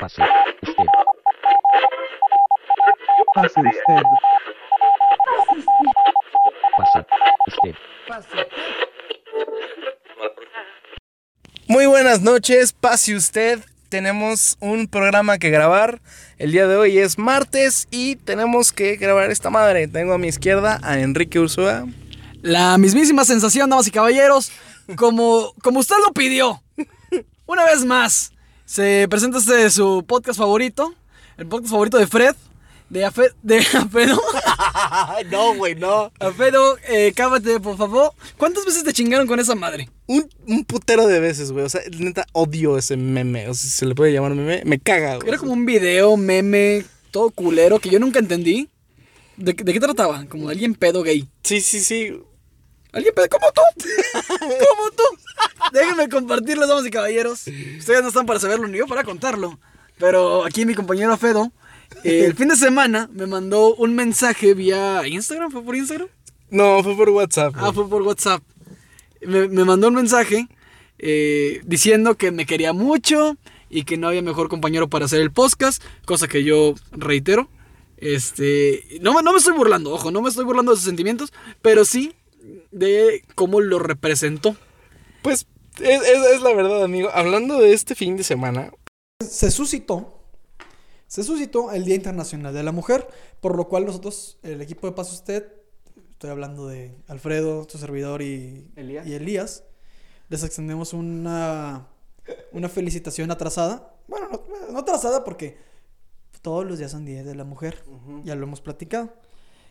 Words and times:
Pase 0.00 0.22
usted. 0.62 0.84
Pase 3.34 3.60
usted. 3.60 4.02
Pase 6.78 6.98
usted. 7.48 8.46
Muy 11.68 11.84
buenas 11.84 12.22
noches, 12.22 12.72
pase 12.72 13.14
usted. 13.14 13.60
Tenemos 13.90 14.56
un 14.60 14.88
programa 14.88 15.36
que 15.36 15.50
grabar. 15.50 16.00
El 16.38 16.52
día 16.52 16.66
de 16.66 16.76
hoy 16.76 16.98
es 16.98 17.18
martes 17.18 17.86
y 17.90 18.16
tenemos 18.16 18.72
que 18.72 18.96
grabar 18.96 19.30
esta 19.30 19.50
madre. 19.50 19.86
Tengo 19.86 20.14
a 20.14 20.18
mi 20.18 20.28
izquierda 20.28 20.80
a 20.82 20.98
Enrique 20.98 21.38
Ursúa. 21.38 21.84
La 22.40 22.78
mismísima 22.78 23.26
sensación, 23.26 23.68
damas 23.68 23.86
y 23.86 23.90
caballeros, 23.90 24.50
como, 24.96 25.52
como 25.62 25.80
usted 25.80 25.96
lo 26.02 26.14
pidió. 26.14 26.62
Una 27.44 27.64
vez 27.66 27.84
más, 27.84 28.32
se 28.70 29.08
presenta 29.10 29.38
este 29.38 29.68
su 29.68 30.04
podcast 30.06 30.38
favorito, 30.38 30.94
el 31.36 31.46
podcast 31.48 31.72
favorito 31.72 31.98
de 31.98 32.06
Fred, 32.06 32.36
de, 32.88 33.04
Afe, 33.04 33.32
de 33.42 33.58
Afedo. 33.74 34.22
no, 35.32 35.56
güey, 35.56 35.74
no. 35.74 36.12
Afedo, 36.20 36.78
eh, 36.88 37.12
cábate, 37.16 37.58
por 37.58 37.76
favor. 37.76 38.12
¿Cuántas 38.36 38.64
veces 38.64 38.84
te 38.84 38.92
chingaron 38.92 39.26
con 39.26 39.40
esa 39.40 39.56
madre? 39.56 39.90
Un, 40.06 40.30
un 40.46 40.64
putero 40.64 41.08
de 41.08 41.18
veces, 41.18 41.50
güey. 41.50 41.64
O 41.64 41.68
sea, 41.68 41.80
neta, 41.98 42.26
odio 42.30 42.78
ese 42.78 42.96
meme. 42.96 43.48
O 43.48 43.54
sea, 43.54 43.62
si 43.64 43.70
se 43.70 43.86
le 43.86 43.96
puede 43.96 44.12
llamar 44.12 44.36
meme. 44.36 44.62
Me 44.64 44.78
caga, 44.78 45.16
güey. 45.16 45.28
Era 45.28 45.38
como 45.38 45.52
un 45.52 45.66
video, 45.66 46.16
meme, 46.16 46.84
todo 47.10 47.30
culero, 47.30 47.80
que 47.80 47.90
yo 47.90 47.98
nunca 47.98 48.20
entendí. 48.20 48.68
¿De, 49.36 49.52
de 49.52 49.72
qué 49.72 49.80
trataba? 49.80 50.26
Como 50.26 50.46
de 50.46 50.52
alguien 50.52 50.76
pedo 50.76 51.02
gay. 51.02 51.28
Sí, 51.42 51.60
sí, 51.60 51.80
sí. 51.80 52.20
¿Alguien 52.92 53.14
pedo? 53.14 53.28
¿Como 53.28 53.46
tú? 53.52 53.62
¿Como 54.38 54.90
tú? 54.90 55.02
Déjenme 55.72 56.08
compartirlo, 56.08 56.66
damas 56.66 56.86
y 56.86 56.90
caballeros. 56.90 57.46
Ustedes 57.78 58.02
no 58.02 58.08
están 58.08 58.26
para 58.26 58.40
saberlo 58.40 58.66
ni 58.66 58.78
yo 58.78 58.86
para 58.86 59.04
contarlo. 59.04 59.58
Pero 59.98 60.44
aquí 60.44 60.64
mi 60.64 60.74
compañero 60.74 61.16
Fedo, 61.16 61.52
eh, 62.04 62.24
el 62.24 62.34
fin 62.34 62.48
de 62.48 62.56
semana 62.56 63.08
me 63.12 63.26
mandó 63.26 63.74
un 63.74 63.94
mensaje 63.94 64.54
vía 64.54 65.06
Instagram. 65.06 65.50
¿Fue 65.50 65.62
por 65.62 65.76
Instagram? 65.76 66.08
No, 66.50 66.82
fue 66.82 66.96
por 66.96 67.10
WhatsApp. 67.10 67.54
Ah, 67.56 67.72
fue 67.72 67.88
por 67.88 68.02
WhatsApp. 68.02 68.42
Me, 69.20 69.48
me 69.48 69.64
mandó 69.64 69.88
un 69.88 69.94
mensaje 69.94 70.48
eh, 70.98 71.60
diciendo 71.64 72.16
que 72.16 72.30
me 72.30 72.46
quería 72.46 72.72
mucho 72.72 73.36
y 73.70 73.84
que 73.84 73.96
no 73.96 74.08
había 74.08 74.22
mejor 74.22 74.48
compañero 74.48 74.88
para 74.88 75.04
hacer 75.04 75.20
el 75.20 75.30
podcast, 75.30 75.82
cosa 76.04 76.26
que 76.28 76.42
yo 76.42 76.74
reitero. 76.90 77.48
Este, 77.96 78.98
no, 79.00 79.20
no 79.22 79.32
me 79.32 79.38
estoy 79.38 79.54
burlando, 79.54 79.92
ojo, 79.92 80.10
no 80.10 80.22
me 80.22 80.30
estoy 80.30 80.44
burlando 80.44 80.72
de 80.72 80.76
sus 80.76 80.86
sentimientos, 80.86 81.32
pero 81.62 81.84
sí 81.84 82.14
de 82.70 83.24
cómo 83.34 83.60
lo 83.60 83.78
representó. 83.78 84.56
Pues 85.22 85.46
es, 85.80 86.02
es- 86.02 86.26
es 86.34 86.42
la 86.42 86.54
verdad, 86.54 86.82
amigo. 86.84 87.08
Hablando 87.12 87.58
de 87.58 87.72
este 87.72 87.94
fin 87.94 88.16
de 88.16 88.24
semana, 88.24 88.72
se 89.26 89.50
suscitó, 89.50 90.22
se 91.06 91.22
suscitó 91.24 91.72
el 91.72 91.84
Día 91.84 91.94
Internacional 91.96 92.54
de 92.54 92.62
la 92.62 92.72
Mujer, 92.72 93.06
por 93.40 93.56
lo 93.56 93.68
cual 93.68 93.84
nosotros, 93.86 94.38
el 94.42 94.60
equipo 94.60 94.86
de 94.86 94.92
Paso 94.94 95.14
Usted, 95.14 95.46
estoy 96.10 96.30
hablando 96.30 96.66
de 96.68 96.94
Alfredo, 97.08 97.66
su 97.68 97.78
servidor 97.78 98.22
y 98.22 98.70
Elías. 98.76 99.06
y 99.06 99.14
Elías 99.14 99.64
les 100.28 100.44
extendemos 100.44 100.92
una, 100.92 101.88
una 102.52 102.68
felicitación 102.68 103.30
atrasada. 103.30 103.94
Bueno, 104.06 104.28
no, 104.30 104.72
no 104.72 104.78
atrasada 104.78 105.24
porque 105.24 105.56
todos 106.42 106.64
los 106.64 106.78
días 106.78 106.90
son 106.92 107.04
Día 107.04 107.22
de 107.24 107.34
la 107.34 107.44
Mujer, 107.44 107.82
ya 108.24 108.34
lo 108.36 108.44
hemos 108.44 108.60
platicado. 108.60 109.12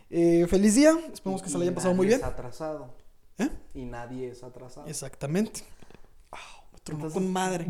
Eh, 0.10 0.48
feliz 0.50 0.76
día, 0.76 0.98
esperemos 1.14 1.42
que 1.42 1.50
se 1.50 1.56
lo 1.56 1.62
hayan 1.62 1.76
pasado 1.76 1.94
muy 1.94 2.08
bien. 2.08 2.24
atrasado. 2.24 2.94
¿Eh? 3.38 3.50
Y 3.74 3.86
nadie 3.86 4.30
es 4.30 4.44
atrasado. 4.44 4.88
Exactamente. 4.88 5.62
Ah, 6.32 6.38
me 6.74 6.80
tronó 6.80 7.06
Entonces- 7.06 7.14
con 7.22 7.32
madre. 7.32 7.68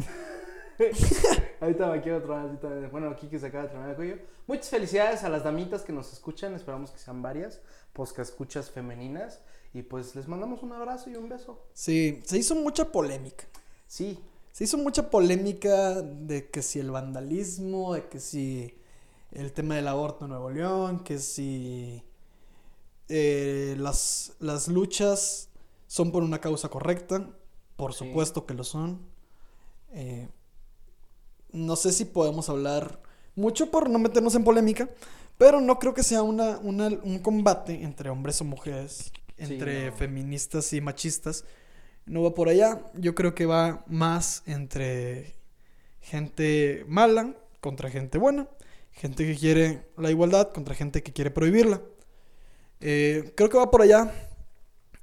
Ahorita 1.62 1.88
me 1.92 2.02
quiero 2.02 2.22
tronar. 2.24 2.90
Bueno, 2.92 3.10
aquí 3.10 3.28
que 3.28 3.38
se 3.40 3.48
acaba 3.48 3.64
de 3.66 3.70
tronar 3.70 3.90
el 3.90 3.96
cuello. 3.96 4.16
Muchas 4.48 4.70
felicidades 4.70 5.24
a 5.24 5.30
las 5.30 5.44
damitas 5.44 5.82
que 5.82 5.92
nos 5.92 6.14
escuchan. 6.14 6.54
Esperamos 6.56 6.92
que 6.92 7.00
sean 7.00 7.22
varias. 7.22 7.60
Pues 7.94 8.14
que 8.14 8.22
escuchas 8.22 8.72
femeninas. 8.72 9.42
Y 9.74 9.82
pues 9.84 10.16
les 10.16 10.28
mandamos 10.28 10.64
un 10.64 10.72
abrazo 10.72 11.10
y 11.10 11.16
un 11.16 11.28
beso. 11.30 11.62
Sí, 11.74 12.22
se 12.26 12.38
hizo 12.38 12.56
mucha 12.56 12.92
polémica. 12.92 13.44
Sí. 13.88 14.20
Se 14.54 14.64
hizo 14.64 14.78
mucha 14.78 15.10
polémica 15.10 16.02
de 16.02 16.50
que 16.50 16.62
si 16.62 16.80
el 16.80 16.92
vandalismo, 16.92 17.94
de 17.94 18.08
que 18.08 18.20
si 18.20 18.74
el 19.32 19.52
tema 19.52 19.76
del 19.76 19.88
aborto 19.88 20.26
en 20.26 20.32
Nuevo 20.32 20.50
León, 20.50 21.04
que 21.04 21.20
si 21.20 22.04
eh, 23.10 23.76
las, 23.78 24.34
las 24.40 24.68
luchas 24.68 25.50
son 25.88 26.12
por 26.12 26.24
una 26.24 26.40
causa 26.40 26.70
correcta. 26.70 27.30
Por 27.76 27.94
Sí. 27.94 28.00
supuesto 28.06 28.46
que 28.46 28.54
lo 28.54 28.64
son. 28.64 29.00
Eh, 29.94 30.28
no 31.52 31.76
sé 31.76 31.92
si 31.92 32.06
podemos 32.06 32.50
hablar 32.50 33.02
mucho 33.36 33.72
por 33.72 33.90
no 33.90 33.98
meternos 34.00 34.36
en 34.36 34.44
polémica, 34.44 34.90
pero 35.38 35.62
no 35.62 35.80
creo 35.80 35.94
que 35.94 36.04
sea 36.04 36.22
una, 36.22 36.58
una- 36.60 36.88
un 37.04 37.20
combate 37.20 37.84
entre 37.84 38.10
hombres 38.10 38.42
o 38.42 38.44
mujeres, 38.46 39.12
Sí, 39.38 39.44
entre 39.54 39.90
no. 39.90 39.96
feministas 39.96 40.74
y 40.74 40.82
machistas. 40.82 41.46
No 42.06 42.22
va 42.24 42.34
por 42.34 42.50
allá. 42.50 42.84
Yo 42.96 43.16
creo 43.16 43.34
que 43.34 43.46
va 43.46 43.84
más 43.88 44.44
entre 44.46 45.36
gente 46.02 46.84
mala 46.88 47.36
contra 47.62 47.90
gente 47.90 48.18
buena. 48.18 48.48
Gente 48.92 49.26
que 49.26 49.36
quiere 49.38 49.88
la 49.98 50.12
igualdad 50.12 50.52
contra 50.52 50.76
gente 50.76 51.02
que 51.04 51.14
quiere 51.14 51.32
prohibirla. 51.32 51.82
Eh, 52.82 53.34
creo 53.36 53.50
que 53.50 53.58
va 53.58 53.70
por 53.72 53.82
allá. 53.82 54.14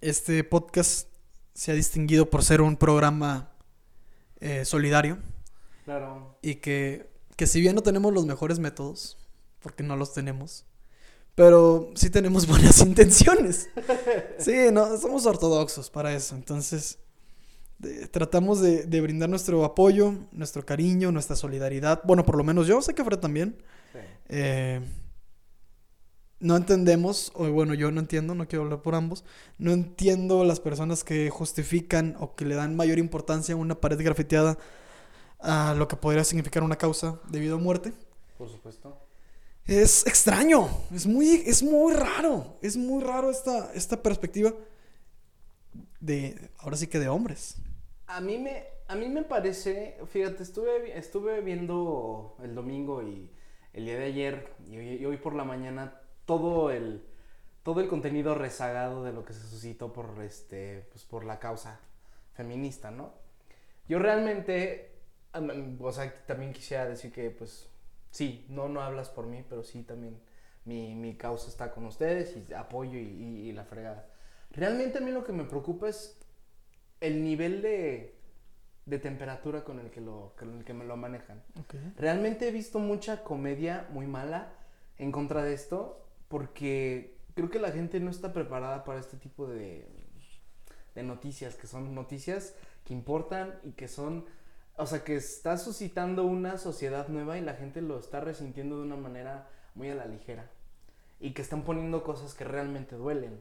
Este 0.00 0.44
podcast 0.44 1.08
se 1.54 1.72
ha 1.72 1.74
distinguido 1.74 2.28
por 2.30 2.44
ser 2.44 2.60
un 2.60 2.76
programa 2.76 3.50
eh, 4.40 4.64
solidario. 4.64 5.18
Claro. 5.84 6.38
Y 6.42 6.56
que, 6.56 7.10
que 7.36 7.46
si 7.46 7.60
bien 7.60 7.74
no 7.74 7.82
tenemos 7.82 8.12
los 8.12 8.26
mejores 8.26 8.58
métodos, 8.58 9.18
porque 9.60 9.82
no 9.82 9.96
los 9.96 10.12
tenemos, 10.12 10.64
pero 11.34 11.90
sí 11.94 12.10
tenemos 12.10 12.46
buenas 12.48 12.80
intenciones. 12.80 13.68
Sí, 14.38 14.54
no, 14.72 14.96
somos 14.98 15.26
ortodoxos 15.26 15.90
para 15.90 16.14
eso. 16.14 16.34
Entonces, 16.34 16.98
de- 17.78 18.06
tratamos 18.08 18.60
de, 18.60 18.84
de 18.84 19.00
brindar 19.00 19.28
nuestro 19.28 19.64
apoyo, 19.64 20.14
nuestro 20.32 20.64
cariño, 20.64 21.12
nuestra 21.12 21.36
solidaridad. 21.36 22.02
Bueno, 22.04 22.24
por 22.24 22.36
lo 22.36 22.44
menos 22.44 22.66
yo 22.66 22.80
sé 22.82 22.94
que 22.94 23.04
Fred 23.04 23.18
también. 23.18 23.56
Sí. 23.92 23.98
Eh, 24.28 24.80
no 26.38 26.56
entendemos, 26.56 27.32
o 27.34 27.50
bueno, 27.50 27.74
yo 27.74 27.90
no 27.90 28.00
entiendo, 28.00 28.34
no 28.34 28.46
quiero 28.46 28.64
hablar 28.64 28.82
por 28.82 28.94
ambos, 28.94 29.24
no 29.58 29.72
entiendo 29.72 30.44
las 30.44 30.60
personas 30.60 31.02
que 31.02 31.30
justifican 31.30 32.16
o 32.20 32.34
que 32.34 32.44
le 32.44 32.54
dan 32.54 32.76
mayor 32.76 32.98
importancia 32.98 33.54
a 33.54 33.58
una 33.58 33.80
pared 33.80 33.98
grafiteada 33.98 34.58
a 35.38 35.74
lo 35.76 35.88
que 35.88 35.96
podría 35.96 36.24
significar 36.24 36.62
una 36.62 36.76
causa 36.76 37.20
debido 37.28 37.56
a 37.56 37.58
muerte. 37.58 37.92
Por 38.36 38.50
supuesto. 38.50 39.00
Es 39.64 40.06
extraño, 40.06 40.68
es 40.94 41.06
muy, 41.06 41.42
es 41.46 41.62
muy 41.62 41.92
raro, 41.94 42.58
es 42.62 42.76
muy 42.76 43.02
raro 43.02 43.30
esta, 43.30 43.72
esta 43.72 44.00
perspectiva 44.02 44.52
de, 46.00 46.50
ahora 46.58 46.76
sí 46.76 46.86
que 46.86 46.98
de 46.98 47.08
hombres. 47.08 47.56
A 48.06 48.20
mí 48.20 48.38
me, 48.38 48.62
a 48.86 48.94
mí 48.94 49.08
me 49.08 49.22
parece, 49.24 49.96
fíjate, 50.06 50.44
estuve, 50.44 50.96
estuve 50.96 51.40
viendo 51.40 52.36
el 52.42 52.54
domingo 52.54 53.02
y 53.02 53.28
el 53.72 53.86
día 53.86 53.98
de 53.98 54.04
ayer 54.04 54.54
y 54.70 54.76
hoy, 54.76 54.88
y 54.98 55.04
hoy 55.04 55.16
por 55.16 55.34
la 55.34 55.42
mañana 55.42 56.00
todo 56.26 56.70
el, 56.70 57.02
todo 57.62 57.80
el 57.80 57.88
contenido 57.88 58.34
rezagado 58.34 59.02
de 59.04 59.12
lo 59.12 59.24
que 59.24 59.32
se 59.32 59.40
suscitó 59.48 59.92
por, 59.92 60.22
este, 60.22 60.86
pues 60.92 61.04
por 61.04 61.24
la 61.24 61.38
causa 61.38 61.80
feminista, 62.34 62.90
¿no? 62.90 63.14
Yo 63.88 63.98
realmente, 63.98 64.92
o 65.80 65.92
sea, 65.92 66.12
también 66.26 66.52
quisiera 66.52 66.86
decir 66.86 67.12
que, 67.12 67.30
pues, 67.30 67.68
sí, 68.10 68.44
no, 68.48 68.68
no 68.68 68.80
hablas 68.82 69.08
por 69.08 69.26
mí, 69.26 69.44
pero 69.48 69.62
sí 69.62 69.82
también 69.82 70.20
mi, 70.64 70.94
mi 70.94 71.16
causa 71.16 71.48
está 71.48 71.70
con 71.72 71.86
ustedes 71.86 72.36
y 72.36 72.52
apoyo 72.52 72.98
y, 72.98 73.02
y- 73.02 73.48
y 73.48 73.52
la 73.52 73.64
fregada. 73.64 74.08
Realmente 74.50 74.98
a 74.98 75.00
mí 75.00 75.10
lo 75.12 75.24
que 75.24 75.32
me 75.32 75.44
preocupa 75.44 75.88
es 75.88 76.18
el 77.00 77.22
nivel 77.22 77.62
de, 77.62 78.16
de 78.86 78.98
temperatura 78.98 79.62
con 79.64 79.78
el, 79.78 79.90
que 79.90 80.00
lo, 80.00 80.34
con 80.38 80.58
el 80.58 80.64
que 80.64 80.72
me 80.74 80.84
lo 80.84 80.96
manejan. 80.96 81.42
Realmente 81.96 82.48
he 82.48 82.50
visto 82.52 82.78
mucha 82.78 83.22
comedia 83.22 83.86
muy 83.90 84.06
mala 84.06 84.52
en 84.98 85.12
contra 85.12 85.42
de 85.42 85.52
esto 85.54 86.05
porque 86.28 87.16
creo 87.34 87.50
que 87.50 87.58
la 87.58 87.72
gente 87.72 88.00
no 88.00 88.10
está 88.10 88.32
preparada 88.32 88.84
para 88.84 89.00
este 89.00 89.16
tipo 89.16 89.46
de, 89.46 89.86
de 90.94 91.02
noticias, 91.02 91.54
que 91.54 91.66
son 91.66 91.94
noticias 91.94 92.54
que 92.84 92.94
importan 92.94 93.58
y 93.62 93.72
que 93.72 93.88
son, 93.88 94.24
o 94.76 94.86
sea, 94.86 95.04
que 95.04 95.16
está 95.16 95.58
suscitando 95.58 96.24
una 96.24 96.58
sociedad 96.58 97.08
nueva 97.08 97.38
y 97.38 97.42
la 97.42 97.54
gente 97.54 97.82
lo 97.82 97.98
está 97.98 98.20
resintiendo 98.20 98.78
de 98.78 98.84
una 98.84 98.96
manera 98.96 99.48
muy 99.74 99.90
a 99.90 99.94
la 99.94 100.06
ligera 100.06 100.50
y 101.20 101.32
que 101.32 101.42
están 101.42 101.62
poniendo 101.62 102.02
cosas 102.02 102.34
que 102.34 102.44
realmente 102.44 102.96
duelen. 102.96 103.40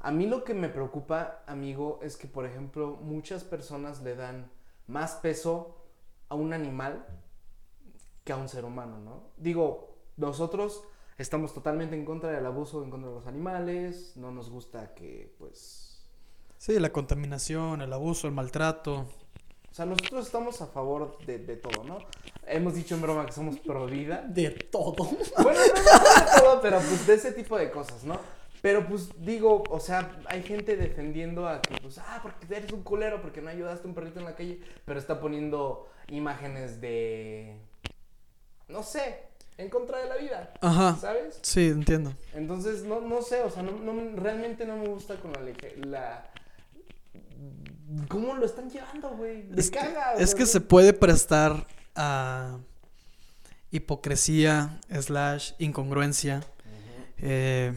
A 0.00 0.10
mí 0.10 0.26
lo 0.26 0.44
que 0.44 0.54
me 0.54 0.68
preocupa, 0.68 1.42
amigo, 1.46 2.00
es 2.02 2.16
que, 2.16 2.26
por 2.26 2.46
ejemplo, 2.46 2.98
muchas 3.00 3.44
personas 3.44 4.02
le 4.02 4.14
dan 4.14 4.50
más 4.86 5.14
peso 5.16 5.76
a 6.28 6.34
un 6.34 6.52
animal 6.52 7.06
que 8.24 8.32
a 8.32 8.36
un 8.36 8.48
ser 8.48 8.64
humano, 8.64 8.98
¿no? 8.98 9.22
Digo, 9.36 9.96
nosotros 10.16 10.84
estamos 11.18 11.54
totalmente 11.54 11.96
en 11.96 12.04
contra 12.04 12.30
del 12.30 12.46
abuso 12.46 12.82
en 12.82 12.90
contra 12.90 13.08
de 13.08 13.16
los 13.16 13.26
animales, 13.26 14.12
no 14.16 14.30
nos 14.30 14.50
gusta 14.50 14.94
que, 14.94 15.34
pues, 15.38 15.82
Sí, 16.58 16.78
la 16.78 16.90
contaminación, 16.90 17.82
el 17.82 17.92
abuso, 17.92 18.26
el 18.26 18.32
maltrato. 18.32 19.06
sea, 19.70 19.84
nosotros 19.84 20.26
estamos 20.26 20.60
a 20.62 20.66
favor 20.66 21.18
de, 21.26 21.38
de 21.38 21.56
todo, 21.56 21.84
¿no? 21.84 21.98
Hemos 22.46 22.74
dicho 22.74 22.94
en 22.94 23.02
broma 23.02 23.26
que 23.26 23.32
somos 23.32 23.58
pro 23.58 23.86
vida. 23.86 24.24
De 24.26 24.50
todo. 24.50 24.94
Bueno, 25.42 25.60
no, 25.60 25.98
no 25.98 26.24
de 26.24 26.40
todo, 26.40 26.60
pero 26.62 26.78
pues 26.78 27.06
de 27.06 27.14
ese 27.14 27.32
tipo 27.32 27.58
de 27.58 27.70
cosas, 27.70 28.04
¿no? 28.04 28.18
Pero 28.62 28.86
pues 28.86 29.10
digo, 29.18 29.62
o 29.68 29.78
sea, 29.78 30.18
hay 30.26 30.42
gente 30.42 30.76
defendiendo 30.76 31.46
a 31.46 31.60
que, 31.60 31.76
pues, 31.80 31.98
ah, 31.98 32.20
porque 32.22 32.46
eres 32.52 32.72
un 32.72 32.82
culero, 32.82 33.20
porque 33.20 33.42
no 33.42 33.50
ayudaste 33.50 33.86
a 33.86 33.88
un 33.88 33.94
perrito 33.94 34.18
en 34.18 34.24
la 34.24 34.34
calle, 34.34 34.60
pero 34.84 34.98
está 34.98 35.20
poniendo 35.20 35.88
imágenes 36.08 36.80
de, 36.80 37.60
no 38.68 38.82
sé, 38.82 39.25
en 39.58 39.70
contra 39.70 39.98
de 39.98 40.08
la 40.08 40.16
vida, 40.16 40.52
Ajá. 40.60 40.96
¿sabes? 41.00 41.38
Sí, 41.42 41.66
entiendo. 41.68 42.12
Entonces, 42.34 42.84
no, 42.84 43.00
no 43.00 43.22
sé, 43.22 43.42
o 43.42 43.50
sea, 43.50 43.62
no, 43.62 43.72
no- 43.72 44.16
realmente 44.16 44.66
no 44.66 44.76
me 44.76 44.88
gusta 44.88 45.16
con 45.16 45.32
la, 45.32 45.40
la... 45.86 46.30
¿Cómo 48.08 48.34
lo 48.34 48.44
están 48.44 48.68
llevando, 48.70 49.10
güey? 49.10 49.48
Es 49.56 49.70
que, 49.70 49.78
caga, 49.78 50.14
o 50.16 50.18
es 50.18 50.34
que 50.34 50.44
se 50.46 50.60
puede 50.60 50.92
prestar 50.92 51.66
a 51.94 52.58
hipocresía, 53.70 54.80
slash, 55.00 55.52
incongruencia. 55.58 56.42
Eh, 57.18 57.72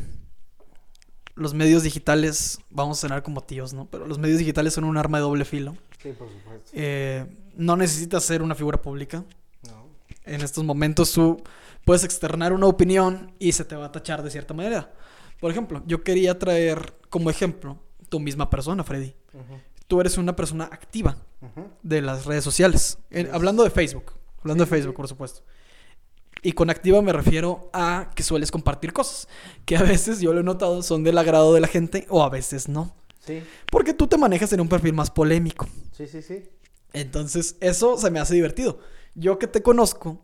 los 1.36 1.54
medios 1.54 1.84
digitales, 1.84 2.60
vamos 2.70 2.98
a 2.98 3.02
sonar 3.02 3.24
como 3.24 3.42
tíos, 3.42 3.74
¿no? 3.74 3.86
Pero 3.86 4.06
los 4.08 4.18
medios 4.18 4.40
digitales 4.40 4.74
son 4.74 4.84
un 4.84 4.98
arma 4.98 5.20
de 5.20 5.24
doble 5.24 5.46
filo. 5.46 5.76
Sí, 6.02 6.12
por 6.12 6.30
supuesto. 6.30 6.72
Eh, 6.74 7.26
no 7.56 7.78
necesitas 7.78 8.24
ser 8.24 8.42
una 8.42 8.56
figura 8.56 8.82
pública. 8.82 9.24
No. 9.68 9.86
En 10.26 10.42
estos 10.42 10.64
momentos 10.64 11.12
tú 11.14 11.42
puedes 11.90 12.04
externar 12.04 12.54
una 12.54 12.68
opinión 12.68 13.34
y 13.40 13.52
se 13.54 13.66
te 13.66 13.76
va 13.76 13.86
a 13.86 13.92
tachar 13.92 14.22
de 14.22 14.30
cierta 14.30 14.54
manera. 14.54 14.94
Por 15.40 15.50
ejemplo, 15.50 15.82
yo 15.88 16.04
quería 16.04 16.38
traer 16.38 16.94
como 17.10 17.32
ejemplo 17.32 17.80
tu 18.10 18.20
misma 18.20 18.48
persona, 18.52 18.84
Freddy. 18.84 19.16
Tú 19.88 20.00
eres 20.00 20.20
una 20.20 20.36
persona 20.36 20.66
activa 20.66 21.18
de 21.82 22.04
las 22.04 22.28
redes 22.28 22.44
sociales. 22.44 23.00
En- 23.10 23.34
hablando 23.34 23.64
de 23.64 23.72
Facebook. 23.72 24.14
Hablando 24.38 24.66
Sí, 24.66 24.70
de 24.70 24.76
Facebook, 24.76 24.94
sí. 24.94 24.98
por 24.98 25.08
supuesto. 25.08 25.42
Y 26.44 26.52
con 26.52 26.70
activa 26.70 27.02
me 27.02 27.12
refiero 27.12 27.72
a 27.74 28.12
que 28.16 28.22
sueles 28.22 28.52
compartir 28.52 28.94
cosas 28.94 29.28
que 29.66 29.76
a 29.76 29.82
veces 29.82 30.20
yo 30.22 30.32
lo 30.32 30.42
he 30.42 30.44
notado 30.44 30.84
son 30.84 31.04
del 31.04 31.18
agrado 31.18 31.56
de 31.56 31.60
la 31.62 31.68
gente 31.68 32.06
o 32.10 32.24
a 32.24 32.30
veces 32.30 32.70
no. 32.70 32.96
Sí, 33.26 33.42
Porque 33.72 33.96
tú 33.96 34.06
te 34.06 34.16
manejas 34.20 34.54
en 34.54 34.62
un 34.62 34.70
perfil 34.70 34.94
más 34.94 35.10
polémico. 35.10 35.68
sí, 35.92 36.06
sí, 36.06 36.22
sí. 36.22 36.44
Entonces, 36.94 37.56
eso 37.62 37.98
se 37.98 38.12
me 38.12 38.20
hace 38.20 38.36
divertido. 38.36 38.78
Yo 39.16 39.40
que 39.40 39.48
te 39.48 39.64
conozco, 39.64 40.24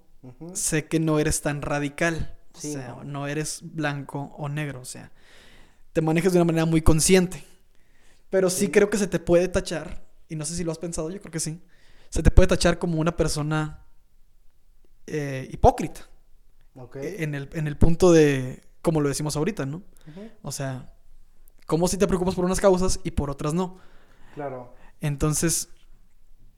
Sé 0.54 0.86
que 0.88 1.00
no 1.00 1.20
eres 1.20 1.42
tan 1.42 1.62
radical. 1.62 2.36
O 2.54 2.60
sea, 2.60 2.90
no. 2.90 3.04
no 3.04 3.28
eres 3.28 3.60
blanco 3.64 4.34
o 4.38 4.48
negro. 4.50 4.80
O 4.82 4.86
sea, 4.86 5.12
te 5.94 6.02
manejas 6.02 6.32
de 6.34 6.40
una 6.40 6.46
manera 6.46 6.66
muy 6.66 6.82
consciente. 6.82 7.44
Pero 8.30 8.50
sí, 8.50 8.66
Sí. 8.66 8.72
creo 8.72 8.90
que 8.90 8.98
se 8.98 9.08
te 9.08 9.20
puede 9.20 9.48
tachar, 9.48 10.06
y 10.30 10.36
no 10.36 10.46
sé 10.46 10.56
si 10.56 10.64
lo 10.64 10.72
has 10.72 10.78
pensado, 10.80 11.10
yo 11.12 11.20
creo 11.20 11.32
que 11.32 11.40
sí. 11.40 11.62
Se 12.10 12.24
te 12.24 12.32
puede 12.32 12.48
tachar 12.48 12.80
como 12.80 13.00
una 13.00 13.16
persona 13.16 13.86
eh, 15.08 15.48
hipócrita. 15.52 16.02
Eh, 16.96 17.18
En 17.20 17.36
el, 17.36 17.50
en 17.54 17.68
el 17.68 17.78
punto 17.78 18.12
de, 18.12 18.64
como 18.82 19.02
lo 19.02 19.10
decimos 19.10 19.36
ahorita, 19.38 19.66
¿no? 19.66 19.84
O 20.42 20.52
sea, 20.52 20.94
como 21.68 21.88
si 21.88 21.98
te 21.98 22.08
preocupas 22.08 22.36
por 22.36 22.46
unas 22.46 22.60
causas 22.60 23.00
y 23.04 23.12
por 23.12 23.30
otras 23.30 23.54
no. 23.54 23.78
Claro. 24.34 24.74
Entonces, 25.02 25.70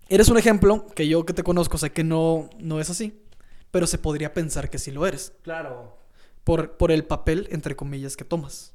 eres 0.10 0.30
un 0.30 0.38
ejemplo 0.38 0.88
que 0.96 1.08
yo 1.08 1.26
que 1.26 1.34
te 1.34 1.44
conozco 1.44 1.78
sé 1.78 1.92
que 1.92 2.04
no, 2.04 2.50
no 2.60 2.80
es 2.80 2.90
así, 2.90 3.22
pero 3.72 3.88
se 3.88 3.98
podría 3.98 4.34
pensar 4.34 4.70
que 4.70 4.78
sí 4.80 4.92
lo 4.92 5.06
eres, 5.08 5.34
Claro. 5.44 5.98
por, 6.44 6.78
por 6.78 6.92
el 6.92 7.06
papel, 7.06 7.48
entre 7.52 7.76
comillas, 7.76 8.16
que 8.18 8.26
tomas. 8.26 8.74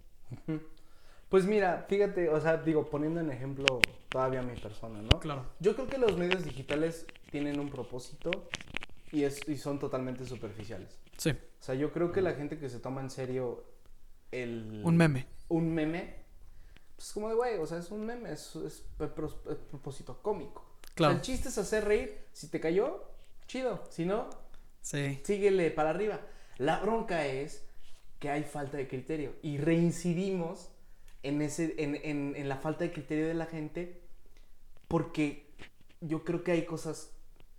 Pues 1.28 1.46
mira, 1.46 1.86
fíjate, 1.88 2.28
o 2.28 2.40
sea, 2.40 2.58
digo, 2.58 2.90
poniendo 2.90 3.20
en 3.20 3.30
ejemplo 3.30 3.64
todavía 4.10 4.42
mi 4.42 4.54
persona, 4.60 5.00
¿no? 5.00 5.18
Claro. 5.20 5.46
Yo 5.60 5.74
creo 5.74 5.88
que 5.88 5.96
los 5.98 6.16
medios 6.18 6.44
digitales 6.44 7.06
tienen 7.30 7.58
un 7.58 7.70
propósito 7.70 8.30
y, 9.10 9.24
es, 9.24 9.40
y 9.48 9.56
son 9.56 9.78
totalmente 9.78 10.26
superficiales. 10.26 10.98
Sí, 11.16 11.30
O 11.30 11.62
sea, 11.62 11.74
yo 11.74 11.92
creo 11.92 12.12
que 12.12 12.20
la 12.20 12.34
gente 12.34 12.58
que 12.58 12.68
se 12.68 12.78
toma 12.80 13.00
en 13.00 13.08
serio 13.10 13.64
el... 14.30 14.82
un 14.84 14.96
meme. 14.96 15.26
Un 15.48 15.72
meme, 15.72 16.16
pues 16.96 17.12
como 17.12 17.28
de, 17.30 17.34
güey, 17.34 17.58
o 17.58 17.66
sea, 17.66 17.78
es 17.78 17.90
un 17.90 18.04
meme, 18.04 18.30
es, 18.32 18.54
es, 18.56 18.84
pro- 18.98 19.42
es 19.50 19.56
propósito 19.70 20.18
cómico. 20.22 20.60
O 20.60 20.86
sea, 20.86 20.94
Claro. 20.94 21.14
el 21.14 21.20
chiste 21.22 21.48
es 21.48 21.56
hacer 21.56 21.84
reír, 21.86 22.26
si 22.32 22.48
te 22.48 22.60
cayó, 22.60 23.04
chido, 23.46 23.82
si 23.88 24.04
no, 24.04 24.28
Sí. 24.82 25.20
síguele 25.24 25.70
para 25.70 25.90
arriba. 25.90 26.20
La 26.58 26.78
bronca 26.80 27.26
es 27.26 27.64
que 28.18 28.28
hay 28.30 28.44
falta 28.44 28.76
de 28.76 28.86
criterio 28.88 29.34
y 29.42 29.58
reincidimos 29.58 30.70
en, 31.22 31.40
ese, 31.42 31.74
en, 31.78 31.94
en- 31.96 32.34
en 32.36 32.48
la 32.48 32.56
falta 32.58 32.84
de 32.84 32.92
criterio 32.92 33.26
de 33.26 33.34
la 33.34 33.46
gente 33.46 34.00
porque 34.88 35.50
yo 36.00 36.24
creo 36.24 36.42
que 36.44 36.52
hay 36.52 36.64
cosas 36.66 37.12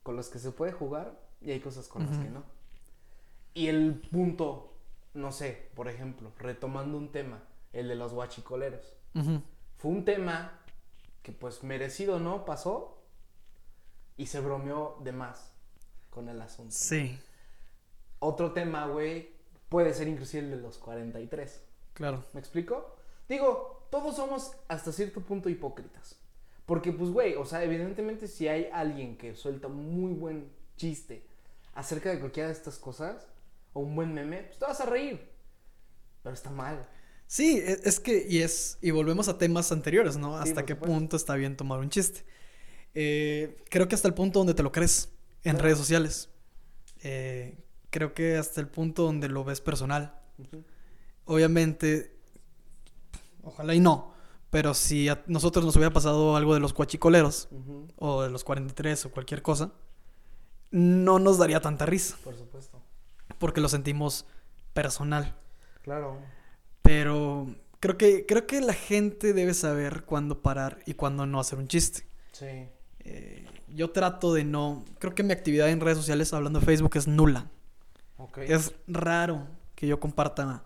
con 0.03 0.15
las 0.15 0.29
que 0.29 0.39
se 0.39 0.51
puede 0.51 0.71
jugar 0.73 1.19
y 1.41 1.51
hay 1.51 1.59
cosas 1.59 1.87
con 1.87 2.05
las 2.05 2.17
que 2.17 2.29
no. 2.29 2.43
Y 3.53 3.67
el 3.67 3.95
punto, 4.11 4.73
no 5.13 5.31
sé, 5.31 5.69
por 5.75 5.87
ejemplo, 5.87 6.31
retomando 6.37 6.97
un 6.97 7.11
tema, 7.11 7.43
el 7.71 7.87
de 7.87 7.95
los 7.95 8.13
guachicoleros. 8.13 8.93
Fue 9.77 9.91
un 9.91 10.05
tema 10.05 10.59
que 11.21 11.31
pues 11.31 11.63
merecido 11.63 12.19
no 12.19 12.45
pasó 12.45 13.01
y 14.17 14.25
se 14.27 14.39
bromeó 14.41 14.97
de 15.03 15.11
más 15.13 15.52
con 16.13 16.29
el 16.29 16.39
asunto. 16.41 16.73
Sí, 16.75 17.17
Otro 18.19 18.53
tema, 18.53 18.87
güey, 18.87 19.31
puede 19.69 19.93
ser 19.93 20.07
inclusive 20.07 20.43
el 20.43 20.51
de 20.51 20.57
los 20.57 20.77
43. 20.77 21.61
claro. 21.93 22.23
¿Me 22.33 22.39
explico? 22.39 22.95
Digo, 23.27 23.87
todos 23.91 24.15
somos 24.15 24.51
hasta 24.67 24.91
cierto 24.91 25.21
punto 25.21 25.49
hipócritas. 25.49 26.15
Porque, 26.65 26.91
pues, 26.93 27.09
güey, 27.09 27.35
o 27.35 27.45
sea, 27.45 27.63
evidentemente 27.63 28.27
si 28.27 28.47
hay 28.47 28.69
alguien 28.71 29.17
que 29.17 29.35
suelta 29.35 29.67
un 29.67 29.93
muy 29.99 30.13
buen 30.13 30.49
chiste 30.77 31.25
acerca 31.73 32.09
de 32.11 32.19
cualquiera 32.19 32.47
de 32.47 32.53
estas 32.53 32.77
cosas, 32.77 33.27
o 33.73 33.81
un 33.81 33.95
buen 33.95 34.13
meme, 34.13 34.43
pues 34.43 34.59
te 34.59 34.65
vas 34.65 34.79
a 34.79 34.85
reír. 34.85 35.29
Pero 36.21 36.33
está 36.33 36.49
mal. 36.51 36.87
Sí, 37.27 37.57
e- 37.57 37.79
es 37.83 37.99
que, 37.99 38.25
y 38.29 38.39
es, 38.43 38.77
y 38.81 38.91
volvemos 38.91 39.27
a 39.27 39.37
temas 39.37 39.71
anteriores, 39.71 40.15
¿no? 40.17 40.41
Sí, 40.43 40.49
Hasta 40.49 40.65
qué 40.65 40.73
supuesto. 40.75 40.95
punto 40.95 41.17
está 41.17 41.35
bien 41.35 41.57
tomar 41.57 41.79
un 41.79 41.89
chiste. 41.89 42.23
Eh, 42.93 43.57
creo 43.69 43.87
que 43.87 43.95
hasta 43.95 44.07
el 44.07 44.13
punto 44.13 44.39
donde 44.39 44.53
te 44.53 44.63
lo 44.63 44.71
crees 44.71 45.09
en 45.43 45.59
redes 45.59 45.77
sociales. 45.77 46.29
Eh, 47.03 47.57
creo 47.89 48.13
que 48.13 48.37
hasta 48.37 48.61
el 48.61 48.67
punto 48.67 49.03
donde 49.03 49.29
lo 49.29 49.43
ves 49.43 49.61
personal. 49.61 50.19
Obviamente, 51.25 52.15
ojalá 53.43 53.73
y 53.75 53.79
no, 53.79 54.13
pero 54.49 54.73
si 54.73 55.09
a 55.09 55.23
nosotros 55.27 55.65
nos 55.65 55.75
hubiera 55.75 55.93
pasado 55.93 56.35
algo 56.35 56.53
de 56.53 56.59
los 56.59 56.73
cuachicoleros 56.73 57.47
Ujú, 57.51 57.87
o 57.97 58.23
de 58.23 58.29
los 58.29 58.43
43 58.43 59.05
o 59.05 59.11
cualquier 59.11 59.41
cosa, 59.41 59.71
no 60.71 61.19
nos 61.19 61.37
daría 61.37 61.61
tanta 61.61 61.85
risa, 61.85 62.17
Por 62.23 62.35
supuesto. 62.35 62.81
porque 63.37 63.61
lo 63.61 63.69
sentimos 63.69 64.25
personal. 64.73 65.35
Claro. 65.83 66.19
Pero 66.81 67.55
creo 67.79 67.97
que, 67.97 68.25
creo 68.25 68.47
que 68.47 68.59
la 68.59 68.73
gente 68.73 69.33
debe 69.33 69.53
saber 69.53 70.03
cuándo 70.03 70.41
parar 70.41 70.79
y 70.85 70.95
cuándo 70.95 71.25
no 71.25 71.39
hacer 71.39 71.59
un 71.59 71.67
chiste. 71.67 72.07
Sí. 72.31 72.67
Eh, 72.99 73.45
yo 73.73 73.91
trato 73.91 74.33
de 74.33 74.43
no. 74.43 74.83
Creo 74.99 75.15
que 75.15 75.23
mi 75.23 75.33
actividad 75.33 75.69
en 75.69 75.79
redes 75.79 75.97
sociales, 75.97 76.33
hablando 76.33 76.59
de 76.59 76.65
Facebook, 76.65 76.95
es 76.95 77.07
nula. 77.07 77.47
Es 78.37 78.73
raro 78.87 79.47
que 79.75 79.87
yo 79.87 79.99
comparta 79.99 80.63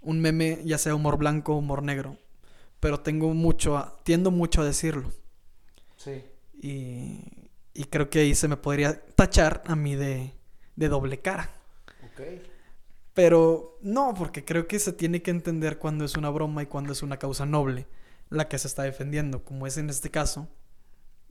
un 0.00 0.20
meme, 0.20 0.60
ya 0.64 0.78
sea 0.78 0.94
humor 0.94 1.16
blanco 1.16 1.54
o 1.54 1.58
humor 1.58 1.82
negro. 1.82 2.16
Pero 2.80 3.00
tengo 3.00 3.32
mucho 3.34 3.76
a- 3.78 4.00
tiendo 4.02 4.30
mucho 4.30 4.62
a 4.62 4.64
decirlo. 4.64 5.12
Sí. 5.96 6.24
Y, 6.60 7.20
y 7.74 7.84
creo 7.84 8.10
que 8.10 8.20
ahí 8.20 8.34
se 8.34 8.48
me 8.48 8.56
podría 8.56 9.00
tachar 9.14 9.62
a 9.66 9.76
mí 9.76 9.94
de, 9.94 10.32
de 10.74 10.88
doble 10.88 11.20
cara. 11.20 11.50
Ok. 12.04 12.22
Pero 13.14 13.78
no, 13.82 14.14
porque 14.14 14.44
creo 14.44 14.66
que 14.66 14.78
se 14.78 14.92
tiene 14.92 15.22
que 15.22 15.30
entender 15.30 15.78
cuando 15.78 16.04
es 16.04 16.16
una 16.16 16.30
broma 16.30 16.62
y 16.62 16.66
cuando 16.66 16.92
es 16.92 17.02
una 17.02 17.18
causa 17.18 17.44
noble 17.46 17.86
la 18.30 18.48
que 18.48 18.58
se 18.58 18.66
está 18.66 18.82
defendiendo, 18.84 19.44
como 19.44 19.66
es 19.66 19.76
en 19.76 19.90
este 19.90 20.10
caso 20.10 20.48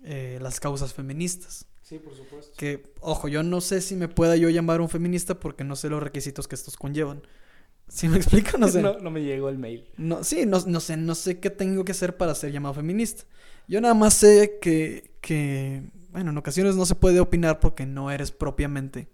eh, 0.03 0.39
las 0.41 0.59
causas 0.59 0.93
feministas. 0.93 1.65
Sí, 1.81 1.99
por 1.99 2.15
supuesto. 2.15 2.53
Que, 2.57 2.93
ojo, 3.01 3.27
yo 3.27 3.43
no 3.43 3.59
sé 3.61 3.81
si 3.81 3.95
me 3.95 4.07
pueda 4.07 4.35
yo 4.35 4.49
llamar 4.49 4.81
un 4.81 4.89
feminista 4.89 5.39
porque 5.39 5.63
no 5.63 5.75
sé 5.75 5.89
los 5.89 6.01
requisitos 6.01 6.47
que 6.47 6.55
estos 6.55 6.77
conllevan. 6.77 7.21
¿Sí 7.87 8.07
me 8.07 8.17
explico? 8.17 8.57
No 8.57 8.67
sé. 8.69 8.81
no, 8.81 8.97
no 8.99 9.11
me 9.11 9.21
llegó 9.23 9.49
el 9.49 9.57
mail. 9.57 9.89
No, 9.97 10.23
sí, 10.23 10.45
no, 10.45 10.59
no 10.65 10.79
sé, 10.79 10.97
no 10.97 11.15
sé 11.15 11.39
qué 11.39 11.49
tengo 11.49 11.83
que 11.83 11.91
hacer 11.91 12.15
para 12.17 12.33
ser 12.35 12.51
llamado 12.51 12.75
feminista. 12.75 13.23
Yo 13.67 13.81
nada 13.81 13.93
más 13.93 14.13
sé 14.13 14.59
que, 14.61 15.15
que, 15.21 15.83
bueno, 16.11 16.31
en 16.31 16.37
ocasiones 16.37 16.75
no 16.75 16.85
se 16.85 16.95
puede 16.95 17.19
opinar 17.19 17.59
porque 17.59 17.85
no 17.85 18.11
eres 18.11 18.31
propiamente 18.31 19.09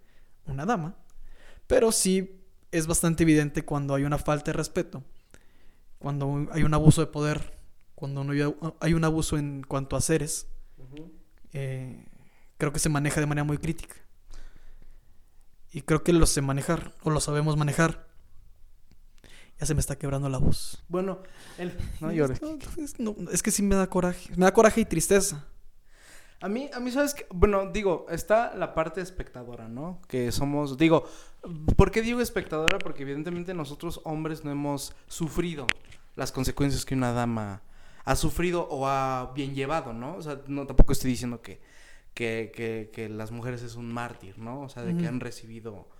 una 0.46 0.64
dama, 0.64 0.96
pero 1.66 1.92
sí 1.92 2.40
es 2.72 2.86
bastante 2.86 3.22
evidente 3.22 3.64
cuando 3.64 3.94
hay 3.94 4.04
una 4.04 4.18
falta 4.18 4.50
de 4.50 4.56
respeto, 4.56 5.04
cuando 5.98 6.48
hay 6.52 6.62
un 6.62 6.74
abuso 6.74 7.00
de 7.00 7.06
poder, 7.08 7.58
cuando 7.94 8.24
no 8.24 8.32
hay, 8.32 8.54
hay 8.80 8.94
un 8.94 9.04
abuso 9.04 9.36
en 9.36 9.62
cuanto 9.62 9.96
a 9.96 10.00
seres, 10.00 10.46
Eh, 11.52 12.04
creo 12.56 12.72
que 12.72 12.78
se 12.78 12.88
maneja 12.88 13.20
de 13.20 13.26
manera 13.26 13.44
muy 13.44 13.58
crítica. 13.58 13.96
Y 15.72 15.82
creo 15.82 16.02
que 16.02 16.12
lo 16.12 16.26
sé 16.26 16.40
manejar, 16.40 16.94
o 17.02 17.10
lo 17.10 17.20
sabemos 17.20 17.56
manejar. 17.56 18.08
Ya 19.60 19.66
se 19.66 19.74
me 19.74 19.80
está 19.80 19.96
quebrando 19.96 20.28
la 20.28 20.38
voz. 20.38 20.84
Bueno, 20.88 21.22
el... 21.58 21.76
No 22.00 22.12
llores. 22.12 22.40
No, 22.40 22.58
es, 22.76 22.98
no, 23.00 23.14
es 23.30 23.42
que 23.42 23.50
sí 23.50 23.62
me 23.62 23.74
da 23.74 23.88
coraje. 23.88 24.30
Me 24.36 24.44
da 24.44 24.52
coraje 24.52 24.80
y 24.80 24.84
tristeza. 24.84 25.46
A 26.40 26.48
mí, 26.48 26.70
a 26.72 26.78
mí, 26.78 26.92
¿sabes 26.92 27.14
qué? 27.14 27.26
Bueno, 27.30 27.72
digo, 27.72 28.06
está 28.10 28.54
la 28.54 28.72
parte 28.72 29.00
espectadora, 29.00 29.66
¿no? 29.66 30.00
Que 30.06 30.30
somos, 30.30 30.78
digo, 30.78 31.08
¿por 31.76 31.90
qué 31.90 32.00
digo 32.00 32.20
espectadora? 32.20 32.78
Porque 32.78 33.02
evidentemente 33.02 33.54
nosotros 33.54 34.00
hombres 34.04 34.44
no 34.44 34.52
hemos 34.52 34.94
sufrido 35.08 35.66
las 36.14 36.30
consecuencias 36.30 36.84
que 36.84 36.94
una 36.94 37.12
dama 37.12 37.62
ha 38.08 38.16
sufrido 38.16 38.66
o 38.70 38.88
ha 38.88 39.32
bien 39.34 39.54
llevado, 39.54 39.92
¿no? 39.92 40.16
O 40.16 40.22
sea, 40.22 40.40
no 40.46 40.66
tampoco 40.66 40.92
estoy 40.92 41.10
diciendo 41.10 41.42
que, 41.42 41.60
que, 42.14 42.50
que, 42.54 42.90
que 42.90 43.10
las 43.10 43.30
mujeres 43.30 43.60
es 43.60 43.74
un 43.74 43.92
mártir, 43.92 44.38
¿no? 44.38 44.62
O 44.62 44.70
sea, 44.70 44.82
de 44.82 44.96
que 44.96 45.06
han 45.06 45.20
recibido 45.20 45.90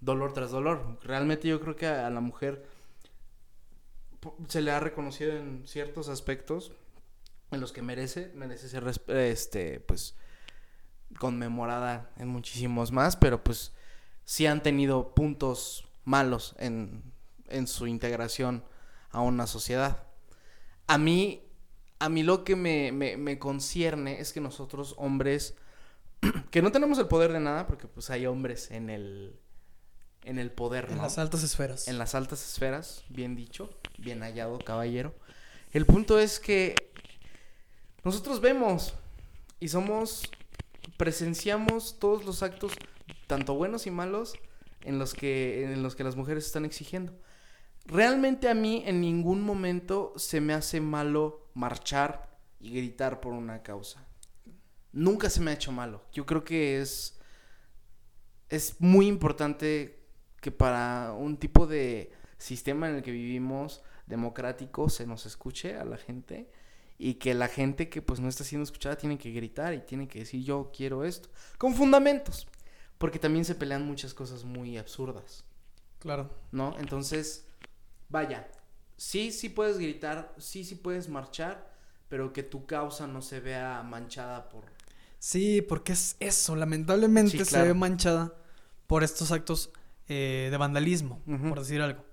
dolor 0.00 0.32
tras 0.32 0.52
dolor. 0.52 1.00
Realmente 1.02 1.48
yo 1.48 1.60
creo 1.60 1.74
que 1.74 1.88
a, 1.88 2.06
a 2.06 2.10
la 2.10 2.20
mujer 2.20 2.64
se 4.46 4.60
le 4.60 4.70
ha 4.70 4.78
reconocido 4.78 5.32
en 5.36 5.66
ciertos 5.66 6.08
aspectos 6.08 6.70
en 7.50 7.60
los 7.60 7.72
que 7.72 7.82
merece, 7.82 8.30
merece 8.36 8.68
ser, 8.68 8.84
este, 9.08 9.80
pues, 9.80 10.14
conmemorada 11.18 12.12
en 12.16 12.28
muchísimos 12.28 12.92
más, 12.92 13.16
pero 13.16 13.42
pues 13.42 13.72
sí 14.24 14.46
han 14.46 14.62
tenido 14.62 15.16
puntos 15.16 15.88
malos 16.04 16.54
en, 16.60 17.02
en 17.48 17.66
su 17.66 17.88
integración 17.88 18.62
a 19.10 19.20
una 19.20 19.48
sociedad. 19.48 20.04
A 20.86 20.96
mí, 20.96 21.42
a 21.98 22.08
mí 22.08 22.22
lo 22.22 22.44
que 22.44 22.56
me, 22.56 22.92
me, 22.92 23.16
me 23.16 23.38
concierne 23.38 24.20
es 24.20 24.32
que 24.32 24.40
nosotros 24.40 24.94
hombres, 24.98 25.54
que 26.50 26.62
no 26.62 26.72
tenemos 26.72 26.98
el 26.98 27.06
poder 27.08 27.32
de 27.32 27.40
nada, 27.40 27.66
porque 27.66 27.86
pues 27.88 28.10
hay 28.10 28.26
hombres 28.26 28.70
en 28.70 28.90
el, 28.90 29.38
en 30.24 30.38
el 30.38 30.50
poder, 30.50 30.86
En 30.90 30.96
¿no? 30.96 31.02
las 31.02 31.18
altas 31.18 31.42
esferas. 31.42 31.88
en 31.88 31.98
las 31.98 32.14
altas 32.14 32.44
esferas, 32.46 33.04
bien 33.08 33.36
dicho, 33.36 33.70
bien 33.98 34.20
hallado, 34.20 34.58
caballero. 34.58 35.14
El 35.72 35.86
punto 35.86 36.18
es 36.18 36.40
que 36.40 36.74
nosotros 38.04 38.40
vemos 38.40 38.94
y 39.60 39.68
somos, 39.68 40.22
presenciamos 40.96 41.98
todos 41.98 42.24
los 42.24 42.42
actos, 42.42 42.72
tanto 43.26 43.54
buenos 43.54 43.86
y 43.86 43.90
malos, 43.90 44.34
en 44.82 44.98
los 44.98 45.14
que, 45.14 45.64
en 45.64 45.82
los 45.82 45.96
que 45.96 46.04
las 46.04 46.16
mujeres 46.16 46.46
están 46.46 46.64
exigiendo. 46.64 47.12
Realmente 47.86 48.48
a 48.48 48.54
mí 48.54 48.82
en 48.86 49.00
ningún 49.00 49.42
momento 49.42 50.12
se 50.16 50.40
me 50.40 50.54
hace 50.54 50.80
malo 50.80 51.48
marchar 51.54 52.36
y 52.58 52.70
gritar 52.70 53.20
por 53.20 53.32
una 53.32 53.62
causa. 53.62 54.04
Nunca 54.92 55.30
se 55.30 55.40
me 55.40 55.50
ha 55.50 55.54
hecho 55.54 55.72
malo. 55.72 56.02
Yo 56.12 56.26
creo 56.26 56.42
que 56.42 56.80
es, 56.80 57.18
es 58.48 58.80
muy 58.80 59.06
importante 59.06 60.00
que 60.40 60.50
para 60.50 61.12
un 61.12 61.36
tipo 61.36 61.66
de 61.66 62.12
sistema 62.38 62.88
en 62.88 62.96
el 62.96 63.02
que 63.02 63.12
vivimos 63.12 63.82
democrático 64.06 64.88
se 64.88 65.06
nos 65.06 65.26
escuche 65.26 65.76
a 65.76 65.84
la 65.84 65.96
gente 65.96 66.50
y 66.98 67.14
que 67.14 67.34
la 67.34 67.48
gente 67.48 67.88
que 67.88 68.02
pues 68.02 68.20
no 68.20 68.28
está 68.28 68.44
siendo 68.44 68.64
escuchada 68.64 68.96
tiene 68.96 69.18
que 69.18 69.32
gritar 69.32 69.74
y 69.74 69.80
tiene 69.80 70.06
que 70.08 70.20
decir 70.20 70.44
yo 70.44 70.70
quiero 70.74 71.04
esto 71.04 71.28
con 71.58 71.74
fundamentos 71.74 72.46
porque 72.98 73.18
también 73.18 73.44
se 73.44 73.54
pelean 73.54 73.86
muchas 73.86 74.14
cosas 74.14 74.44
muy 74.44 74.78
absurdas 74.78 75.44
Claro. 75.98 76.30
¿no? 76.52 76.76
Entonces, 76.78 77.45
vaya, 78.08 78.48
sí, 78.96 79.32
sí 79.32 79.48
puedes 79.48 79.78
gritar, 79.78 80.34
sí, 80.38 80.64
sí 80.64 80.74
puedes 80.74 81.08
marchar, 81.08 81.72
pero 82.08 82.32
que 82.32 82.42
tu 82.42 82.66
causa 82.66 83.06
no 83.06 83.22
se 83.22 83.40
vea 83.40 83.82
manchada 83.82 84.48
por... 84.48 84.64
Sí, 85.18 85.62
porque 85.62 85.92
es 85.92 86.16
eso. 86.20 86.54
Lamentablemente 86.54 87.38
Sí, 87.38 87.44
se 87.44 87.62
ve 87.62 87.74
manchada 87.74 88.32
por 88.86 89.02
estos 89.02 89.32
actos 89.32 89.70
eh, 90.08 90.48
de 90.50 90.56
vandalismo, 90.56 91.20
por 91.48 91.58
decir 91.58 91.80
algo. 91.80 92.04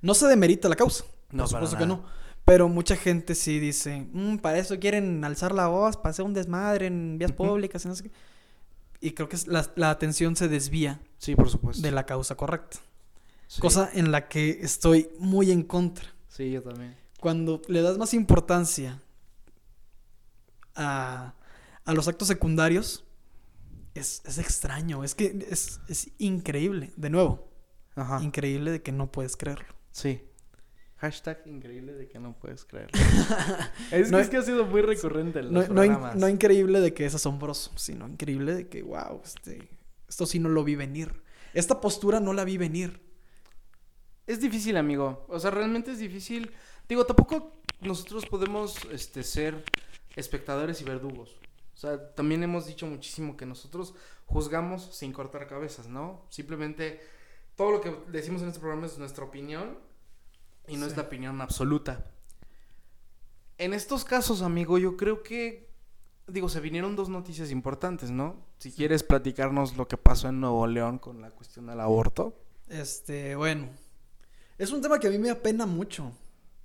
No 0.00 0.14
se 0.14 0.26
demerita 0.26 0.68
la 0.68 0.76
causa. 0.76 1.04
No, 1.30 1.42
por 1.44 1.48
supuesto 1.50 1.76
que 1.76 1.86
no. 1.86 2.04
Pero 2.44 2.68
mucha 2.68 2.96
gente 2.96 3.34
sí 3.34 3.58
dice, 3.60 4.06
"Mm, 4.12 4.38
para 4.38 4.58
eso 4.58 4.78
quieren 4.80 5.22
alzar 5.24 5.52
la 5.52 5.68
voz, 5.68 5.96
para 5.96 6.10
hacer 6.10 6.24
un 6.24 6.34
desmadre 6.34 6.86
en 6.86 7.18
vías 7.18 7.32
públicas 7.32 7.84
y 7.84 7.88
no 7.88 7.94
sé 7.94 8.04
qué". 8.04 8.10
Y 9.00 9.12
creo 9.12 9.28
que 9.28 9.36
la, 9.46 9.68
la 9.76 9.90
atención 9.90 10.34
se 10.36 10.48
desvía 10.48 11.00
Sí, 11.18 11.34
por 11.36 11.50
supuesto. 11.50 11.82
de 11.82 11.90
la 11.90 12.06
causa 12.06 12.36
correcta. 12.36 12.78
Sí. 13.52 13.60
Cosa 13.60 13.90
en 13.92 14.10
la 14.12 14.28
que 14.28 14.60
estoy 14.62 15.10
muy 15.18 15.50
en 15.50 15.62
contra. 15.62 16.06
Sí, 16.28 16.50
yo 16.52 16.62
también. 16.62 16.96
Cuando 17.20 17.60
le 17.68 17.82
das 17.82 17.98
más 17.98 18.14
importancia 18.14 19.02
a, 20.74 21.34
a 21.84 21.92
los 21.92 22.08
actos 22.08 22.28
secundarios, 22.28 23.04
es, 23.94 24.22
es 24.24 24.38
extraño. 24.38 25.04
Es 25.04 25.14
que 25.14 25.46
es, 25.50 25.80
es 25.88 26.10
increíble. 26.16 26.92
De 26.96 27.10
nuevo, 27.10 27.52
Ajá. 27.94 28.22
increíble 28.22 28.70
de 28.70 28.80
que 28.82 28.90
no 28.90 29.12
puedes 29.12 29.36
creerlo. 29.36 29.66
Sí. 29.90 30.22
Hashtag 30.96 31.42
increíble 31.46 31.92
de 31.92 32.08
que 32.08 32.18
no 32.18 32.32
puedes 32.38 32.64
creer. 32.64 32.90
es, 33.90 34.10
No 34.10 34.16
que, 34.16 34.22
es- 34.22 34.28
es 34.28 34.30
que 34.30 34.36
ha 34.38 34.42
sido 34.42 34.64
muy 34.64 34.80
recurrente 34.80 35.40
en 35.40 35.52
No, 35.52 35.60
los 35.60 35.68
no 35.68 35.84
in- 35.84 35.92
programas. 35.92 36.16
no 36.16 36.26
increíble 36.28 36.80
de 36.80 36.94
que 36.94 37.04
es 37.04 37.14
asombroso, 37.14 37.70
sino 37.76 38.08
increíble 38.08 38.54
de 38.54 38.68
que, 38.68 38.82
wow, 38.82 39.20
este, 39.22 39.68
esto 40.08 40.24
sí 40.24 40.38
no 40.38 40.48
lo 40.48 40.64
vi 40.64 40.74
venir. 40.76 41.22
Esta 41.52 41.82
postura 41.82 42.18
no 42.18 42.32
la 42.32 42.44
vi 42.44 42.56
venir. 42.56 43.11
Es 44.32 44.40
difícil, 44.40 44.78
amigo. 44.78 45.26
O 45.28 45.38
sea, 45.38 45.50
realmente 45.50 45.90
es 45.92 45.98
difícil. 45.98 46.50
Digo, 46.88 47.04
tampoco 47.04 47.52
nosotros 47.82 48.24
podemos 48.24 48.78
este, 48.90 49.22
ser 49.24 49.62
espectadores 50.16 50.80
y 50.80 50.84
verdugos. 50.84 51.36
O 51.74 51.78
sea, 51.78 52.14
también 52.14 52.42
hemos 52.42 52.66
dicho 52.66 52.86
muchísimo 52.86 53.36
que 53.36 53.44
nosotros 53.44 53.94
juzgamos 54.24 54.88
sin 54.96 55.12
cortar 55.12 55.46
cabezas, 55.46 55.86
¿no? 55.86 56.24
Simplemente 56.30 57.02
todo 57.56 57.72
lo 57.72 57.80
que 57.82 57.94
decimos 58.10 58.40
en 58.40 58.48
este 58.48 58.60
programa 58.60 58.86
es 58.86 58.96
nuestra 58.96 59.22
opinión 59.22 59.76
y 60.66 60.78
no 60.78 60.86
es 60.86 60.96
la 60.96 61.02
opinión 61.02 61.42
absoluta. 61.42 62.06
En 63.58 63.74
estos 63.74 64.02
casos, 64.06 64.40
amigo, 64.40 64.78
yo 64.78 64.96
creo 64.96 65.22
que, 65.22 65.68
digo, 66.26 66.48
se 66.48 66.60
vinieron 66.60 66.96
dos 66.96 67.10
noticias 67.10 67.50
importantes, 67.50 68.10
¿no? 68.10 68.36
Si 68.56 68.72
quieres 68.72 69.02
platicarnos 69.02 69.76
lo 69.76 69.86
que 69.88 69.98
pasó 69.98 70.30
en 70.30 70.40
Nuevo 70.40 70.66
León 70.66 70.98
con 70.98 71.20
la 71.20 71.32
cuestión 71.32 71.66
del 71.66 71.80
aborto. 71.80 72.34
Este, 72.70 73.36
bueno. 73.36 73.68
Es 74.62 74.70
un 74.70 74.80
tema 74.80 75.00
que 75.00 75.08
a 75.08 75.10
mí 75.10 75.18
me 75.18 75.30
apena 75.30 75.66
mucho. 75.66 76.12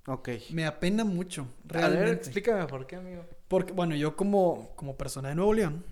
Ok. 0.05 0.29
Me 0.51 0.65
apena 0.65 1.03
mucho, 1.03 1.47
A 1.69 1.73
realmente. 1.73 2.05
ver, 2.05 2.13
explícame 2.17 2.67
por 2.67 2.85
qué, 2.85 2.95
amigo. 2.97 3.25
Porque, 3.47 3.73
bueno, 3.73 3.95
yo 3.95 4.15
como, 4.15 4.69
como 4.75 4.95
persona 4.95 5.29
de 5.29 5.35
Nuevo 5.35 5.53
León, 5.53 5.83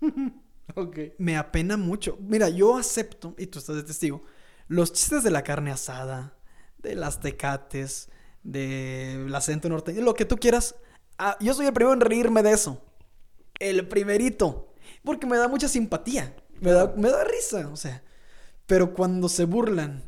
Ok. 0.74 0.98
me 1.18 1.36
apena 1.38 1.76
mucho. 1.78 2.18
Mira, 2.20 2.50
yo 2.50 2.76
acepto, 2.76 3.34
y 3.38 3.46
tú 3.46 3.58
estás 3.58 3.76
de 3.76 3.82
testigo, 3.82 4.22
los 4.68 4.92
chistes 4.92 5.22
de 5.24 5.30
la 5.30 5.42
carne 5.42 5.70
asada, 5.70 6.34
de 6.78 6.94
las 6.96 7.20
tecates, 7.20 8.10
del 8.42 9.34
acento 9.34 9.68
norteño, 9.70 10.02
lo 10.02 10.12
que 10.14 10.26
tú 10.26 10.36
quieras. 10.36 10.74
Ah, 11.18 11.36
yo 11.40 11.54
soy 11.54 11.66
el 11.66 11.72
primero 11.72 11.94
en 11.94 12.00
reírme 12.02 12.42
de 12.42 12.52
eso. 12.52 12.82
El 13.58 13.88
primerito. 13.88 14.74
Porque 15.02 15.26
me 15.26 15.38
da 15.38 15.48
mucha 15.48 15.68
simpatía. 15.68 16.36
Me 16.60 16.72
da, 16.72 16.92
me 16.96 17.08
da 17.08 17.24
risa, 17.24 17.68
o 17.68 17.76
sea. 17.76 18.02
Pero 18.66 18.92
cuando 18.92 19.28
se 19.30 19.44
burlan, 19.46 20.02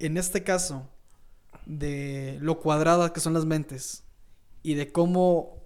en 0.00 0.16
este 0.16 0.42
caso, 0.42 0.88
de 1.66 2.38
lo 2.40 2.58
cuadradas 2.58 3.12
que 3.12 3.20
son 3.20 3.34
las 3.34 3.44
mentes 3.44 4.02
y 4.62 4.74
de 4.74 4.90
cómo, 4.90 5.62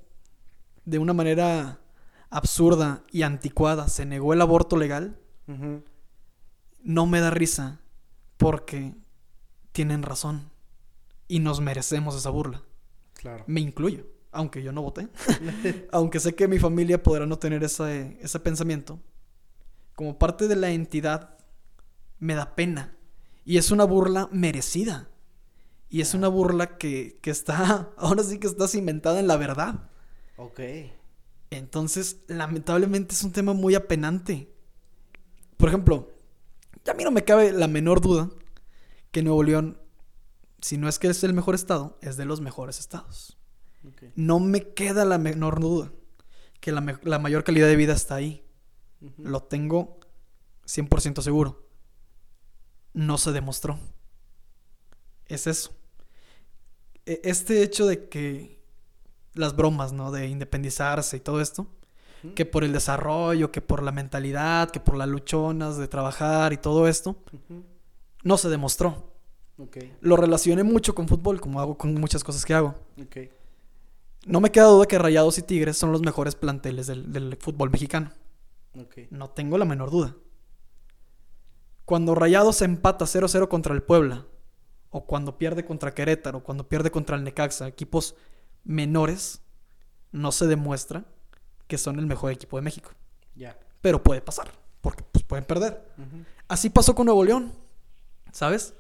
de 0.85 0.99
una 0.99 1.13
manera 1.13 1.81
absurda 2.31 3.05
y 3.11 3.23
anticuada, 3.23 3.89
se 3.89 4.05
negó 4.05 4.33
el 4.33 4.43
aborto 4.43 4.77
legal, 4.77 5.19
no 6.83 7.07
me 7.07 7.21
da 7.21 7.31
risa 7.31 7.81
porque 8.37 8.95
tienen 9.73 10.03
razón 10.03 10.51
y 11.29 11.39
nos 11.39 11.61
merecemos 11.61 12.17
esa 12.17 12.31
burla. 12.31 12.63
Claro. 13.15 13.45
Me 13.47 13.61
incluyo, 13.61 14.07
aunque 14.33 14.63
yo 14.63 14.73
no 14.73 14.83
voté. 14.83 15.09
aunque 15.93 16.21
sé 16.21 16.35
que 16.35 16.49
mi 16.49 16.59
familia 16.59 17.03
podrá 17.03 17.27
no 17.27 17.39
tener 17.39 17.63
ese, 17.65 18.19
ese 18.21 18.41
pensamiento. 18.41 19.01
Como 19.95 20.19
parte 20.19 20.49
de 20.49 20.57
la 20.57 20.71
entidad, 20.71 21.39
me 22.19 22.35
da 22.35 22.55
pena. 22.55 22.97
Y 23.45 23.59
es 23.59 23.71
una 23.71 23.85
burla 23.85 24.29
merecida. 24.33 25.09
Y 25.89 26.01
es 26.01 26.15
una 26.15 26.29
burla 26.29 26.79
que, 26.79 27.19
que 27.23 27.31
está, 27.31 27.93
ahora 27.99 28.23
sí 28.23 28.39
que 28.39 28.47
está 28.47 28.69
cimentada 28.69 29.21
en 29.21 29.27
la 29.27 29.37
verdad. 29.37 29.91
Ok. 30.37 30.61
Entonces, 31.51 32.21
lamentablemente 32.27 33.15
es 33.15 33.23
un 33.23 33.33
tema 33.33 33.53
muy 33.53 33.75
apenante. 33.75 34.51
Por 35.57 35.69
ejemplo, 35.69 36.11
a 36.91 36.95
mí 36.95 37.05
no 37.05 37.11
me 37.11 37.25
cabe 37.25 37.53
la 37.53 37.69
menor 37.69 38.01
duda 38.01 38.31
que 39.13 39.23
Nuevo 39.23 39.43
León, 39.43 39.79
si 40.61 40.77
no 40.77 40.89
es 40.89 40.99
que 40.99 41.09
es 41.09 41.23
el 41.23 41.35
mejor 41.35 41.55
estado, 41.55 41.99
es 42.03 42.17
de 42.17 42.25
los 42.25 42.41
mejores 42.41 42.81
estados. 42.81 43.39
Ok. 43.87 44.05
No 44.17 44.41
me 44.41 44.73
queda 44.73 45.05
la 45.05 45.19
menor 45.19 45.61
duda 45.61 45.93
que 46.61 46.73
la, 46.73 46.99
la 47.03 47.19
mayor 47.19 47.45
calidad 47.45 47.69
de 47.69 47.77
vida 47.77 47.93
está 47.93 48.17
ahí. 48.17 48.45
Lo 49.19 49.43
tengo 49.43 50.01
100% 50.67 51.21
seguro. 51.21 51.64
No 52.95 53.19
se 53.19 53.33
demostró. 53.33 53.79
Es 55.27 55.47
eso. 55.47 55.73
E- 57.07 57.21
Este 57.25 57.63
hecho 57.63 57.87
de 57.87 58.09
que 58.09 58.61
las 59.35 59.55
bromas, 59.57 59.93
¿no? 59.93 60.11
De 60.11 60.27
independizarse 60.29 61.17
y 61.17 61.21
todo 61.21 61.41
esto. 61.41 61.67
Que 62.35 62.47
por 62.47 62.65
el 62.65 62.73
desarrollo, 62.73 63.53
que 63.53 63.61
por 63.61 63.83
la 63.83 63.93
mentalidad, 63.93 64.71
que 64.71 64.81
por 64.81 64.97
las 64.97 65.09
luchonas 65.09 65.77
de 65.77 65.89
trabajar 65.89 66.55
y 66.55 66.57
todo 66.57 66.89
esto, 66.89 67.17
no 68.23 68.39
se 68.39 68.49
demostró. 68.49 69.13
Lo 70.01 70.17
relacioné 70.17 70.63
mucho 70.63 70.95
con 70.95 71.07
fútbol, 71.07 71.39
como 71.41 71.61
hago 71.61 71.77
con 71.77 71.93
muchas 71.95 72.25
cosas 72.25 72.45
que 72.47 72.55
hago. 72.55 72.75
No 74.27 74.41
me 74.41 74.51
queda 74.51 74.65
duda 74.65 74.87
que 74.87 74.99
Rayados 74.99 75.37
y 75.37 75.43
Tigres 75.43 75.77
son 75.77 75.93
los 75.93 76.01
mejores 76.01 76.35
planteles 76.35 76.87
del, 76.87 77.13
del 77.13 77.37
fútbol 77.37 77.69
mexicano. 77.71 78.11
No 79.11 79.29
tengo 79.29 79.59
la 79.59 79.67
menor 79.67 79.91
duda. 79.91 80.17
Cuando 81.85 82.15
Rayados 82.15 82.63
empata 82.63 83.05
0-0 83.05 83.49
contra 83.49 83.75
el 83.75 83.83
Puebla, 83.83 84.27
o 84.91 85.05
cuando 85.07 85.39
pierde 85.39 85.65
contra 85.65 85.93
Querétaro, 85.93 86.39
o 86.39 86.43
cuando 86.43 86.69
pierde 86.69 86.91
contra 86.91 87.17
el 87.17 87.25
Necaxa, 87.25 87.67
equipos 87.67 88.15
menores, 88.63 89.43
no 90.13 90.33
se 90.33 90.47
demuestra 90.47 91.05
que 91.67 91.79
son 91.79 91.99
el 91.99 92.07
mejor 92.07 92.33
equipo 92.33 92.57
de 92.57 92.63
México. 92.63 92.91
Ya. 93.35 93.59
Pero 93.81 94.03
puede 94.03 94.21
pasar, 94.21 94.51
porque 94.81 95.03
pues, 95.03 95.25
pueden 95.25 95.45
perder. 95.45 95.85
Así 96.49 96.71
pasó 96.71 96.95
con 96.95 97.07
Nuevo 97.07 97.25
León, 97.25 97.53
¿sabes? 98.33 98.75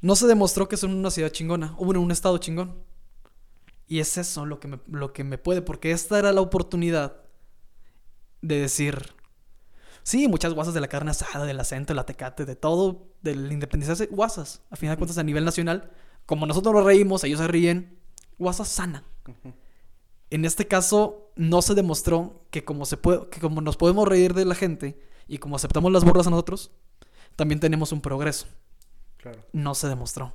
No 0.00 0.16
se 0.16 0.26
demostró 0.26 0.68
que 0.68 0.76
son 0.76 0.92
una 0.92 1.10
ciudad 1.10 1.30
chingona, 1.30 1.74
o 1.78 1.84
bueno, 1.84 2.00
un 2.00 2.10
estado 2.10 2.36
chingón. 2.38 2.74
Y 3.86 4.00
es 4.00 4.18
eso 4.18 4.46
lo 4.46 4.60
que, 4.60 4.68
me, 4.68 4.80
lo 4.88 5.12
que 5.12 5.24
me 5.24 5.38
puede, 5.38 5.62
porque 5.62 5.92
esta 5.92 6.18
era 6.18 6.32
la 6.32 6.40
oportunidad 6.40 7.16
de 8.42 8.60
decir, 8.60 9.14
sí, 10.02 10.28
muchas 10.28 10.54
guasas 10.54 10.74
de 10.74 10.80
la 10.80 10.88
carne 10.88 11.10
asada, 11.10 11.44
del 11.44 11.60
acento, 11.60 11.92
de 11.92 11.96
la 11.96 12.06
tecate, 12.06 12.44
de 12.44 12.56
todo, 12.56 13.08
del 13.22 13.50
independencia, 13.52 14.06
guasas. 14.10 14.62
A 14.70 14.76
final 14.76 14.96
de 14.96 14.98
cuentas, 14.98 15.18
a 15.18 15.22
nivel 15.22 15.44
nacional, 15.44 15.90
como 16.26 16.46
nosotros 16.46 16.74
nos 16.74 16.84
reímos, 16.84 17.24
ellos 17.24 17.40
se 17.40 17.48
ríen, 17.48 17.98
guasa 18.38 18.64
sana. 18.64 19.04
En 20.30 20.44
este 20.44 20.66
caso, 20.66 21.32
no 21.36 21.62
se 21.62 21.74
demostró 21.74 22.46
que 22.50 22.64
como, 22.64 22.86
se 22.86 22.96
puede, 22.96 23.28
que 23.30 23.40
como 23.40 23.60
nos 23.60 23.76
podemos 23.76 24.06
reír 24.06 24.34
de 24.34 24.44
la 24.44 24.54
gente 24.54 25.00
y 25.26 25.38
como 25.38 25.56
aceptamos 25.56 25.90
las 25.92 26.04
burlas 26.04 26.26
a 26.26 26.30
nosotros, 26.30 26.70
también 27.36 27.60
tenemos 27.60 27.92
un 27.92 28.00
progreso. 28.00 28.46
Claro. 29.16 29.44
No 29.52 29.74
se 29.74 29.88
demostró. 29.88 30.32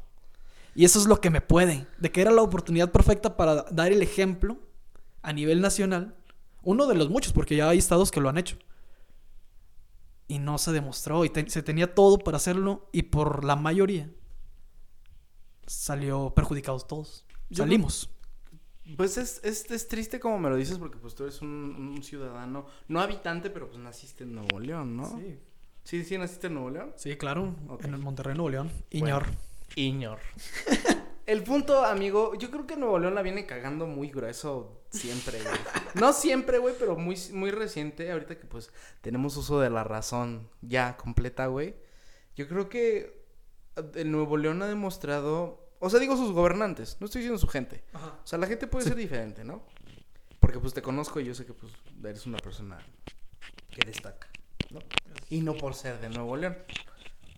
Y 0.76 0.84
eso 0.84 1.00
es 1.00 1.06
lo 1.06 1.22
que 1.22 1.30
me 1.30 1.40
puede, 1.40 1.88
de 1.98 2.12
que 2.12 2.22
era 2.22 2.32
la 2.32 2.42
oportunidad 2.42 2.92
perfecta 2.92 3.38
para 3.38 3.64
dar 3.72 3.94
el 3.94 4.02
ejemplo 4.02 4.58
a 5.22 5.32
nivel 5.32 5.62
nacional. 5.62 6.16
Uno 6.64 6.88
de 6.88 6.96
los 6.96 7.10
muchos, 7.10 7.32
porque 7.32 7.56
ya 7.56 7.70
hay 7.70 7.78
estados 7.78 8.12
que 8.12 8.20
lo 8.20 8.28
han 8.28 8.38
hecho. 8.38 8.58
Y 10.28 10.40
no 10.40 10.58
se 10.58 10.72
demostró, 10.72 11.24
y 11.26 11.30
te- 11.30 11.50
se 11.50 11.62
tenía 11.64 11.94
todo 11.94 12.18
para 12.18 12.38
hacerlo, 12.38 12.90
y 12.92 13.04
por 13.04 13.46
la 13.46 13.56
mayoría 13.56 14.10
salió 15.68 16.32
perjudicados 16.34 16.88
todos. 16.88 17.26
Yo 17.50 17.64
Salimos. 17.64 18.10
Pues 18.98 19.18
es, 19.18 19.42
es, 19.44 19.70
es 19.72 19.88
triste 19.88 20.20
como 20.20 20.38
me 20.38 20.50
lo 20.50 20.56
dices 20.56 20.78
porque 20.78 20.98
pues 21.00 21.16
tú 21.16 21.24
eres 21.24 21.42
un, 21.42 21.50
un 21.50 22.04
ciudadano, 22.04 22.68
no 22.88 23.02
habitante, 23.02 23.50
pero 23.50 23.68
pues 23.68 23.80
naciste 23.80 24.24
en 24.24 24.36
Nuevo 24.36 24.60
León, 24.60 24.96
¿no? 24.96 25.18
Sí. 25.18 25.40
Sí, 25.84 26.04
sí, 26.04 26.18
naciste 26.18 26.48
en 26.48 26.54
Nuevo 26.56 26.70
León. 26.70 26.94
Sí, 26.96 27.16
claro. 27.18 27.56
En 27.82 27.94
el 27.94 28.00
Monterrey, 28.00 28.36
Nuevo 28.36 28.50
León. 28.50 28.72
Iñor. 28.92 29.26
Iñor. 29.76 30.20
El 31.26 31.44
punto, 31.44 31.84
amigo, 31.84 32.36
yo 32.36 32.52
creo 32.52 32.68
que 32.68 32.76
Nuevo 32.76 33.00
León 33.00 33.16
la 33.16 33.24
viene 33.24 33.48
cagando 33.48 33.88
muy 33.88 34.10
grueso 34.10 34.84
siempre, 34.96 35.42
güey. 35.42 35.56
No 35.96 36.14
siempre, 36.14 36.58
güey, 36.58 36.76
pero 36.80 36.96
muy, 36.96 37.18
muy 37.34 37.52
reciente, 37.52 38.12
ahorita 38.12 38.38
que 38.40 38.46
pues 38.48 38.72
tenemos 39.02 39.38
uso 39.38 39.60
de 39.60 39.70
la 39.70 39.84
razón 39.84 40.50
ya 40.62 40.98
completa, 40.98 41.48
güey. 41.48 41.76
Yo 42.36 42.48
creo 42.48 42.68
que 42.70 43.24
el 43.96 44.12
Nuevo 44.12 44.38
León 44.38 44.62
ha 44.62 44.68
demostrado, 44.68 45.70
o 45.80 45.90
sea, 45.90 46.00
digo 46.00 46.16
sus 46.18 46.32
gobernantes, 46.32 46.98
no 47.00 47.06
estoy 47.06 47.20
diciendo 47.22 47.38
su 47.40 47.48
gente. 47.48 47.84
Ajá. 47.94 48.20
O 48.24 48.28
sea, 48.28 48.40
la 48.40 48.48
gente 48.48 48.68
puede 48.68 48.84
Sí. 48.84 48.90
ser 48.90 48.98
diferente, 48.98 49.44
¿no? 49.44 49.64
Porque 50.40 50.60
pues 50.60 50.74
te 50.74 50.82
conozco 50.82 51.20
y 51.20 51.26
yo 51.26 51.34
sé 51.36 51.46
que 51.46 51.54
pues 51.54 51.72
eres 52.04 52.26
una 52.26 52.38
persona 52.38 52.78
que 53.72 53.86
destaca, 53.86 54.30
¿no? 54.70 54.80
Y 55.30 55.42
no 55.42 55.56
por 55.56 55.74
ser 55.76 56.00
de 56.00 56.10
Nuevo 56.10 56.36
León. 56.38 56.58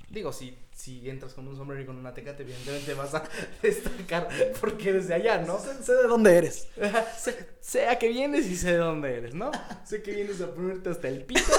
Digo, 0.10 0.32
si, 0.32 0.58
si 0.74 1.10
entras 1.10 1.34
con 1.34 1.48
un 1.48 1.58
sombrero 1.58 1.82
y 1.82 1.86
con 1.86 1.98
una 1.98 2.14
tecate, 2.14 2.44
evidentemente 2.44 2.94
vas 2.94 3.14
a 3.14 3.24
destacar 3.62 4.30
porque 4.62 4.90
eres 4.90 5.08
de 5.10 5.16
allá, 5.16 5.40
¿no? 5.40 5.60
Sé, 5.60 5.84
sé 5.84 5.96
de 5.96 6.04
dónde 6.04 6.38
eres. 6.38 6.70
sé, 7.18 7.50
sé 7.60 7.88
a 7.88 8.00
qué 8.00 8.08
vienes 8.08 8.46
y 8.46 8.56
sé 8.56 8.72
de 8.72 8.78
dónde 8.78 9.18
eres, 9.18 9.34
¿no? 9.34 9.52
Sé 9.84 10.02
que 10.02 10.14
vienes 10.14 10.40
a 10.42 10.54
ponerte 10.54 10.90
hasta 10.90 11.10
el 11.10 11.24
pito 11.26 11.52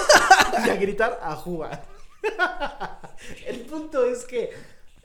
y 0.65 0.69
a 0.69 0.75
gritar 0.75 1.19
a 1.21 1.35
jugar. 1.35 1.85
El 3.45 3.61
punto 3.61 4.05
es 4.05 4.25
que 4.25 4.49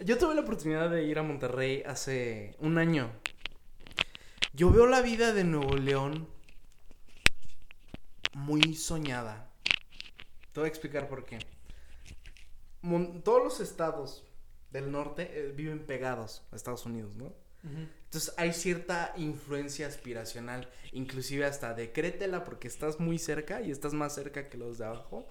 yo 0.00 0.18
tuve 0.18 0.34
la 0.34 0.40
oportunidad 0.40 0.90
de 0.90 1.04
ir 1.04 1.18
a 1.18 1.22
Monterrey 1.22 1.82
hace 1.86 2.56
un 2.58 2.78
año. 2.78 3.10
Yo 4.52 4.70
veo 4.70 4.86
la 4.86 5.02
vida 5.02 5.32
de 5.32 5.44
Nuevo 5.44 5.76
León 5.76 6.28
muy 8.32 8.74
soñada. 8.74 9.50
Te 10.52 10.60
voy 10.60 10.66
a 10.66 10.68
explicar 10.68 11.08
por 11.08 11.24
qué. 11.24 11.38
Todos 13.22 13.42
los 13.42 13.60
estados 13.60 14.24
del 14.70 14.90
norte 14.90 15.30
eh, 15.32 15.52
viven 15.54 15.86
pegados 15.86 16.42
a 16.52 16.56
Estados 16.56 16.84
Unidos, 16.86 17.16
¿no? 17.16 17.32
Entonces 17.64 18.34
hay 18.36 18.52
cierta 18.52 19.14
influencia 19.16 19.86
aspiracional, 19.86 20.68
inclusive 20.92 21.46
hasta 21.46 21.72
decrétela 21.72 22.44
porque 22.44 22.68
estás 22.68 23.00
muy 23.00 23.18
cerca 23.18 23.62
y 23.62 23.70
estás 23.70 23.94
más 23.94 24.14
cerca 24.14 24.50
que 24.50 24.58
los 24.58 24.76
de 24.76 24.84
abajo, 24.84 25.26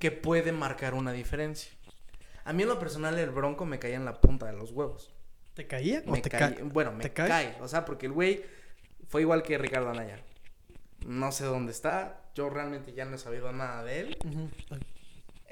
que 0.00 0.10
puede 0.10 0.52
marcar 0.52 0.94
una 0.94 1.12
diferencia. 1.12 1.70
A 2.44 2.54
mí 2.54 2.62
en 2.62 2.70
lo 2.70 2.78
personal 2.78 3.18
el 3.18 3.28
bronco 3.30 3.66
me 3.66 3.78
caía 3.78 3.96
en 3.96 4.06
la 4.06 4.20
punta 4.22 4.46
de 4.46 4.54
los 4.54 4.70
huevos. 4.72 5.12
¿Te 5.52 5.66
caía 5.66 6.02
o 6.06 6.12
Me 6.12 6.22
te 6.22 6.30
cae? 6.30 6.62
Bueno, 6.62 6.92
me 6.92 7.02
¿Te 7.02 7.12
cae? 7.12 7.28
cae? 7.28 7.56
O 7.60 7.68
sea, 7.68 7.84
porque 7.84 8.06
el 8.06 8.12
güey 8.12 8.42
fue 9.08 9.20
igual 9.20 9.42
que 9.42 9.58
Ricardo 9.58 9.90
Anaya. 9.90 10.20
No 11.06 11.30
sé 11.30 11.44
dónde 11.44 11.72
está, 11.72 12.22
yo 12.34 12.48
realmente 12.48 12.94
ya 12.94 13.04
no 13.04 13.16
he 13.16 13.18
sabido 13.18 13.52
nada 13.52 13.84
de 13.84 14.00
él. 14.00 14.18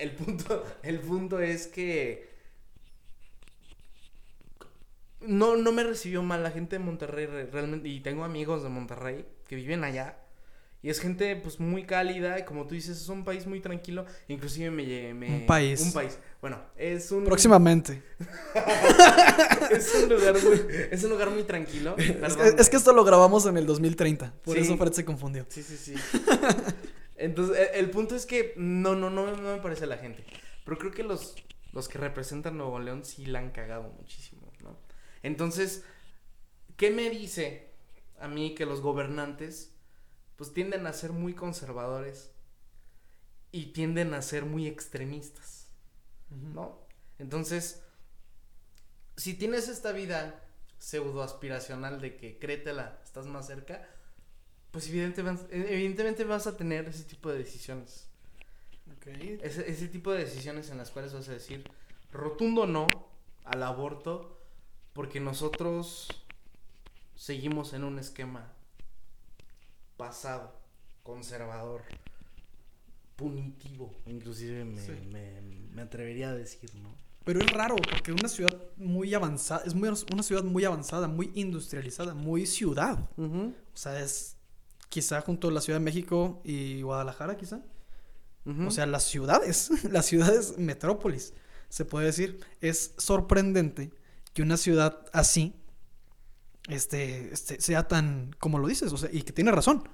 El 0.02 0.10
punto, 0.12 0.64
el 0.82 0.98
punto 1.00 1.38
es 1.40 1.66
que 1.68 2.28
no, 5.20 5.56
no 5.56 5.70
me 5.72 5.84
recibió 5.84 6.22
mal 6.22 6.42
la 6.42 6.50
gente 6.50 6.76
de 6.76 6.84
Monterrey 6.84 7.26
re- 7.26 7.46
realmente 7.46 7.88
y 7.88 8.00
tengo 8.00 8.24
amigos 8.24 8.62
de 8.64 8.68
Monterrey 8.68 9.24
que 9.46 9.54
viven 9.56 9.84
allá 9.84 10.18
y 10.84 10.90
es 10.90 10.98
gente 10.98 11.36
pues 11.36 11.60
muy 11.60 11.84
cálida 11.84 12.40
y 12.40 12.44
como 12.44 12.66
tú 12.66 12.74
dices 12.74 13.00
es 13.00 13.08
un 13.08 13.22
país 13.22 13.46
muy 13.46 13.60
tranquilo 13.60 14.04
inclusive 14.26 14.72
me, 14.72 15.14
me- 15.14 15.28
Un 15.36 15.46
país. 15.46 15.80
un 15.80 15.92
país 15.92 16.18
bueno 16.40 16.58
es 16.76 17.12
un 17.12 17.22
Próximamente. 17.24 18.02
es 19.70 19.94
un 19.94 20.08
lugar 20.08 20.34
muy 20.42 20.60
es 20.90 21.04
un 21.04 21.10
lugar 21.10 21.30
muy 21.30 21.44
tranquilo 21.44 21.94
Es 21.96 22.10
que, 22.34 22.42
es 22.48 22.54
güey. 22.54 22.70
que 22.70 22.76
esto 22.76 22.92
lo 22.92 23.04
grabamos 23.04 23.46
en 23.46 23.56
el 23.58 23.66
2030. 23.66 24.34
Por 24.42 24.56
Sí. 24.56 24.62
eso 24.62 24.76
Fred 24.76 24.92
se 24.92 25.04
confundió. 25.04 25.46
Sí, 25.48 25.62
sí, 25.62 25.76
sí. 25.76 25.94
Entonces, 27.22 27.56
e- 27.56 27.78
el, 27.78 27.90
punto 27.90 28.16
es 28.16 28.26
que 28.26 28.52
no, 28.56 28.96
no, 28.96 29.08
no, 29.08 29.36
no 29.36 29.56
me 29.56 29.62
parece 29.62 29.86
la 29.86 29.96
gente. 29.96 30.24
Pero 30.64 30.76
creo 30.76 30.90
que 30.90 31.04
los, 31.04 31.36
los 31.72 31.88
que 31.88 31.98
representan 31.98 32.56
Nuevo 32.56 32.80
León 32.80 33.04
sí 33.04 33.26
la 33.26 33.38
han 33.38 33.52
cagado 33.52 33.90
muchísimo, 33.90 34.52
¿no? 34.60 34.76
Entonces, 35.22 35.84
¿qué 36.76 36.90
me 36.90 37.10
dice 37.10 37.70
a 38.18 38.26
mí 38.26 38.56
que 38.56 38.66
los 38.66 38.80
gobernantes 38.80 39.72
pues 40.36 40.52
tienden 40.52 40.84
a 40.88 40.92
ser 40.92 41.12
muy 41.12 41.32
conservadores 41.34 42.32
y 43.52 43.66
tienden 43.66 44.14
a 44.14 44.22
ser 44.22 44.44
muy 44.44 44.66
extremistas, 44.66 45.68
¿no? 46.30 46.80
Entonces, 47.20 47.84
si 49.16 49.34
tienes 49.34 49.68
esta 49.68 49.92
vida 49.92 50.42
pseudo 50.78 51.22
aspiracional 51.22 52.00
de 52.00 52.16
que 52.16 52.40
créetela, 52.40 53.00
estás 53.04 53.26
más 53.26 53.46
cerca, 53.46 53.88
pues 54.72 54.88
evidentemente, 54.88 55.46
evidentemente 55.74 56.24
vas 56.24 56.46
a 56.48 56.56
tener 56.56 56.88
ese 56.88 57.04
tipo 57.04 57.30
de 57.30 57.38
decisiones. 57.38 58.08
Ese, 59.42 59.68
ese 59.70 59.88
tipo 59.88 60.12
de 60.12 60.20
decisiones 60.24 60.70
en 60.70 60.78
las 60.78 60.90
cuales 60.90 61.12
vas 61.12 61.28
a 61.28 61.32
decir 61.32 61.64
rotundo 62.12 62.66
no 62.66 62.86
al 63.44 63.62
aborto 63.64 64.38
porque 64.92 65.18
nosotros 65.20 66.08
seguimos 67.16 67.72
en 67.72 67.82
un 67.84 67.98
esquema 67.98 68.52
pasado, 69.96 70.52
conservador, 71.02 71.82
punitivo, 73.16 73.92
inclusive 74.06 74.64
me, 74.64 74.80
Sí. 74.80 74.92
me- 75.10 75.40
me 75.74 75.82
atrevería 75.82 76.30
a 76.30 76.34
decir, 76.34 76.74
¿no? 76.76 76.94
Pero 77.24 77.40
es 77.40 77.50
raro, 77.52 77.76
porque 77.76 78.12
una 78.12 78.28
ciudad 78.28 78.60
muy 78.76 79.14
avanzada, 79.14 79.62
es 79.64 79.74
muy, 79.74 79.88
una 80.12 80.22
ciudad 80.22 80.42
muy 80.42 80.64
avanzada, 80.64 81.06
muy 81.06 81.30
industrializada, 81.34 82.14
muy 82.14 82.46
ciudad. 82.46 83.08
O 83.16 83.52
sea, 83.74 84.00
es 84.00 84.36
quizá 84.92 85.22
junto 85.22 85.48
a 85.48 85.50
la 85.50 85.62
Ciudad 85.62 85.78
de 85.78 85.84
México 85.84 86.42
y 86.44 86.82
Guadalajara, 86.82 87.38
quizá. 87.38 87.62
O 88.66 88.70
sea, 88.70 88.84
las 88.84 89.04
ciudades, 89.04 89.70
las 89.90 90.04
ciudades 90.04 90.58
metrópolis, 90.58 91.32
se 91.70 91.86
puede 91.86 92.06
decir. 92.06 92.40
Es 92.60 92.92
sorprendente 92.98 93.90
que 94.34 94.42
una 94.42 94.58
ciudad 94.58 95.06
así 95.14 95.54
este, 96.68 97.32
este, 97.32 97.58
sea 97.58 97.88
tan, 97.88 98.36
como 98.38 98.58
lo 98.58 98.68
dices, 98.68 98.92
o 98.92 98.98
sea, 98.98 99.08
y 99.10 99.22
que 99.22 99.32
tiene 99.32 99.50
razón. 99.50 99.88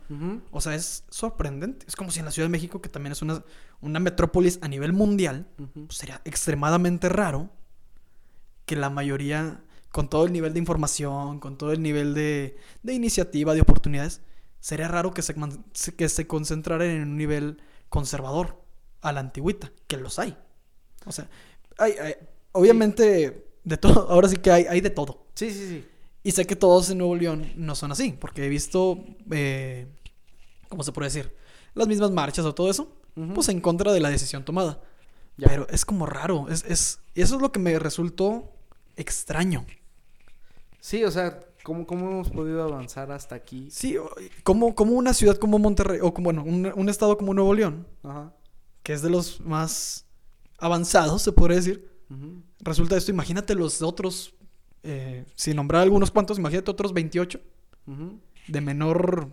O 0.51 0.61
sea, 0.61 0.75
es 0.75 1.05
sorprendente. 1.11 1.87
Es 1.87 1.95
como 1.95 2.11
si 2.11 2.19
en 2.19 2.25
la 2.25 2.33
Ciudad 2.33 2.49
de 2.49 2.53
México, 2.53 2.83
que 2.83 2.89
también 2.89 3.13
es 3.13 3.23
una, 3.23 3.45
una 3.81 4.01
metrópolis 4.01 4.59
a 4.63 4.69
nivel 4.69 4.93
mundial, 4.93 5.47
pues 5.87 5.97
sería 5.97 6.21
extremadamente 6.25 7.09
raro 7.09 7.51
que 8.67 8.75
la 8.75 8.91
mayoría, 8.91 9.63
con 9.93 10.11
todo 10.11 10.27
el 10.27 10.33
nivel 10.33 10.55
de 10.55 10.59
información, 10.59 11.39
con 11.39 11.57
todo 11.57 11.71
el 11.71 11.83
nivel 11.83 12.15
de, 12.15 12.57
de 12.83 12.95
iniciativa, 12.95 13.55
de 13.55 13.61
oportunidades, 13.61 14.23
sería 14.61 14.89
raro 14.89 15.13
que 15.15 15.23
se, 15.23 15.35
que 15.97 16.09
se 16.09 16.27
concentraran 16.27 16.89
en 16.89 17.03
un 17.03 17.17
nivel 17.17 17.63
conservador, 17.89 18.63
a 19.01 19.13
la 19.13 19.21
antigüita, 19.21 19.73
que 19.87 19.97
los 19.97 20.19
hay. 20.19 20.37
O 21.07 21.13
sea, 21.13 21.29
hay, 21.79 21.93
hay- 21.93 22.15
obviamente 22.53 23.49
de 23.65 23.77
todo, 23.77 24.09
ahora 24.11 24.29
sí 24.29 24.37
que 24.39 24.51
hay, 24.51 24.65
hay 24.67 24.81
de 24.81 24.91
todo. 24.91 25.27
Sí, 25.35 25.51
sí, 25.53 25.69
sí. 25.69 25.89
Y 26.23 26.33
sé 26.33 26.47
que 26.47 26.57
todos 26.57 26.91
en 26.91 26.99
Nuevo 26.99 27.17
León 27.17 27.53
no 27.57 27.75
son 27.75 27.93
así, 27.93 28.13
porque 28.21 28.45
he 28.47 28.49
visto, 28.49 29.05
eh, 29.31 29.87
¿cómo 30.69 30.83
se 30.83 30.93
puede 30.93 31.09
decir? 31.09 31.35
Las 31.75 31.89
mismas 31.89 32.11
marchas 32.11 32.45
o 32.45 32.55
todo 32.55 32.71
eso, 32.71 32.97
pues 33.35 33.49
en 33.49 33.61
contra 33.61 33.93
de 33.93 34.01
la 34.01 34.11
decisión 34.11 34.45
tomada. 34.45 34.81
Ya. 35.37 35.49
Pero 35.49 35.69
es 35.71 35.85
como 35.85 36.07
raro, 36.07 36.49
es, 36.51 36.65
es, 36.67 37.01
y 37.15 37.23
eso 37.23 37.37
es 37.37 37.43
lo 37.43 37.53
que 37.53 37.61
me 37.61 37.79
resultó 37.79 38.53
extraño. 38.97 39.67
Sí, 40.81 41.05
o 41.05 41.11
sea, 41.11 41.41
¿cómo, 41.69 41.87
cómo 41.87 42.11
hemos 42.11 42.31
podido 42.31 42.63
avanzar 42.63 43.13
hasta 43.13 43.35
aquí? 43.35 43.69
Sí, 43.71 43.95
como, 44.43 44.75
como 44.75 44.93
una 44.93 45.13
ciudad 45.13 45.37
como 45.37 45.59
Monterrey, 45.59 46.01
o 46.03 46.15
como, 46.15 46.25
bueno, 46.33 46.43
un, 46.43 46.73
un 46.75 46.89
estado 46.89 47.19
como 47.19 47.35
Nuevo 47.35 47.53
León, 47.53 47.87
Ajá. 48.03 48.33
que 48.83 48.95
es 48.95 49.03
de 49.03 49.11
los 49.11 49.39
más 49.43 50.07
avanzados, 50.57 51.21
se 51.21 51.31
podría 51.33 51.57
decir, 51.59 51.91
resulta 52.61 52.97
esto. 52.97 53.11
Imagínate 53.11 53.55
los 53.55 53.83
otros, 53.83 54.33
eh, 54.83 55.27
sin 55.35 55.57
nombrar 55.57 55.83
algunos 55.83 56.11
cuantos, 56.11 56.39
imagínate 56.39 56.71
otros 56.71 56.95
28 56.95 57.39
Ujú. 57.87 58.19
de 58.49 58.61
menor 58.63 59.29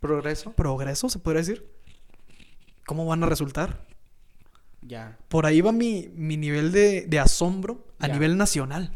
Progreso. 0.00 0.52
progreso, 0.52 1.08
se 1.08 1.18
podría 1.18 1.40
decir. 1.40 1.66
¿Cómo 2.86 3.06
van 3.06 3.22
a 3.22 3.26
resultar? 3.26 3.86
Ya. 4.82 5.16
Por 5.28 5.46
ahí 5.46 5.62
va 5.62 5.72
mi, 5.72 6.10
mi 6.14 6.36
nivel 6.36 6.70
de, 6.70 7.06
de 7.08 7.18
asombro 7.18 7.86
a 7.98 8.08
Ya. 8.08 8.12
nivel 8.12 8.36
nacional. 8.36 8.92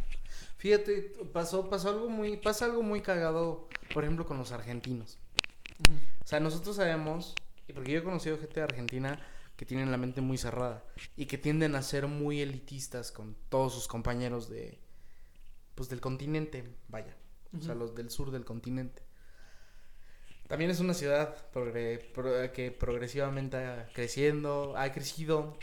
Fíjate, 0.58 1.12
pasó, 1.32 1.70
pasó 1.70 1.88
algo 1.90 2.08
muy, 2.08 2.36
pasa 2.36 2.64
algo 2.66 2.82
muy 2.82 3.00
cagado, 3.00 3.68
por 3.94 4.04
ejemplo, 4.04 4.26
con 4.26 4.38
los 4.38 4.52
argentinos. 4.52 5.18
O 6.22 6.26
sea, 6.26 6.40
nosotros 6.40 6.76
sabemos, 6.76 7.34
y 7.68 7.72
porque 7.72 7.92
yo 7.92 8.00
he 8.00 8.04
conocido 8.04 8.38
gente 8.38 8.54
de 8.60 8.62
Argentina 8.64 9.18
que 9.56 9.64
tienen 9.64 9.90
la 9.90 9.96
mente 9.96 10.20
muy 10.20 10.36
cerrada 10.36 10.84
y 11.16 11.26
que 11.26 11.38
tienden 11.38 11.74
a 11.74 11.82
ser 11.82 12.06
muy 12.06 12.40
elitistas 12.40 13.10
con 13.12 13.36
todos 13.48 13.72
sus 13.74 13.88
compañeros 13.88 14.48
de, 14.48 14.78
pues 15.74 15.88
del 15.88 16.00
continente, 16.00 16.68
vaya, 16.88 17.16
o 17.56 17.62
sea, 17.62 17.74
los 17.74 17.94
del 17.94 18.10
sur 18.10 18.30
del 18.30 18.44
continente. 18.44 19.02
También 20.48 20.70
es 20.70 20.80
una 20.80 20.94
ciudad 20.94 21.36
progre- 21.52 22.10
pro- 22.12 22.52
que 22.52 22.70
progresivamente 22.72 23.56
ha 23.58 23.88
creciendo, 23.94 24.74
ha 24.76 24.90
crecido. 24.92 25.56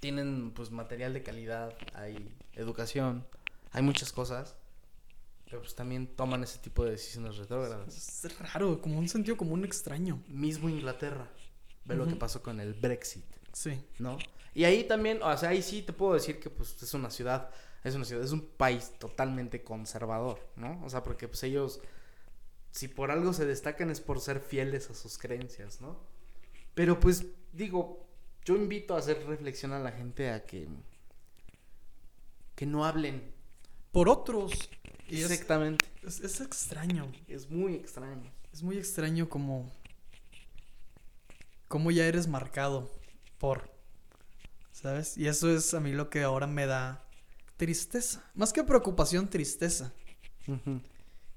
Tienen 0.00 0.52
pues 0.52 0.70
material 0.70 1.12
de 1.12 1.22
calidad, 1.24 1.76
hay 1.94 2.36
educación, 2.54 3.26
hay 3.72 3.82
muchas 3.82 4.12
cosas. 4.12 4.56
Pero 5.44 5.60
pues 5.60 5.74
también 5.74 6.06
toman 6.14 6.42
ese 6.42 6.58
tipo 6.58 6.84
de 6.84 6.90
decisiones 6.90 7.36
retrógradas. 7.38 7.96
Es 7.96 8.38
raro, 8.52 8.82
como 8.82 8.98
un 8.98 9.08
sentido 9.08 9.36
común 9.36 9.64
extraño. 9.64 10.22
Mismo 10.28 10.68
Inglaterra. 10.68 11.30
Ve 11.86 11.96
lo 11.96 12.06
que 12.06 12.16
pasó 12.16 12.42
con 12.42 12.60
el 12.60 12.74
Brexit, 12.74 13.24
Sí. 13.54 13.82
¿no? 13.98 14.18
Y 14.54 14.64
ahí 14.64 14.84
también, 14.84 15.22
o 15.22 15.36
sea, 15.38 15.50
ahí 15.50 15.62
sí 15.62 15.80
te 15.82 15.94
puedo 15.94 16.12
decir 16.14 16.38
que 16.38 16.50
pues 16.50 16.82
es 16.82 16.92
una 16.92 17.10
ciudad, 17.10 17.50
es 17.82 17.94
una 17.94 18.04
ciudad, 18.04 18.22
es 18.22 18.32
un 18.32 18.46
país 18.46 18.92
totalmente 18.98 19.64
conservador, 19.64 20.38
¿no? 20.56 20.84
O 20.84 20.90
sea, 20.90 21.02
porque 21.02 21.28
pues 21.28 21.42
ellos, 21.44 21.80
si 22.70 22.88
por 22.88 23.10
algo 23.10 23.32
se 23.32 23.46
destacan 23.46 23.90
es 23.90 24.00
por 24.02 24.20
ser 24.20 24.40
fieles 24.40 24.90
a 24.90 24.94
sus 24.94 25.16
creencias, 25.16 25.80
¿no? 25.80 25.98
Pero 26.74 27.00
pues 27.00 27.24
digo, 27.52 28.06
yo 28.44 28.54
invito 28.56 28.94
a 28.94 28.98
hacer 28.98 29.26
reflexión 29.26 29.72
a 29.72 29.78
la 29.78 29.92
gente 29.92 30.30
a 30.30 30.44
que, 30.44 30.68
que 32.54 32.66
no 32.66 32.84
hablen. 32.84 33.32
Por 33.92 34.08
otros. 34.08 34.52
Y 35.08 35.22
Exactamente. 35.22 35.84
es, 36.02 36.20
es 36.20 36.40
extraño. 36.40 37.10
Es 37.26 37.48
muy 37.50 37.74
extraño. 37.74 38.30
Es 38.52 38.62
muy 38.62 38.76
extraño 38.76 39.28
como. 39.28 39.70
Como 41.68 41.90
ya 41.90 42.06
eres 42.06 42.26
marcado 42.28 42.90
por. 43.38 43.70
¿Sabes? 44.72 45.16
Y 45.18 45.26
eso 45.26 45.50
es 45.50 45.74
a 45.74 45.80
mí 45.80 45.92
lo 45.92 46.08
que 46.08 46.22
ahora 46.22 46.46
me 46.46 46.66
da 46.66 47.04
tristeza. 47.56 48.22
Más 48.34 48.52
que 48.52 48.62
preocupación, 48.62 49.28
tristeza. 49.28 49.92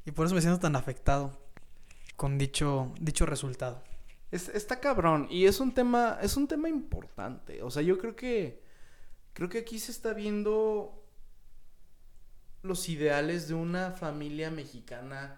Y 0.05 0.11
por 0.11 0.25
eso 0.25 0.35
me 0.35 0.41
siento 0.41 0.59
tan 0.59 0.75
afectado 0.75 1.37
con 2.15 2.37
dicho, 2.37 2.93
dicho 2.99 3.25
resultado. 3.25 3.83
Es- 4.31 4.47
está 4.49 4.79
cabrón 4.79 5.27
y 5.29 5.45
es 5.47 5.59
un 5.59 5.73
tema 5.73 6.17
es 6.21 6.37
un 6.37 6.47
tema 6.47 6.69
importante. 6.69 7.61
O 7.63 7.71
sea, 7.71 7.81
yo 7.81 7.97
creo 7.97 8.15
que 8.15 8.61
creo 9.33 9.49
que 9.49 9.57
aquí 9.59 9.79
se 9.79 9.91
está 9.91 10.13
viendo 10.13 11.00
los 12.63 12.89
ideales 12.89 13.47
de 13.47 13.53
una 13.53 13.91
familia 13.91 14.51
mexicana 14.51 15.37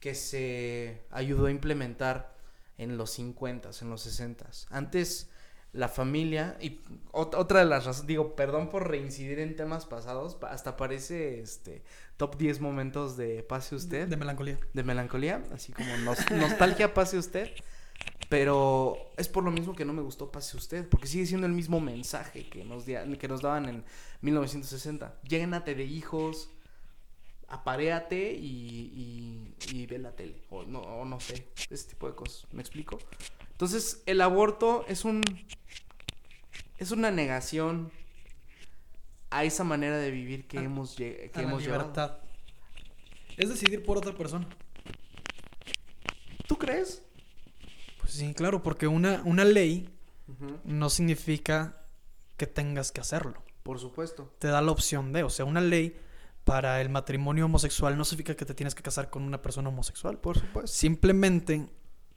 que 0.00 0.14
se 0.14 1.02
ayudó 1.10 1.46
a 1.46 1.50
implementar 1.50 2.34
en 2.76 2.96
los 2.96 3.10
50, 3.12 3.70
en 3.80 3.90
los 3.90 4.02
60. 4.02 4.46
Antes 4.70 5.28
la 5.72 5.88
familia 5.88 6.56
y 6.60 6.80
ot- 7.12 7.34
otra 7.36 7.58
de 7.60 7.66
las 7.66 7.84
razones, 7.84 8.06
digo, 8.06 8.34
perdón 8.36 8.70
por 8.70 8.88
reincidir 8.88 9.38
en 9.40 9.54
temas 9.54 9.84
pasados, 9.86 10.34
pa- 10.34 10.50
hasta 10.50 10.76
parece 10.76 11.40
este 11.40 11.82
top 12.16 12.36
10 12.38 12.60
momentos 12.60 13.16
de 13.16 13.42
pase 13.42 13.74
usted 13.74 14.08
De 14.08 14.16
melancolía. 14.16 14.58
de 14.72 14.82
melancolía, 14.82 15.42
así 15.52 15.72
como 15.72 15.96
nos- 15.98 16.30
nostalgia 16.30 16.94
pase 16.94 17.18
usted. 17.18 17.50
Pero 18.28 18.96
es 19.16 19.26
por 19.28 19.42
lo 19.42 19.50
mismo 19.50 19.74
que 19.74 19.84
no 19.86 19.92
me 19.94 20.02
gustó 20.02 20.30
pase 20.30 20.56
usted, 20.56 20.86
porque 20.88 21.06
sigue 21.06 21.24
siendo 21.26 21.46
el 21.46 21.52
mismo 21.54 21.80
mensaje 21.80 22.46
que 22.48 22.62
nos, 22.64 22.84
que 22.84 23.28
nos 23.28 23.40
daban 23.40 23.68
en 23.68 23.84
1960. 24.20 25.18
Llénate 25.26 25.74
de 25.74 25.84
hijos, 25.84 26.50
aparéate 27.48 28.34
y, 28.34 29.54
y, 29.70 29.76
y 29.78 29.86
ve 29.86 29.98
la 29.98 30.12
tele, 30.14 30.42
o 30.50 30.64
no, 30.64 30.80
o 30.80 31.04
no 31.06 31.20
sé, 31.20 31.48
ese 31.70 31.88
tipo 31.88 32.06
de 32.06 32.14
cosas, 32.14 32.46
¿me 32.52 32.60
explico? 32.60 32.98
Entonces, 33.52 34.02
el 34.04 34.20
aborto 34.20 34.84
es 34.88 35.06
un... 35.06 35.22
es 36.76 36.90
una 36.90 37.10
negación 37.10 37.90
a 39.30 39.44
esa 39.44 39.64
manera 39.64 39.96
de 39.96 40.10
vivir 40.10 40.46
que 40.46 40.58
A- 40.58 40.62
hemos, 40.62 40.94
que 40.96 41.30
A 41.34 41.38
la 41.38 41.42
hemos 41.48 41.62
llevado. 41.62 41.80
libertad. 41.84 42.18
Es 43.38 43.48
decidir 43.48 43.84
por 43.84 43.96
otra 43.96 44.12
persona. 44.14 44.46
¿Tú 46.46 46.56
crees? 46.58 47.02
Pues 48.08 48.16
sí, 48.16 48.32
claro, 48.32 48.62
porque 48.62 48.86
una, 48.86 49.20
una 49.26 49.44
ley 49.44 49.90
no 50.64 50.88
significa 50.88 51.82
que 52.38 52.46
tengas 52.46 52.90
que 52.90 53.02
hacerlo. 53.02 53.42
Por 53.62 53.78
supuesto. 53.78 54.34
Te 54.38 54.48
da 54.48 54.62
la 54.62 54.72
opción 54.72 55.12
de, 55.12 55.24
o 55.24 55.28
sea, 55.28 55.44
una 55.44 55.60
ley 55.60 55.94
para 56.44 56.80
el 56.80 56.88
matrimonio 56.88 57.44
homosexual 57.44 57.98
no 57.98 58.06
significa 58.06 58.34
que 58.34 58.46
te 58.46 58.54
tienes 58.54 58.74
que 58.74 58.82
casar 58.82 59.10
con 59.10 59.24
una 59.24 59.42
persona 59.42 59.68
homosexual. 59.68 60.16
Por 60.16 60.38
supuesto. 60.38 60.74
Simplemente 60.74 61.68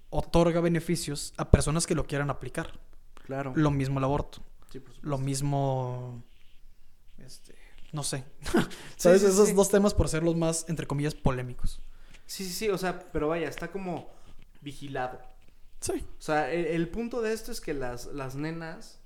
otorga 0.09 0.61
beneficios 0.61 1.33
a 1.35 1.51
personas 1.51 1.85
que 1.85 1.93
lo 1.93 2.05
quieran 2.07 2.29
aplicar. 2.29 2.79
Claro. 3.25 3.51
Lo 3.57 3.69
mismo 3.69 3.99
el 3.99 4.05
aborto. 4.05 4.41
Sí, 4.71 4.79
por 4.79 4.93
supuesto. 4.93 5.09
Lo 5.09 5.17
mismo. 5.17 6.23
Este. 7.17 7.53
No 7.91 8.03
sé. 8.03 8.23
Sí, 8.95 9.07
¿Sabes? 9.09 9.21
sí, 9.21 9.27
Esos 9.27 9.49
sí. 9.49 9.53
dos 9.53 9.67
temas 9.69 9.93
por 9.93 10.07
ser 10.07 10.23
los 10.23 10.37
más, 10.37 10.65
entre 10.69 10.87
comillas, 10.87 11.15
polémicos. 11.15 11.81
Sí, 12.25 12.45
sí, 12.45 12.53
sí, 12.53 12.69
o 12.69 12.77
sea, 12.77 13.11
pero 13.11 13.27
vaya, 13.27 13.49
está 13.49 13.69
como 13.71 14.09
vigilado. 14.61 15.19
Sí. 15.81 16.05
O 16.17 16.21
sea, 16.21 16.51
el, 16.51 16.65
el 16.65 16.87
punto 16.89 17.21
de 17.21 17.33
esto 17.33 17.51
es 17.51 17.59
que 17.59 17.73
las, 17.73 18.05
las 18.07 18.35
nenas 18.35 18.99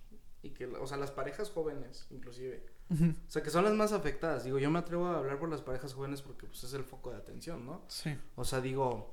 y 0.44 0.52
que, 0.52 0.68
o 0.68 0.86
sea, 0.86 0.98
las 0.98 1.10
parejas 1.12 1.50
jóvenes, 1.50 2.06
inclusive, 2.12 2.64
o 2.92 3.32
sea, 3.32 3.42
que 3.42 3.50
son 3.50 3.64
las 3.64 3.74
más 3.74 3.94
afectadas. 3.94 4.44
Digo, 4.44 4.60
yo 4.60 4.70
me 4.70 4.78
atrevo 4.80 5.08
a 5.08 5.18
hablar 5.18 5.40
por 5.40 5.50
las 5.50 5.62
parejas 5.62 5.94
jóvenes 5.96 6.22
porque 6.22 6.46
pues 6.46 6.64
es 6.64 6.74
el 6.74 6.84
foco 6.84 7.10
de 7.12 7.18
atención, 7.18 7.66
¿no? 7.66 7.82
Sí. 7.88 8.16
O 8.36 8.44
sea, 8.46 8.62
digo, 8.62 9.12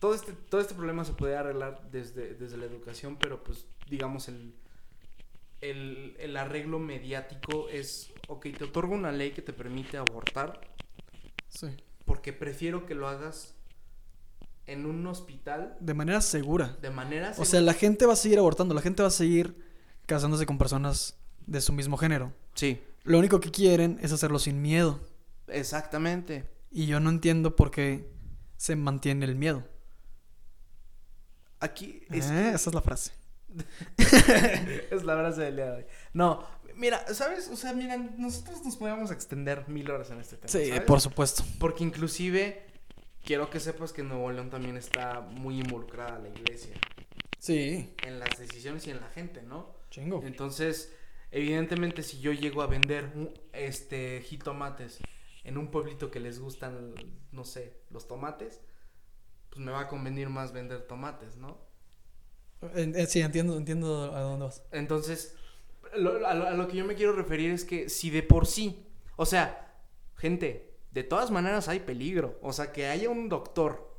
todo 0.00 0.14
este, 0.14 0.32
todo 0.32 0.60
este 0.60 0.74
problema 0.74 1.04
se 1.04 1.12
puede 1.14 1.34
arreglar 1.36 1.88
desde, 1.90 2.34
desde 2.34 2.56
la 2.58 2.66
educación, 2.66 3.16
pero 3.16 3.42
pues, 3.42 3.64
digamos, 3.88 4.28
el, 4.28 4.54
el, 5.60 6.14
el 6.18 6.36
arreglo 6.36 6.78
mediático 6.78 7.68
es, 7.68 8.12
ok, 8.28 8.46
te 8.56 8.64
otorgo 8.64 8.94
una 8.94 9.12
ley 9.12 9.30
que 9.32 9.42
te 9.42 9.52
permite 9.52 9.96
abortar, 9.96 10.60
Sí. 11.48 11.68
porque 12.04 12.32
prefiero 12.34 12.84
que 12.84 12.94
lo 12.94 13.08
hagas 13.08 13.54
en 14.68 14.86
un 14.86 15.04
hospital 15.06 15.76
De 15.80 15.94
manera 15.94 16.20
segura. 16.20 16.76
de 16.80 16.90
manera 16.90 17.34
O 17.38 17.44
sea, 17.44 17.60
la 17.60 17.74
gente 17.74 18.06
va 18.06 18.12
a 18.12 18.16
seguir 18.16 18.38
abortando, 18.38 18.74
la 18.74 18.80
gente 18.82 19.02
va 19.02 19.08
a 19.08 19.10
seguir 19.10 19.56
casándose 20.06 20.46
con 20.46 20.58
personas 20.58 21.16
de 21.46 21.60
su 21.60 21.72
mismo 21.72 21.96
género. 21.96 22.32
sí, 22.54 22.80
Lo 23.04 23.18
único 23.18 23.40
que 23.40 23.50
quieren 23.50 23.98
es 24.02 24.12
hacerlo 24.12 24.38
sin 24.38 24.60
miedo. 24.62 25.00
exactamente. 25.48 26.48
Y 26.70 26.84
yo 26.86 27.00
no 27.00 27.08
entiendo 27.10 27.56
por 27.56 27.70
qué 27.70 28.10
se 28.58 28.76
mantiene 28.76 29.24
el 29.24 29.34
miedo. 29.36 29.64
Aquí 31.60 32.02
es, 32.10 32.30
Eh, 32.30 32.50
Esa 32.54 32.70
es 32.70 32.74
la 32.74 32.82
frase. 32.82 33.12
es 33.96 35.04
la 35.04 35.16
frase 35.16 35.40
del 35.42 35.56
día 35.56 35.64
de 35.70 35.76
hoy. 35.78 35.86
No, 36.12 36.44
mira, 36.76 37.02
¿sabes? 37.14 37.48
O 37.48 37.56
sea, 37.56 37.72
mira, 37.72 37.96
nosotros 37.96 38.64
nos 38.64 38.76
podemos 38.76 39.10
extender 39.10 39.68
mil 39.68 39.90
horas 39.90 40.10
en 40.10 40.20
este 40.20 40.36
tema. 40.36 40.48
Sí, 40.48 40.68
¿sabes? 40.68 40.82
por 40.82 41.00
supuesto. 41.00 41.42
Porque 41.58 41.82
inclusive 41.84 42.66
quiero 43.28 43.50
que 43.50 43.60
sepas 43.60 43.92
que 43.92 44.02
Nuevo 44.02 44.32
León 44.32 44.48
también 44.50 44.76
está 44.78 45.20
muy 45.20 45.60
involucrada 45.60 46.18
la 46.18 46.28
iglesia 46.30 46.74
Sí, 47.38 47.94
en 48.04 48.18
las 48.18 48.38
decisiones 48.38 48.86
y 48.86 48.90
en 48.90 49.00
la 49.00 49.08
gente, 49.10 49.42
¿no? 49.42 49.76
chingo. 49.90 50.22
Entonces, 50.24 50.92
evidentemente 51.30 52.02
si 52.02 52.20
yo 52.20 52.32
llego 52.32 52.62
a 52.62 52.66
vender 52.66 53.10
este 53.52 54.22
jitomates 54.22 54.98
en 55.44 55.58
un 55.58 55.70
pueblito 55.70 56.10
que 56.10 56.20
les 56.20 56.38
gustan, 56.40 56.94
no 57.32 57.44
sé, 57.44 57.74
los 57.90 58.08
tomates, 58.08 58.60
pues 59.50 59.60
me 59.60 59.72
va 59.72 59.80
a 59.80 59.88
convenir 59.88 60.28
más 60.30 60.52
vender 60.52 60.86
tomates, 60.86 61.36
¿no? 61.36 61.58
Eh, 62.74 63.06
sí, 63.08 63.20
entiendo, 63.20 63.56
entiendo 63.56 64.14
a 64.14 64.20
dónde 64.20 64.46
vas. 64.46 64.62
Entonces, 64.72 65.36
lo- 65.96 66.26
a, 66.26 66.34
lo, 66.34 66.46
a 66.48 66.50
lo 66.52 66.68
que 66.68 66.76
yo 66.76 66.84
me 66.84 66.94
quiero 66.96 67.12
referir 67.12 67.50
es 67.52 67.64
que 67.64 67.88
si 67.88 68.10
de 68.10 68.22
por 68.22 68.46
sí, 68.46 68.84
o 69.16 69.24
sea, 69.26 69.74
gente, 70.16 70.67
de 70.98 71.04
todas 71.04 71.30
maneras 71.30 71.68
hay 71.68 71.80
peligro. 71.80 72.38
O 72.42 72.52
sea, 72.52 72.72
que 72.72 72.86
haya 72.88 73.10
un 73.10 73.28
doctor 73.28 73.94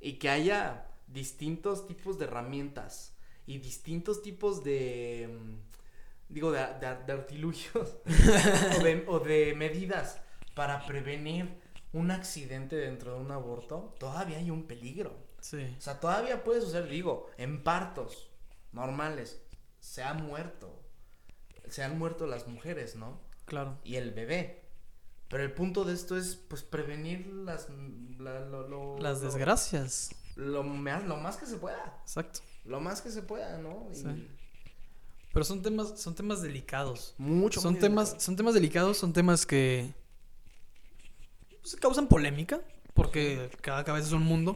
y 0.00 0.14
que 0.14 0.30
haya 0.30 0.86
distintos 1.06 1.86
tipos 1.86 2.18
de 2.18 2.26
herramientas 2.26 3.14
y 3.46 3.58
distintos 3.58 4.22
tipos 4.22 4.62
de, 4.64 5.28
mm, 5.32 6.32
digo, 6.34 6.52
de, 6.52 6.60
de- 6.80 7.04
de 7.06 7.12
artilugios 7.12 7.96
o, 8.78 8.82
de, 8.84 9.04
o 9.08 9.20
de 9.20 9.54
medidas 9.56 10.20
para 10.54 10.84
prevenir 10.86 11.60
un 11.92 12.10
accidente 12.10 12.76
dentro 12.76 13.14
de 13.14 13.20
un 13.20 13.30
aborto, 13.30 13.94
todavía 13.98 14.38
hay 14.38 14.50
un 14.50 14.64
peligro. 14.64 15.16
Sí. 15.40 15.74
O 15.78 15.80
sea, 15.80 16.00
todavía 16.00 16.44
puede 16.44 16.60
suceder, 16.60 16.88
digo, 16.88 17.30
en 17.38 17.62
partos 17.64 18.28
normales, 18.72 19.40
se 19.80 20.02
ha 20.02 20.12
muerto. 20.14 20.82
Se 21.68 21.82
han 21.84 21.98
muerto 21.98 22.26
las 22.26 22.46
mujeres, 22.48 22.96
¿no? 22.96 23.20
Claro. 23.46 23.78
Y 23.84 23.96
el 23.96 24.12
bebé. 24.12 24.67
Pero 25.28 25.42
el 25.42 25.52
punto 25.52 25.84
de 25.84 25.92
esto 25.94 26.16
es, 26.16 26.36
pues, 26.36 26.62
prevenir 26.62 27.26
las... 27.26 27.68
la- 28.18 28.40
lo- 28.46 28.66
lo- 28.68 28.98
Las 28.98 29.20
desgracias. 29.20 30.10
Lo, 30.36 30.62
más- 30.62 31.04
lo 31.04 31.16
más 31.16 31.36
que 31.36 31.46
se 31.46 31.56
pueda. 31.56 31.98
Exacto. 32.02 32.40
Lo 32.64 32.80
más 32.80 33.00
que 33.02 33.10
se 33.10 33.22
pueda, 33.22 33.58
¿no? 33.58 33.88
Y 33.92 33.94
Sí. 33.96 34.28
Pero 35.32 35.44
son 35.44 35.62
temas, 35.62 36.00
son 36.00 36.14
temas 36.14 36.40
delicados. 36.42 37.14
Mucho. 37.18 37.60
Son 37.60 37.78
temas, 37.78 38.06
delicado. 38.08 38.20
son 38.24 38.36
temas 38.36 38.54
delicados, 38.54 38.96
son 38.96 39.12
temas 39.12 39.44
que 39.46 39.92
pues, 41.60 41.76
causan 41.76 42.08
polémica, 42.08 42.60
porque 42.94 43.50
cada 43.60 43.84
cabeza 43.84 44.08
es 44.08 44.12
un 44.12 44.22
mundo 44.24 44.54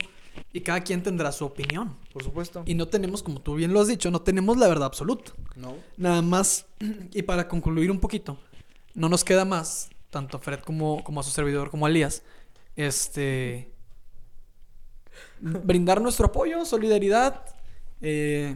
y 0.52 0.62
cada 0.62 0.80
quien 0.80 1.02
tendrá 1.02 1.30
su 1.32 1.44
opinión. 1.44 1.96
Por 2.12 2.24
supuesto. 2.24 2.62
Y 2.66 2.74
no 2.74 2.88
tenemos, 2.88 3.22
como 3.22 3.40
tú 3.40 3.54
bien 3.54 3.72
lo 3.72 3.80
has 3.80 3.88
dicho, 3.88 4.11
no 4.11 4.22
tenemos 4.22 4.56
la 4.56 4.68
verdad 4.68 4.87
absoluta. 4.87 5.32
No. 5.56 5.76
Nada 5.96 6.22
más, 6.22 6.66
y 7.12 7.22
para 7.22 7.48
concluir 7.48 7.90
un 7.90 8.00
poquito, 8.00 8.38
no 8.94 9.08
nos 9.08 9.24
queda 9.24 9.44
más, 9.44 9.90
tanto 10.12 10.37
a 10.37 10.40
Fred 10.40 10.61
como, 10.61 11.03
como 11.03 11.20
a 11.20 11.22
su 11.22 11.31
servidor, 11.31 11.70
como 11.70 11.87
a 11.87 11.88
Elías, 11.88 12.22
este, 12.77 13.72
brindar 15.40 16.03
nuestro 16.03 16.27
apoyo, 16.27 16.66
solidaridad, 16.66 17.46
eh, 18.03 18.55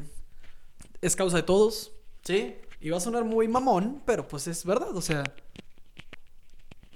es 1.01 1.17
causa 1.17 1.39
de 1.39 1.43
todos. 1.43 1.93
Sí. 2.23 2.57
Y 2.79 2.91
va 2.91 2.99
a 2.99 3.01
sonar 3.01 3.25
muy 3.25 3.49
mamón, 3.49 4.03
pero 4.05 4.29
pues 4.29 4.47
es 4.49 4.67
verdad, 4.67 4.95
o 4.95 5.01
sea, 5.01 5.25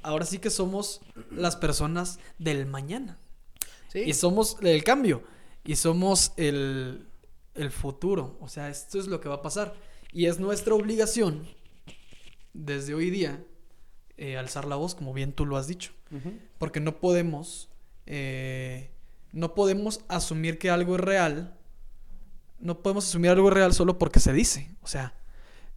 ahora 0.03 0.27
sí 0.27 0.39
que 0.39 0.51
somos 0.51 1.01
las 1.31 1.57
personas 1.57 2.19
del 2.39 2.67
mañana. 2.67 3.19
Sí. 3.89 4.01
Y 4.01 4.13
somos 4.13 4.59
el 4.61 4.85
cambio. 4.85 5.23
Y 5.65 5.77
somos 5.77 6.33
el, 6.37 7.07
el 7.55 7.71
futuro. 7.71 8.37
O 8.41 8.49
sea, 8.49 8.69
esto 8.69 8.99
es 8.99 9.07
lo 9.07 9.23
que 9.23 9.31
va 9.31 9.37
a 9.37 9.43
pasar. 9.43 9.75
Y 10.13 10.27
es 10.27 10.39
nuestra 10.39 10.75
obligación, 10.75 11.49
desde 12.53 12.95
hoy 12.95 13.09
día, 13.11 13.43
eh, 14.21 14.37
alzar 14.39 14.67
la 14.67 14.77
voz, 14.77 14.95
como 14.95 15.13
bien 15.13 15.33
tú 15.33 15.47
lo 15.47 15.57
has 15.57 15.67
dicho. 15.67 15.93
Porque 16.59 16.79
no 16.81 17.01
podemos. 17.01 17.69
eh, 18.07 18.91
no 19.33 19.55
podemos 19.55 20.01
asumir 20.09 20.59
que 20.59 20.71
algo 20.71 20.97
es 20.97 21.01
real. 21.01 21.57
No 22.59 22.83
podemos 22.83 23.07
asumir 23.07 23.31
algo 23.31 23.49
real 23.51 23.73
solo 23.73 23.97
porque 23.99 24.21
se 24.21 24.33
dice. 24.33 24.77
O 24.83 24.87
sea, 24.87 25.15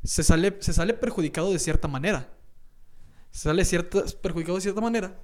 se 0.03 0.23
sale, 0.23 0.57
se 0.59 0.73
sale 0.73 0.93
perjudicado 0.93 1.51
de 1.51 1.59
cierta 1.59 1.87
manera. 1.87 2.29
Se 3.31 3.43
sale 3.43 3.63
cierta, 3.65 4.03
perjudicado 4.21 4.55
de 4.55 4.61
cierta 4.61 4.81
manera 4.81 5.15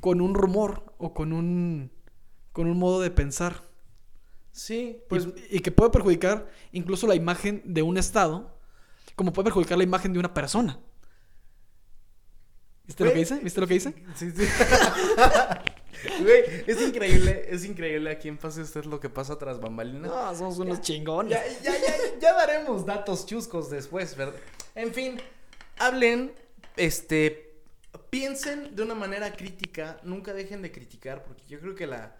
con 0.00 0.20
un 0.20 0.34
rumor 0.34 0.94
o 0.98 1.14
con 1.14 1.32
un, 1.32 1.90
con 2.52 2.66
un 2.66 2.78
modo 2.78 3.00
de 3.00 3.10
pensar. 3.10 3.62
Sí, 4.52 4.98
Pues, 5.08 5.26
pues 5.26 5.44
y, 5.50 5.60
que 5.60 5.72
puede 5.72 5.90
perjudicar 5.90 6.48
incluso 6.72 7.06
la 7.06 7.14
imagen 7.14 7.62
de 7.64 7.82
un 7.82 7.96
estado, 7.98 8.56
como 9.16 9.32
puede 9.32 9.44
perjudicar 9.46 9.78
la 9.78 9.84
imagen 9.84 10.12
de 10.12 10.18
una 10.18 10.32
persona. 10.34 10.78
¿Viste 12.86 13.04
lo 13.04 13.12
que 13.12 13.18
dice? 13.18 13.38
¿Viste 13.42 13.60
lo 13.60 13.66
que 13.66 13.74
dice? 13.74 13.94
Sí, 14.14 14.30
sí. 14.30 14.46
Güey, 16.20 16.64
es 16.66 16.82
increíble, 16.82 17.46
es 17.48 17.64
increíble 17.64 18.10
aquí 18.10 18.28
en 18.28 18.36
Pase 18.36 18.60
Usted 18.60 18.84
lo 18.84 19.00
que 19.00 19.08
pasa 19.08 19.38
tras 19.38 19.58
bambalinas. 19.58 20.10
No, 20.10 20.34
somos 20.34 20.58
unos 20.58 20.82
chingones. 20.82 21.32
Ya, 21.62 21.72
ya, 21.72 21.80
ya, 21.80 22.18
ya 22.20 22.32
daremos 22.34 22.84
datos 22.84 23.24
chuscos 23.24 23.70
después, 23.70 24.14
¿verdad? 24.14 24.34
En 24.74 24.92
fin, 24.92 25.18
hablen, 25.78 26.34
este, 26.76 27.54
piensen 28.10 28.74
de 28.74 28.82
una 28.82 28.94
manera 28.94 29.32
crítica, 29.32 29.98
nunca 30.02 30.34
dejen 30.34 30.62
de 30.62 30.70
criticar, 30.70 31.24
porque 31.24 31.44
yo 31.46 31.58
creo 31.60 31.74
que 31.74 31.86
la, 31.86 32.16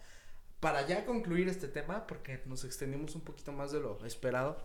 para 0.61 0.87
ya 0.87 1.05
concluir 1.05 1.49
este 1.49 1.69
tema, 1.69 2.07
porque 2.07 2.41
nos 2.47 2.65
extendimos 2.65 3.15
un 3.15 3.21
poquito 3.21 3.53
más 3.53 3.71
de 3.71 3.81
lo 3.81 4.05
esperado, 4.07 4.57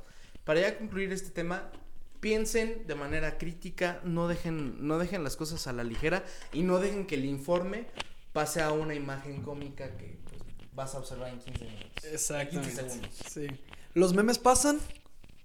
para 0.44 0.62
ya 0.62 0.78
concluir 0.78 1.12
este 1.12 1.32
tema, 1.32 1.72
piensen 2.20 2.86
de 2.88 2.96
manera 2.96 3.38
crítica, 3.38 4.00
no 4.04 4.28
dejen, 4.28 4.88
no 4.88 4.98
dejen 4.98 5.24
las 5.24 5.36
cosas 5.36 5.68
a 5.68 5.74
la 5.74 5.84
ligera 5.84 6.24
y 6.54 6.64
no 6.64 6.80
dejen 6.80 7.06
que 7.08 7.16
el 7.16 7.26
informe 7.26 7.86
pase 8.34 8.62
a 8.62 8.72
una 8.72 8.94
imagen 8.96 9.42
cómica 9.42 9.96
que 9.98 10.20
pues, 10.30 10.42
vas 10.74 10.96
a 10.96 11.00
observar 11.00 11.30
en 11.30 11.40
15 11.40 11.66
minutos. 11.66 11.92
15 12.02 12.14
Exactamente. 12.14 12.72
segundos. 12.76 13.10
Sí. 13.30 13.48
Los 13.94 14.14
memes 14.14 14.38
pasan, 14.40 14.80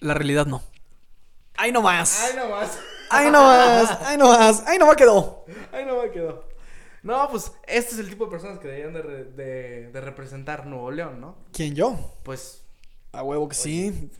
la 0.00 0.14
realidad 0.14 0.46
no. 0.46 0.62
¡Ay, 1.56 1.70
no 1.72 1.82
más! 1.82 2.20
Ay, 2.24 2.36
no 2.36 2.48
más. 2.50 2.78
¡Ay, 3.10 3.30
no 3.30 3.42
más! 3.44 3.98
¡Ay, 4.02 4.16
no 4.18 4.28
más! 4.28 4.64
¡Ay, 4.66 4.78
no 4.78 4.86
me 4.88 4.96
quedó! 4.96 5.44
Ay, 5.72 5.84
no 5.86 6.02
me 6.02 6.10
quedó. 6.10 6.48
No, 7.04 7.28
pues 7.30 7.52
este 7.68 7.92
es 7.94 7.98
el 8.00 8.08
tipo 8.08 8.24
de 8.24 8.30
personas 8.30 8.58
que 8.58 8.66
deberían 8.66 8.92
de, 8.94 9.02
re- 9.02 9.24
de- 9.24 9.90
de 9.92 10.00
representar 10.00 10.66
Nuevo 10.66 10.90
León, 10.90 11.20
¿no? 11.20 11.36
¿Quién 11.52 11.74
yo? 11.74 12.16
Pues, 12.24 12.62
A 13.12 13.22
huevo 13.22 13.48
que 13.48 13.54
sí. 13.54 14.10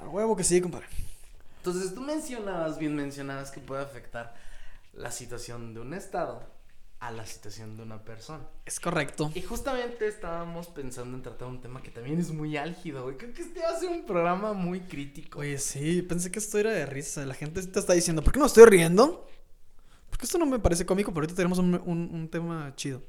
A 0.00 0.08
huevo 0.08 0.36
que 0.36 0.44
sí, 0.44 0.60
compadre. 0.60 0.86
Entonces 1.64 1.94
tú 1.94 2.02
mencionabas, 2.02 2.78
bien 2.78 2.94
mencionabas 2.94 3.50
que 3.50 3.58
puede 3.60 3.82
afectar 3.82 4.34
la 4.92 5.10
situación 5.10 5.72
de 5.72 5.80
un 5.80 5.94
estado 5.94 6.42
a 7.00 7.10
la 7.10 7.24
situación 7.26 7.76
de 7.78 7.82
una 7.84 8.04
persona. 8.04 8.44
Es 8.66 8.78
correcto. 8.80 9.30
Y 9.34 9.40
justamente 9.40 10.06
estábamos 10.06 10.68
pensando 10.68 11.16
en 11.16 11.22
tratar 11.22 11.48
un 11.48 11.60
tema 11.62 11.82
que 11.82 11.90
también 11.90 12.18
es 12.18 12.30
muy 12.32 12.56
álgido, 12.58 13.04
güey. 13.04 13.16
Creo 13.16 13.32
que 13.32 13.40
este 13.42 13.60
va 13.60 13.70
a 13.70 13.78
ser 13.80 13.88
un 13.88 14.04
programa 14.04 14.52
muy 14.52 14.80
crítico. 14.80 15.38
Oye, 15.38 15.56
sí, 15.58 16.02
pensé 16.02 16.30
que 16.30 16.38
esto 16.38 16.58
era 16.58 16.70
de 16.70 16.84
risa. 16.84 17.24
La 17.24 17.34
gente 17.34 17.62
te 17.66 17.78
está 17.78 17.94
diciendo, 17.94 18.22
¿por 18.22 18.32
qué 18.34 18.38
no 18.38 18.46
estoy 18.46 18.66
riendo? 18.66 19.26
Porque 20.10 20.26
esto 20.26 20.36
no 20.38 20.44
me 20.46 20.58
parece 20.58 20.84
cómico, 20.84 21.12
pero 21.12 21.22
ahorita 21.24 21.34
tenemos 21.36 21.58
un, 21.58 21.74
un- 21.86 22.10
un 22.12 22.28
tema 22.28 22.74
chido. 22.76 23.02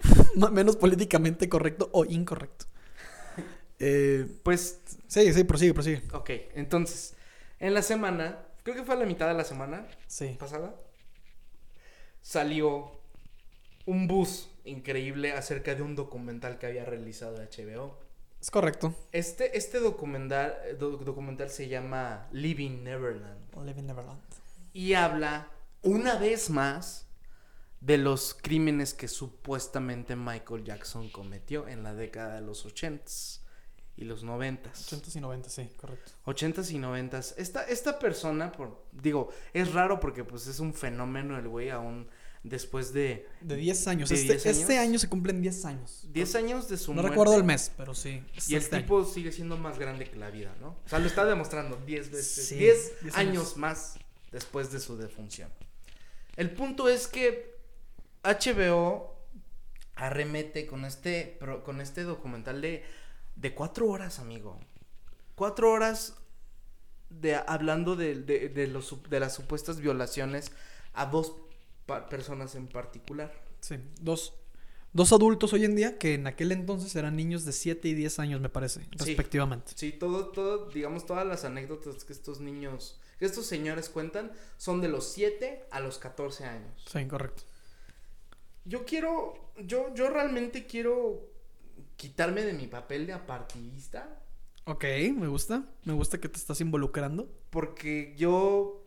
Menos 0.52 0.76
políticamente 0.76 1.48
correcto 1.48 1.90
o 1.92 2.04
incorrecto. 2.04 2.66
Eh, 3.80 4.26
Pues, 4.44 4.80
sí, 5.08 5.32
sí, 5.34 5.42
prosigue, 5.44 5.74
prosigue. 5.74 6.02
ok, 6.12 6.30
entonces, 6.54 7.15
en 7.58 7.74
la 7.74 7.82
semana, 7.82 8.38
creo 8.62 8.76
que 8.76 8.82
fue 8.84 8.94
a 8.94 8.98
la 8.98 9.06
mitad 9.06 9.28
de 9.28 9.34
la 9.34 9.44
semana, 9.44 9.86
Sí. 10.06 10.36
pasada 10.38 10.74
salió 12.20 13.00
un 13.86 14.06
bus 14.08 14.50
increíble 14.64 15.32
acerca 15.32 15.74
de 15.74 15.82
un 15.82 15.94
documental 15.94 16.58
que 16.58 16.66
había 16.66 16.84
realizado 16.84 17.36
HBO. 17.40 17.98
Es 18.40 18.50
correcto. 18.50 18.94
Este, 19.12 19.56
este 19.56 19.78
documental, 19.80 20.54
do- 20.78 20.96
documental 20.98 21.48
se 21.50 21.68
llama 21.68 22.28
Living 22.32 22.82
Neverland 22.82 23.38
Living 23.64 23.84
Neverland. 23.84 24.20
y 24.72 24.94
habla 24.94 25.48
una 25.82 26.16
vez 26.16 26.50
más 26.50 27.06
de 27.80 27.98
los 27.98 28.34
crímenes 28.34 28.92
que 28.94 29.06
supuestamente 29.08 30.16
Michael 30.16 30.64
Jackson 30.64 31.08
cometió 31.10 31.68
en 31.68 31.82
la 31.82 31.94
década 31.94 32.34
de 32.34 32.40
los 32.42 32.66
80s 32.66 33.42
y 33.96 34.04
los 34.04 34.24
90s. 34.24 34.86
80 34.86 35.10
y 35.14 35.20
90, 35.20 35.48
sí, 35.48 35.70
correcto. 35.76 36.12
80s 36.26 36.70
y 36.70 36.78
90s. 36.78 37.34
Esta, 37.38 37.62
esta 37.64 37.98
persona, 37.98 38.52
por, 38.52 38.84
digo, 38.92 39.30
es 39.52 39.72
raro 39.72 40.00
porque 40.00 40.24
pues 40.24 40.46
es 40.46 40.60
un 40.60 40.74
fenómeno 40.74 41.38
el 41.38 41.48
güey 41.48 41.70
aún 41.70 42.08
después 42.42 42.92
de 42.92 43.26
De 43.40 43.56
10 43.56 43.88
años. 43.88 44.08
¿De 44.08 44.14
este, 44.16 44.34
10 44.34 44.46
años? 44.46 44.58
este 44.58 44.78
año 44.78 44.98
se 44.98 45.08
cumplen 45.08 45.40
10 45.40 45.64
años. 45.64 46.06
10 46.12 46.34
años 46.36 46.68
de 46.68 46.76
su 46.76 46.92
No 46.92 46.96
muerte. 47.02 47.10
recuerdo 47.10 47.36
el 47.36 47.44
mes, 47.44 47.72
pero 47.76 47.94
sí. 47.94 48.22
Y 48.48 48.54
el 48.54 48.62
este 48.62 48.76
año. 48.76 48.84
tipo 48.84 49.04
sigue 49.04 49.32
siendo 49.32 49.56
más 49.56 49.78
grande 49.78 50.08
que 50.08 50.16
la 50.16 50.30
vida, 50.30 50.54
¿no? 50.60 50.76
O 50.84 50.88
sea, 50.88 50.98
lo 50.98 51.06
está 51.06 51.24
demostrando 51.24 51.76
10 51.86 52.10
veces. 52.10 52.48
Sí, 52.48 52.56
10 52.56 53.02
10 53.02 53.16
años 53.16 53.28
años. 53.28 53.56
más 53.56 53.98
después 54.30 54.70
de 54.70 54.80
su 54.80 54.96
defunción. 54.96 55.50
El 56.36 56.50
punto 56.50 56.88
es 56.88 57.06
que 57.08 57.56
HBO 58.22 59.16
arremete 59.94 60.66
con 60.66 60.84
este, 60.84 61.38
con 61.64 61.80
este 61.80 62.02
documental 62.02 62.60
de, 62.60 62.84
de 63.36 63.54
cuatro 63.54 63.86
horas, 63.88 64.18
amigo. 64.18 64.58
Cuatro 65.34 65.70
horas 65.70 66.16
de, 67.10 67.36
hablando 67.36 67.94
de, 67.94 68.14
de, 68.22 68.48
de 68.48 68.66
los, 68.66 68.94
de 69.08 69.20
las 69.20 69.34
supuestas 69.34 69.80
violaciones 69.80 70.50
a 70.94 71.06
dos 71.06 71.34
personas 72.10 72.54
en 72.54 72.66
particular. 72.66 73.32
Sí, 73.60 73.76
dos, 74.00 74.34
dos 74.92 75.12
adultos 75.12 75.52
hoy 75.52 75.64
en 75.64 75.76
día 75.76 75.98
que 75.98 76.14
en 76.14 76.26
aquel 76.26 76.52
entonces 76.52 76.94
eran 76.96 77.16
niños 77.16 77.44
de 77.44 77.52
7 77.52 77.86
y 77.88 77.94
10 77.94 78.18
años, 78.18 78.40
me 78.40 78.48
parece, 78.48 78.86
respectivamente. 78.92 79.72
Sí, 79.74 79.92
todo, 79.92 80.28
todo, 80.28 80.70
digamos, 80.70 81.06
todas 81.06 81.26
las 81.26 81.44
anécdotas 81.44 82.04
que 82.04 82.12
estos 82.12 82.40
niños, 82.40 82.98
que 83.18 83.26
estos 83.26 83.46
señores 83.46 83.88
cuentan, 83.88 84.32
son 84.56 84.80
de 84.80 84.88
los 84.88 85.12
7 85.12 85.66
a 85.70 85.80
los 85.80 85.98
14 85.98 86.44
años. 86.44 86.84
Sí, 86.90 87.06
correcto. 87.06 87.42
Yo 88.64 88.84
quiero, 88.84 89.52
yo, 89.58 89.94
yo 89.94 90.10
realmente 90.10 90.66
quiero 90.66 91.35
quitarme 91.96 92.42
de 92.42 92.52
mi 92.52 92.66
papel 92.66 93.06
de 93.06 93.12
apartidista, 93.12 94.22
Ok, 94.68 94.82
me 95.16 95.28
gusta. 95.28 95.62
Me 95.84 95.92
gusta 95.92 96.18
que 96.18 96.28
te 96.28 96.38
estás 96.38 96.60
involucrando. 96.60 97.28
porque 97.50 98.14
yo, 98.18 98.82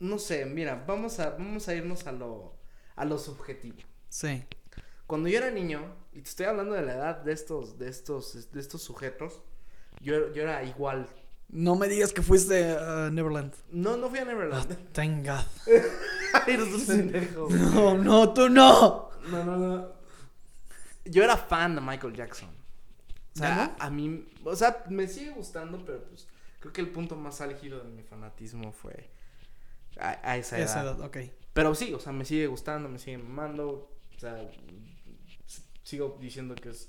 no 0.00 0.18
sé, 0.18 0.46
mira, 0.46 0.84
vamos 0.86 1.20
a, 1.20 1.30
vamos 1.30 1.68
a 1.68 1.74
irnos 1.74 2.06
a 2.06 2.12
lo, 2.12 2.54
a 2.96 3.04
lo 3.04 3.18
subjetivo. 3.18 3.76
Sí. 4.08 4.44
Cuando 5.06 5.28
yo 5.28 5.36
era 5.38 5.50
niño, 5.50 5.94
y 6.14 6.22
te 6.22 6.30
estoy 6.30 6.46
hablando 6.46 6.74
de 6.74 6.82
la 6.82 6.94
edad 6.94 7.16
de 7.18 7.32
estos, 7.32 7.78
de 7.78 7.88
estos, 7.90 8.50
de 8.50 8.60
estos 8.60 8.82
sujetos, 8.82 9.42
yo, 10.00 10.32
yo 10.32 10.42
era 10.44 10.64
igual. 10.64 11.06
No 11.50 11.76
me 11.76 11.86
digas 11.88 12.14
que 12.14 12.22
fuiste 12.22 12.72
a 12.72 13.10
Neverland. 13.10 13.52
No, 13.70 13.98
no 13.98 14.08
fui 14.08 14.18
a 14.18 14.24
Neverland. 14.24 14.92
Thank 14.92 15.26
God. 15.26 15.44
Ay, 16.46 16.54
eres 16.54 16.68
un 16.68 16.86
pendejo. 16.86 17.48
No, 17.50 17.98
no, 17.98 18.32
tú 18.32 18.48
no. 18.48 19.10
No, 19.30 19.44
no, 19.44 19.56
no. 19.58 19.97
Yo 21.10 21.24
era 21.24 21.36
fan 21.36 21.74
de 21.74 21.80
Michael 21.80 22.14
Jackson. 22.14 22.50
O 23.34 23.38
sea, 23.38 23.76
a 23.78 23.90
mí, 23.90 24.26
o 24.44 24.56
sea, 24.56 24.84
me 24.88 25.06
sigue 25.06 25.30
gustando, 25.30 25.84
pero 25.84 26.02
pues 26.08 26.26
creo 26.58 26.72
que 26.72 26.80
el 26.80 26.88
punto 26.90 27.14
más 27.14 27.40
álgido 27.40 27.78
de 27.84 27.88
mi 27.90 28.02
fanatismo 28.02 28.72
fue 28.72 29.10
a, 29.98 30.18
a 30.28 30.36
esa 30.36 30.56
edad. 30.58 30.66
Esa 30.66 30.82
edad, 30.82 31.00
ok. 31.00 31.16
Pero 31.52 31.74
sí, 31.74 31.94
o 31.94 32.00
sea, 32.00 32.12
me 32.12 32.24
sigue 32.24 32.46
gustando, 32.48 32.88
me 32.88 32.98
sigue 32.98 33.18
mamando. 33.18 33.90
O 34.16 34.18
sea, 34.18 34.50
sigo 35.84 36.18
diciendo 36.20 36.54
que 36.56 36.70
es 36.70 36.88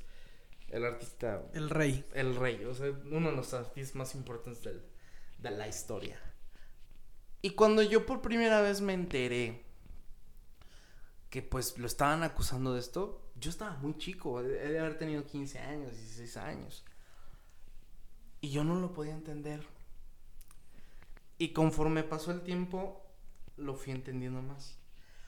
el 0.69 0.83
artista, 0.85 1.43
El 1.53 1.69
rey. 1.69 2.03
el 2.13 2.35
rey. 2.35 2.65
O 2.65 2.73
sea, 2.73 2.89
uno 3.11 3.29
de 3.29 3.35
los 3.35 3.53
artistas 3.53 3.95
más 3.95 4.15
importantes 4.15 4.63
del- 4.63 4.83
de 5.37 5.51
la 5.51 5.67
historia. 5.67 6.19
Y 7.41 7.51
cuando 7.51 7.81
yo 7.83 8.05
por 8.05 8.21
primera 8.21 8.61
vez 8.61 8.81
me 8.81 8.93
enteré 8.93 9.63
que 11.29 11.41
pues 11.41 11.77
lo 11.77 11.85
estaban 11.87 12.23
acusando 12.23 12.73
de 12.73 12.79
esto, 12.79 13.28
yo 13.39 13.49
estaba 13.49 13.77
muy 13.77 13.97
chico, 13.97 14.41
he 14.41 14.71
de 14.71 14.79
haber 14.79 14.97
tenido 14.97 15.25
15 15.25 15.59
años, 15.59 15.91
16 15.91 16.37
años. 16.37 16.85
Y 18.41 18.49
yo 18.49 18.63
no 18.63 18.75
lo 18.79 18.93
podía 18.93 19.13
entender. 19.13 19.65
Y 21.37 21.49
conforme 21.49 22.03
pasó 22.03 22.31
el 22.31 22.41
tiempo, 22.41 23.05
lo 23.57 23.75
fui 23.75 23.93
entendiendo 23.93 24.41
más. 24.41 24.77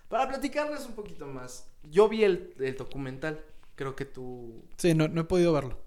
Para 0.08 0.28
platicarles 0.28 0.86
un 0.86 0.94
poquito 0.94 1.26
más, 1.26 1.72
yo 1.84 2.10
vi 2.10 2.24
el, 2.24 2.54
el 2.60 2.76
documental, 2.76 3.46
creo 3.76 3.96
que 3.96 4.06
tú... 4.06 4.66
Sí, 4.78 4.94
no, 4.94 5.08
no 5.08 5.22
he 5.22 5.26
podido 5.26 5.54
verlo. 5.54 5.80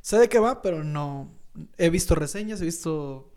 Sé 0.00 0.18
de 0.18 0.28
qué 0.28 0.38
va, 0.38 0.62
pero 0.62 0.84
no. 0.84 1.34
He 1.76 1.90
visto 1.90 2.14
reseñas, 2.14 2.60
he 2.60 2.64
visto 2.64 3.32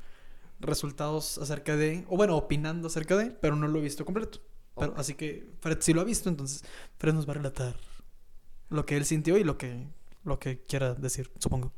resultados 0.60 1.38
acerca 1.39 1.75
de. 1.75 2.06
O 2.10 2.15
bueno, 2.15 2.38
opinando 2.38 2.88
acerca 2.88 3.17
de, 3.17 3.32
pero 3.32 3.56
no 3.56 3.67
lo 3.67 3.80
he 3.80 3.82
visto 3.82 4.06
completo. 4.06 4.39
Pero. 4.78 4.93
Así 4.95 5.15
que 5.15 5.49
Fred 5.62 5.80
sí 5.82 5.93
lo 5.93 6.02
ha 6.02 6.04
visto, 6.04 6.30
entonces 6.30 6.63
Fred 6.97 7.13
nos 7.13 7.28
va 7.28 7.32
a 7.32 7.38
relatar 7.38 7.75
lo 8.69 8.86
que 8.86 8.95
él 8.97 9.05
sintió 9.05 9.38
y 9.38 9.43
lo 9.43 9.58
que, 9.58 9.88
lo 10.23 10.39
que 10.39 10.60
quiera 10.63 10.93
decir, 10.93 11.32
supongo. 11.39 11.71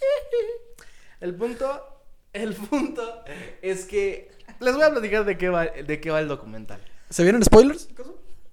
El 1.20 1.34
punto, 1.34 2.04
el 2.32 2.54
punto 2.54 3.24
es 3.60 3.84
que 3.86 4.30
les 4.60 4.74
voy 4.74 4.84
a 4.84 4.90
platicar 4.90 5.24
de 5.24 5.36
qué 5.36 5.48
va, 5.48 5.66
de 5.66 6.00
qué 6.00 6.10
va 6.10 6.20
el 6.20 6.28
documental. 6.28 6.80
¿Se 7.10 7.24
vienen 7.24 7.42
spoilers? 7.42 7.88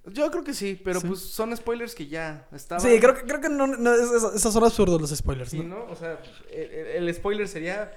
Yo 0.06 0.30
creo 0.30 0.42
que 0.44 0.52
sí, 0.54 0.80
pero 0.84 1.00
Sí. 1.00 1.06
pues 1.06 1.20
son 1.20 1.56
spoilers 1.56 1.94
que 1.94 2.06
ya 2.08 2.48
estaban. 2.52 2.80
Sí, 2.82 2.98
creo 3.00 3.14
que, 3.14 3.22
creo 3.22 3.40
que 3.40 3.48
no, 3.48 3.66
no, 3.68 3.92
es- 3.94 4.10
es- 4.10 4.34
esos 4.36 4.52
son 4.52 4.64
absurdos 4.64 5.00
los 5.00 5.10
spoilers. 5.10 5.50
Sí, 5.50 5.60
¿no? 5.60 5.84
O 5.84 5.94
sea, 5.96 6.18
el- 6.50 7.06
el 7.06 7.14
spoiler 7.14 7.46
sería 7.48 7.92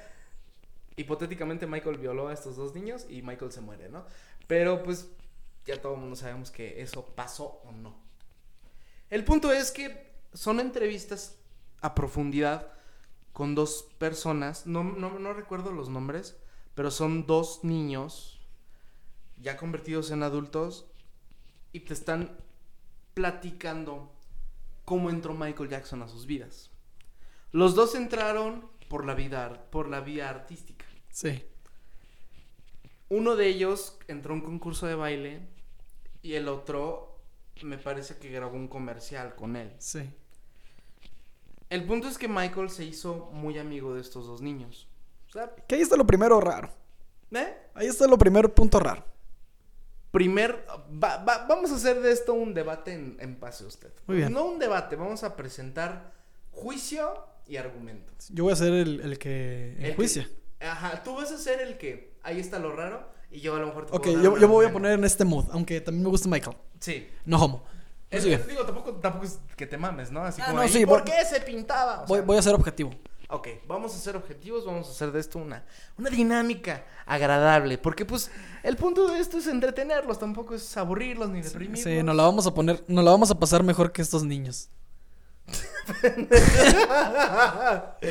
hipotéticamente 0.95 1.65
Michael 1.65 1.97
violó 1.97 2.27
a 2.27 2.33
estos 2.33 2.55
dos 2.55 2.75
niños 2.75 3.05
y 3.09 3.21
Michael 3.21 3.51
se 3.51 3.61
muere, 3.61 3.89
¿no? 3.89 4.05
Pero 4.47 4.83
pues 4.83 5.09
ya 5.65 5.81
todo 5.81 5.93
el 5.95 5.99
mundo 6.01 6.15
sabemos 6.15 6.51
que 6.51 6.81
eso 6.81 7.05
pasó 7.15 7.61
o 7.63 7.71
no. 7.71 7.95
El 9.09 9.23
punto 9.23 9.51
es 9.51 9.71
que 9.71 10.13
son 10.33 10.59
entrevistas 10.59 11.37
a 11.81 11.95
profundidad 11.95 12.71
con 13.33 13.55
dos 13.55 13.87
personas, 13.97 14.67
no, 14.67 14.83
no, 14.83 15.17
no 15.17 15.33
recuerdo 15.33 15.71
los 15.71 15.89
nombres, 15.89 16.37
pero 16.75 16.91
son 16.91 17.25
dos 17.25 17.63
niños 17.63 18.39
ya 19.41 19.57
convertidos 19.57 20.11
en 20.11 20.23
adultos 20.23 20.85
y 21.71 21.81
te 21.81 21.93
están 21.93 22.37
platicando 23.13 24.11
cómo 24.85 25.09
entró 25.09 25.33
Michael 25.33 25.69
Jackson 25.69 26.01
a 26.01 26.07
sus 26.07 26.25
vidas. 26.25 26.71
Los 27.51 27.75
dos 27.75 27.95
entraron 27.95 28.69
por 28.87 29.05
la 29.05 29.13
vida, 29.13 29.69
por 29.71 29.87
la 29.87 30.01
vía 30.01 30.29
artística. 30.29 30.85
Sí. 31.09 31.43
Uno 33.07 33.35
de 33.35 33.47
ellos 33.47 33.97
entró 34.07 34.33
a 34.33 34.35
un 34.35 34.41
concurso 34.41 34.85
de 34.85 34.95
baile 34.95 35.47
y 36.21 36.33
el 36.33 36.47
otro 36.47 37.08
me 37.63 37.77
parece 37.77 38.17
que 38.17 38.29
grabó 38.29 38.55
un 38.55 38.67
comercial 38.67 39.35
con 39.35 39.55
él. 39.55 39.71
Sí. 39.79 40.09
El 41.69 41.85
punto 41.85 42.07
es 42.07 42.17
que 42.17 42.27
Michael 42.27 42.69
se 42.69 42.83
hizo 42.83 43.29
muy 43.31 43.57
amigo 43.59 43.93
de 43.93 44.01
estos 44.01 44.25
dos 44.25 44.41
niños. 44.41 44.87
O 45.29 45.31
sea, 45.31 45.53
Que 45.67 45.75
ahí 45.75 45.81
está 45.81 45.95
lo 45.95 46.05
primero 46.07 46.39
raro. 46.41 46.71
¿eh? 47.31 47.55
Ahí 47.75 47.87
está 47.87 48.07
lo 48.07 48.17
primero 48.17 48.53
punto 48.53 48.79
raro. 48.79 49.05
Primer, 50.11 50.65
va- 50.91 51.23
va- 51.23 51.45
vamos 51.47 51.71
a 51.71 51.75
hacer 51.75 52.01
de 52.01 52.11
esto 52.11 52.33
un 52.33 52.55
debate 52.55 52.93
en, 52.93 53.17
en 53.19 53.35
pase 53.35 53.65
usted. 53.65 53.91
Muy 54.07 54.17
bien. 54.17 54.33
No 54.33 54.45
un 54.45 54.57
debate, 54.57 54.95
vamos 54.95 55.23
a 55.23 55.35
presentar 55.35 56.11
juicio 56.51 57.27
y 57.47 57.57
argumento. 57.57 58.11
Yo 58.29 58.45
voy 58.45 58.53
a 58.53 58.55
ser 58.55 58.73
el, 58.73 59.01
el 59.01 59.19
que 59.19 59.73
El 59.73 59.77
que- 59.77 59.87
enjuicia. 59.91 60.27
Ajá, 60.61 61.03
tú 61.03 61.15
vas 61.15 61.31
a 61.31 61.37
ser 61.37 61.61
el 61.61 61.77
que, 61.77 62.15
ahí 62.23 62.39
está 62.39 62.57
lo 62.57 62.75
raro, 62.75 63.07
y 63.31 63.39
yo 63.41 63.55
a 63.55 63.59
lo 63.59 63.67
mejor 63.67 63.85
te 63.85 63.95
Ok, 63.95 64.03
puedo 64.03 64.21
yo, 64.23 64.31
me 64.35 64.45
voy 64.45 64.65
a 64.65 64.71
poner 64.73 64.93
en 64.93 65.03
este 65.03 65.25
mood, 65.25 65.45
aunque 65.51 65.81
también 65.81 66.03
me 66.03 66.09
gusta 66.09 66.27
Michael. 66.29 66.57
Sí. 66.79 67.07
No 67.25 67.37
homo. 67.43 67.63
Es, 68.09 68.23
Sigue. 68.23 68.35
es- 68.35 68.47
digo, 68.47 68.65
tampoco, 68.65 68.93
tampoco 68.93 69.25
es 69.25 69.39
que 69.55 69.67
te 69.67 69.77
mames, 69.77 70.11
¿no? 70.11 70.23
Así 70.23 70.41
Ah, 70.41 70.45
como, 70.47 70.57
no, 70.59 70.65
¿y 70.65 70.69
sí, 70.69 70.85
¿por 70.85 71.03
voy- 71.03 71.11
qué 71.11 71.23
se 71.25 71.41
pintaba? 71.41 72.01
O 72.03 72.07
Voy, 72.07 72.17
sea, 72.17 72.25
voy 72.25 72.37
a 72.37 72.41
ser 72.41 72.55
objetivo. 72.55 72.91
Ok, 73.31 73.47
vamos 73.67 73.93
a 73.95 73.99
ser 73.99 74.15
objetivos, 74.15 74.65
vamos 74.65 74.87
a 74.87 74.91
hacer 74.91 75.11
de 75.11 75.19
esto 75.19 75.37
una, 75.37 75.63
una 75.99 76.09
dinámica 76.09 76.83
agradable. 77.05 77.77
Porque, 77.77 78.03
pues, 78.03 78.31
el 78.63 78.75
punto 78.75 79.07
de 79.07 79.19
esto 79.19 79.37
es 79.37 79.45
entretenerlos, 79.45 80.17
tampoco 80.17 80.55
es 80.55 80.75
aburrirlos 80.77 81.29
ni 81.29 81.43
deprimirlos. 81.43 81.83
Sí, 81.83 82.01
nos 82.01 82.15
la 82.15 82.23
vamos 82.23 82.47
a 82.47 82.53
poner, 82.55 82.83
nos 82.87 83.05
la 83.05 83.11
vamos 83.11 83.29
a 83.29 83.37
pasar 83.37 83.61
mejor 83.61 83.91
que 83.91 84.01
estos 84.01 84.23
niños. 84.23 84.69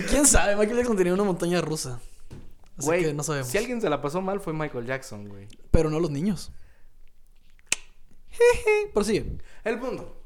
¿Quién 0.08 0.26
sabe? 0.26 0.56
Michael 0.56 0.78
Jackson 0.78 0.96
tenía 0.96 1.14
una 1.14 1.24
montaña 1.24 1.60
rusa. 1.60 1.98
Así 2.78 2.86
Güey, 2.86 3.04
que 3.04 3.14
no 3.14 3.22
sabemos. 3.22 3.48
si 3.48 3.58
alguien 3.58 3.80
se 3.80 3.90
la 3.90 4.00
pasó 4.00 4.22
mal 4.22 4.40
fue 4.40 4.52
Michael 4.52 4.86
Jackson, 4.86 5.28
güey. 5.28 5.48
Pero 5.70 5.90
no 5.90 5.98
los 6.00 6.10
niños. 6.10 6.52
Jeje, 8.30 8.90
Prosigue. 8.94 9.38
El 9.64 9.78
punto. 9.80 10.22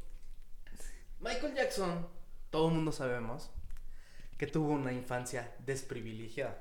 Michael 1.21 1.55
Jackson, 1.55 2.07
todo 2.51 2.69
el 2.69 2.75
mundo 2.75 2.93
sabemos 2.93 3.51
que 4.37 4.47
tuvo 4.47 4.73
una 4.73 4.93
infancia 4.93 5.55
desprivilegiada. 5.65 6.61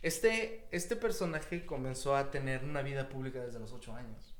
Este, 0.00 0.68
este 0.70 0.96
personaje 0.96 1.66
comenzó 1.66 2.16
a 2.16 2.30
tener 2.30 2.64
una 2.64 2.82
vida 2.82 3.08
pública 3.08 3.40
desde 3.40 3.58
los 3.58 3.72
8 3.72 3.94
años. 3.94 4.34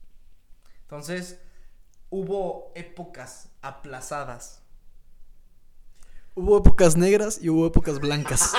Entonces, 0.83 1.41
hubo 2.11 2.73
épocas 2.75 3.51
aplazadas. 3.61 4.62
Hubo 6.35 6.59
épocas 6.59 6.97
negras 6.97 7.39
y 7.41 7.49
hubo 7.49 7.67
épocas 7.67 7.99
blancas. 7.99 8.53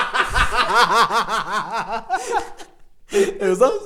¿Te 3.08 3.48
gustó? 3.48 3.82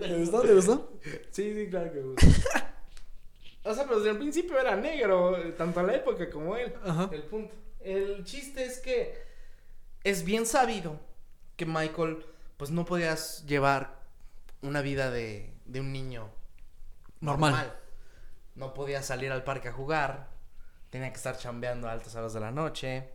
¿Te 0.00 0.18
gustó? 0.18 0.40
¿Te 0.42 0.54
gustó? 0.54 0.92
Sí, 1.30 1.54
sí, 1.54 1.70
claro 1.70 1.92
que 1.92 2.00
me 2.00 2.06
gusta. 2.08 2.74
o 3.64 3.74
sea, 3.74 3.84
pero 3.84 3.98
desde 3.98 4.10
el 4.10 4.18
principio 4.18 4.58
era 4.58 4.76
negro, 4.76 5.36
eh, 5.38 5.52
tanto 5.52 5.80
a 5.80 5.82
la 5.82 5.96
época 5.96 6.30
como 6.30 6.56
él. 6.56 6.74
Ajá. 6.84 7.08
El 7.12 7.22
punto. 7.24 7.54
El 7.80 8.24
chiste 8.24 8.64
es 8.64 8.78
que 8.78 9.22
es 10.04 10.24
bien 10.24 10.46
sabido 10.46 11.00
que 11.56 11.66
Michael, 11.66 12.24
pues 12.56 12.70
no 12.70 12.84
podías 12.84 13.44
llevar 13.46 14.00
una 14.60 14.82
vida 14.82 15.10
de, 15.10 15.52
de 15.64 15.80
un 15.80 15.92
niño 15.92 16.30
Normal. 17.22 17.72
No 18.56 18.74
podía 18.74 19.00
salir 19.02 19.32
al 19.32 19.44
parque 19.44 19.68
a 19.68 19.72
jugar, 19.72 20.28
tenía 20.90 21.08
que 21.10 21.16
estar 21.16 21.38
chambeando 21.38 21.88
a 21.88 21.92
altas 21.92 22.14
horas 22.16 22.34
de 22.34 22.40
la 22.40 22.50
noche 22.50 23.08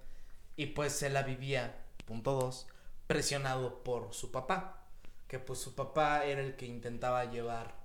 y 0.58 0.66
pues 0.68 0.92
se 0.92 1.10
la 1.10 1.24
vivía, 1.24 1.78
punto 2.06 2.34
dos, 2.34 2.68
presionado 3.08 3.84
por 3.84 4.14
su 4.14 4.32
papá, 4.32 4.84
que 5.30 5.40
pues 5.40 5.60
su 5.60 5.76
papá 5.76 6.26
era 6.26 6.42
el 6.42 6.56
que 6.58 6.66
intentaba 6.66 7.24
llevar 7.26 7.76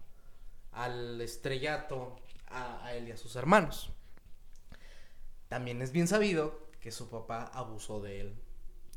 al 0.72 1.20
estrellato 1.20 2.16
a, 2.48 2.84
a 2.84 2.94
él 2.94 3.06
y 3.08 3.12
a 3.12 3.16
sus 3.16 3.36
hermanos. 3.36 3.90
También 5.48 5.82
es 5.82 5.92
bien 5.92 6.08
sabido 6.08 6.58
que 6.80 6.90
su 6.90 7.08
papá 7.08 7.50
abusó 7.52 8.00
de 8.00 8.20
él 8.20 8.34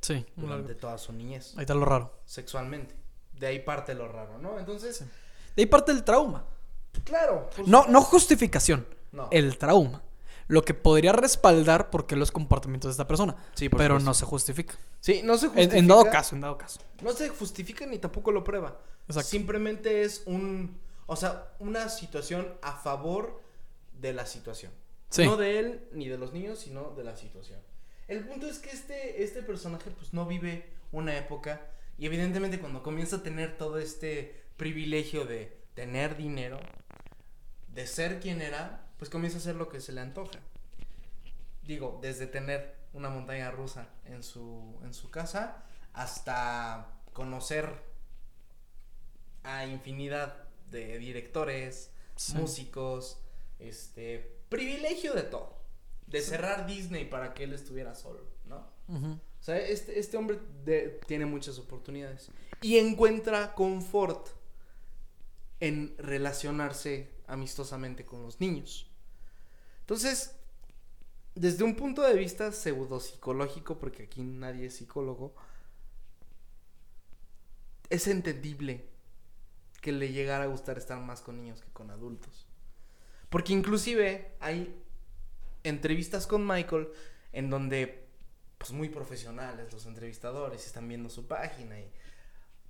Sí. 0.01 0.26
durante 0.36 0.76
toda 0.76 0.97
su 0.97 1.13
niñez, 1.13 1.53
Ahí 1.57 1.61
está 1.61 1.73
lo 1.73 1.86
raro. 1.86 2.13
sexualmente. 2.26 2.95
De 3.34 3.47
ahí 3.47 3.59
parte 3.59 3.93
lo 3.95 4.07
raro, 4.07 4.38
¿no? 4.38 4.59
Entonces, 4.59 4.99
De 5.55 5.63
ahí 5.63 5.65
parte 5.65 5.91
el 5.91 6.03
trauma. 6.03 6.45
claro. 7.03 7.49
pues, 7.55 7.67
No, 7.67 7.86
no 7.88 8.01
justificación. 8.01 8.88
No. 9.11 9.28
El 9.32 9.57
trauma. 9.57 10.01
Lo 10.47 10.63
que 10.63 10.73
podría 10.73 11.11
respaldar 11.11 11.89
por 11.89 12.05
qué 12.05 12.15
los 12.15 12.31
comportamientos 12.31 12.89
de 12.89 12.91
esta 12.91 13.07
persona. 13.07 13.35
Sí, 13.55 13.67
por 13.69 13.79
pero 13.79 13.95
supuesto. 13.95 14.09
no 14.09 14.13
se 14.13 14.25
justifica. 14.25 14.75
Sí, 14.99 15.21
no 15.23 15.37
se 15.37 15.47
En, 15.47 15.51
justifica. 15.53 15.77
en 15.77 15.87
dado 15.87 16.05
caso, 16.05 16.35
en 16.35 16.41
dado 16.41 16.57
caso. 16.57 16.79
No 17.01 17.11
se 17.13 17.29
justifica 17.29 17.85
ni 17.85 17.97
tampoco 17.97 18.31
lo 18.31 18.43
prueba. 18.43 18.79
Exacto. 19.07 19.29
Simplemente 19.29 20.03
es 20.03 20.23
un, 20.25 20.79
o 21.07 21.15
sea, 21.15 21.51
una 21.59 21.89
situación 21.89 22.53
a 22.61 22.73
favor 22.73 23.41
de 23.99 24.13
la 24.13 24.25
situación. 24.25 24.71
Sí. 25.09 25.25
No 25.25 25.37
de 25.37 25.59
él 25.59 25.87
ni 25.93 26.07
de 26.09 26.17
los 26.17 26.31
niños, 26.33 26.59
sino 26.59 26.91
de 26.91 27.03
la 27.03 27.15
situación. 27.15 27.59
El 28.07 28.23
punto 28.27 28.45
es 28.47 28.59
que 28.59 28.69
este, 28.69 29.23
este 29.23 29.41
personaje 29.41 29.89
pues 29.91 30.13
no 30.13 30.25
vive 30.27 30.69
una 30.91 31.17
época 31.17 31.61
y 31.97 32.05
evidentemente 32.05 32.59
cuando 32.59 32.83
comienza 32.83 33.15
a 33.17 33.23
tener 33.23 33.57
todo 33.57 33.79
este 33.79 34.43
privilegio 34.57 35.25
de 35.25 35.57
tener 35.73 36.17
dinero, 36.17 36.59
de 37.69 37.87
ser 37.87 38.19
quien 38.19 38.41
era, 38.41 38.84
pues 38.97 39.09
comienza 39.09 39.37
a 39.37 39.41
hacer 39.41 39.55
lo 39.55 39.69
que 39.69 39.81
se 39.81 39.91
le 39.91 40.01
antoja. 40.01 40.39
Digo, 41.63 41.99
desde 42.01 42.27
tener 42.27 42.75
una 42.93 43.09
montaña 43.09 43.51
rusa 43.51 43.89
en 44.05 44.23
su, 44.23 44.79
en 44.83 44.93
su 44.93 45.09
casa 45.09 45.63
hasta 45.93 46.99
conocer 47.13 47.69
a 49.43 49.65
infinidad 49.65 50.43
de 50.69 50.97
directores, 50.97 51.91
Sí. 52.15 52.35
músicos, 52.37 53.19
este, 53.59 54.39
privilegio 54.49 55.13
de 55.13 55.23
todo. 55.23 55.59
De 56.07 56.21
cerrar 56.21 56.65
Disney 56.67 57.05
para 57.05 57.33
que 57.33 57.43
él 57.43 57.53
estuviera 57.53 57.93
solo, 57.95 58.25
¿no? 58.45 58.57
O 58.87 59.19
sea, 59.43 59.57
este, 59.57 59.99
este 59.99 60.15
hombre 60.17 60.39
de- 60.63 60.99
tiene 61.07 61.25
muchas 61.25 61.57
oportunidades. 61.59 62.29
Y 62.61 62.77
encuentra 62.77 63.53
confort 63.53 64.27
en 65.59 65.95
relacionarse 65.97 67.09
amistosamente 67.28 68.05
con 68.05 68.23
los 68.23 68.39
niños. 68.39 68.89
Entonces, 69.82 70.36
desde 71.36 71.63
un 71.63 71.76
punto 71.76 72.01
de 72.01 72.15
vista 72.15 72.51
pseudopsicológico, 72.51 73.78
porque 73.78 74.03
aquí 74.03 74.23
nadie 74.23 74.67
es 74.67 74.78
psicólogo, 74.78 75.36
es 77.89 78.07
entendible 78.07 78.88
que 79.82 79.91
le 79.91 80.11
llegara 80.11 80.45
a 80.45 80.47
gustar 80.47 80.78
estar 80.78 80.99
más 80.99 81.21
con 81.21 81.38
niños 81.38 81.61
que 81.61 81.71
con 81.71 81.91
adultos. 81.91 82.47
Porque 83.30 83.53
inclusive 83.53 84.32
hay 84.39 84.82
entrevistas 85.63 86.26
con 86.26 86.47
Michael 86.47 86.89
en 87.34 87.49
donde, 87.49 88.07
pues 88.57 88.71
muy 88.71 88.89
profesionales 88.89 89.71
los 89.73 89.86
entrevistadores 89.86 90.65
están 90.65 90.88
viendo 90.88 91.09
su 91.09 91.28
página 91.28 91.80
y 91.80 91.91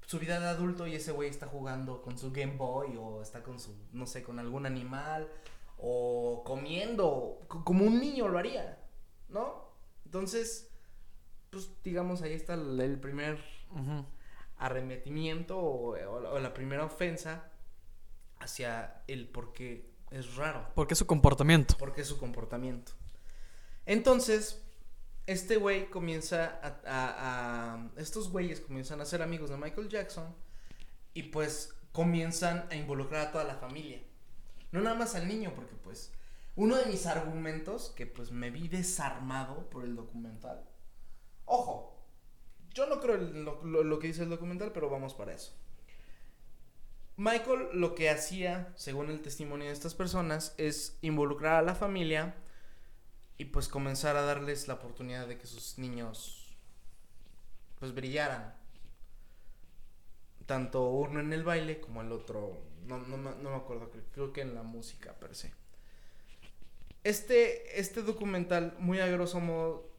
su 0.06 0.20
vida 0.20 0.40
de 0.40 0.48
adulto 0.48 0.86
y 0.88 0.96
ese 0.96 1.12
güey 1.12 1.30
está 1.30 1.48
jugando 1.48 2.02
con 2.02 2.18
su 2.18 2.32
Game 2.32 2.58
Boy 2.58 2.96
o 2.98 3.22
está 3.22 3.42
con 3.44 3.60
su, 3.60 3.76
no 3.92 4.06
sé, 4.06 4.22
con 4.24 4.38
algún 4.40 4.66
animal 4.66 5.28
o 5.78 6.44
comiendo, 6.46 7.40
co- 7.48 7.64
como 7.66 7.86
un 7.86 8.00
niño 8.00 8.28
lo 8.28 8.38
haría, 8.38 8.78
¿no? 9.30 9.66
Entonces, 10.06 10.70
pues 11.50 11.70
digamos, 11.84 12.22
ahí 12.22 12.34
está 12.34 12.54
el, 12.54 12.80
el 12.80 13.00
primer 13.00 13.40
arremetimiento 14.58 15.58
o, 15.60 15.92
o 15.98 16.40
la 16.40 16.54
primera 16.54 16.86
ofensa 16.86 17.52
hacia 18.40 19.02
el 19.08 19.28
por 19.28 19.54
qué 19.54 19.90
es 20.12 20.36
raro. 20.36 20.68
Porque 20.76 20.94
es 20.94 21.00
su 21.00 21.08
comportamiento. 21.08 21.76
Porque 21.78 22.02
es 22.02 22.08
su 22.08 22.18
comportamiento. 22.20 22.94
Entonces, 23.86 24.65
este 25.28 25.58
güey 25.58 25.90
comienza 25.90 26.60
a, 26.86 27.90
Estos 27.98 28.30
güeyes 28.30 28.62
comienzan 28.62 29.02
a 29.02 29.06
ser 29.06 29.22
amigos 29.22 29.50
de 29.50 29.58
Michael 29.58 29.90
Jackson 29.90 30.36
y 31.14 31.24
pues 31.24 31.74
comienzan 31.92 32.68
a 32.70 32.76
involucrar 32.76 33.28
a 33.28 33.32
toda 33.32 33.44
la 33.44 33.56
familia. 33.56 34.02
No 34.72 34.82
nada 34.82 34.96
más 34.96 35.16
al 35.16 35.28
niño, 35.28 35.54
porque 35.56 35.76
pues 35.76 36.12
uno 36.56 36.76
de 36.76 36.86
mis 36.86 37.06
argumentos, 37.06 37.94
que 37.96 38.06
pues 38.06 38.32
me 38.32 38.52
vi 38.52 38.68
desarmado 38.68 39.70
por 39.70 39.84
el 39.84 39.96
documental. 39.96 40.64
Ojo, 41.46 42.06
yo 42.74 42.88
no 42.88 43.00
creo 43.00 43.18
lo 43.18 44.00
que 44.00 44.08
dice 44.08 44.24
el 44.24 44.30
documental, 44.30 44.72
pero 44.74 44.90
vamos 44.90 45.14
para 45.14 45.34
eso. 45.34 45.54
Michael 47.18 47.70
lo 47.74 47.96
que 47.96 48.10
hacía, 48.10 48.74
según 48.76 49.10
el 49.10 49.22
testimonio 49.22 49.68
de 49.68 49.74
estas 49.74 49.96
personas, 49.96 50.54
es 50.58 50.98
involucrar 51.02 51.56
a 51.56 51.62
la 51.62 51.76
familia 51.76 52.36
y 53.38 53.46
pues 53.46 53.68
comenzar 53.68 54.16
a 54.18 54.22
darles 54.22 54.68
la 54.68 54.76
oportunidad 54.76 55.28
de 55.28 55.38
que 55.38 55.48
sus 55.48 55.78
niños 55.78 56.56
pues 57.80 57.94
brillaran. 57.94 58.56
Tanto 60.46 60.90
uno 60.90 61.20
en 61.20 61.34
el 61.34 61.44
baile 61.44 61.80
como 61.82 62.02
el 62.02 62.12
otro, 62.12 62.62
no, 62.86 63.00
no, 63.00 63.18
me- 63.18 63.36
no 63.36 63.50
me 63.50 63.56
acuerdo, 63.56 63.90
creo, 63.92 64.04
creo 64.14 64.34
que 64.34 64.42
en 64.42 64.54
la 64.56 64.64
música 64.64 65.14
per 65.20 65.36
se. 65.36 65.52
Este, 67.04 67.80
este 67.80 68.02
documental, 68.02 68.76
muy 68.80 69.00
a 69.00 69.08
grosso 69.08 69.40
modo, 69.40 69.90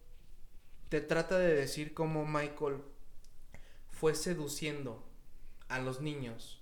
te 0.88 1.00
trata 1.00 1.38
de 1.38 1.54
decir 1.54 1.94
cómo 1.94 2.24
Michael 2.26 2.82
fue 3.90 4.14
seduciendo 4.14 5.04
a 5.68 5.78
los 5.80 6.00
niños 6.00 6.60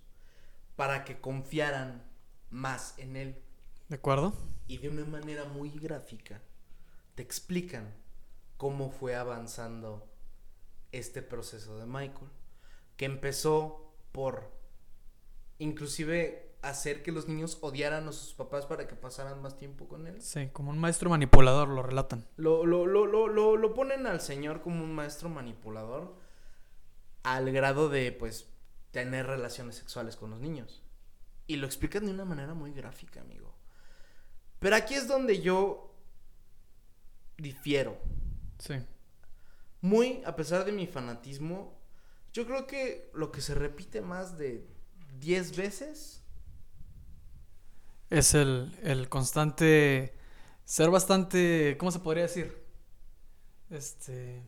para 0.77 1.05
que 1.05 1.20
confiaran 1.20 2.03
más 2.51 2.95
en 2.99 3.16
él 3.16 3.43
¿De 3.89 3.97
acuerdo? 3.97 4.35
y 4.66 4.79
de 4.79 4.89
una 4.89 5.05
manera 5.05 5.45
muy 5.45 5.70
gráfica 5.70 6.41
te 7.14 7.22
explican 7.22 7.94
cómo 8.56 8.90
fue 8.90 9.14
avanzando 9.14 10.08
este 10.92 11.22
proceso 11.22 11.76
de 11.78 11.86
Michael, 11.86 12.30
que 12.96 13.04
empezó 13.04 13.92
por 14.12 14.52
inclusive 15.58 16.56
hacer 16.62 17.02
que 17.02 17.12
los 17.12 17.28
niños 17.28 17.58
odiaran 17.60 18.08
a 18.08 18.12
sus 18.12 18.32
papás 18.32 18.66
para 18.66 18.86
que 18.88 18.94
pasaran 18.94 19.42
más 19.42 19.58
tiempo 19.58 19.86
con 19.86 20.06
él. 20.06 20.20
Sí, 20.22 20.48
como 20.52 20.70
un 20.70 20.78
maestro 20.78 21.10
manipulador 21.10 21.68
lo 21.68 21.82
relatan. 21.82 22.26
Lo, 22.36 22.64
lo, 22.64 22.86
lo, 22.86 23.06
lo, 23.06 23.28
lo, 23.28 23.56
lo 23.56 23.74
ponen 23.74 24.06
al 24.06 24.20
señor 24.20 24.62
como 24.62 24.82
un 24.82 24.94
maestro 24.94 25.28
manipulador 25.28 26.16
al 27.22 27.52
grado 27.52 27.88
de, 27.88 28.12
pues, 28.12 28.48
tener 28.92 29.26
relaciones 29.26 29.76
sexuales 29.76 30.16
con 30.16 30.30
los 30.30 30.40
niños. 30.40 30.82
Y 31.46 31.56
lo 31.56 31.66
explican 31.66 32.06
de 32.06 32.12
una 32.12 32.24
manera 32.24 32.54
muy 32.54 32.72
gráfica, 32.72 33.20
amigo. 33.20 33.54
Pero 34.58 34.76
aquí 34.76 34.94
es 34.94 35.06
donde 35.06 35.42
yo 35.42 35.93
difiero. 37.39 37.99
Sí. 38.59 38.74
Muy, 39.80 40.22
a 40.24 40.35
pesar 40.37 40.64
de 40.64 40.72
mi 40.72 40.87
fanatismo, 40.87 41.78
yo 42.32 42.47
creo 42.47 42.66
que 42.66 43.11
lo 43.14 43.30
que 43.32 43.41
se 43.41 43.55
repite 43.55 44.01
más 44.01 44.39
de 44.39 44.66
10 45.20 45.57
veces 45.57 46.22
Es 48.11 48.35
el, 48.35 48.78
el 48.82 49.09
constante 49.09 50.14
ser 50.64 50.91
bastante, 50.91 51.76
¿cómo 51.78 51.91
se 51.91 52.01
podría 52.01 52.24
decir? 52.24 52.64
Este, 53.70 54.43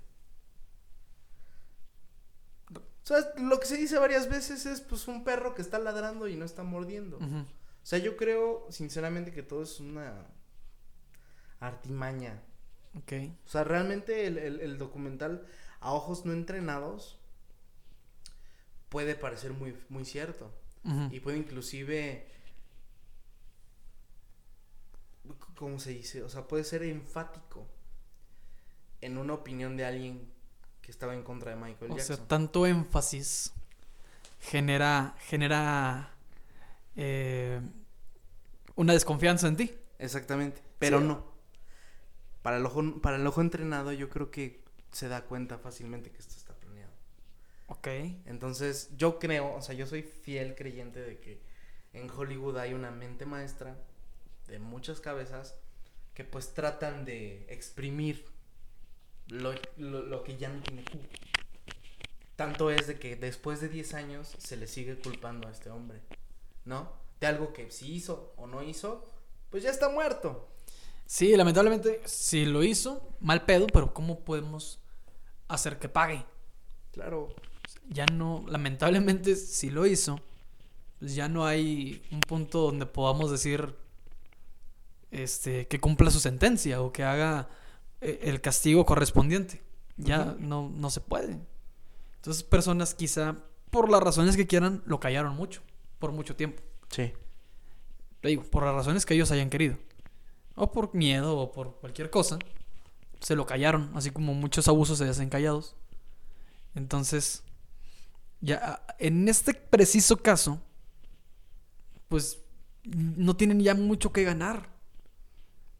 O 2.72 3.06
sea, 3.06 3.18
lo 3.38 3.60
que 3.60 3.66
se 3.66 3.76
dice 3.76 3.98
varias 3.98 4.28
veces 4.28 4.66
es 4.66 4.80
pues 4.80 5.06
un 5.06 5.22
perro 5.22 5.54
que 5.54 5.62
está 5.62 5.78
ladrando 5.78 6.26
y 6.28 6.36
no 6.36 6.44
está 6.44 6.64
mordiendo. 6.64 7.18
O 7.18 7.86
sea, 7.86 8.00
yo 8.00 8.16
creo 8.16 8.66
sinceramente 8.70 9.32
que 9.32 9.44
todo 9.44 9.62
es 9.62 9.78
una 9.78 10.26
artimaña. 11.60 12.42
Ok. 12.98 13.12
O 13.44 13.48
sea, 13.48 13.64
realmente 13.64 14.26
el, 14.26 14.38
el- 14.38 14.60
el 14.60 14.78
documental 14.78 15.46
a 15.80 15.92
ojos 15.92 16.24
no 16.24 16.32
entrenados 16.32 17.18
puede 18.88 19.14
parecer 19.14 19.52
muy, 19.52 19.76
muy 19.88 20.04
cierto. 20.04 20.50
Y 21.10 21.18
puede 21.20 21.38
inclusive... 21.38 22.28
¿Cómo 25.56 25.78
se 25.80 25.90
dice? 25.90 26.22
O 26.22 26.28
sea, 26.28 26.46
puede 26.46 26.64
ser 26.64 26.82
enfático 26.82 27.66
en 29.00 29.18
una 29.18 29.32
opinión 29.34 29.76
de 29.76 29.84
alguien 29.86 30.28
que 30.82 30.90
estaba 30.92 31.14
en 31.14 31.22
contra 31.22 31.50
de 31.50 31.56
Michael 31.56 31.90
O 31.92 31.96
Jackson. 31.96 32.16
sea, 32.16 32.28
tanto 32.28 32.66
énfasis 32.66 33.52
genera, 34.40 35.16
genera 35.20 36.10
eh, 36.94 37.60
una 38.76 38.92
desconfianza 38.92 39.48
en 39.48 39.56
ti. 39.56 39.74
Exactamente, 39.98 40.62
pero 40.78 41.00
Sí. 41.00 41.04
no. 41.06 41.35
Para 42.46 42.58
el, 42.58 42.66
ojo, 42.66 43.00
para 43.02 43.16
el 43.16 43.26
ojo 43.26 43.40
entrenado 43.40 43.90
yo 43.90 44.08
creo 44.08 44.30
que 44.30 44.62
se 44.92 45.08
da 45.08 45.22
cuenta 45.24 45.58
fácilmente 45.58 46.12
que 46.12 46.18
esto 46.18 46.36
está 46.36 46.54
planeado. 46.54 46.92
Ok. 47.66 47.88
Entonces 48.26 48.90
yo 48.96 49.18
creo, 49.18 49.52
o 49.52 49.60
sea, 49.62 49.74
yo 49.74 49.84
soy 49.84 50.02
fiel 50.02 50.54
creyente 50.54 51.00
de 51.00 51.18
que 51.18 51.40
en 51.92 52.08
Hollywood 52.08 52.58
hay 52.58 52.72
una 52.72 52.92
mente 52.92 53.26
maestra 53.26 53.76
de 54.46 54.60
muchas 54.60 55.00
cabezas 55.00 55.56
que 56.14 56.22
pues 56.22 56.54
tratan 56.54 57.04
de 57.04 57.44
exprimir 57.48 58.24
lo, 59.26 59.52
lo- 59.76 60.02
lo 60.04 60.22
que 60.22 60.36
ya 60.36 60.48
no 60.48 60.62
tiene 60.62 60.84
jugo. 60.88 61.02
Tanto 62.36 62.70
es 62.70 62.86
de 62.86 62.98
que 63.00 63.16
después 63.16 63.60
de 63.60 63.68
10 63.68 63.92
años 63.94 64.36
se 64.38 64.56
le 64.56 64.68
sigue 64.68 65.00
culpando 65.00 65.48
a 65.48 65.50
este 65.50 65.70
hombre, 65.70 66.00
¿no? 66.64 66.92
De 67.18 67.26
algo 67.26 67.52
que 67.52 67.72
si 67.72 67.92
hizo 67.92 68.32
o 68.36 68.46
no 68.46 68.62
hizo, 68.62 69.04
pues 69.50 69.64
ya 69.64 69.70
está 69.70 69.88
muerto. 69.88 70.48
Sí, 71.06 71.36
lamentablemente, 71.36 72.02
sí 72.04 72.44
lo 72.44 72.64
hizo, 72.64 73.16
mal 73.20 73.44
pedo, 73.44 73.68
pero 73.68 73.94
¿cómo 73.94 74.20
podemos 74.24 74.80
hacer 75.48 75.78
que 75.78 75.88
pague? 75.88 76.24
Claro. 76.92 77.28
Ya 77.88 78.06
no, 78.06 78.44
lamentablemente, 78.48 79.36
si 79.36 79.70
lo 79.70 79.86
hizo, 79.86 80.20
pues 80.98 81.14
ya 81.14 81.28
no 81.28 81.46
hay 81.46 82.02
un 82.10 82.20
punto 82.20 82.60
donde 82.62 82.86
podamos 82.86 83.30
decir 83.30 83.76
este, 85.12 85.68
que 85.68 85.80
cumpla 85.80 86.10
su 86.10 86.18
sentencia 86.18 86.82
o 86.82 86.92
que 86.92 87.04
haga 87.04 87.48
eh, 88.00 88.20
el 88.22 88.40
castigo 88.40 88.84
correspondiente. 88.84 89.62
Ya 89.96 90.36
no, 90.38 90.68
no 90.68 90.90
se 90.90 91.00
puede. 91.00 91.40
Entonces, 92.16 92.42
personas 92.42 92.94
quizá, 92.94 93.36
por 93.70 93.88
las 93.88 94.02
razones 94.02 94.36
que 94.36 94.46
quieran, 94.46 94.82
lo 94.84 94.98
callaron 94.98 95.36
mucho, 95.36 95.62
por 95.98 96.10
mucho 96.10 96.34
tiempo. 96.34 96.62
Sí. 96.90 97.12
Te 98.20 98.28
digo, 98.28 98.42
por 98.42 98.64
las 98.64 98.74
razones 98.74 99.06
que 99.06 99.14
ellos 99.14 99.30
hayan 99.30 99.48
querido. 99.48 99.76
O 100.56 100.72
por 100.72 100.94
miedo 100.94 101.38
o 101.38 101.52
por 101.52 101.76
cualquier 101.76 102.10
cosa. 102.10 102.38
Se 103.20 103.36
lo 103.36 103.46
callaron, 103.46 103.90
así 103.94 104.10
como 104.10 104.34
muchos 104.34 104.68
abusos 104.68 104.98
se 104.98 105.08
hacen 105.08 105.30
callados. 105.30 105.76
Entonces, 106.74 107.42
ya 108.40 108.84
en 108.98 109.28
este 109.28 109.54
preciso 109.54 110.16
caso, 110.18 110.60
pues 112.08 112.40
no 112.84 113.36
tienen 113.36 113.60
ya 113.60 113.74
mucho 113.74 114.12
que 114.12 114.24
ganar. 114.24 114.74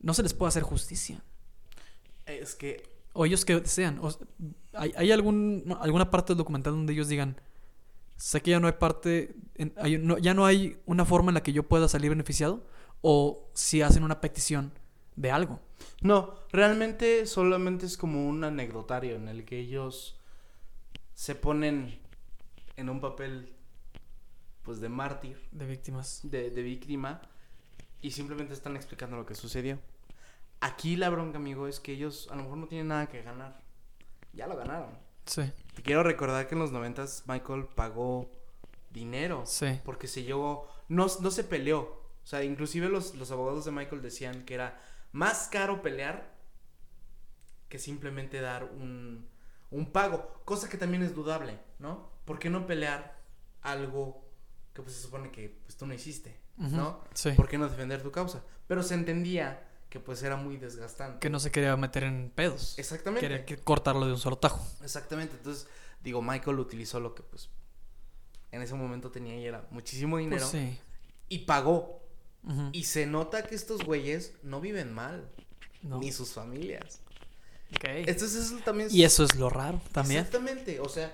no 0.00 0.14
se 0.14 0.22
les 0.22 0.34
puede 0.34 0.48
hacer 0.50 0.62
justicia. 0.62 1.20
Es 2.26 2.54
que 2.54 2.82
O 3.12 3.24
ellos 3.26 3.44
que 3.44 3.58
desean. 3.60 3.98
O 4.02 4.10
¿Hay, 4.74 4.92
hay 4.96 5.10
algún, 5.10 5.74
alguna 5.80 6.10
parte 6.10 6.32
del 6.32 6.38
documental 6.38 6.74
donde 6.74 6.92
ellos 6.92 7.08
digan, 7.08 7.40
sé 8.16 8.42
que 8.42 8.50
ya 8.52 8.60
no 8.60 8.66
hay 8.66 8.74
parte, 8.74 9.34
en- 9.54 9.72
hay- 9.78 9.98
no- 9.98 10.18
ya 10.18 10.34
no 10.34 10.44
hay 10.46 10.78
una 10.86 11.04
forma 11.06 11.30
en 11.30 11.34
la 11.34 11.42
que 11.42 11.52
yo 11.54 11.62
pueda 11.62 11.88
salir 11.88 12.10
beneficiado? 12.10 12.66
O 13.08 13.48
si 13.54 13.82
hacen 13.82 14.02
una 14.02 14.20
petición 14.20 14.72
de 15.14 15.30
algo. 15.30 15.60
No, 16.00 16.34
realmente 16.50 17.24
solamente 17.26 17.86
es 17.86 17.96
como 17.96 18.26
un 18.28 18.42
anecdotario 18.42 19.14
en 19.14 19.28
el 19.28 19.44
que 19.44 19.60
ellos 19.60 20.18
se 21.14 21.36
ponen 21.36 22.00
en 22.76 22.88
un 22.88 23.00
papel 23.00 23.54
pues 24.62 24.80
de 24.80 24.88
mártir, 24.88 25.40
De 25.52 25.66
víctimas. 25.66 26.20
de, 26.24 26.50
de 26.50 26.62
víctima 26.62 27.22
y 28.02 28.10
simplemente 28.10 28.52
están 28.54 28.74
explicando 28.74 29.16
lo 29.16 29.24
que 29.24 29.36
sucedió. 29.36 29.78
Aquí 30.60 30.96
la 30.96 31.08
bronca, 31.08 31.38
amigo, 31.38 31.68
es 31.68 31.78
que 31.78 31.92
ellos 31.92 32.28
a 32.32 32.34
lo 32.36 32.42
mejor 32.42 32.58
no 32.58 32.66
tienen 32.66 32.88
nada 32.88 33.06
que 33.08 33.22
ganar. 33.22 33.60
Ya 34.32 34.48
lo 34.48 34.56
ganaron. 34.56 34.90
Sí, 35.26 35.42
Te 35.74 35.82
quiero 35.82 36.02
recordar 36.02 36.48
que 36.48 36.54
en 36.56 36.60
los 36.60 36.72
noventas 36.72 37.22
Michael 37.28 37.66
pagó 37.74 38.28
dinero 38.90 39.44
sí. 39.46 39.80
porque 39.84 40.08
se 40.08 40.24
llevó, 40.24 40.66
no, 40.88 41.06
no 41.20 41.30
se 41.30 41.44
peleó. 41.44 42.04
O 42.26 42.28
sea, 42.28 42.42
inclusive 42.42 42.88
los, 42.88 43.14
los 43.14 43.30
abogados 43.30 43.64
de 43.64 43.70
Michael 43.70 44.02
decían 44.02 44.44
que 44.44 44.54
era 44.54 44.82
más 45.12 45.46
caro 45.46 45.80
pelear 45.80 46.34
que 47.68 47.78
simplemente 47.78 48.40
dar 48.40 48.64
un, 48.64 49.28
un 49.70 49.92
pago. 49.92 50.42
Cosa 50.44 50.68
que 50.68 50.76
también 50.76 51.04
es 51.04 51.14
dudable, 51.14 51.60
¿no? 51.78 52.10
¿Por 52.24 52.40
qué 52.40 52.50
no 52.50 52.66
pelear 52.66 53.16
algo 53.62 54.28
que 54.74 54.82
pues 54.82 54.96
se 54.96 55.02
supone 55.02 55.30
que 55.30 55.60
pues, 55.66 55.76
tú 55.76 55.86
no 55.86 55.94
hiciste, 55.94 56.36
¿no? 56.56 57.04
Sí. 57.14 57.30
¿Por 57.30 57.46
qué 57.46 57.58
no 57.58 57.68
defender 57.68 58.02
tu 58.02 58.10
causa? 58.10 58.42
Pero 58.66 58.82
se 58.82 58.94
entendía 58.94 59.64
que 59.88 60.00
pues 60.00 60.20
era 60.24 60.34
muy 60.34 60.56
desgastante. 60.56 61.20
Que 61.20 61.30
no 61.30 61.38
se 61.38 61.52
quería 61.52 61.76
meter 61.76 62.02
en 62.02 62.32
pedos. 62.34 62.76
Exactamente. 62.76 63.20
Quería 63.20 63.44
que 63.46 63.56
cortarlo 63.56 64.04
de 64.04 64.10
un 64.10 64.18
solo 64.18 64.36
tajo. 64.36 64.66
Exactamente. 64.82 65.36
Entonces, 65.36 65.68
digo, 66.02 66.20
Michael 66.22 66.58
utilizó 66.58 66.98
lo 66.98 67.14
que 67.14 67.22
pues 67.22 67.50
en 68.50 68.62
ese 68.62 68.74
momento 68.74 69.12
tenía 69.12 69.38
y 69.38 69.46
era 69.46 69.64
muchísimo 69.70 70.18
dinero. 70.18 70.44
Pues 70.50 70.50
sí. 70.50 70.76
Y 71.28 71.38
pagó. 71.44 72.04
Y 72.72 72.84
se 72.84 73.06
nota 73.06 73.42
que 73.44 73.56
estos 73.56 73.84
güeyes 73.84 74.34
no 74.42 74.60
viven 74.60 74.92
mal. 74.92 75.28
No. 75.82 75.98
Ni 75.98 76.12
sus 76.12 76.32
familias. 76.32 77.00
Ok. 77.74 77.84
Entonces 77.84 78.46
eso 78.46 78.58
también... 78.64 78.88
Y 78.92 79.02
eso 79.02 79.24
es 79.24 79.34
lo 79.34 79.50
raro 79.50 79.80
también. 79.92 80.20
Exactamente. 80.20 80.78
O 80.80 80.88
sea, 80.88 81.12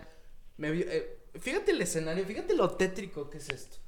me 0.58 0.68
eh, 0.70 1.18
fíjate 1.40 1.72
el 1.72 1.80
escenario, 1.80 2.24
fíjate 2.24 2.54
lo 2.54 2.70
tétrico 2.72 3.30
que 3.30 3.38
es 3.38 3.48
esto. 3.48 3.78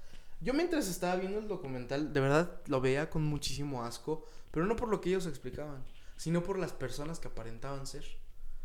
Yo 0.41 0.53
mientras 0.55 0.89
estaba 0.89 1.17
viendo 1.17 1.39
el 1.39 1.49
documental, 1.49 2.13
de 2.13 2.21
verdad 2.21 2.61
lo 2.67 2.81
veía 2.81 3.09
con 3.11 3.23
muchísimo 3.23 3.85
asco, 3.85 4.27
pero 4.51 4.67
no 4.67 4.77
por 4.77 4.89
lo 4.89 5.01
que 5.01 5.11
ellos 5.11 5.27
explicaban, 5.27 5.85
sino 6.17 6.43
por 6.43 6.59
las 6.59 6.73
personas 6.73 7.19
que 7.19 7.29
aparentaban 7.29 7.87
ser. 7.87 8.05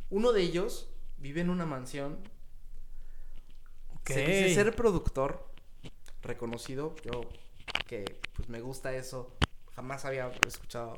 Uno 0.09 0.31
de 0.31 0.41
ellos 0.41 0.89
vive 1.17 1.41
en 1.41 1.49
una 1.49 1.65
mansión, 1.65 2.17
Ok. 3.95 4.11
se 4.11 4.25
dice 4.25 4.55
ser 4.55 4.75
productor, 4.75 5.47
reconocido, 6.21 6.95
yo 7.03 7.21
que 7.87 8.19
pues 8.49 8.59
me 8.59 8.61
gusta 8.61 8.95
eso, 8.95 9.31
jamás 9.75 10.05
había 10.05 10.31
escuchado 10.47 10.97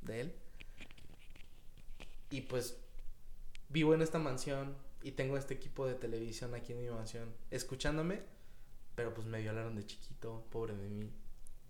de 0.00 0.22
él. 0.22 0.34
Y 2.30 2.42
pues 2.42 2.78
vivo 3.68 3.92
en 3.94 4.00
esta 4.00 4.18
mansión 4.18 4.74
y 5.02 5.12
tengo 5.12 5.36
este 5.36 5.52
equipo 5.52 5.86
de 5.86 5.94
televisión 5.94 6.54
aquí 6.54 6.72
en 6.72 6.80
mi 6.80 6.88
mansión 6.88 7.34
escuchándome, 7.50 8.22
pero 8.94 9.12
pues 9.12 9.26
me 9.26 9.40
violaron 9.42 9.76
de 9.76 9.84
chiquito, 9.84 10.46
pobre 10.50 10.74
de 10.74 10.88
mí. 10.88 11.12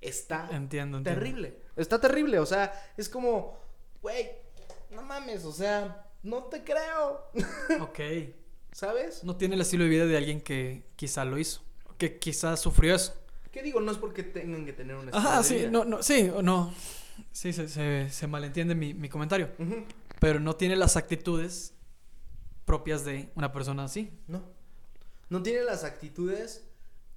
Está 0.00 0.48
Entiendo, 0.52 0.98
entiendo. 0.98 1.20
terrible, 1.20 1.58
está 1.74 2.00
terrible, 2.00 2.38
o 2.38 2.46
sea, 2.46 2.72
es 2.96 3.08
como, 3.08 3.58
güey, 4.02 4.30
no 4.90 5.02
mames, 5.02 5.44
o 5.44 5.52
sea, 5.52 6.08
no 6.22 6.44
te 6.44 6.62
creo, 6.62 7.30
Ok. 7.80 7.98
¿sabes? 8.70 9.24
No 9.24 9.36
tiene 9.36 9.56
el 9.56 9.62
estilo 9.62 9.84
de 9.84 9.90
vida 9.90 10.06
de 10.06 10.16
alguien 10.16 10.40
que 10.40 10.86
quizá 10.94 11.24
lo 11.24 11.36
hizo. 11.38 11.62
Que 11.98 12.18
quizá 12.18 12.56
sufrió 12.56 12.94
eso. 12.94 13.14
¿Qué 13.56 13.62
digo? 13.62 13.80
No 13.80 13.90
es 13.90 13.96
porque 13.96 14.22
tengan 14.22 14.66
que 14.66 14.74
tener 14.74 14.96
un 14.96 15.08
estilo 15.08 15.16
Ajá, 15.16 15.42
sí, 15.42 15.64
no, 15.70 15.86
no, 15.86 16.02
sí, 16.02 16.30
no. 16.42 16.74
Sí, 17.32 17.54
se, 17.54 17.70
se, 17.70 18.10
se 18.10 18.26
malentiende 18.26 18.74
mi, 18.74 18.92
mi 18.92 19.08
comentario. 19.08 19.48
Pero 20.20 20.40
no 20.40 20.56
tiene 20.56 20.76
las 20.76 20.98
actitudes 20.98 21.72
propias 22.66 23.06
de 23.06 23.30
una 23.34 23.52
persona 23.52 23.84
así. 23.84 24.12
No. 24.26 24.42
No 25.30 25.42
tiene 25.42 25.62
las 25.62 25.84
actitudes 25.84 26.68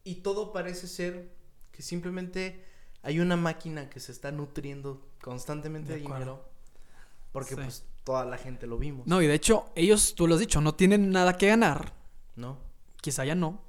y 0.06 0.22
todo 0.22 0.54
parece 0.54 0.88
ser 0.88 1.30
que 1.74 1.82
simplemente 1.82 2.64
hay 3.02 3.20
una 3.20 3.36
máquina 3.36 3.90
que 3.90 4.00
se 4.00 4.14
está 4.14 4.32
nutriendo 4.32 5.10
constantemente 5.22 5.92
de, 5.92 6.00
dinero. 6.00 6.46
Porque 7.34 7.56
Sí. 7.56 7.62
pues 7.62 7.84
toda 8.06 8.24
la 8.24 8.38
gente 8.38 8.66
lo 8.66 8.78
vimos. 8.78 9.06
No, 9.08 9.22
y 9.22 9.28
de 9.28 9.34
hecho, 9.34 9.66
ellos, 9.76 10.16
tú 10.16 10.26
lo 10.26 10.36
has 10.36 10.40
dicho, 10.40 10.62
no 10.62 10.74
tienen 10.74 11.12
nada 11.12 11.36
que 11.36 11.48
ganar. 11.48 11.92
¿No? 12.38 12.60
Quizá 13.02 13.26
ya 13.26 13.36
no. 13.36 13.62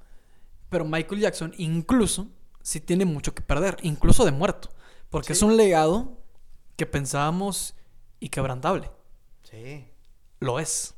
Pero 0.69 0.85
Michael 0.85 1.21
Jackson 1.21 1.53
incluso 1.59 2.29
sí 2.63 2.81
tiene 2.81 3.05
mucho 3.05 3.35
que 3.35 3.43
perder, 3.43 3.77
incluso 3.83 4.25
de 4.25 4.33
muerto. 4.33 4.71
Porque 5.09 5.33
es 5.33 5.43
un 5.43 5.57
legado 5.57 6.23
que 6.77 6.87
pensábamos 6.87 7.75
inquebrantable. 8.21 8.91
Sí. 9.43 9.89
Lo 10.39 10.61
es. 10.61 10.95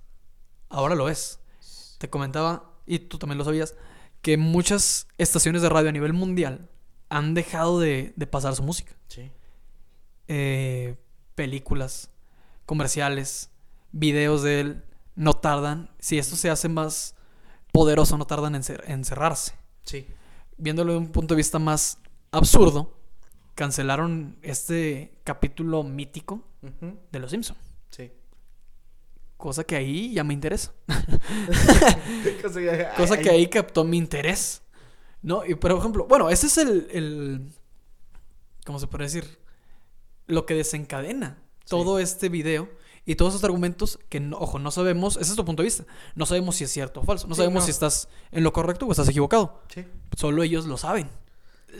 Ahora 0.68 0.94
lo 0.94 1.08
es. 1.08 1.40
Te 1.98 2.10
comentaba, 2.10 2.72
y 2.86 2.98
tú 2.98 3.18
también 3.18 3.38
lo 3.38 3.44
sabías, 3.44 3.74
que 4.20 4.36
muchas 4.36 5.08
estaciones 5.18 5.62
de 5.62 5.68
radio 5.68 5.88
a 5.88 5.92
nivel 5.92 6.12
mundial 6.12 6.68
han 7.08 7.34
dejado 7.34 7.80
de, 7.80 8.12
de 8.16 8.26
pasar 8.26 8.54
su 8.54 8.62
música. 8.62 8.94
Sí. 9.08 9.30
Eh, 10.28 10.96
películas, 11.34 12.10
comerciales, 12.66 13.50
videos 13.92 14.42
de 14.42 14.60
él, 14.60 14.84
no 15.14 15.34
tardan. 15.34 15.90
Si 15.98 16.18
esto 16.18 16.36
se 16.36 16.50
hace 16.50 16.68
más 16.68 17.14
poderoso, 17.72 18.16
no 18.18 18.26
tardan 18.26 18.54
en, 18.54 18.62
cer- 18.62 18.84
en 18.86 19.04
cerrarse. 19.04 19.54
Sí. 19.84 20.06
Viéndolo 20.57 20.92
de 20.92 20.98
un 20.98 21.09
punto 21.09 21.34
de 21.34 21.38
vista 21.38 21.59
más 21.59 21.98
absurdo, 22.30 22.92
cancelaron 23.55 24.36
este 24.42 25.18
capítulo 25.24 25.82
mítico 25.82 26.42
de 27.11 27.18
Los 27.18 27.30
Simpson. 27.30 27.57
Sí. 27.90 28.12
Cosa 29.36 29.64
que 29.64 29.76
ahí 29.76 30.12
ya 30.12 30.24
me 30.24 30.34
interesa. 30.34 30.72
Cosa 32.96 33.18
que 33.18 33.30
ahí 33.30 33.48
captó 33.48 33.84
mi 33.84 33.98
interés. 33.98 34.62
¿No? 35.20 35.44
Y 35.46 35.55
por 35.55 35.70
ejemplo, 35.72 36.07
bueno, 36.07 36.30
ese 36.30 36.46
es 36.46 36.59
el, 36.59 36.88
el 36.90 37.53
¿cómo 38.64 38.78
se 38.78 38.86
puede 38.86 39.05
decir? 39.05 39.38
Lo 40.26 40.46
que 40.46 40.55
desencadena 40.55 41.38
todo 41.68 41.98
este 41.98 42.28
video 42.28 42.68
y 43.05 43.16
todos 43.16 43.34
esos 43.34 43.44
argumentos 43.44 43.98
que, 44.09 44.20
no- 44.20 44.38
ojo, 44.38 44.59
no 44.59 44.70
sabemos, 44.70 45.16
ese 45.16 45.30
es 45.30 45.36
tu 45.36 45.44
punto 45.44 45.62
de 45.62 45.66
vista. 45.66 45.84
No 46.14 46.24
sabemos 46.26 46.57
si 46.57 46.64
es 46.64 46.70
cierto 46.70 47.00
o 47.00 47.05
falso. 47.05 47.26
No 47.26 47.34
Sí, 47.34 47.38
sabemos 47.40 47.62
no. 47.62 47.64
si 47.66 47.70
estás 47.70 48.09
en 48.30 48.44
lo 48.44 48.53
correcto 48.53 48.86
o 48.86 48.90
estás 48.92 49.09
equivocado. 49.09 49.61
Sí. 49.74 49.84
Solo 50.16 50.42
ellos 50.42 50.66
lo 50.66 50.76
saben. 50.76 51.09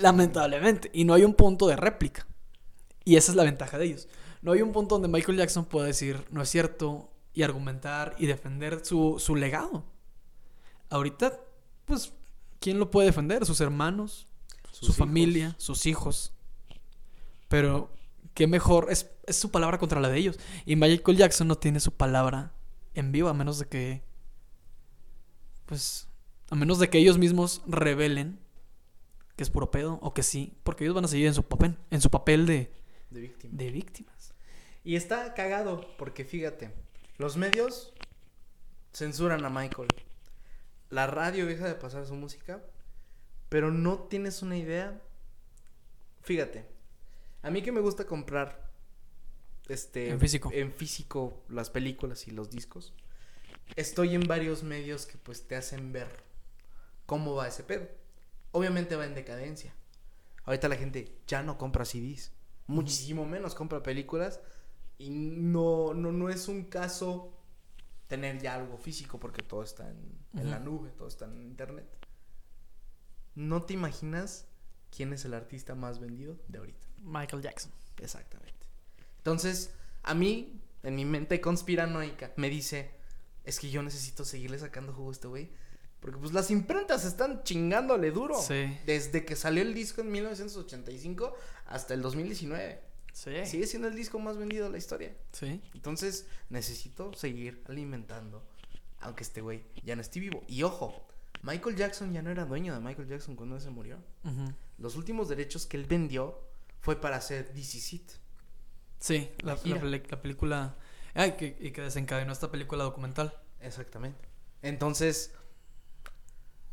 Lamentablemente. 0.01 0.91
Y 0.93 1.05
no 1.05 1.15
hay 1.15 1.25
un 1.25 1.35
punto 1.35 1.67
de 1.67 1.77
réplica. 1.77 2.27
Y 3.05 3.17
esa 3.17 3.33
es 3.33 3.37
la 3.37 3.45
ventaja 3.45 3.79
de 3.79 3.85
ellos. 3.87 4.09
No 4.43 4.53
hay 4.53 4.63
un 4.63 4.73
punto 4.73 4.97
donde 4.97 5.09
Michael 5.09 5.39
Jackson 5.39 5.65
pueda 5.65 5.87
decir, 5.87 6.25
no 6.31 6.43
es 6.43 6.49
cierto, 6.49 7.11
y 7.35 7.43
argumentar 7.43 8.15
y 8.19 8.27
defender 8.27 8.85
su, 8.85 9.17
su 9.19 9.37
legado. 9.37 9.85
Ahorita, 10.91 11.39
pues, 11.85 12.13
¿quién 12.61 12.79
lo 12.79 12.91
puede 12.91 13.07
defender? 13.07 13.47
Sus 13.47 13.61
hermanos, 13.61 14.27
Sus 14.71 14.79
su 14.79 14.85
hijos. 14.87 14.97
familia, 14.97 15.55
sus 15.59 15.87
hijos. 15.87 16.33
Pero, 17.49 17.91
qué 18.35 18.47
mejor, 18.47 18.89
es, 18.91 19.11
es 19.27 19.37
su 19.37 19.51
palabra 19.51 19.79
contra 19.79 20.01
la 20.01 20.09
de 20.09 20.19
ellos. 20.19 20.39
Y 20.65 20.77
Michael 20.77 21.17
Jackson 21.17 21.49
no 21.49 21.57
tiene 21.57 21.81
su 21.81 21.93
palabra 21.93 22.53
en 22.95 23.13
vivo, 23.13 23.29
a 23.29 23.35
menos 23.35 23.59
de 23.59 23.67
que, 23.67 24.03
pues, 25.67 26.09
a 26.51 26.55
menos 26.55 26.79
de 26.79 26.91
que 26.91 26.99
ellos 26.99 27.19
mismos 27.19 27.63
revelen 27.67 28.39
que 29.37 29.43
es 29.43 29.51
puro 29.51 29.71
pedo 29.71 29.99
o 30.03 30.13
que 30.13 30.23
sí, 30.23 30.59
porque 30.63 30.85
ellos 30.85 30.95
van 30.95 31.05
a 31.05 31.09
seguir 31.09 31.27
en 31.27 31.35
su 31.35 31.43
papel, 31.43 31.79
en 31.91 32.01
su 32.01 32.11
papel 32.11 32.47
de, 32.47 32.71
De 33.11 33.21
víctima. 33.21 33.55
de 33.57 33.71
víctimas. 33.71 34.35
Y 34.85 34.97
está 34.97 35.33
cagado, 35.35 35.87
porque 35.97 36.25
fíjate, 36.25 36.71
los 37.19 37.37
medios 37.37 37.95
censuran 38.93 39.45
a 39.45 39.51
Michael. 39.51 39.89
La 40.91 41.07
radio 41.07 41.47
deja 41.47 41.67
de 41.67 41.75
pasar 41.75 42.05
su 42.07 42.15
música, 42.15 42.63
pero 43.49 43.71
no 43.71 44.01
tienes 44.01 44.43
una 44.43 44.59
idea. 44.59 45.01
Fíjate, 46.21 46.67
a 47.43 47.51
mí 47.51 47.63
que 47.63 47.73
me 47.73 47.81
gusta 47.81 48.07
comprar 48.07 48.71
este 49.69 50.11
En 50.11 50.21
físico. 50.21 50.51
en 50.53 50.73
físico 50.73 51.43
las 51.49 51.71
películas 51.71 52.27
y 52.29 52.31
los 52.31 52.51
discos. 52.51 52.95
Estoy 53.77 54.15
en 54.15 54.27
varios 54.27 54.63
medios 54.63 55.07
que 55.07 55.17
pues 55.19 55.47
te 55.47 55.57
hacen 55.57 55.93
ver 55.93 56.09
cómo 57.07 57.35
va 57.35 57.49
ese 57.49 57.63
pedo. 57.63 57.89
Obviamente 58.53 58.97
va 58.97 59.07
en 59.07 59.15
decadencia. 59.15 59.75
Ahorita 60.45 60.69
la 60.69 60.77
gente 60.77 61.17
ya 61.27 61.43
no 61.43 61.57
compra 61.57 61.85
CDs, 61.85 62.33
muchísimo 62.67 63.25
menos 63.25 63.55
compra 63.55 63.83
películas 63.83 64.41
y 64.99 65.11
no, 65.11 65.95
no, 65.95 66.13
no 66.13 66.29
es 66.29 66.49
un 66.49 66.65
caso 66.65 67.33
tener 68.09 68.41
ya 68.41 68.57
algo 68.57 68.77
físico 68.77 69.19
porque 69.19 69.43
todo 69.43 69.63
está 69.63 69.89
en, 69.89 70.19
en 70.35 70.51
la 70.51 70.59
nube, 70.59 70.91
todo 70.91 71.09
está 71.09 71.25
en 71.27 71.43
internet. 71.43 71.87
No 73.35 73.63
te 73.63 73.75
imaginas 73.75 74.47
quién 74.95 75.13
es 75.13 75.25
el 75.25 75.33
artista 75.35 75.75
más 75.75 75.99
vendido 75.99 76.37
de 76.49 76.59
ahorita. 76.59 76.92
Michael 77.03 77.43
Jackson. 77.43 77.73
Exactamente. 77.99 78.67
Entonces, 79.19 79.73
a 80.03 80.15
mí, 80.15 80.61
en 80.83 80.95
mi 80.95 81.05
mente 81.05 81.41
conspiranoica, 81.41 82.33
me 82.37 82.49
dice, 82.51 82.91
es 83.45 83.61
que 83.61 83.71
yo 83.71 83.83
necesito 83.83 84.25
seguirle 84.25 84.59
sacando 84.59 84.93
jugo 84.93 85.11
a 85.11 85.13
este 85.13 85.29
güey. 85.29 85.51
Porque 86.01 86.19
pues 86.19 86.33
las 86.33 86.51
imprentas 86.51 87.05
están 87.05 87.45
chingándole 87.45 88.11
duro. 88.11 88.41
Sí. 88.41 88.77
Desde 88.87 89.25
que 89.25 89.37
salió 89.37 89.63
el 89.63 89.73
disco 89.73 90.01
en 90.01 90.11
1985 90.11 91.33
hasta 91.67 91.95
el 91.95 92.03
2019. 92.03 92.83
Sí. 93.13 93.31
Sigue 93.47 93.67
siendo 93.69 93.87
el 93.87 93.95
disco 93.95 94.19
más 94.19 94.37
vendido 94.37 94.65
de 94.65 94.73
la 94.73 94.79
historia. 94.79 95.15
Sí. 95.31 95.63
Entonces, 95.75 96.27
necesito 96.49 97.15
seguir 97.15 97.63
alimentando. 97.69 98.45
Aunque 98.99 99.23
este 99.23 99.43
güey 99.43 99.63
ya 99.85 99.95
no 99.95 100.03
esté 100.03 100.19
vivo. 100.19 100.43
Y 100.49 100.65
ojo, 100.65 101.07
Michael 101.43 101.77
Jackson 101.77 102.13
ya 102.13 102.23
no 102.23 102.31
era 102.31 102.47
dueño 102.47 102.75
de 102.75 102.81
Michael 102.81 103.09
Jackson 103.09 103.37
cuando 103.37 103.61
se 103.61 103.71
murió. 103.71 103.99
Los 104.79 104.97
últimos 104.97 105.29
derechos 105.29 105.67
que 105.67 105.77
él 105.77 105.85
vendió 105.85 106.41
fue 106.83 107.01
para 107.01 107.17
hacer 107.17 107.53
This 107.55 107.77
Is 107.77 107.93
It. 107.95 108.11
Sí, 108.99 109.31
la, 109.39 109.57
película. 109.57 110.77
Ay, 111.15 111.33
que, 111.33 111.57
y 111.59 111.71
que 111.71 111.81
desencadenó 111.81 112.33
esta 112.33 112.51
película 112.51 112.85
documental. 112.85 113.41
Exactamente. 113.61 114.29
Entonces, 114.63 115.33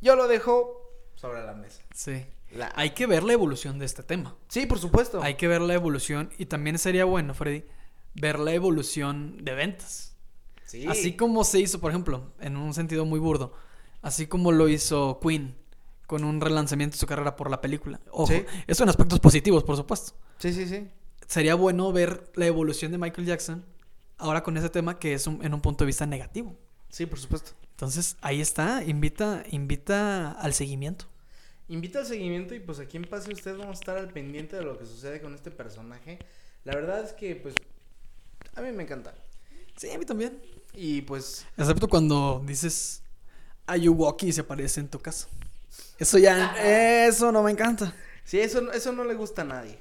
yo 0.02 0.16
lo 0.16 0.28
dejo 0.28 0.92
sobre 1.16 1.44
la 1.44 1.54
mesa. 1.54 1.82
Sí. 1.94 2.26
Hay 2.74 2.92
que 2.92 3.06
ver 3.06 3.24
la 3.24 3.34
evolución 3.34 3.78
de 3.78 3.86
este 3.86 4.02
tema. 4.02 4.36
Sí, 4.48 4.66
por 4.66 4.80
supuesto. 4.80 5.22
Hay 5.22 5.36
que 5.36 5.48
ver 5.48 5.62
la 5.62 5.76
evolución. 5.76 6.32
Y 6.40 6.48
también 6.48 6.80
sería 6.80 7.06
bueno, 7.06 7.36
Freddy, 7.36 7.66
ver 8.16 8.40
la 8.40 8.54
evolución 8.54 9.38
de 9.44 9.54
ventas. 9.54 10.18
Sí. 10.66 10.88
Así 10.88 11.16
como 11.16 11.44
se 11.44 11.60
hizo, 11.60 11.80
por 11.80 11.92
ejemplo, 11.92 12.34
en 12.40 12.58
un 12.58 12.74
sentido 12.74 13.06
muy 13.06 13.20
burdo, 13.20 13.54
así 14.02 14.26
como 14.26 14.52
lo 14.52 14.70
hizo 14.70 15.20
Queen 15.20 15.56
con 16.10 16.24
un 16.24 16.42
relanzamiento 16.42 16.96
de 16.96 17.00
su 17.00 17.06
carrera 17.06 17.36
por 17.36 17.52
la 17.52 17.62
película. 17.62 18.00
Ojo, 18.10 18.34
Sí. 18.34 18.44
eso 18.66 18.82
en 18.82 18.90
aspectos 18.90 19.20
positivos, 19.20 19.64
por 19.64 19.78
supuesto. 19.78 20.14
Sí, 20.40 20.52
sí, 20.52 20.68
sí. 20.68 20.88
Sería 21.28 21.54
bueno 21.54 21.94
ver 21.94 22.32
la 22.34 22.48
evolución 22.48 22.92
de 22.92 22.98
Michael 22.98 23.28
Jackson 23.28 23.64
ahora 24.18 24.42
con 24.42 24.58
ese 24.58 24.70
tema 24.70 24.98
que 24.98 25.14
es 25.14 25.28
un- 25.28 25.46
en 25.46 25.54
un 25.54 25.62
punto 25.62 25.84
de 25.84 25.86
vista 25.86 26.08
negativo. 26.08 26.56
Sí, 26.90 27.06
por 27.06 27.20
supuesto. 27.20 27.52
Entonces, 27.74 28.18
ahí 28.22 28.42
está, 28.42 28.84
invita, 28.84 29.44
invita 29.52 30.32
al 30.32 30.56
seguimiento. 30.56 31.06
Invita 31.68 32.00
al 32.00 32.08
seguimiento 32.08 32.56
y 32.56 32.60
pues 32.60 32.80
aquí 32.80 32.98
en 32.98 33.04
Pase 33.04 33.32
Usted 33.32 33.56
vamos 33.56 33.78
a 33.78 33.80
estar 33.80 33.96
al 34.00 34.10
pendiente 34.12 34.56
de 34.56 34.64
lo 34.64 34.80
que 34.80 34.88
sucede 34.88 35.22
con 35.22 35.36
este 35.36 35.52
personaje. 35.52 36.18
La 36.64 36.74
verdad 36.74 37.04
es 37.04 37.14
que 37.14 37.36
pues 37.36 37.54
a 38.56 38.62
mí 38.62 38.72
me 38.72 38.82
encanta. 38.82 39.14
Sí, 39.78 39.92
a 39.92 40.00
mí 40.00 40.06
también. 40.06 40.42
Y 40.74 41.04
pues 41.04 41.46
Excepto 41.56 41.88
cuando 41.88 42.42
dices 42.44 43.04
Ayuwoki 43.68 44.30
y 44.30 44.34
se 44.34 44.42
aparece 44.42 44.80
en 44.80 44.88
tu 44.90 44.98
casa. 45.00 45.28
Eso 46.00 46.18
ya, 46.18 46.56
eso 47.08 47.32
no 47.32 47.44
me 47.44 47.52
encanta. 47.52 47.94
sí, 48.24 48.40
eso, 48.40 48.72
eso 48.72 48.92
no 48.94 49.04
le 49.04 49.14
gusta 49.16 49.42
a 49.44 49.46
nadie. 49.46 49.78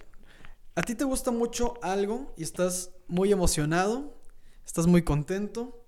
A 0.74 0.82
ti 0.82 0.94
te 0.94 1.04
gusta 1.04 1.30
mucho 1.30 1.74
algo 1.82 2.32
y 2.36 2.42
estás 2.42 2.90
muy 3.08 3.32
emocionado, 3.32 4.14
estás 4.66 4.86
muy 4.86 5.02
contento, 5.02 5.84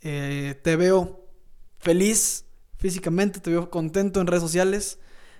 eh, 0.00 0.58
te 0.62 0.76
veo 0.76 1.26
feliz 1.78 2.44
físicamente, 2.78 3.40
te 3.40 3.50
veo 3.50 3.70
contento 3.70 4.20
en 4.20 4.26
redes 4.26 4.42
sociales 4.42 4.98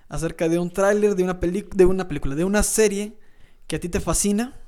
acerca 0.08 0.48
de 0.48 0.58
un 0.58 0.70
tráiler, 0.72 1.14
de 1.14 1.22
una 1.24 1.40
peli- 1.40 1.68
de 1.74 1.84
una 1.86 2.06
película, 2.08 2.34
de 2.34 2.44
una 2.44 2.62
serie 2.62 3.18
que 3.66 3.76
a 3.76 3.80
ti 3.80 3.88
te 3.88 4.00
fascina. 4.00 4.58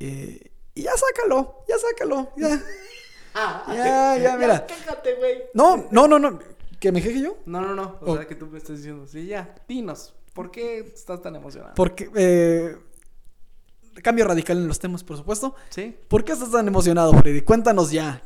Eh, 0.00 0.50
y 0.74 0.82
ya 0.82 0.92
sácalo, 0.96 1.64
ya 1.68 1.76
sácalo, 1.78 2.32
ya. 2.36 2.48
Ya, 3.76 4.16
ya, 4.16 4.36
mira. 4.36 4.66
Güey. 5.18 5.42
No, 5.54 5.88
no, 5.90 6.08
no, 6.08 6.18
no. 6.18 6.38
¿Que 6.80 6.92
me 6.92 7.00
jeje 7.00 7.20
yo? 7.20 7.38
No, 7.46 7.60
no, 7.60 7.74
no. 7.74 7.98
O 8.02 8.12
Oh. 8.12 8.16
sea, 8.16 8.26
que 8.26 8.34
tú 8.34 8.46
me 8.46 8.58
estás 8.58 8.76
diciendo, 8.78 9.06
sí, 9.06 9.26
ya, 9.26 9.54
dinos, 9.66 10.14
¿por 10.32 10.50
qué 10.50 10.78
estás 10.80 11.20
tan 11.22 11.34
emocionado? 11.36 11.74
Porque 11.74 12.08
eh, 12.14 12.76
cambio 14.02 14.24
radical 14.26 14.56
en 14.58 14.68
los 14.68 14.78
temas, 14.78 15.02
por 15.02 15.16
supuesto. 15.16 15.54
Sí. 15.70 15.96
¿Por 16.08 16.24
qué 16.24 16.32
estás 16.32 16.50
tan 16.52 16.68
emocionado, 16.68 17.12
Freddy? 17.18 17.40
Cuéntanos 17.42 17.90
ya. 17.90 18.22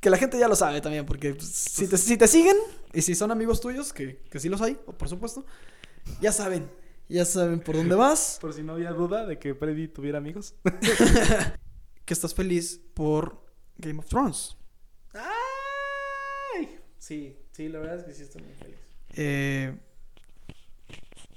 Que 0.00 0.10
la 0.10 0.18
gente 0.18 0.38
ya 0.38 0.48
lo 0.48 0.54
sabe 0.56 0.82
también, 0.82 1.06
porque 1.06 1.32
pues, 1.34 1.48
si, 1.48 1.86
te, 1.88 1.96
si 1.96 2.18
te 2.18 2.28
siguen 2.28 2.56
y 2.92 3.00
si 3.00 3.14
son 3.14 3.30
amigos 3.30 3.60
tuyos, 3.62 3.92
que, 3.94 4.18
que 4.30 4.38
sí 4.38 4.50
los 4.50 4.60
hay, 4.60 4.74
por 4.74 5.08
supuesto, 5.08 5.46
ya 6.20 6.30
saben, 6.30 6.70
ya 7.08 7.24
saben 7.24 7.60
por 7.60 7.74
dónde 7.76 7.94
vas, 7.94 8.36
Por 8.42 8.52
si 8.52 8.62
no 8.62 8.74
había 8.74 8.92
duda 8.92 9.24
de 9.24 9.38
que 9.38 9.54
Freddy 9.54 9.88
tuviera 9.88 10.18
amigos. 10.18 10.54
que 12.04 12.12
estás 12.12 12.34
feliz 12.34 12.82
por 12.92 13.46
Game 13.78 13.98
of 13.98 14.06
Thrones. 14.06 14.58
¡Ay! 15.14 16.78
Sí, 16.98 17.38
sí, 17.54 17.68
la 17.68 17.78
verdad 17.78 17.98
es 17.98 18.04
que 18.04 18.12
sí 18.14 18.22
estoy 18.22 18.42
muy 18.42 18.54
feliz. 18.54 18.76
Eh, 19.16 19.76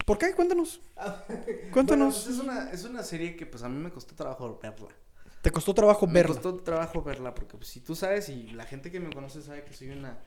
¿Por 0.05 0.17
qué? 0.17 0.33
Cuéntanos. 0.33 0.81
Bueno, 1.27 1.71
Cuéntanos. 1.73 2.23
pues 2.23 2.35
es, 2.35 2.41
una, 2.41 2.71
es 2.71 2.83
una 2.85 3.03
serie 3.03 3.35
que 3.35 3.45
pues 3.45 3.63
a 3.63 3.69
mí 3.69 3.77
me 3.81 3.91
costó 3.91 4.15
trabajo 4.15 4.59
verla. 4.61 4.87
¿Te 5.41 5.51
costó 5.51 5.73
trabajo 5.73 6.07
Me 6.07 6.13
verla? 6.13 6.33
costó 6.35 6.55
trabajo 6.63 7.03
verla 7.03 7.33
porque 7.35 7.57
pues, 7.57 7.69
si 7.69 7.81
tú 7.81 7.95
sabes 7.95 8.29
y 8.29 8.49
la 8.51 8.65
gente 8.65 8.89
que 8.91 8.99
me 8.99 9.13
conoce 9.13 9.41
sabe 9.41 9.63
que 9.63 9.73
soy 9.73 9.89
una, 9.89 10.17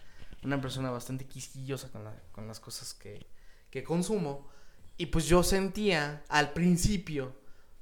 una 0.44 0.60
persona 0.60 0.90
bastante 0.90 1.26
quisquillosa 1.26 1.90
con, 1.90 2.04
la- 2.04 2.22
con 2.32 2.46
las 2.46 2.60
cosas 2.60 2.94
que, 2.94 3.26
que 3.70 3.82
consumo. 3.82 4.48
Y 4.96 5.06
pues 5.06 5.24
yo 5.26 5.42
sentía 5.42 6.22
al 6.28 6.52
principio 6.52 7.34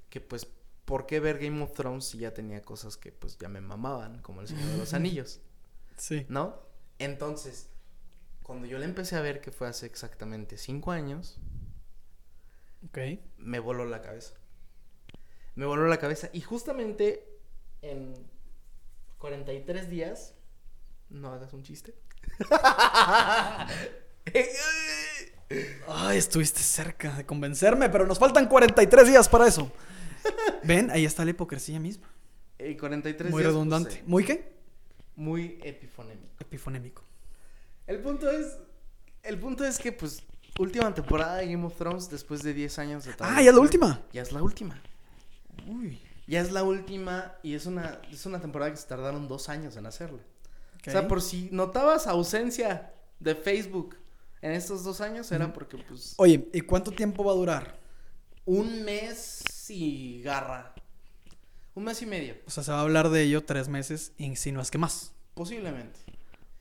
que 0.08 0.20
pues, 0.20 0.46
¿por 0.84 1.04
qué 1.06 1.20
ver 1.20 1.38
Game 1.38 1.62
of 1.62 1.74
Thrones 1.74 2.04
si 2.06 2.18
ya 2.18 2.32
tenía 2.32 2.62
cosas 2.62 2.96
que 2.96 3.12
pues 3.12 3.36
ya 3.38 3.48
me 3.48 3.60
mamaban, 3.60 4.22
como 4.22 4.40
El 4.40 4.48
Señor 4.48 4.66
de 4.66 4.78
los 4.78 4.94
Anillos, 4.94 5.40
Sí. 5.96 6.24
¿no? 6.28 6.56
Entonces, 6.98 7.68
cuando 8.48 8.66
yo 8.66 8.78
la 8.78 8.86
empecé 8.86 9.14
a 9.14 9.20
ver, 9.20 9.42
que 9.42 9.52
fue 9.52 9.68
hace 9.68 9.84
exactamente 9.84 10.56
cinco 10.56 10.90
años, 10.90 11.38
Ok. 12.86 12.98
me 13.36 13.58
voló 13.58 13.84
la 13.84 14.00
cabeza. 14.00 14.32
Me 15.54 15.66
voló 15.66 15.86
la 15.86 15.98
cabeza. 15.98 16.30
Y 16.32 16.40
justamente 16.40 17.28
en 17.82 18.14
43 19.18 19.90
días. 19.90 20.34
No 21.10 21.30
hagas 21.30 21.52
un 21.52 21.62
chiste. 21.62 21.94
Ay, 25.88 26.16
estuviste 26.16 26.60
cerca 26.60 27.16
de 27.16 27.26
convencerme, 27.26 27.90
pero 27.90 28.06
nos 28.06 28.18
faltan 28.18 28.48
43 28.48 29.08
días 29.08 29.28
para 29.28 29.46
eso. 29.46 29.70
Ven, 30.64 30.90
ahí 30.90 31.04
está 31.04 31.22
la 31.24 31.32
hipocresía 31.32 31.78
misma. 31.80 32.08
En 32.58 32.78
43 32.78 33.30
Muy 33.30 33.42
días. 33.42 33.52
redundante. 33.52 33.90
puse 33.90 34.02
¿Muy 34.06 34.24
qué? 34.24 34.56
muy 35.16 35.60
epifonémico. 35.62 36.32
Epifonémico. 36.40 37.02
El 37.88 38.00
punto 38.00 38.30
es. 38.30 38.56
El 39.22 39.38
punto 39.40 39.64
es 39.64 39.78
que, 39.78 39.90
pues, 39.90 40.22
última 40.58 40.94
temporada 40.94 41.36
de 41.38 41.48
Game 41.50 41.66
of 41.66 41.76
Thrones 41.76 42.08
después 42.08 42.42
de 42.42 42.54
10 42.54 42.78
años 42.78 43.04
de 43.04 43.14
Ah, 43.18 43.42
ya 43.42 43.50
es 43.50 43.54
la 43.54 43.60
última. 43.60 44.02
Ya 44.12 44.22
es 44.22 44.30
la 44.30 44.42
última. 44.42 44.80
Uy. 45.66 46.00
Ya 46.26 46.40
es 46.40 46.52
la 46.52 46.62
última 46.62 47.34
y 47.42 47.54
es 47.54 47.66
una, 47.66 48.00
es 48.12 48.24
una 48.26 48.40
temporada 48.40 48.70
que 48.70 48.76
se 48.76 48.86
tardaron 48.86 49.26
dos 49.26 49.48
años 49.48 49.76
en 49.76 49.86
hacerla. 49.86 50.20
O 50.86 50.90
sea, 50.90 51.08
por 51.08 51.20
si 51.20 51.48
notabas 51.50 52.06
ausencia 52.06 52.92
de 53.18 53.34
Facebook 53.34 53.96
en 54.40 54.52
estos 54.52 54.84
dos 54.84 55.00
años, 55.00 55.32
era 55.32 55.52
porque, 55.52 55.76
pues, 55.78 56.14
Oye, 56.18 56.48
¿y 56.52 56.60
cuánto 56.60 56.92
tiempo 56.92 57.24
va 57.24 57.32
a 57.32 57.36
durar? 57.36 57.78
un 58.44 58.82
mes 58.84 59.42
y 59.68 60.22
garra. 60.22 60.74
Un 61.74 61.84
mes 61.84 62.00
y 62.00 62.06
medio, 62.06 62.36
O 62.46 62.50
sea, 62.50 62.62
se 62.62 62.72
va 62.72 62.78
a 62.78 62.82
hablar 62.82 63.10
de 63.10 63.22
ello 63.22 63.44
tres 63.44 63.68
meses 63.68 64.12
y 64.16 64.34
si 64.36 64.52
no 64.52 64.60
es 64.62 64.70
que 64.70 64.78
más. 64.78 65.12
posiblemente. 65.34 66.00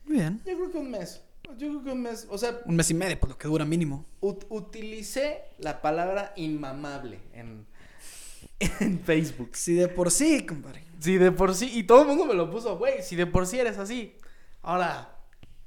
Muy 0.08 0.18
bien. 0.18 0.40
Yo 0.44 0.56
creo 0.56 0.70
que 0.72 0.78
un 0.78 0.90
mes. 0.90 1.20
Yo 1.56 1.68
creo 1.68 1.84
que 1.84 1.90
un 1.92 2.02
mes. 2.02 2.26
O 2.30 2.36
sea, 2.38 2.58
Un 2.66 2.76
mes 2.76 2.90
y 2.90 2.94
medio, 2.94 3.18
por 3.20 3.28
lo 3.30 3.38
que 3.38 3.46
dura 3.48 3.64
mínimo. 3.64 4.04
ut- 4.20 4.46
utilicé 4.48 5.42
la 5.58 5.80
palabra 5.80 6.32
inmamable 6.36 7.20
en, 7.32 7.66
en 8.80 9.00
Facebook. 9.00 9.50
Si 9.54 9.74
de 9.74 9.88
por 9.88 10.10
sí, 10.10 10.44
compadre. 10.46 10.84
Si 11.00 11.16
de 11.16 11.30
por 11.32 11.54
sí, 11.54 11.70
y 11.78 11.84
todo 11.84 12.02
el 12.02 12.08
mundo 12.08 12.24
me 12.26 12.34
lo 12.34 12.50
puso, 12.50 12.76
güey, 12.76 13.02
si 13.02 13.14
de 13.16 13.26
por 13.26 13.46
sí 13.46 13.58
eres 13.60 13.78
así. 13.78 14.16
Ahora, 14.62 15.14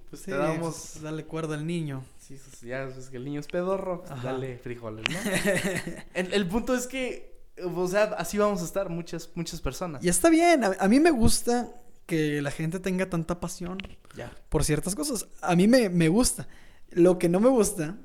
pues 0.09 0.23
Sí, 0.23 0.31
te 0.31 0.37
damos... 0.37 0.75
pues, 0.91 1.01
dale 1.01 1.23
cuerda 1.25 1.55
al 1.55 1.65
niño. 1.65 2.03
Sí, 2.19 2.37
pues, 2.43 2.61
ya 2.61 2.83
es 2.83 3.09
que 3.09 3.17
el 3.17 3.23
niño 3.25 3.39
es 3.39 3.47
pedorro, 3.47 4.03
pues, 4.03 4.21
dale 4.23 4.57
frijoles, 4.57 5.05
¿no? 5.09 5.17
el, 6.13 6.33
el 6.33 6.47
punto 6.47 6.75
es 6.75 6.85
que, 6.87 7.41
o 7.63 7.87
sea, 7.87 8.03
así 8.17 8.37
vamos 8.37 8.61
a 8.61 8.65
estar 8.65 8.89
muchas, 8.89 9.29
muchas 9.35 9.61
personas. 9.61 10.03
Y 10.03 10.09
está 10.09 10.29
bien, 10.29 10.63
a, 10.65 10.75
a 10.79 10.87
mí 10.89 10.99
me 10.99 11.11
gusta 11.11 11.69
que 12.11 12.41
la 12.41 12.51
gente 12.51 12.81
tenga 12.81 13.09
tanta 13.09 13.39
pasión 13.39 13.77
Ya. 14.17 14.35
por 14.49 14.65
ciertas 14.65 14.95
cosas. 14.95 15.27
A 15.41 15.55
mí 15.55 15.67
me, 15.69 15.87
me 15.89 16.09
gusta. 16.09 16.47
Lo 16.89 17.17
que 17.17 17.29
no 17.29 17.39
me 17.39 17.47
gusta, 17.47 17.95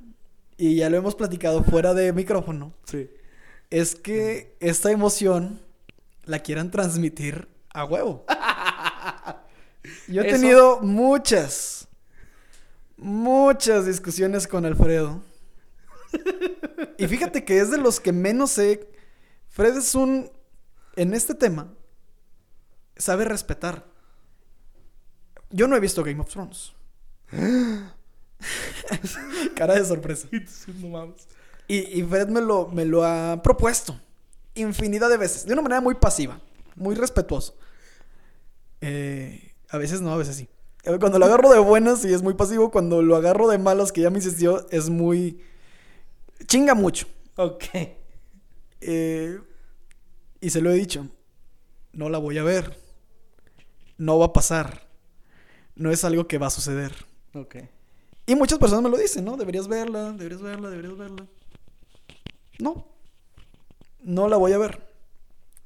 y 0.57 0.77
ya 0.77 0.89
lo 0.91 0.97
hemos 0.97 1.17
platicado 1.17 1.65
fuera 1.65 1.93
de 1.93 2.13
micrófono, 2.13 2.73
Sí. 2.85 3.11
es 3.71 3.97
que 3.97 4.57
esta 4.61 4.93
emoción 4.93 5.61
la 6.25 6.39
quieran 6.39 6.71
transmitir 6.71 7.49
a 7.75 7.85
huevo. 7.85 8.25
Yo 10.07 10.23
he 10.23 10.29
Eso- 10.29 10.37
tenido 10.41 10.81
muchas, 10.83 11.89
muchas 12.97 13.87
discusiones 13.87 14.47
con 14.47 14.65
Alfredo. 14.67 15.21
Y 16.99 17.09
fíjate 17.09 17.45
que 17.45 17.59
es 17.59 17.71
de 17.73 17.79
los 17.79 17.99
que 18.01 18.13
menos 18.13 18.53
sé. 18.53 18.89
Fred 19.49 19.77
es 19.77 19.95
un, 19.97 20.31
en 20.95 21.13
este 21.13 21.35
tema, 21.35 21.73
sabe 22.97 23.25
respetar. 23.25 23.85
Yo 25.57 25.67
no 25.67 25.75
he 25.75 25.81
visto 25.81 26.05
Game 26.05 26.21
of 26.21 26.29
Thrones. 26.29 26.75
Cara 29.57 29.75
de 29.75 29.85
sorpresa. 29.87 30.29
Y, 31.67 31.99
y 31.99 32.03
Fred 32.05 32.29
me 32.29 32.43
lo, 32.43 32.69
me 32.69 32.85
lo 32.85 33.05
ha 33.05 33.41
propuesto. 33.43 33.99
infinidad 34.55 35.09
de 35.09 35.17
veces, 35.17 35.47
de 35.47 35.55
una 35.55 35.63
manera 35.63 35.81
muy 35.81 35.95
pasiva, 35.95 36.39
muy 36.75 36.95
respetuoso. 36.95 37.57
Eh, 38.83 39.55
a 39.71 39.79
veces 39.79 40.03
no, 40.03 40.13
a 40.13 40.19
veces 40.19 40.37
sí. 40.37 40.49
Cuando 41.01 41.19
lo 41.19 41.25
agarro 41.25 41.51
de 41.51 41.59
buenas 41.59 42.03
sí 42.03 42.13
es 42.13 42.23
muy 42.23 42.35
pasivo, 42.35 42.71
cuando 42.71 43.01
lo 43.01 43.17
agarro 43.17 43.49
de 43.49 43.57
malas 43.57 43.93
que 43.93 44.03
ya 44.03 44.11
me 44.11 44.19
insistió 44.19 44.69
es 44.71 44.91
muy... 44.91 45.41
chinga 46.47 46.75
mucho. 46.75 47.07
Ok. 47.37 47.65
Eh, 48.83 49.41
y 50.39 50.51
se 50.51 50.61
lo 50.61 50.71
he 50.71 50.75
dicho, 50.75 51.09
no 51.93 52.11
la 52.11 52.19
voy 52.19 52.37
a 52.37 52.45
ver, 52.45 52.79
no 53.97 54.19
va 54.19 54.27
a 54.27 54.33
pasar, 54.35 54.86
no 55.77 55.91
es 55.91 56.05
algo 56.05 56.27
que 56.27 56.39
va 56.39 56.49
a 56.49 56.51
suceder. 56.51 56.93
Ok. 57.35 57.57
Y 58.27 58.35
muchas 58.35 58.59
personas 58.59 58.83
me 58.83 58.91
lo 58.91 58.97
dicen, 58.97 59.25
¿no? 59.25 59.37
Deberías 59.37 59.69
verla, 59.69 60.13
deberías 60.13 60.43
verla, 60.43 60.69
deberías 60.69 60.97
verla. 60.97 61.27
No. 62.59 62.89
No 64.03 64.29
la 64.29 64.37
voy 64.37 64.53
a 64.53 64.59
ver. 64.59 64.87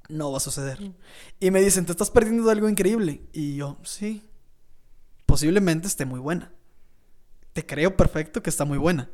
No 0.08 0.30
va 0.32 0.38
a 0.38 0.40
suceder. 0.40 0.92
Y 1.38 1.50
me 1.50 1.62
dicen, 1.62 1.86
te 1.86 1.92
estás 1.92 2.10
perdiendo 2.10 2.44
de 2.44 2.52
algo 2.52 2.68
increíble. 2.68 3.22
Y 3.32 3.56
yo, 3.56 3.78
sí. 3.84 4.28
Posiblemente 5.24 5.86
esté 5.86 6.04
muy 6.04 6.18
buena. 6.20 6.52
Te 7.52 7.64
creo 7.64 7.96
perfecto 7.96 8.42
que 8.42 8.50
está 8.50 8.64
muy 8.64 8.78
buena. 8.78 9.08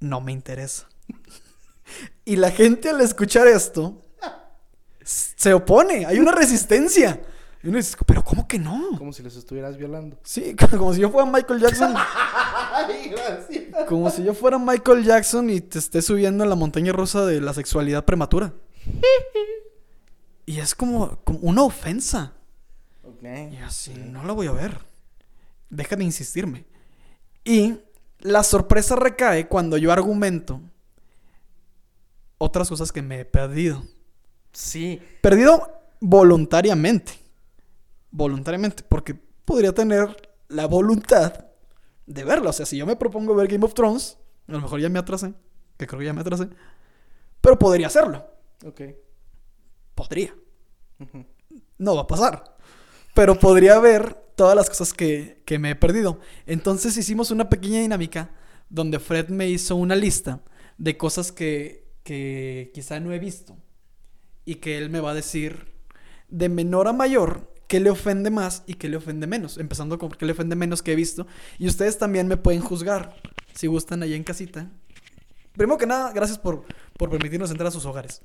No 0.00 0.20
me 0.20 0.32
interesa. 0.32 0.88
y 2.24 2.36
la 2.36 2.50
gente 2.50 2.88
al 2.88 3.00
escuchar 3.00 3.48
esto 3.48 4.00
se 5.04 5.52
opone. 5.52 6.06
Hay 6.06 6.18
una 6.18 6.32
resistencia. 6.32 7.20
Y 7.62 7.68
uno 7.68 7.78
dice, 7.78 7.96
pero 8.06 8.22
¿cómo 8.24 8.46
que 8.46 8.58
no? 8.58 8.96
Como 8.96 9.12
si 9.12 9.22
los 9.22 9.34
estuvieras 9.36 9.76
violando. 9.76 10.18
Sí, 10.22 10.54
como 10.70 10.94
si 10.94 11.00
yo 11.00 11.10
fuera 11.10 11.30
Michael 11.30 11.60
Jackson. 11.60 11.94
Ay. 12.72 13.14
Como 13.88 14.10
si 14.10 14.22
yo 14.22 14.34
fuera 14.34 14.58
Michael 14.58 15.04
Jackson 15.04 15.50
y 15.50 15.60
te 15.60 15.78
esté 15.78 16.02
subiendo 16.02 16.44
a 16.44 16.46
la 16.46 16.54
montaña 16.54 16.92
rusa 16.92 17.26
de 17.26 17.40
la 17.40 17.52
sexualidad 17.52 18.04
prematura. 18.04 18.52
Y 20.46 20.60
es 20.60 20.74
como, 20.74 21.18
como 21.24 21.40
una 21.40 21.62
ofensa. 21.62 22.32
Ok. 23.02 23.22
Y 23.52 23.56
así, 23.56 23.94
no 23.94 24.24
la 24.24 24.32
voy 24.32 24.46
a 24.46 24.52
ver. 24.52 24.78
Deja 25.68 25.96
de 25.96 26.04
insistirme. 26.04 26.64
Y 27.44 27.78
la 28.20 28.42
sorpresa 28.42 28.94
recae 28.94 29.48
cuando 29.48 29.76
yo 29.76 29.92
argumento 29.92 30.60
otras 32.38 32.68
cosas 32.68 32.92
que 32.92 33.02
me 33.02 33.20
he 33.20 33.24
perdido. 33.24 33.84
Sí. 34.52 35.02
Perdido 35.20 35.68
voluntariamente. 36.00 37.27
Voluntariamente. 38.10 38.82
Porque 38.88 39.14
podría 39.14 39.72
tener 39.72 40.30
la 40.48 40.66
voluntad 40.66 41.46
de 42.06 42.24
verlo. 42.24 42.50
O 42.50 42.52
sea, 42.52 42.66
si 42.66 42.76
yo 42.76 42.86
me 42.86 42.96
propongo 42.96 43.34
ver 43.34 43.48
Game 43.48 43.64
of 43.64 43.74
Thrones, 43.74 44.18
a 44.46 44.52
lo 44.52 44.60
mejor 44.60 44.80
ya 44.80 44.88
me 44.88 44.98
atrasé. 44.98 45.34
Que 45.76 45.86
creo 45.86 46.00
que 46.00 46.06
ya 46.06 46.12
me 46.12 46.22
atrasé. 46.22 46.48
Pero 47.40 47.58
podría 47.58 47.86
hacerlo. 47.86 48.26
Ok. 48.64 48.82
Podría. 49.94 50.34
No 51.78 51.94
va 51.94 52.02
a 52.02 52.06
pasar. 52.06 52.56
Pero 53.14 53.38
podría 53.38 53.78
ver 53.78 54.14
todas 54.34 54.56
las 54.56 54.68
cosas 54.68 54.92
que, 54.92 55.42
que 55.44 55.58
me 55.58 55.70
he 55.70 55.76
perdido. 55.76 56.20
Entonces 56.46 56.96
hicimos 56.96 57.30
una 57.30 57.48
pequeña 57.48 57.80
dinámica 57.80 58.30
donde 58.68 58.98
Fred 58.98 59.28
me 59.28 59.48
hizo 59.48 59.76
una 59.76 59.96
lista 59.96 60.40
de 60.76 60.96
cosas 60.96 61.32
que, 61.32 61.88
que 62.02 62.70
quizá 62.74 63.00
no 63.00 63.12
he 63.12 63.18
visto. 63.18 63.56
Y 64.44 64.56
que 64.56 64.78
él 64.78 64.90
me 64.90 65.00
va 65.00 65.12
a 65.12 65.14
decir 65.14 65.74
de 66.28 66.48
menor 66.48 66.88
a 66.88 66.92
mayor 66.92 67.52
qué 67.68 67.78
le 67.80 67.90
ofende 67.90 68.30
más 68.30 68.64
y 68.66 68.74
qué 68.74 68.88
le 68.88 68.96
ofende 68.96 69.26
menos. 69.26 69.58
Empezando 69.58 69.98
con 69.98 70.10
qué 70.10 70.26
le 70.26 70.32
ofende 70.32 70.56
menos 70.56 70.82
que 70.82 70.92
he 70.92 70.96
visto. 70.96 71.26
Y 71.58 71.68
ustedes 71.68 71.98
también 71.98 72.26
me 72.26 72.36
pueden 72.36 72.60
juzgar 72.60 73.14
si 73.54 73.66
gustan 73.68 74.02
allá 74.02 74.16
en 74.16 74.24
casita. 74.24 74.68
Primero 75.52 75.78
que 75.78 75.86
nada, 75.86 76.12
gracias 76.12 76.38
por, 76.38 76.64
por 76.96 77.10
permitirnos 77.10 77.50
entrar 77.50 77.68
a 77.68 77.70
sus 77.70 77.84
hogares. 77.86 78.22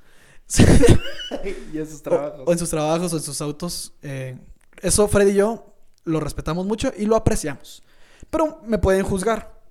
y 1.74 1.78
esos 1.78 2.00
O- 2.00 2.04
trabajos. 2.04 2.44
O, 2.48 2.52
en 2.52 2.60
sus 2.60 2.70
trabajos 2.70 3.14
o 3.14 3.18
en 3.18 3.24
sus 3.24 3.42
autos. 3.42 3.94
eh, 4.02 4.38
eso 4.82 5.08
Fred 5.08 5.28
y 5.28 5.36
yo 5.36 5.74
lo 6.04 6.20
respetamos 6.20 6.66
mucho 6.66 6.92
y 6.98 7.06
lo 7.06 7.16
apreciamos. 7.16 7.84
Pero 8.30 8.62
me 8.66 8.78
pueden 8.78 9.04
juzgar. 9.04 9.62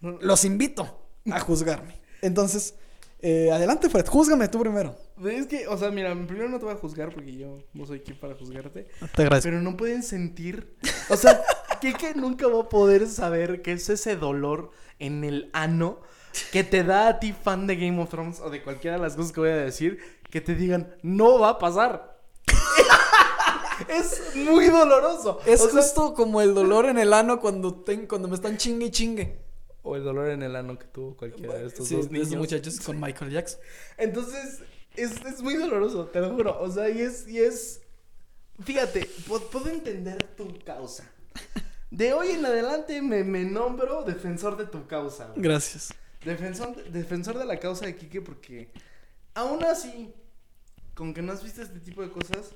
Los 0.00 0.44
invito 0.44 1.06
a 1.30 1.40
juzgarme. 1.40 2.00
Entonces, 2.22 2.74
eh, 3.22 3.50
adelante 3.52 3.88
Fred, 3.90 4.06
júzgame 4.06 4.48
tú 4.48 4.60
primero. 4.60 4.96
Es 5.24 5.46
que, 5.46 5.66
o 5.68 5.76
sea, 5.76 5.90
mira, 5.90 6.12
primero 6.26 6.48
no 6.48 6.58
te 6.58 6.64
voy 6.64 6.74
a 6.74 6.78
juzgar 6.78 7.12
porque 7.12 7.36
yo 7.36 7.58
no 7.74 7.86
soy 7.86 8.00
quien 8.00 8.18
para 8.18 8.34
juzgarte. 8.34 8.88
Te 9.14 9.22
agradezco. 9.22 9.48
Pero 9.50 9.60
no 9.60 9.76
pueden 9.76 10.02
sentir. 10.02 10.76
O 11.08 11.16
sea, 11.16 11.40
Kike 11.80 12.14
nunca 12.14 12.46
va 12.48 12.62
a 12.62 12.68
poder 12.68 13.06
saber 13.06 13.62
qué 13.62 13.72
es 13.72 13.88
ese 13.90 14.16
dolor 14.16 14.70
en 14.98 15.24
el 15.24 15.50
ano 15.52 16.00
que 16.52 16.62
te 16.64 16.84
da 16.84 17.08
a 17.08 17.18
ti, 17.20 17.32
fan 17.32 17.66
de 17.66 17.76
Game 17.76 18.00
of 18.00 18.08
Thrones 18.08 18.40
o 18.40 18.50
de 18.50 18.62
cualquiera 18.62 18.96
de 18.96 19.02
las 19.02 19.16
cosas 19.16 19.32
que 19.32 19.40
voy 19.40 19.50
a 19.50 19.56
decir, 19.56 19.98
que 20.30 20.40
te 20.40 20.54
digan, 20.54 20.94
no 21.02 21.38
va 21.38 21.50
a 21.50 21.58
pasar. 21.58 22.18
es 23.88 24.36
muy 24.36 24.66
doloroso. 24.68 25.40
Es 25.46 25.60
O 25.60 25.68
sea, 25.70 25.82
justo 25.82 26.14
como 26.14 26.40
el 26.40 26.54
dolor 26.54 26.86
en 26.86 26.98
el 26.98 27.12
ano 27.12 27.40
cuando, 27.40 27.74
ten- 27.82 28.06
cuando 28.06 28.28
me 28.28 28.34
están 28.34 28.56
chingue 28.56 28.86
y 28.86 28.90
chingue. 28.90 29.49
O 29.82 29.96
el 29.96 30.04
dolor 30.04 30.28
en 30.30 30.42
el 30.42 30.56
ano 30.56 30.78
que 30.78 30.86
tuvo 30.86 31.16
cualquiera 31.16 31.54
de 31.54 31.66
estos 31.66 31.88
Sí, 31.88 31.96
dos 31.96 32.10
niños. 32.10 32.34
muchachos 32.36 32.78
con 32.80 33.00
Michael 33.00 33.30
Jackson. 33.30 33.60
Entonces, 33.96 34.60
es, 34.94 35.12
es 35.24 35.40
muy 35.42 35.54
doloroso, 35.56 36.06
te 36.06 36.20
lo 36.20 36.34
juro. 36.34 36.60
O 36.60 36.70
sea, 36.70 36.90
y 36.90 37.00
es, 37.00 37.26
y 37.28 37.38
es... 37.38 37.80
Fíjate, 38.62 39.08
pu- 39.26 39.48
puedo 39.50 39.68
entender 39.68 40.22
tu 40.36 40.58
causa. 40.64 41.10
De 41.90 42.12
hoy 42.12 42.28
en 42.32 42.44
adelante 42.44 43.00
me, 43.00 43.24
me 43.24 43.42
nombro 43.44 44.02
defensor 44.04 44.56
de 44.58 44.66
tu 44.66 44.86
causa. 44.86 45.28
güey. 45.28 45.40
Gracias. 45.42 45.94
Defensor, 46.24 46.76
defensor 46.92 47.38
de 47.38 47.46
la 47.46 47.58
causa 47.58 47.86
de 47.86 47.96
Kike 47.96 48.20
porque 48.20 48.70
aún 49.32 49.64
así, 49.64 50.12
con 50.94 51.14
que 51.14 51.22
no 51.22 51.32
has 51.32 51.42
visto 51.42 51.62
este 51.62 51.80
tipo 51.80 52.02
de 52.02 52.10
cosas, 52.10 52.50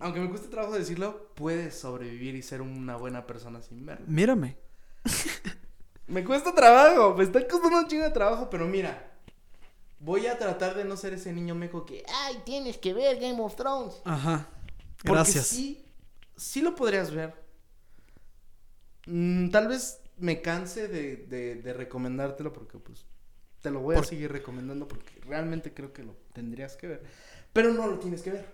aunque 0.00 0.18
me 0.18 0.28
cueste 0.28 0.48
trabajo 0.48 0.74
decirlo, 0.74 1.30
puedes 1.36 1.78
sobrevivir 1.78 2.34
y 2.34 2.42
ser 2.42 2.60
una 2.62 2.96
buena 2.96 3.24
persona 3.28 3.62
sin 3.62 3.86
verlo. 3.86 4.04
Mírame. 4.08 4.56
Me 6.10 6.24
cuesta 6.24 6.52
trabajo, 6.54 7.14
me 7.14 7.24
está 7.24 7.46
costando 7.46 7.78
un 7.78 7.86
chingo 7.86 8.04
de 8.04 8.10
trabajo, 8.10 8.50
pero 8.50 8.66
mira, 8.66 9.10
voy 10.00 10.26
a 10.26 10.36
tratar 10.38 10.74
de 10.74 10.84
no 10.84 10.96
ser 10.96 11.12
ese 11.14 11.32
niño 11.32 11.54
meco 11.54 11.86
que, 11.86 12.02
ay, 12.24 12.42
tienes 12.44 12.78
que 12.78 12.92
ver 12.92 13.18
Game 13.20 13.40
of 13.40 13.54
Thrones. 13.54 13.94
Ajá. 14.04 14.48
Porque 14.98 15.12
Gracias. 15.12 15.46
sí, 15.46 15.84
sí 16.36 16.60
lo 16.62 16.74
podrías 16.74 17.10
ver. 17.12 17.34
Mm, 19.06 19.50
tal 19.50 19.68
vez 19.68 20.00
me 20.18 20.42
canse 20.42 20.88
de, 20.88 21.16
de- 21.16 21.54
de 21.56 21.72
recomendártelo 21.72 22.52
porque 22.52 22.78
pues 22.78 23.06
te 23.62 23.70
lo 23.70 23.80
voy 23.80 23.96
a 23.96 24.02
seguir 24.04 24.30
recomendando 24.32 24.86
porque 24.88 25.20
realmente 25.26 25.72
creo 25.72 25.92
que 25.92 26.02
lo 26.02 26.14
tendrías 26.32 26.76
que 26.76 26.86
ver. 26.88 27.02
Pero 27.52 27.72
no 27.72 27.86
lo 27.86 27.98
tienes 27.98 28.22
que 28.22 28.30
ver. 28.32 28.46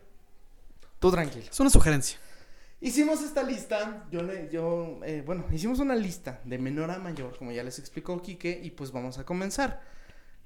Tú 0.98 1.10
tranquilo. 1.10 1.46
Es 1.50 1.60
una 1.60 1.70
sugerencia. 1.70 2.18
Hicimos 2.86 3.20
esta 3.22 3.42
lista, 3.42 4.06
yo 4.12 4.22
le, 4.22 4.48
yo, 4.50 5.00
eh, 5.04 5.22
bueno, 5.26 5.44
hicimos 5.50 5.80
una 5.80 5.96
lista 5.96 6.40
de 6.44 6.56
menor 6.58 6.90
a 6.92 6.98
mayor, 6.98 7.36
como 7.36 7.50
ya 7.50 7.64
les 7.64 7.80
explicó 7.80 8.22
Quique, 8.22 8.60
y 8.62 8.70
pues 8.70 8.92
vamos 8.92 9.18
a 9.18 9.24
comenzar. 9.24 9.80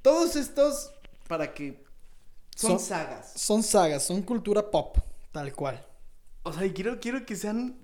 Todos 0.01 0.37
estos, 0.37 0.91
para 1.29 1.53
que, 1.53 1.85
son, 2.57 2.71
Son- 2.73 2.81
sagas. 2.81 3.33
Son 3.37 3.63
sagas, 3.63 4.05
son 4.07 4.23
cultura 4.23 4.71
pop, 4.71 4.97
tal 5.33 5.53
cual. 5.55 5.85
O 6.43 6.53
sea, 6.53 6.65
y 6.65 6.73
quiero, 6.73 6.99
quiero 6.99 7.27
que 7.27 7.37
sean. 7.37 7.77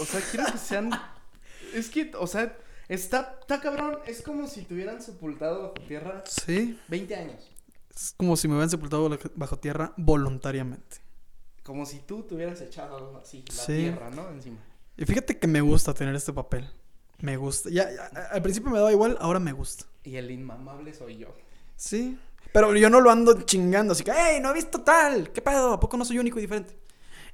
O 0.00 0.04
sea, 0.04 0.20
quiero 0.32 0.50
que 0.50 0.58
sean. 0.58 0.90
es 1.74 1.88
que, 1.88 2.10
o 2.18 2.26
sea, 2.26 2.58
está, 2.88 3.38
está 3.40 3.60
cabrón. 3.60 3.98
Es 4.08 4.20
como 4.22 4.48
si 4.48 4.62
te 4.62 4.74
hubieran 4.74 5.00
sepultado 5.00 5.62
bajo 5.62 5.74
tierra 5.86 6.24
Sí. 6.26 6.76
20 6.88 7.14
años. 7.14 7.52
Es 7.94 8.14
como 8.16 8.36
si 8.36 8.48
me 8.48 8.54
hubieran 8.54 8.70
sepultado 8.70 9.08
bajo- 9.08 9.30
bajo 9.36 9.58
tierra 9.60 9.94
voluntariamente. 9.96 10.96
Como 11.62 11.86
si 11.86 12.00
tú 12.00 12.22
te 12.24 12.34
hubieras 12.34 12.60
echado 12.60 13.16
así, 13.22 13.44
la 13.48 13.52
Sí. 13.62 13.72
tierra, 13.76 14.10
¿no? 14.10 14.28
Encima. 14.30 14.58
Y 14.96 15.04
fíjate 15.04 15.38
que 15.38 15.46
me 15.46 15.60
gusta 15.60 15.94
tener 15.94 16.14
este 16.14 16.32
papel. 16.32 16.68
Me 17.20 17.36
gusta. 17.36 17.70
Ya, 17.70 17.88
ya, 17.90 18.06
al 18.32 18.42
principio 18.42 18.70
me 18.70 18.78
daba 18.78 18.90
igual, 18.90 19.16
ahora 19.20 19.38
me 19.38 19.52
gusta. 19.52 19.84
Y 20.02 20.16
el 20.16 20.30
inmamable 20.30 20.92
soy 20.92 21.18
yo. 21.18 21.28
Sí. 21.76 22.18
Pero 22.52 22.74
yo 22.76 22.90
no 22.90 23.00
lo 23.00 23.10
ando 23.10 23.40
chingando, 23.42 23.92
así 23.92 24.02
que, 24.04 24.12
¡hey, 24.14 24.38
no 24.42 24.50
he 24.50 24.54
visto 24.54 24.80
tal! 24.82 25.30
¿Qué 25.32 25.40
pedo? 25.40 25.72
¿A 25.72 25.80
poco 25.80 25.96
no 25.96 26.04
soy 26.04 26.18
único 26.18 26.38
y 26.38 26.42
diferente? 26.42 26.76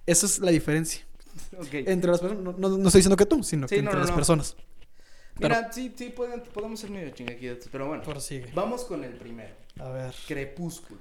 Esa 0.06 0.26
es 0.26 0.38
la 0.38 0.50
diferencia. 0.50 1.04
Ok. 1.58 1.68
Entre 1.72 2.10
las 2.10 2.20
personas, 2.20 2.42
no, 2.44 2.52
no- 2.52 2.68
no 2.78 2.88
estoy 2.88 2.98
diciendo 3.00 3.16
que 3.16 3.26
tú, 3.26 3.42
sino 3.42 3.66
Sí, 3.68 3.76
que 3.76 3.82
no, 3.82 3.90
entre 3.90 4.00
no, 4.00 4.06
las 4.06 4.14
personas. 4.14 4.56
Mira, 5.40 5.72
sí, 5.72 5.92
sí, 5.96 6.10
pueden- 6.10 6.42
podemos 6.52 6.80
ser 6.80 6.90
medio 6.90 7.10
chingaquitos, 7.10 7.68
pero 7.70 7.86
bueno. 7.88 8.02
Prosigue. 8.02 8.50
Vamos 8.54 8.84
con 8.84 9.04
el 9.04 9.14
primero. 9.16 9.54
A 9.78 9.88
ver. 9.88 10.14
Crepúsculo. 10.26 11.00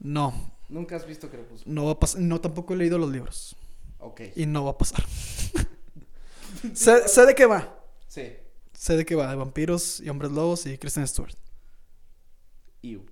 No, 0.00 0.53
Nunca 0.68 0.96
has 0.96 1.06
visto 1.06 1.28
Crepúsculo. 1.30 1.72
no 1.74 1.84
va 1.86 1.92
a 1.92 2.00
pasar. 2.00 2.20
No, 2.20 2.40
tampoco 2.40 2.74
he 2.74 2.76
leído 2.76 2.98
los 2.98 3.10
libros. 3.10 3.56
Ok. 3.98 4.20
Y 4.36 4.46
no 4.46 4.64
va 4.64 4.72
a 4.72 4.78
pasar. 4.78 5.04
sé, 6.74 7.08
sé 7.08 7.26
de 7.26 7.34
qué 7.34 7.46
va. 7.46 7.78
Sí. 8.08 8.32
Sé 8.72 8.96
de 8.96 9.04
qué 9.04 9.14
va. 9.14 9.28
De 9.30 9.36
vampiros 9.36 10.00
y 10.00 10.08
hombres 10.08 10.30
lobos 10.32 10.66
y 10.66 10.78
Kristen 10.78 11.06
Stewart. 11.06 11.34
Iu. 12.82 13.04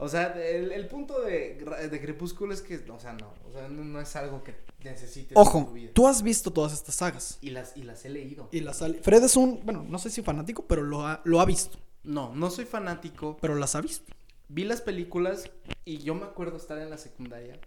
O 0.00 0.08
sea, 0.08 0.26
el, 0.28 0.70
el 0.70 0.86
punto 0.86 1.20
de, 1.22 1.54
de 1.90 2.00
Crepúsculo 2.00 2.54
es 2.54 2.62
que, 2.62 2.76
o 2.88 3.00
sea, 3.00 3.14
no. 3.14 3.32
O 3.48 3.52
sea, 3.52 3.68
no, 3.68 3.84
no 3.84 4.00
es 4.00 4.14
algo 4.14 4.44
que 4.44 4.54
necesites 4.84 5.30
en 5.30 5.34
tu 5.34 5.40
Ojo, 5.40 5.66
vida. 5.72 5.90
tú 5.92 6.06
has 6.06 6.22
visto 6.22 6.52
todas 6.52 6.72
estas 6.72 6.94
sagas. 6.94 7.38
Y 7.40 7.50
las, 7.50 7.76
y 7.76 7.82
las 7.82 8.04
he 8.04 8.08
leído. 8.08 8.48
Y 8.52 8.60
las 8.60 8.80
ha- 8.82 8.92
Fred 9.02 9.24
es 9.24 9.36
un, 9.36 9.60
bueno, 9.64 9.84
no 9.88 9.98
sé 9.98 10.10
si 10.10 10.22
fanático, 10.22 10.64
pero 10.66 10.82
lo 10.82 11.04
ha, 11.04 11.20
lo 11.24 11.40
ha 11.40 11.44
visto. 11.44 11.78
No, 12.04 12.32
no 12.34 12.48
soy 12.48 12.64
fanático. 12.64 13.36
Pero 13.40 13.56
las 13.56 13.74
ha 13.74 13.80
visto. 13.80 14.14
Vi 14.48 14.64
las 14.64 14.80
películas 14.80 15.50
y 15.84 15.98
yo 15.98 16.14
me 16.14 16.24
acuerdo 16.24 16.56
estar 16.56 16.78
en 16.78 16.90
la 16.90 16.98
secundaria, 16.98 17.58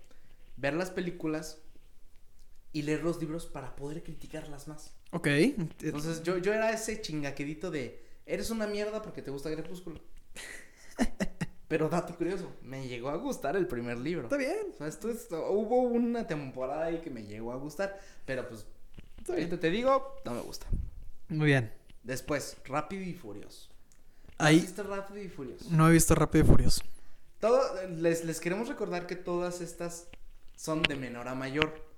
ver 0.58 0.74
las 0.74 0.92
películas 0.92 1.62
y 2.74 2.84
leer 2.84 3.04
los 3.04 3.20
libros 3.20 3.46
para 3.46 3.76
poder 3.76 4.04
criticarlas 4.04 4.68
más. 4.68 4.94
Ok. 5.12 5.28
Entonces 5.28 6.24
yo, 6.24 6.38
yo 6.38 6.54
era 6.54 6.72
ese 6.72 7.02
chingaquedito 7.02 7.70
de, 7.72 8.04
eres 8.26 8.50
una 8.50 8.68
mierda 8.68 9.02
porque 9.02 9.22
te 9.22 9.32
gusta 9.32 9.52
Crepúsculo. 9.54 10.00
Pero 11.68 11.88
dato 11.88 12.16
curioso, 12.18 12.52
me 12.64 12.86
llegó 12.88 13.10
a 13.10 13.16
gustar 13.16 13.56
el 13.56 13.66
primer 13.66 13.98
libro. 13.98 14.24
Está 14.24 14.36
bien. 14.36 14.58
O 14.74 14.78
sea, 14.78 14.88
esto 14.88 15.10
es- 15.10 15.28
hubo 15.32 15.80
una 15.84 16.28
temporada 16.28 16.86
ahí 16.86 17.00
que 17.00 17.10
me 17.10 17.24
llegó 17.24 17.54
a 17.54 17.56
gustar, 17.56 17.98
pero 18.26 18.46
pues, 18.50 18.66
ahorita 19.30 19.58
te 19.58 19.70
digo, 19.70 20.18
no 20.26 20.34
me 20.34 20.42
gusta. 20.42 20.68
Muy 21.30 21.46
bien. 21.46 21.72
Después, 22.04 22.58
Rápido 22.66 23.04
y 23.04 23.14
Furioso. 23.14 23.71
Ahí 24.42 24.60
¿Viste 24.62 24.84
Rápido 24.84 25.22
y 25.22 25.30
Furioso? 25.30 25.66
no 25.70 25.89
he 25.89 25.92
visto 25.92 26.16
Rápido 26.16 26.44
y 26.44 26.48
Furioso. 26.48 26.82
Todo, 27.39 27.62
les, 27.98 28.24
les 28.26 28.39
queremos 28.39 28.68
recordar 28.68 29.08
que 29.08 29.16
todas 29.16 29.62
estas 29.62 30.08
son 30.56 30.84
de 30.84 30.96
menor 30.96 31.28
a 31.28 31.36
mayor. 31.36 31.89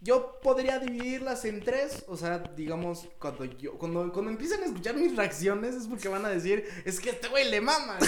Yo 0.00 0.38
podría 0.42 0.78
dividirlas 0.78 1.46
en 1.46 1.62
tres, 1.64 2.04
o 2.08 2.16
sea, 2.16 2.38
digamos, 2.54 3.08
cuando 3.18 3.44
yo, 3.46 3.78
cuando, 3.78 4.12
cuando 4.12 4.30
empiecen 4.30 4.62
a 4.62 4.66
escuchar 4.66 4.94
mis 4.96 5.16
reacciones 5.16 5.74
es 5.74 5.86
porque 5.86 6.08
van 6.08 6.26
a 6.26 6.28
decir, 6.28 6.64
es 6.84 7.00
que 7.00 7.08
a 7.08 7.12
este 7.14 7.28
güey 7.28 7.50
le 7.50 7.60
mama. 7.62 7.98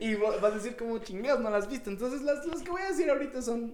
Y, 0.00 0.06
y 0.10 0.14
va 0.16 0.36
va 0.38 0.48
a 0.48 0.50
decir 0.50 0.76
como 0.76 0.98
chingados, 0.98 1.40
no 1.40 1.50
las 1.50 1.68
viste. 1.68 1.88
Entonces 1.88 2.22
las, 2.22 2.44
las 2.46 2.62
que 2.62 2.70
voy 2.70 2.82
a 2.82 2.88
decir 2.88 3.08
ahorita 3.08 3.40
son, 3.42 3.60
me, 3.60 3.68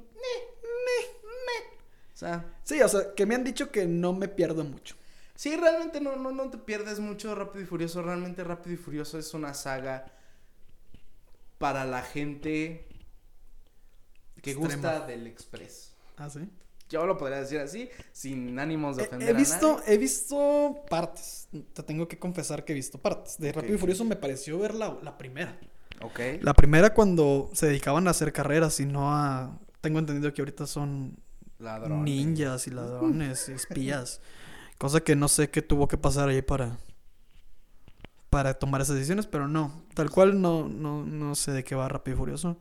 me, 0.63 1.31
me. 1.47 1.79
O 2.13 2.17
sea, 2.17 2.45
Sí, 2.63 2.81
o 2.83 2.89
sea, 2.89 3.15
que 3.15 3.25
me 3.25 3.35
han 3.35 3.45
dicho 3.45 3.71
que 3.71 3.87
no 3.87 4.13
me 4.13 4.29
pierdo 4.29 4.63
mucho. 4.65 4.95
Sí, 5.39 5.55
realmente 5.55 6.01
no, 6.01 6.17
no, 6.17 6.33
no 6.33 6.51
te 6.51 6.59
pierdes 6.59 6.99
mucho 6.99 7.33
Rápido 7.33 7.63
y 7.63 7.67
Furioso. 7.67 8.03
Realmente 8.03 8.43
Rápido 8.43 8.75
y 8.75 8.77
Furioso 8.77 9.21
es 9.21 9.33
una 9.35 9.55
saga 9.55 10.13
para 11.59 11.85
la 11.85 12.03
gente 12.03 12.89
que 14.43 14.51
Extrema. 14.51 14.75
gusta 14.75 15.07
del 15.07 15.29
Express. 15.29 15.93
Ah, 16.17 16.29
sí. 16.29 16.41
Yo 16.89 17.07
lo 17.07 17.17
podría 17.17 17.39
decir 17.39 17.61
así, 17.61 17.89
sin 18.11 18.59
ánimos 18.59 18.97
de 18.97 19.05
ofender 19.05 19.29
he 19.29 19.33
visto, 19.33 19.77
nadie. 19.79 19.95
he 19.95 19.99
visto 19.99 20.85
partes. 20.91 21.47
Te 21.73 21.85
tengo 21.85 22.09
que 22.09 22.19
confesar 22.19 22.65
que 22.65 22.73
he 22.73 22.75
visto 22.75 22.99
partes. 22.99 23.39
De. 23.39 23.53
Rápido 23.53 23.77
y 23.77 23.79
Furioso 23.79 24.05
me 24.05 24.17
pareció 24.17 24.59
ver 24.59 24.75
la, 24.75 24.99
la 25.05 25.17
primera. 25.17 25.57
Ok. 26.03 26.19
La 26.41 26.53
primera 26.53 26.93
cuando 26.95 27.49
se 27.53 27.67
dedicaban 27.67 28.09
a 28.09 28.11
hacer 28.11 28.33
carreras 28.33 28.81
y 28.81 28.87
no 28.87 29.15
a... 29.15 29.57
Tengo 29.81 30.01
entendido 30.01 30.35
que 30.35 30.43
ahorita 30.43 30.67
son 30.67 31.17
Ladrones. 31.61 32.03
ninjas 32.05 32.67
y 32.67 32.71
ladrones 32.73 33.49
y 33.49 33.53
espías. 33.53 34.21
Cosa 34.79 35.01
que 35.01 35.17
no 35.17 35.29
sé 35.29 35.51
qué 35.51 35.61
tuvo 35.63 35.89
que 35.89 35.99
pasar 35.99 36.29
ahí 36.29 36.43
para... 36.43 36.79
Para 38.31 38.55
tomar 38.55 38.81
esas 38.83 38.95
decisiones, 38.97 39.27
pero 39.27 39.49
no. 39.49 39.83
Tal 39.95 40.11
cual 40.11 40.41
no, 40.41 40.69
no, 40.69 41.05
no 41.05 41.35
sé 41.35 41.51
de 41.53 41.65
qué 41.65 41.75
va 41.75 41.89
Rápido 41.89 42.15
y 42.17 42.19
Furioso. 42.19 42.59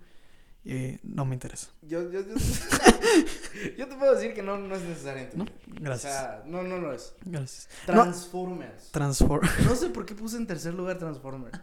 Y 0.63 0.97
no 1.03 1.26
me 1.26 1.36
interesa. 1.36 1.70
Yo, 1.82 2.09
yo, 2.09 2.22
yo, 2.22 2.36
yo 3.78 3.88
te 3.88 3.95
puedo 3.95 4.15
decir 4.15 4.34
que 4.34 4.41
no, 4.43 4.57
no 4.57 4.76
es 4.76 4.82
necesario 4.84 5.28
¿No? 5.36 5.45
Gracias. 5.68 6.13
O 6.13 6.18
sea, 6.18 6.43
no, 6.45 6.63
no 6.63 6.78
lo 6.78 6.93
es. 6.93 7.13
Gracias. 7.26 7.68
No, 7.88 7.93
Transformers. 8.03 8.91
Transform. 8.91 9.47
No 9.65 9.76
sé 9.76 9.89
por 9.89 10.05
qué 10.05 10.15
puse 10.15 10.38
en 10.38 10.47
tercer 10.47 10.74
lugar 10.74 10.97
Transformers. 10.97 11.57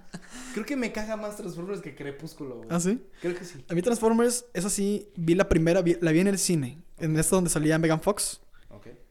Creo 0.52 0.64
que 0.66 0.76
me 0.76 0.92
caga 0.92 1.16
más 1.16 1.36
Transformers 1.36 1.80
que 1.80 1.94
Crepúsculo. 1.94 2.56
güey. 2.56 2.68
¿Ah, 2.70 2.80
sí? 2.80 3.02
Creo 3.22 3.34
que 3.34 3.44
sí. 3.44 3.64
A 3.68 3.74
mí 3.74 3.80
Transformers, 3.82 4.44
es 4.54 4.64
así, 4.66 5.10
vi 5.16 5.34
la 5.34 5.48
primera, 5.48 5.80
vi- 5.82 5.98
la 6.00 6.12
vi 6.12 6.20
en 6.20 6.28
el 6.28 6.38
cine. 6.38 6.82
En 6.98 7.18
esta 7.18 7.36
donde 7.36 7.50
salía 7.50 7.78
Megan 7.78 8.00
Fox. 8.02 8.40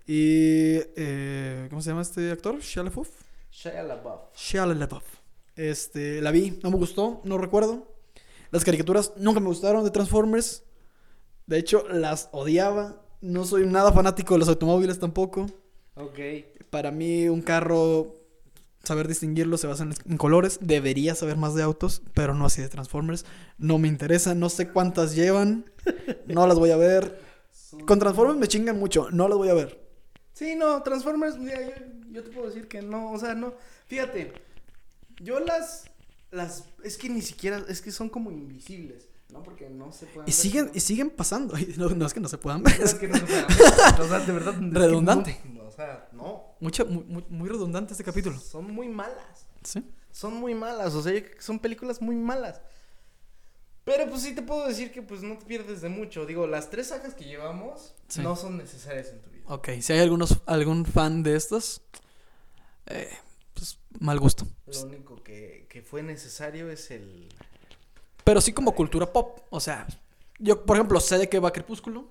Y... 0.05 0.77
eh, 0.95 1.67
¿Cómo 1.69 1.81
se 1.81 1.89
llama 1.89 2.01
este 2.01 2.31
actor? 2.31 2.59
Shia 2.59 2.83
LaBeouf. 2.83 3.09
Shia 3.51 3.83
LaBeouf. 3.83 4.21
Shia 4.35 4.65
LaBeouf. 4.65 5.03
Este, 5.55 6.21
la 6.21 6.31
vi, 6.31 6.59
no 6.63 6.71
me 6.71 6.77
gustó, 6.77 7.21
no 7.23 7.37
recuerdo. 7.37 7.87
Las 8.51 8.63
caricaturas 8.65 9.13
nunca 9.17 9.39
me 9.39 9.47
gustaron 9.47 9.83
de 9.83 9.91
Transformers. 9.91 10.63
De 11.47 11.57
hecho, 11.57 11.85
las 11.89 12.29
odiaba. 12.31 13.01
No 13.21 13.45
soy 13.45 13.65
nada 13.65 13.91
fanático 13.93 14.33
de 14.33 14.39
los 14.39 14.49
automóviles 14.49 14.99
tampoco. 14.99 15.47
Ok. 15.95 16.19
Para 16.69 16.91
mí, 16.91 17.29
un 17.29 17.41
carro, 17.41 18.15
saber 18.83 19.07
distinguirlo 19.07 19.57
se 19.57 19.67
basa 19.67 19.83
en, 19.83 19.93
en 20.09 20.17
colores. 20.17 20.59
Debería 20.61 21.15
saber 21.15 21.37
más 21.37 21.55
de 21.55 21.63
autos, 21.63 22.01
pero 22.13 22.33
no 22.35 22.45
así 22.45 22.61
de 22.61 22.69
Transformers. 22.69 23.25
No 23.57 23.77
me 23.77 23.87
interesa, 23.87 24.35
no 24.35 24.49
sé 24.49 24.69
cuántas 24.69 25.15
llevan. 25.15 25.71
No 26.27 26.47
las 26.47 26.59
voy 26.59 26.71
a 26.71 26.77
ver. 26.77 27.19
Con 27.87 27.99
Transformers 27.99 28.39
me 28.39 28.47
chingan 28.47 28.79
mucho, 28.79 29.09
no 29.11 29.27
las 29.27 29.37
voy 29.37 29.49
a 29.49 29.53
ver. 29.53 29.82
Sí, 30.33 30.55
no, 30.55 30.81
Transformers, 30.83 31.37
mira, 31.37 31.61
yo, 31.61 31.73
yo 32.11 32.23
te 32.23 32.29
puedo 32.31 32.47
decir 32.47 32.67
que 32.67 32.81
no, 32.81 33.11
o 33.11 33.19
sea, 33.19 33.35
no. 33.35 33.53
Fíjate, 33.85 34.33
yo 35.21 35.39
las, 35.39 35.85
las, 36.31 36.65
es 36.83 36.97
que 36.97 37.09
ni 37.09 37.21
siquiera, 37.21 37.63
es 37.67 37.81
que 37.81 37.91
son 37.91 38.09
como 38.09 38.31
invisibles, 38.31 39.07
¿no? 39.31 39.43
Porque 39.43 39.69
no 39.69 39.91
se 39.91 40.05
pueden 40.07 40.21
Y 40.27 40.31
ver, 40.31 40.33
siguen, 40.33 40.65
¿no? 40.65 40.71
y 40.73 40.79
siguen 40.79 41.09
pasando. 41.11 41.53
No, 41.77 41.89
no 41.89 42.05
es 42.05 42.13
que 42.13 42.19
no 42.19 42.27
se 42.29 42.37
puedan 42.37 42.63
ver. 42.63 42.81
Es 42.81 42.95
que 42.95 43.07
no 43.07 43.15
se 43.15 43.25
pueden 43.25 43.45
ver, 43.47 43.99
o 44.01 44.07
sea, 44.07 44.19
de 44.19 44.31
verdad. 44.33 44.55
Redundante. 44.59 45.39
no, 45.53 45.63
o 45.65 45.71
sea, 45.71 46.09
no, 46.13 46.55
Mucho, 46.59 46.85
muy, 46.85 47.03
muy- 47.03 47.25
muy 47.29 47.49
redundante 47.49 47.93
este 47.93 48.03
capítulo. 48.03 48.39
son 48.39 48.73
muy 48.73 48.89
malas. 48.89 49.45
¿Sí? 49.63 49.83
Son 50.11 50.33
muy 50.35 50.53
malas, 50.55 50.93
o 50.95 51.01
sea, 51.01 51.13
son 51.39 51.59
películas 51.59 52.01
muy 52.01 52.15
malas. 52.15 52.61
Pero 53.85 54.09
pues 54.09 54.21
sí 54.21 54.33
te 54.33 54.41
puedo 54.41 54.67
decir 54.67 54.91
que 54.91 55.01
pues 55.01 55.21
no 55.23 55.37
te 55.37 55.45
pierdes 55.45 55.81
de 55.81 55.89
mucho. 55.89 56.25
Digo, 56.25 56.47
las 56.47 56.69
tres 56.69 56.87
sagas 56.87 57.13
que 57.13 57.25
llevamos 57.25 57.93
Sí. 58.07 58.21
no 58.21 58.35
son 58.35 58.57
necesarias 58.57 59.09
en 59.09 59.21
tu 59.21 59.29
vida. 59.29 59.43
Ok, 59.47 59.69
si 59.81 59.91
hay 59.93 59.99
algunos, 59.99 60.41
algún 60.45 60.85
fan 60.85 61.21
de 61.23 61.35
estas, 61.35 61.81
eh, 62.85 63.09
pues 63.53 63.79
mal 63.99 64.19
gusto. 64.19 64.47
Lo 64.67 64.81
único 64.83 65.21
que, 65.23 65.65
que 65.69 65.81
fue 65.81 66.01
necesario 66.03 66.69
es 66.71 66.91
el... 66.91 67.27
Pero 68.23 68.39
sí 68.39 68.53
como 68.53 68.73
cultura 68.73 69.11
pop. 69.11 69.39
O 69.49 69.59
sea, 69.59 69.85
yo, 70.39 70.65
por 70.65 70.77
ejemplo, 70.77 70.99
sé 71.01 71.17
de 71.17 71.27
qué 71.27 71.39
va 71.39 71.51
Crepúsculo. 71.51 72.07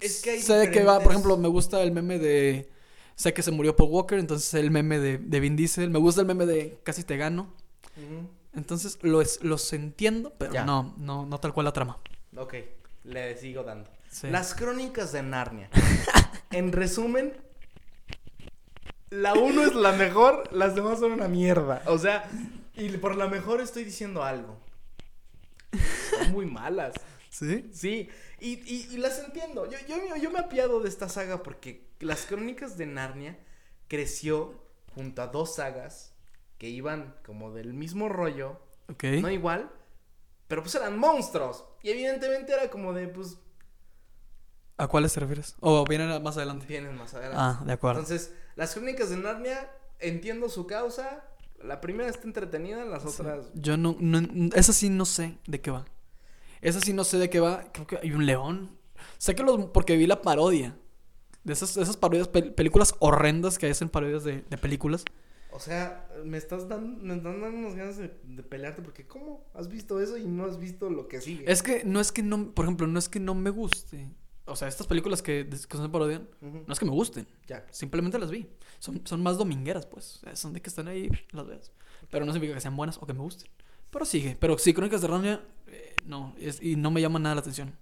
Es 0.00 0.22
que 0.22 0.30
hay 0.30 0.40
sé 0.42 0.54
de 0.54 0.70
qué 0.70 0.82
va, 0.82 1.00
por 1.00 1.12
ejemplo, 1.12 1.36
me 1.36 1.48
gusta 1.48 1.82
el 1.82 1.92
meme 1.92 2.18
de... 2.18 2.70
Sé 3.16 3.34
que 3.34 3.42
se 3.42 3.50
murió 3.50 3.76
Paul 3.76 3.90
Walker, 3.90 4.18
entonces 4.18 4.52
el 4.54 4.70
meme 4.70 4.98
de, 4.98 5.18
de 5.18 5.40
Vin 5.40 5.56
Diesel. 5.56 5.90
Me 5.90 5.98
gusta 5.98 6.22
el 6.22 6.26
meme 6.26 6.46
de 6.46 6.78
Casi 6.82 7.04
te 7.04 7.18
gano. 7.18 7.52
Ujú. 7.96 8.28
Entonces 8.54 8.98
lo 9.02 9.20
es- 9.22 9.42
los 9.42 9.72
entiendo, 9.72 10.32
pero 10.38 10.52
Ya. 10.52 10.64
no, 10.64 10.94
no, 10.98 11.24
no 11.26 11.40
tal 11.40 11.52
cual 11.54 11.64
la 11.64 11.72
trama. 11.72 11.98
Ok, 12.36 12.54
le 13.04 13.36
sigo 13.38 13.62
dando. 13.62 13.90
Sí. 14.10 14.28
Las 14.28 14.54
crónicas 14.54 15.12
de 15.12 15.22
Narnia. 15.22 15.70
en 16.50 16.72
resumen, 16.72 17.32
la 19.10 19.34
uno 19.34 19.62
es 19.64 19.74
la 19.74 19.92
mejor, 19.92 20.50
las 20.52 20.74
demás 20.74 20.98
son 21.00 21.12
una 21.12 21.28
mierda. 21.28 21.82
O 21.86 21.98
sea, 21.98 22.28
y 22.74 22.88
por 22.98 23.16
la 23.16 23.26
mejor 23.28 23.60
estoy 23.60 23.84
diciendo 23.84 24.22
algo. 24.22 24.58
Son 26.18 26.32
muy 26.32 26.46
malas. 26.46 26.94
¿Sí? 27.30 27.70
Sí, 27.72 28.08
y, 28.40 28.52
y- 28.70 28.88
y 28.92 28.96
las 28.98 29.18
entiendo. 29.20 29.68
Yo, 29.70 29.78
yo, 29.88 30.16
yo 30.16 30.30
me 30.30 30.38
apiado 30.40 30.80
de 30.80 30.88
esta 30.90 31.08
saga 31.08 31.42
porque 31.42 31.86
las 32.00 32.26
crónicas 32.26 32.76
de 32.76 32.84
Narnia 32.86 33.38
creció 33.88 34.54
junto 34.94 35.22
a 35.22 35.28
dos 35.28 35.54
sagas 35.54 36.11
que 36.62 36.68
iban 36.68 37.12
como 37.26 37.50
del 37.52 37.74
mismo 37.74 38.08
rollo, 38.08 38.60
Ok. 38.88 39.02
no 39.20 39.28
igual, 39.28 39.68
pero 40.46 40.62
pues 40.62 40.72
eran 40.76 40.96
monstruos. 40.96 41.64
Y 41.82 41.90
evidentemente 41.90 42.52
era 42.52 42.70
como 42.70 42.92
de, 42.92 43.08
pues, 43.08 43.36
¿A 44.76 44.86
cuáles 44.86 45.12
te 45.12 45.18
refieres? 45.18 45.56
¿O 45.58 45.84
vienen 45.84 46.22
más 46.22 46.36
adelante? 46.36 46.64
vienen 46.66 46.96
más 46.96 47.14
adelante. 47.14 47.36
Ah, 47.36 47.60
de 47.66 47.72
acuerdo. 47.72 47.98
Entonces, 48.00 48.32
las 48.54 48.74
crónicas 48.74 49.10
de 49.10 49.16
Narnia, 49.16 49.68
entiendo 49.98 50.48
su 50.48 50.68
causa. 50.68 51.24
La 51.64 51.80
primera 51.80 52.08
está 52.08 52.28
entretenida, 52.28 52.84
las 52.84 53.04
otras... 53.04 53.46
Yo 53.54 53.76
no, 53.76 53.96
no, 53.98 54.20
esa 54.54 54.72
sí 54.72 54.88
no 54.88 55.04
sé 55.04 55.38
de 55.48 55.60
qué 55.60 55.72
va. 55.72 55.84
Esa 56.60 56.78
sí 56.80 56.92
no 56.92 57.02
sé 57.02 57.18
de 57.18 57.28
qué 57.28 57.40
va. 57.40 57.64
Creo 57.72 57.88
que 57.88 57.98
hay 58.00 58.12
un 58.12 58.24
león. 58.24 58.70
Sé 59.18 59.34
que 59.34 59.42
los, 59.42 59.66
porque 59.66 59.96
vi 59.96 60.06
la 60.06 60.22
parodia. 60.22 60.76
De 61.42 61.54
esas, 61.54 61.76
esas 61.76 61.96
parodias, 61.96 62.30
pel- 62.30 62.54
películas 62.54 62.94
horrendas 63.00 63.58
que 63.58 63.68
hacen 63.68 63.88
parodias 63.88 64.22
de, 64.22 64.42
de 64.48 64.58
películas. 64.58 65.04
O 65.54 65.60
sea, 65.60 66.08
me 66.24 66.38
estás 66.38 66.68
dando, 66.68 67.02
me 67.02 67.14
están 67.14 67.40
dando 67.40 67.58
unas 67.58 67.74
ganas 67.74 67.96
de, 67.98 68.08
de 68.24 68.42
pelearte 68.42 68.80
porque 68.82 69.06
¿cómo 69.06 69.44
has 69.54 69.68
visto 69.68 70.00
eso 70.00 70.16
y 70.16 70.24
no 70.26 70.46
has 70.46 70.58
visto 70.58 70.88
lo 70.88 71.08
que 71.08 71.20
sigue? 71.20 71.44
Es 71.50 71.62
que 71.62 71.84
no 71.84 72.00
es 72.00 72.10
que 72.10 72.22
no, 72.22 72.52
por 72.52 72.64
ejemplo, 72.64 72.86
no 72.86 72.98
es 72.98 73.08
que 73.08 73.20
no 73.20 73.34
me 73.34 73.50
guste. 73.50 74.08
O 74.46 74.56
sea, 74.56 74.66
estas 74.66 74.86
películas 74.86 75.22
que, 75.22 75.48
que 75.48 75.76
son 75.76 75.92
parodian, 75.92 76.28
Ujú. 76.40 76.64
no 76.66 76.72
es 76.72 76.78
que 76.78 76.84
me 76.84 76.90
gusten. 76.90 77.26
Ya. 77.46 77.64
Simplemente 77.70 78.18
las 78.18 78.30
vi. 78.30 78.48
Son, 78.78 79.00
son 79.06 79.22
más 79.22 79.38
domingueras, 79.38 79.86
pues. 79.86 80.20
Son 80.34 80.52
de 80.52 80.60
que 80.60 80.68
están 80.68 80.88
ahí, 80.88 81.08
las 81.30 81.46
ves. 81.46 81.70
Pero 82.10 82.24
no 82.24 82.32
significa 82.32 82.54
que 82.54 82.60
sean 82.60 82.74
buenas 82.74 82.98
o 83.00 83.06
que 83.06 83.12
me 83.12 83.20
gusten. 83.20 83.48
Pero 83.90 84.04
sigue. 84.04 84.36
Pero 84.40 84.58
sí, 84.58 84.72
Crónicas 84.74 85.00
de 85.02 85.08
Narnia, 85.08 85.44
eh, 85.68 85.94
no. 86.06 86.34
Es, 86.38 86.60
y 86.62 86.76
no 86.76 86.90
me 86.90 87.00
llama 87.00 87.18
nada 87.18 87.36
la 87.36 87.40
atención. 87.42 87.76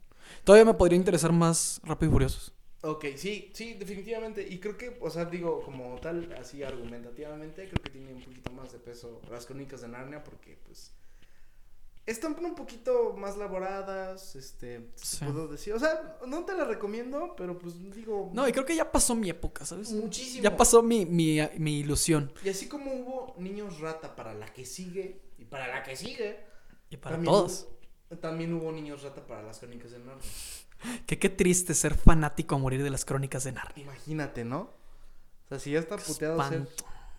Todavía 0.44 0.64
me 0.66 0.74
podría 0.74 0.96
interesar 0.96 1.32
más 1.32 1.80
Rápido 1.82 2.10
y 2.10 2.12
Furiosos. 2.12 2.52
Ok, 2.82 3.04
sí, 3.16 3.50
sí, 3.54 3.74
definitivamente. 3.74 4.46
Y 4.48 4.58
creo 4.58 4.76
que, 4.78 4.96
o 5.00 5.10
sea, 5.10 5.26
digo, 5.26 5.60
como 5.62 5.98
tal, 6.00 6.32
así 6.40 6.62
argumentativamente, 6.62 7.68
creo 7.68 7.82
que 7.82 7.90
tiene 7.90 8.14
un 8.14 8.22
poquito 8.22 8.50
más 8.52 8.72
de 8.72 8.78
peso 8.78 9.20
las 9.30 9.44
crónicas 9.46 9.82
de 9.82 9.88
Narnia 9.88 10.24
porque, 10.24 10.56
pues, 10.66 10.92
están 12.06 12.34
un 12.42 12.54
poquito 12.54 13.12
más 13.16 13.36
elaboradas, 13.36 14.34
este, 14.34 14.88
Sí. 14.96 15.24
puedo 15.24 15.46
decir. 15.46 15.74
O 15.74 15.78
sea, 15.78 16.18
no 16.26 16.44
te 16.46 16.54
las 16.54 16.66
recomiendo, 16.66 17.34
pero 17.36 17.58
pues 17.58 17.74
digo... 17.94 18.30
No, 18.32 18.48
y 18.48 18.52
creo 18.52 18.64
que 18.64 18.74
ya 18.74 18.90
pasó 18.90 19.14
mi 19.14 19.28
época, 19.28 19.64
¿sabes? 19.66 19.92
muchísimo. 19.92 20.42
Ya 20.42 20.56
pasó 20.56 20.82
mi, 20.82 21.04
mi, 21.06 21.38
mi 21.58 21.80
ilusión. 21.80 22.32
Y 22.42 22.48
así 22.48 22.66
como 22.66 22.92
hubo 22.94 23.34
niños 23.38 23.78
rata 23.80 24.16
para 24.16 24.32
la 24.34 24.46
que 24.52 24.64
sigue 24.64 25.20
y 25.38 25.44
para 25.44 25.68
la 25.68 25.82
que 25.82 25.94
sigue, 25.96 26.40
Y 26.92 26.96
para 26.96 27.14
También 27.16 27.32
todos. 27.32 27.68
hubo- 28.10 28.18
también 28.18 28.52
hubo 28.54 28.72
niños 28.72 29.02
rata 29.04 29.24
para 29.24 29.42
las 29.44 29.60
crónicas 29.60 29.92
de 29.92 29.98
Narnia. 30.00 30.24
Que 31.06 31.18
qué 31.18 31.28
triste 31.28 31.74
ser 31.74 31.94
fanático 31.94 32.54
a 32.54 32.58
morir 32.58 32.82
de 32.82 32.90
las 32.90 33.04
crónicas 33.04 33.44
de 33.44 33.52
Narnia. 33.52 33.84
Imagínate, 33.84 34.44
¿no? 34.44 34.60
O 34.60 35.48
sea, 35.48 35.58
si 35.58 35.72
ya 35.72 35.78
está 35.80 35.96
puteado 35.96 36.42
ser... 36.48 36.66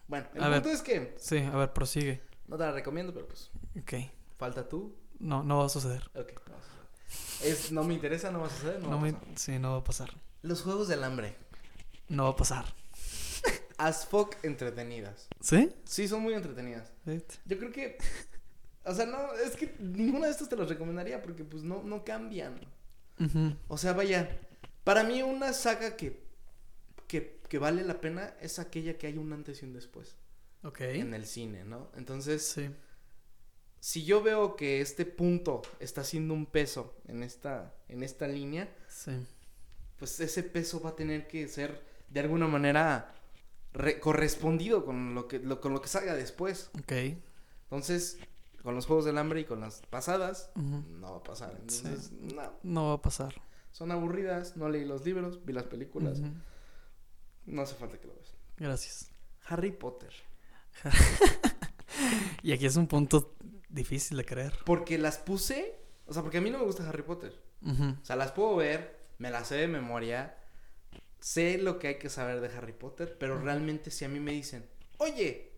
Bueno, 0.07 0.27
el 0.35 0.43
A 0.43 0.49
ver. 0.49 0.61
punto 0.61 0.75
es 0.75 0.81
que 0.81 1.15
Sí, 1.19 1.37
a 1.37 1.55
ver, 1.55 1.71
prosigue. 1.73 2.21
no 2.47 2.57
te 2.57 2.63
la 2.63 2.71
recomiendo, 2.71 3.13
pero 3.13 3.27
pues 3.27 3.51
Ok. 3.79 4.09
falta 4.37 4.67
tú. 4.67 4.95
No, 5.19 5.43
no 5.43 5.59
va 5.59 5.65
a 5.65 5.69
suceder. 5.69 6.03
Ok, 6.15 6.31
no 6.47 6.53
va 6.53 6.59
a 6.59 6.63
suceder. 6.63 7.51
Es, 7.53 7.71
no 7.71 7.83
me 7.83 7.93
interesa, 7.93 8.31
no 8.31 8.39
va 8.41 8.47
a 8.47 8.49
suceder, 8.49 8.81
no, 8.81 8.89
No 8.89 8.95
va 9.01 9.07
a 9.07 9.11
me... 9.11 9.15
Sí, 9.35 9.59
no 9.59 9.71
va 9.73 9.77
a 9.77 9.83
pasar. 9.83 10.09
Los 10.41 10.61
juegos 10.63 10.87
del 10.87 11.03
hambre. 11.03 11.35
No 12.09 12.23
va 12.25 12.29
a 12.31 12.35
pasar. 12.35 12.65
As 13.77 14.05
fuck 14.05 14.35
entretenidas. 14.43 15.27
¿Sí? 15.39 15.73
Sí, 15.85 16.07
son 16.07 16.21
muy 16.21 16.33
entretenidas. 16.33 16.91
Sí. 17.05 17.23
Yo 17.45 17.57
creo 17.59 17.71
que... 17.71 17.97
O 18.83 18.93
sea, 18.95 19.05
no, 19.05 19.33
es 19.35 19.55
que 19.55 19.75
ninguno 19.79 20.25
de 20.25 20.31
estos 20.31 20.49
te 20.49 20.55
los 20.55 20.67
recomendaría 20.67 21.21
porque 21.21 21.43
pues 21.43 21.61
no, 21.63 21.83
no 21.83 22.03
cambian. 22.03 22.59
O 23.67 23.77
sea, 23.77 23.93
vaya, 23.93 24.39
para 24.83 25.03
mí 25.03 25.21
una 25.21 25.53
saga 25.53 25.95
que, 25.95 26.23
que, 27.07 27.39
que 27.47 27.59
vale 27.59 27.83
la 27.83 28.01
pena 28.01 28.33
es 28.41 28.59
aquella 28.59 28.97
que 28.97 29.07
hay 29.07 29.17
un 29.17 29.31
antes 29.33 29.61
y 29.61 29.65
un 29.65 29.73
después 29.73 30.15
Ok. 30.63 30.81
en 30.81 31.13
el 31.13 31.25
cine, 31.25 31.63
¿no? 31.65 31.91
Entonces, 31.95 32.43
Sí. 32.43 32.69
si 33.79 34.03
yo 34.05 34.21
veo 34.21 34.55
que 34.55 34.81
este 34.81 35.05
punto 35.05 35.61
está 35.79 36.01
haciendo 36.01 36.33
un 36.33 36.45
peso 36.45 36.95
en 37.07 37.23
esta, 37.23 37.73
en 37.89 38.03
esta 38.03 38.27
línea, 38.27 38.73
Sí. 38.87 39.11
pues 39.97 40.19
ese 40.19 40.43
peso 40.43 40.81
va 40.81 40.91
a 40.91 40.95
tener 40.95 41.27
que 41.27 41.47
ser 41.47 41.81
de 42.09 42.19
alguna 42.19 42.47
manera 42.47 43.13
re- 43.73 43.99
correspondido 43.99 44.83
con 44.85 45.15
lo 45.15 45.27
que 45.27 45.39
lo, 45.39 45.61
con 45.61 45.73
lo 45.73 45.81
que 45.81 45.87
salga 45.87 46.13
después. 46.15 46.69
Ok. 46.79 46.91
Entonces, 47.63 48.17
con 48.63 48.75
los 48.75 48.85
juegos 48.85 49.05
del 49.05 49.17
hambre 49.17 49.41
y 49.41 49.45
con 49.45 49.59
las 49.59 49.81
pasadas, 49.89 50.51
no 50.55 51.11
va 51.11 51.17
a 51.17 51.23
pasar. 51.23 51.51
Entonces, 51.59 52.11
no, 52.11 52.53
No 52.63 52.87
va 52.89 52.93
a 52.93 53.01
pasar. 53.01 53.33
son 53.71 53.91
aburridas, 53.91 54.57
no 54.57 54.69
leí 54.69 54.85
los 54.85 55.03
libros, 55.05 55.43
vi 55.45 55.53
las 55.53 55.63
películas, 55.65 56.19
no 57.45 57.61
hace 57.61 57.75
falta 57.75 57.97
que 57.99 58.07
lo 58.07 58.13
veas. 58.15 58.33
Gracias. 58.57 59.11
Harry 59.47 59.71
Potter. 59.71 60.13
Y 62.43 62.53
aquí 62.53 62.65
es 62.65 62.75
un 62.75 62.87
punto 62.87 63.35
difícil 63.69 64.17
de 64.17 64.25
creer. 64.25 64.53
Porque 64.65 64.97
las 64.97 65.17
puse, 65.17 65.75
o 66.07 66.13
sea, 66.13 66.23
porque 66.23 66.39
a 66.39 66.41
mí 66.41 66.49
no 66.49 66.57
me 66.59 66.65
gusta 66.65 66.87
Harry 66.87 67.03
Potter. 67.03 67.37
O 67.63 68.03
sea, 68.05 68.15
las 68.15 68.31
puedo 68.31 68.55
ver, 68.55 68.97
me 69.19 69.29
las 69.29 69.49
sé 69.49 69.55
de 69.55 69.67
memoria, 69.67 70.35
sé 71.19 71.59
lo 71.59 71.77
que 71.77 71.89
hay 71.89 71.99
que 71.99 72.09
saber 72.09 72.41
de 72.41 72.47
Harry 72.57 72.73
Potter, 72.73 73.17
pero 73.19 73.39
realmente 73.39 73.91
si 73.91 74.03
a 74.03 74.09
mí 74.09 74.19
me 74.19 74.31
dicen, 74.31 74.67
oye, 74.97 75.51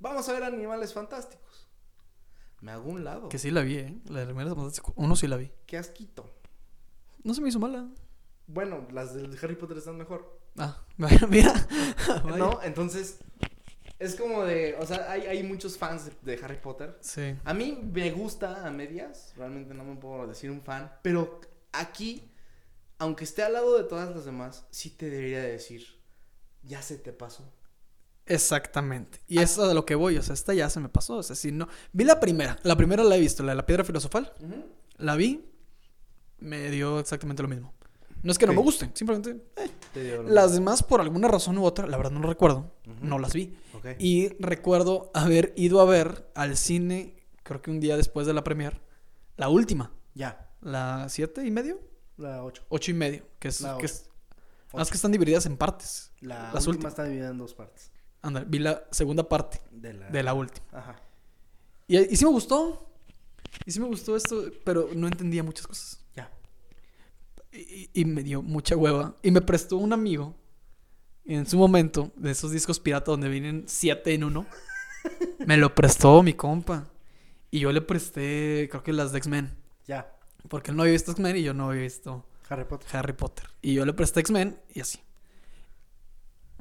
vamos 0.00 0.28
a 0.28 0.32
ver 0.32 0.42
animales 0.42 0.92
fantásticos, 0.92 1.55
me 2.60 2.72
hago 2.72 2.90
un 2.90 3.04
lado. 3.04 3.28
Que 3.28 3.38
sí 3.38 3.50
la 3.50 3.62
vi, 3.62 3.76
¿eh? 3.76 3.98
La 4.08 4.20
de 4.20 4.26
Primeras 4.26 4.54
Fantásticas. 4.54 4.92
Uno 4.96 5.16
sí 5.16 5.26
la 5.26 5.36
vi. 5.36 5.50
Qué 5.66 5.76
asquito. 5.76 6.34
No 7.22 7.34
se 7.34 7.40
me 7.40 7.48
hizo 7.48 7.58
mala. 7.58 7.88
Bueno, 8.46 8.86
las 8.92 9.14
de 9.14 9.36
Harry 9.42 9.56
Potter 9.56 9.78
están 9.78 9.96
mejor. 9.96 10.40
Ah, 10.56 10.82
mira. 11.28 11.54
¿No? 12.38 12.60
Entonces, 12.62 13.18
es 13.98 14.14
como 14.14 14.44
de, 14.44 14.76
o 14.78 14.86
sea, 14.86 15.10
hay, 15.10 15.22
hay 15.22 15.42
muchos 15.42 15.76
fans 15.78 16.06
de, 16.06 16.36
de 16.36 16.44
Harry 16.44 16.58
Potter. 16.58 16.96
Sí. 17.00 17.34
A 17.44 17.54
mí 17.54 17.78
me 17.92 18.10
gusta 18.10 18.66
a 18.66 18.70
medias, 18.70 19.32
realmente 19.36 19.74
no 19.74 19.84
me 19.84 19.96
puedo 19.96 20.26
decir 20.26 20.50
un 20.50 20.62
fan, 20.62 20.92
pero 21.02 21.40
aquí, 21.72 22.30
aunque 22.98 23.24
esté 23.24 23.42
al 23.42 23.54
lado 23.54 23.76
de 23.76 23.84
todas 23.84 24.14
las 24.14 24.24
demás, 24.24 24.66
sí 24.70 24.90
te 24.90 25.10
debería 25.10 25.40
de 25.40 25.52
decir, 25.52 25.86
ya 26.62 26.82
se 26.82 26.98
te 26.98 27.12
pasó. 27.12 27.52
Exactamente. 28.26 29.20
Y 29.28 29.38
es 29.38 29.58
a 29.58 29.72
lo 29.72 29.84
que 29.86 29.94
voy. 29.94 30.16
O 30.18 30.22
sea, 30.22 30.34
esta 30.34 30.52
ya 30.54 30.68
se 30.70 30.80
me 30.80 30.88
pasó. 30.88 31.16
O 31.16 31.22
sea, 31.22 31.34
si 31.36 31.52
no. 31.52 31.68
Vi 31.92 32.04
la 32.04 32.20
primera. 32.20 32.58
La 32.62 32.76
primera 32.76 33.02
la 33.04 33.16
he 33.16 33.20
visto, 33.20 33.42
la 33.42 33.52
de 33.52 33.56
la 33.56 33.66
piedra 33.66 33.84
filosofal. 33.84 34.32
La 34.98 35.16
vi. 35.16 35.44
Me 36.38 36.70
dio 36.70 36.98
exactamente 36.98 37.42
lo 37.42 37.48
mismo. 37.48 37.72
No 38.22 38.32
es 38.32 38.38
que 38.38 38.46
no 38.46 38.52
me 38.54 38.60
gusten, 38.60 38.90
simplemente. 38.94 39.30
eh. 39.56 39.70
Te 39.94 40.22
Las 40.24 40.52
demás, 40.54 40.82
por 40.82 41.00
alguna 41.00 41.28
razón 41.28 41.56
u 41.58 41.64
otra, 41.64 41.86
la 41.86 41.96
verdad 41.96 42.10
no 42.12 42.20
lo 42.20 42.28
recuerdo. 42.28 42.72
No 43.00 43.18
las 43.18 43.32
vi. 43.32 43.56
Y 43.98 44.28
recuerdo 44.42 45.10
haber 45.14 45.52
ido 45.56 45.80
a 45.80 45.84
ver 45.84 46.28
al 46.34 46.56
cine, 46.56 47.14
creo 47.44 47.62
que 47.62 47.70
un 47.70 47.78
día 47.78 47.96
después 47.96 48.26
de 48.26 48.32
la 48.34 48.42
premier, 48.42 48.80
la 49.36 49.48
última. 49.48 49.92
Ya, 50.14 50.50
La 50.60 51.08
siete 51.08 51.44
y 51.46 51.50
medio, 51.52 51.78
la 52.16 52.42
8. 52.42 52.64
ocho 52.68 52.90
y 52.90 52.94
medio. 52.94 53.26
Que 53.38 53.48
es. 53.48 53.60
La 53.60 53.76
que 53.78 53.84
ocho. 53.84 53.94
es 53.94 54.08
más 54.74 54.90
que 54.90 54.96
están 54.96 55.12
divididas 55.12 55.46
en 55.46 55.56
partes. 55.56 56.10
La 56.20 56.50
Las 56.52 56.66
última 56.66 56.70
últimas. 56.88 56.92
está 56.94 57.04
dividida 57.04 57.28
en 57.30 57.38
dos 57.38 57.54
partes. 57.54 57.92
Anda, 58.26 58.44
vi 58.46 58.58
la 58.58 58.82
segunda 58.90 59.28
parte 59.28 59.60
De 59.70 59.92
la... 59.92 60.08
de 60.10 60.22
la 60.22 60.34
última. 60.34 60.66
Ajá. 60.72 60.96
Y, 61.86 61.96
y 61.98 62.16
sí 62.16 62.24
me 62.24 62.30
gustó. 62.32 62.90
Y 63.64 63.70
sí 63.70 63.80
me 63.80 63.86
gustó 63.86 64.16
esto, 64.16 64.44
pero 64.64 64.88
no 64.94 65.06
entendía 65.06 65.42
muchas 65.42 65.66
cosas. 65.66 66.04
Ya. 66.14 66.30
Y, 67.52 67.88
y 67.94 68.04
me 68.04 68.22
dio 68.22 68.42
mucha 68.42 68.76
hueva. 68.76 69.14
Y 69.22 69.30
me 69.30 69.40
prestó 69.40 69.76
un 69.76 69.92
amigo 69.92 70.34
en 71.24 71.46
su 71.46 71.56
momento 71.56 72.10
de 72.16 72.30
esos 72.32 72.50
discos 72.50 72.80
pirata 72.80 73.10
donde 73.12 73.28
vienen 73.28 73.64
siete 73.66 74.14
en 74.14 74.24
uno. 74.24 74.46
me 75.46 75.56
lo 75.56 75.74
prestó 75.74 76.22
mi 76.22 76.34
compa. 76.34 76.88
Y 77.50 77.60
yo 77.60 77.72
le 77.72 77.80
presté, 77.80 78.68
creo 78.70 78.82
que 78.82 78.92
las 78.92 79.12
de 79.12 79.18
X-Men. 79.18 79.56
Ya, 79.86 80.12
Porque 80.48 80.72
él 80.72 80.76
no 80.76 80.82
había 80.82 80.92
visto 80.92 81.12
X-Men 81.12 81.36
y 81.36 81.42
yo 81.44 81.54
no 81.54 81.70
había 81.70 81.82
visto 81.82 82.26
Harry 82.48 82.64
Potter. 82.64 82.88
Harry 82.96 83.12
Potter. 83.12 83.46
Y 83.62 83.74
yo 83.74 83.86
le 83.86 83.92
presté 83.92 84.20
X-Men 84.20 84.58
y 84.74 84.80
así. 84.80 84.98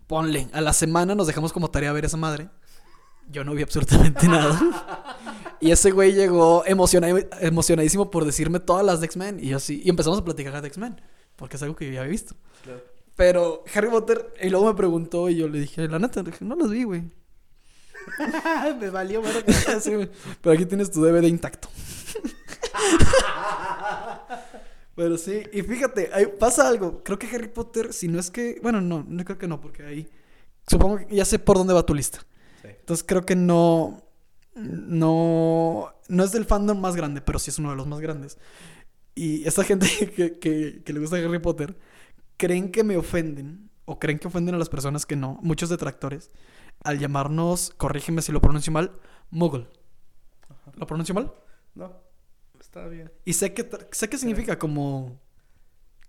Ponle, 0.08 0.48
a 0.54 0.62
la 0.62 0.74
semana 0.74 1.16
nos 1.16 1.28
dejamos 1.28 1.52
como 1.54 1.70
tarea 1.72 1.92
ver 1.92 2.06
esa 2.06 2.18
madre. 2.18 2.50
Yo 3.30 3.44
no 3.44 3.54
vi 3.54 3.64
absolutamente 3.64 4.28
nada. 4.30 4.60
Y 5.60 5.72
ese 5.72 5.92
güey 5.92 6.14
llegó 6.14 6.64
emociona- 6.66 7.26
emocionadísimo 7.42 8.12
por 8.12 8.24
decirme 8.26 8.60
todas 8.60 8.86
las 8.86 9.00
de 9.00 9.08
X-Men. 9.08 9.40
Y 9.42 9.50
yo 9.50 9.58
así, 9.58 9.82
y 9.84 9.90
empezamos 9.90 10.20
a 10.20 10.24
platicar 10.24 10.62
de 10.62 10.68
X-Men. 10.68 11.02
Porque 11.36 11.56
es 11.58 11.64
algo 11.64 11.76
que 11.76 11.88
yo 11.88 11.94
ya 11.94 12.02
había 12.02 12.12
visto. 12.12 12.36
Claro. 12.64 12.82
Pero 13.16 13.64
Harry 13.74 13.90
Potter, 13.90 14.34
y 14.42 14.50
luego 14.50 14.68
me 14.68 14.74
preguntó 14.76 15.30
y 15.30 15.38
yo 15.38 15.48
le 15.48 15.60
dije, 15.60 15.88
la 15.88 15.98
neta, 16.00 16.22
le 16.22 16.32
dije, 16.32 16.44
no 16.46 16.56
las 16.56 16.70
vi, 16.70 16.84
güey. 16.84 17.04
Me 18.80 18.90
valió, 18.92 19.22
bueno. 19.22 19.40
Sí. 19.82 19.92
Pero 20.42 20.54
aquí 20.54 20.66
tienes 20.66 20.92
tu 20.92 21.02
DVD 21.02 21.24
intacto. 21.28 21.68
Pero 24.96 25.18
sí, 25.18 25.44
y 25.52 25.62
fíjate, 25.62 26.10
ahí 26.14 26.28
pasa 26.40 26.68
algo. 26.68 27.04
Creo 27.04 27.20
que 27.20 27.28
Harry 27.28 27.50
Potter, 27.50 27.94
si 27.94 28.08
no 28.08 28.20
es 28.20 28.32
que. 28.32 28.60
Bueno, 28.62 28.80
no, 28.82 29.06
no 29.08 29.26
creo 29.26 29.38
que 29.38 29.48
no, 29.48 29.60
porque 29.60 29.84
ahí. 29.84 30.10
Supongo 30.68 30.98
que 30.98 31.16
ya 31.16 31.26
sé 31.26 31.38
por 31.38 31.58
dónde 31.58 31.74
va 31.74 31.86
tu 31.86 31.94
lista. 31.94 32.20
Sí. 32.62 32.70
Entonces 32.70 33.06
creo 33.08 33.26
que 33.26 33.36
no. 33.36 34.02
No. 34.56 35.94
No 36.08 36.24
es 36.24 36.32
del 36.32 36.46
fandom 36.46 36.80
más 36.80 36.96
grande, 36.96 37.22
pero 37.22 37.40
sí 37.40 37.50
es 37.50 37.60
uno 37.60 37.72
de 37.72 37.76
los 37.76 37.88
más 37.88 38.00
grandes. 38.00 38.38
Y 39.16 39.46
esta 39.48 39.64
gente 39.64 39.88
que, 40.16 40.40
que, 40.40 40.82
que 40.84 40.94
le 40.94 41.00
gusta 41.00 41.18
Harry 41.18 41.40
Potter 41.40 41.76
creen 42.38 42.72
que 42.72 42.84
me 42.84 42.98
ofenden, 42.98 43.70
o 43.86 44.00
creen 44.00 44.20
que 44.20 44.28
ofenden 44.28 44.56
a 44.56 44.58
las 44.58 44.70
personas 44.70 45.06
que 45.06 45.16
no, 45.16 45.40
muchos 45.42 45.70
detractores, 45.70 46.32
al 46.84 47.00
llamarnos, 47.00 47.72
corrígeme 47.78 48.22
si 48.22 48.32
lo 48.32 48.42
pronuncio 48.42 48.72
mal, 48.72 48.92
Muggle. 49.30 49.68
¿Lo 50.76 50.88
pronuncio 50.88 51.16
mal? 51.16 51.32
No, 51.74 51.94
está 52.60 52.88
bien. 52.88 53.12
Y 53.26 53.34
sé 53.34 53.54
que, 53.54 53.70
sé 53.92 54.10
que 54.10 54.18
significa 54.18 54.58
como. 54.58 55.20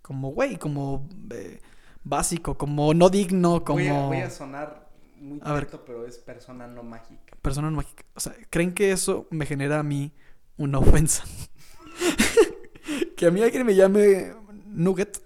Como, 0.01 0.31
güey, 0.31 0.57
como. 0.57 1.07
eh, 1.31 1.59
básico, 2.03 2.57
como 2.57 2.93
no 2.93 3.09
digno, 3.09 3.63
como. 3.63 3.79
Voy, 3.79 3.87
a, 3.87 4.07
voy 4.07 4.17
a 4.17 4.29
sonar 4.29 4.89
muy 5.17 5.39
teto, 5.39 5.83
pero 5.85 6.05
es 6.05 6.17
persona 6.17 6.67
no 6.67 6.83
mágica. 6.83 7.37
Persona 7.41 7.69
no 7.69 7.77
mágica. 7.77 8.03
O 8.15 8.19
sea, 8.19 8.35
¿creen 8.49 8.73
que 8.73 8.91
eso 8.91 9.27
me 9.31 9.45
genera 9.45 9.79
a 9.79 9.83
mí 9.83 10.13
una 10.57 10.79
ofensa? 10.79 11.23
que 13.17 13.25
a 13.25 13.31
mí 13.31 13.41
alguien 13.41 13.65
me 13.65 13.75
llame 13.75 14.33
Nugget. 14.65 15.21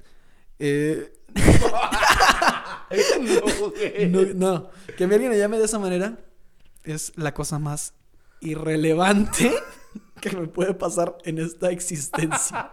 eh, 0.59 1.13
no, 4.09 4.21
no, 4.35 4.69
que 4.97 5.03
a 5.03 5.07
mí 5.07 5.13
alguien 5.13 5.31
me 5.31 5.37
llame 5.37 5.57
de 5.57 5.65
esa 5.65 5.79
manera 5.79 6.17
es 6.83 7.13
la 7.15 7.33
cosa 7.33 7.59
más 7.59 7.93
irrelevante 8.41 9.51
que 10.21 10.35
me 10.35 10.47
puede 10.47 10.73
pasar 10.73 11.17
en 11.25 11.39
esta 11.39 11.71
existencia. 11.71 12.71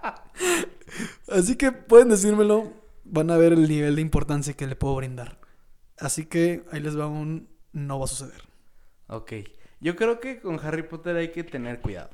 Así 1.29 1.57
que 1.57 1.73
pueden 1.73 2.09
decírmelo, 2.09 2.73
van 3.05 3.31
a 3.31 3.37
ver 3.37 3.53
el 3.53 3.69
nivel 3.69 3.97
de 3.97 4.03
importancia 4.03 4.55
que 4.55 4.67
le 4.67 4.77
puedo 4.77 4.95
brindar. 4.97 5.39
Así 5.99 6.27
que 6.27 6.65
ahí 6.71 6.81
les 6.81 6.99
va 6.99 7.07
un 7.07 7.49
no 7.73 7.99
va 7.99 8.05
a 8.05 8.09
suceder. 8.09 8.43
Ok. 9.09 9.33
Yo 9.81 9.97
creo 9.97 10.21
que 10.21 10.41
con 10.41 10.59
Harry 10.61 10.83
Potter 10.83 11.17
hay 11.17 11.31
que 11.33 11.45
tener 11.45 11.81
cuidado. 11.81 12.11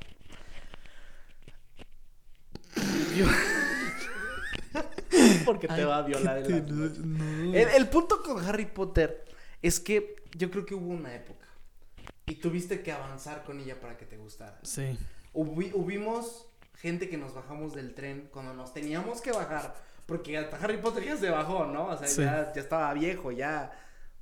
Yo- 3.15 3.25
Porque 5.45 5.67
te 5.67 5.85
va 5.85 5.99
a 5.99 6.01
violar 6.01 6.39
el. 6.39 7.53
El, 7.55 7.67
el 7.69 7.87
punto 7.89 8.21
con 8.21 8.43
Harry 8.43 8.65
Potter 8.65 9.25
es 9.61 9.79
que 9.79 10.17
yo 10.35 10.51
creo 10.51 10.65
que 10.65 10.75
hubo 10.75 10.89
una 10.89 11.13
época. 11.15 11.44
Y 12.27 12.35
tuviste 12.35 12.81
que 12.81 12.91
avanzar 12.91 13.43
con 13.43 13.59
ella 13.59 13.79
para 13.79 13.97
que 13.97 14.05
te 14.05 14.17
gustara. 14.17 14.59
Sí. 14.63 14.97
Hubi- 15.33 15.71
hubimos 15.73 16.47
gente 16.75 17.09
que 17.09 17.17
nos 17.17 17.33
bajamos 17.33 17.73
del 17.73 17.93
tren 17.93 18.29
cuando 18.31 18.53
nos 18.53 18.73
teníamos 18.73 19.21
que 19.21 19.31
bajar. 19.31 19.75
Porque 20.05 20.37
hasta 20.37 20.57
Harry 20.57 20.77
Potter 20.77 21.03
ya 21.03 21.17
se 21.17 21.29
bajó, 21.29 21.65
¿no? 21.65 21.87
O 21.87 21.97
sea, 21.97 22.07
Sí. 22.07 22.21
ya, 22.21 22.51
ya 22.53 22.61
estaba 22.61 22.93
viejo, 22.93 23.31
ya. 23.31 23.71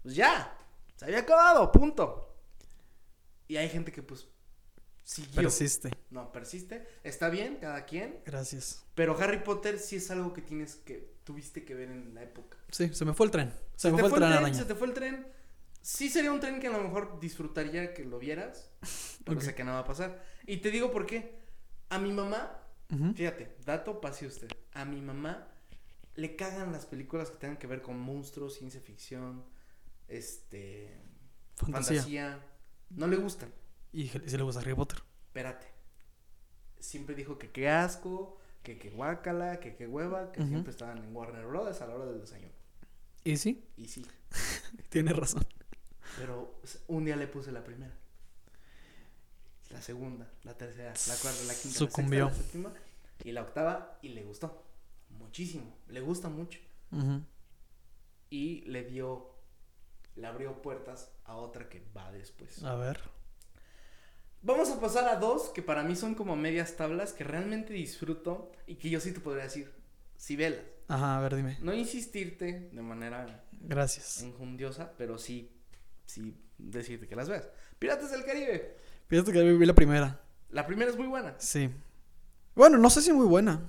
Pues 0.01 0.15
ya. 0.15 0.55
Se 0.95 1.05
había 1.05 1.19
acabado, 1.19 1.71
punto. 1.71 2.35
Y 3.47 3.57
hay 3.57 3.69
gente 3.69 3.91
que, 3.91 4.01
pues, 4.01 4.27
siguió. 5.03 5.41
Persiste. 5.41 5.91
No, 6.09 6.31
persiste. 6.31 6.87
Está 7.03 7.29
bien, 7.29 7.57
cada 7.57 7.85
quien. 7.85 8.19
Gracias. 8.25 8.85
Pero 8.95 9.17
Harry 9.19 9.39
Potter 9.39 9.79
sí 9.79 9.97
es 9.97 10.09
algo 10.11 10.33
que 10.33 10.41
tienes 10.41 10.75
que, 10.75 11.13
tuviste 11.23 11.65
que 11.65 11.75
ver 11.75 11.89
en 11.89 12.13
la 12.15 12.23
época. 12.23 12.57
Sí, 12.71 12.93
se 12.93 13.03
me 13.05 13.13
fue 13.13 13.25
el 13.25 13.31
tren. 13.31 13.53
Se, 13.75 13.91
me 13.91 13.99
fue 13.99 14.07
el 14.09 14.15
tren 14.15 14.55
Se 14.55 14.65
te 14.65 14.75
fue 14.75 14.87
el 14.87 14.93
tren. 14.93 15.27
Sí 15.83 16.09
sería 16.09 16.31
un 16.31 16.39
tren 16.39 16.61
que 16.61 16.67
a 16.67 16.71
lo 16.71 16.81
mejor 16.81 17.19
disfrutaría 17.19 17.93
que 17.93 18.05
lo 18.05 18.17
vieras. 18.17 18.71
Pero 19.25 19.41
sé 19.41 19.53
que 19.53 19.65
no 19.65 19.73
va 19.73 19.79
a 19.79 19.85
pasar. 19.85 20.23
Y 20.47 20.57
te 20.57 20.71
digo 20.71 20.91
por 20.91 21.05
qué. 21.05 21.35
A 21.89 21.99
mi 21.99 22.11
mamá, 22.13 22.57
fíjate, 23.13 23.57
dato 23.65 23.99
pase 23.99 24.25
usted. 24.25 24.47
A 24.71 24.85
mi 24.85 25.01
mamá 25.01 25.49
le 26.15 26.37
cagan 26.37 26.71
las 26.71 26.85
películas 26.85 27.29
que 27.29 27.37
tengan 27.37 27.57
que 27.57 27.67
ver 27.67 27.81
con 27.81 27.99
monstruos, 27.99 28.55
ciencia 28.55 28.79
ficción, 28.79 29.43
este. 30.07 30.97
Fantasía. 31.57 31.97
fantasía. 31.97 32.45
No 32.91 33.07
le 33.07 33.17
gustan. 33.17 33.53
Y 33.91 34.07
si 34.07 34.37
le 34.37 34.43
gusta 34.43 34.61
Harry 34.61 34.73
Potter. 34.73 35.03
Espérate. 35.25 35.67
Siempre 36.79 37.13
dijo 37.13 37.37
que 37.37 37.51
qué 37.51 37.67
asco, 37.69 38.39
que 38.63 38.79
qué 38.79 38.89
guácala, 38.89 39.59
que 39.59 39.75
qué 39.75 39.85
hueva, 39.85 40.31
que 40.31 40.45
siempre 40.45 40.71
estaban 40.71 40.97
en 40.97 41.13
Warner 41.13 41.45
Brothers 41.45 41.81
a 41.81 41.87
la 41.87 41.95
hora 41.95 42.05
del 42.05 42.21
desayuno. 42.21 42.53
Y 43.25 43.37
sí, 43.37 43.69
Y 43.75 43.87
sí. 43.87 44.05
tiene 44.89 45.11
razón. 45.13 45.45
Pero 46.17 46.59
un 46.87 47.05
día 47.05 47.15
le 47.15 47.27
puse 47.27 47.51
la 47.51 47.63
primera. 47.63 47.93
La 49.71 49.81
segunda, 49.81 50.31
la 50.43 50.55
tercera, 50.55 50.93
la 51.07 51.15
cuarta, 51.15 51.43
la 51.47 51.55
quinta, 51.55 51.77
Sucumbió. 51.79 52.25
la 52.25 52.33
sexta, 52.33 52.57
la 52.59 52.69
séptima 52.69 52.73
y 53.23 53.31
la 53.31 53.41
octava 53.41 53.97
y 54.03 54.09
le 54.09 54.23
gustó. 54.23 54.63
Muchísimo. 55.09 55.75
Le 55.87 55.99
gusta 56.01 56.29
mucho. 56.29 56.59
Ujú. 56.91 57.21
Y 58.29 58.61
le 58.61 58.83
dio, 58.83 59.33
le 60.15 60.27
abrió 60.27 60.61
puertas 60.61 61.09
a 61.25 61.35
otra 61.35 61.69
que 61.69 61.83
va 61.95 62.11
después. 62.11 62.63
A 62.63 62.75
ver. 62.75 62.99
Vamos 64.43 64.69
a 64.69 64.79
pasar 64.79 65.07
a 65.07 65.15
dos 65.15 65.49
que 65.49 65.61
para 65.63 65.83
mí 65.83 65.95
son 65.95 66.13
como 66.15 66.35
medias 66.35 66.75
tablas 66.75 67.13
que 67.13 67.23
realmente 67.23 67.73
disfruto 67.73 68.51
y 68.67 68.75
que 68.75 68.89
yo 68.89 68.99
sí 68.99 69.11
te 69.13 69.21
podría 69.21 69.45
decir, 69.45 69.71
si 70.17 70.35
velas. 70.35 70.59
Ajá, 70.89 71.17
a 71.17 71.21
ver, 71.21 71.35
dime. 71.37 71.57
No 71.61 71.73
insistirte 71.73 72.69
de 72.71 72.81
manera 72.81 73.45
Gracias. 73.53 74.21
enjundiosa, 74.21 74.93
pero 74.97 75.17
sí, 75.17 75.49
sí 76.13 76.35
decirte 76.57 77.07
que 77.07 77.15
las 77.15 77.29
veas. 77.29 77.49
Piratas 77.79 78.11
del 78.11 78.23
Caribe. 78.25 78.77
Fíjate 79.07 79.31
que 79.31 79.43
vi 79.53 79.65
la 79.65 79.73
primera. 79.73 80.21
La 80.49 80.65
primera 80.65 80.89
es 80.91 80.97
muy 80.97 81.07
buena. 81.07 81.35
Sí. 81.39 81.69
Bueno, 82.55 82.77
no 82.77 82.89
sé 82.89 83.01
si 83.01 83.11
muy 83.11 83.25
buena. 83.25 83.61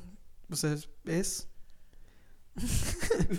O 0.50 0.56
sea, 0.56 0.76
es. 1.06 1.48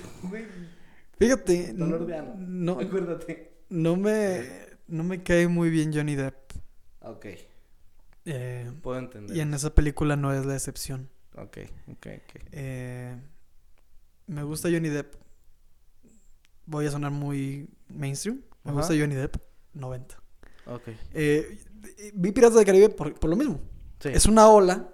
Fíjate. 1.18 1.74
Dolor 1.74 2.06
de 2.06 2.18
ano. 2.18 2.36
No, 2.38 2.80
acuérdate. 2.80 3.54
no 3.70 3.96
me. 3.96 4.66
No 4.88 5.04
me 5.04 5.24
cae 5.24 5.48
muy 5.48 5.70
bien 5.70 5.92
Johnny 5.94 6.16
Depp. 6.16 6.36
Ok, 7.02 7.26
Eh, 8.26 8.72
puedo 8.82 8.98
entender. 9.00 9.36
y 9.36 9.40
en 9.40 9.54
esa 9.54 9.74
película 9.74 10.16
no 10.16 10.34
es 10.34 10.46
la 10.46 10.54
excepción. 10.56 11.10
Ok, 11.36 11.58
ok, 11.88 12.08
ok. 12.08 12.42
Eh, 12.52 13.16
me 14.28 14.44
gusta 14.44 14.70
Johnny 14.72 14.90
Depp. 14.90 15.14
Voy 16.66 16.86
a 16.88 16.92
sonar 16.92 17.12
muy 17.12 17.68
mainstream. 17.88 18.42
Me 18.66 18.72
Ajá. 18.72 18.80
gusta 18.82 18.94
Johnny 18.98 19.16
Depp. 19.16 19.38
90. 19.74 20.16
Ok. 20.68 20.82
Eh, 21.14 21.60
vi 22.14 22.32
Piratas 22.32 22.56
del 22.58 22.66
Caribe 22.66 22.90
por, 22.90 23.14
por 23.14 23.30
lo 23.30 23.36
mismo. 23.36 23.60
Sí. 24.00 24.10
Es 24.10 24.26
una 24.26 24.48
ola 24.50 24.90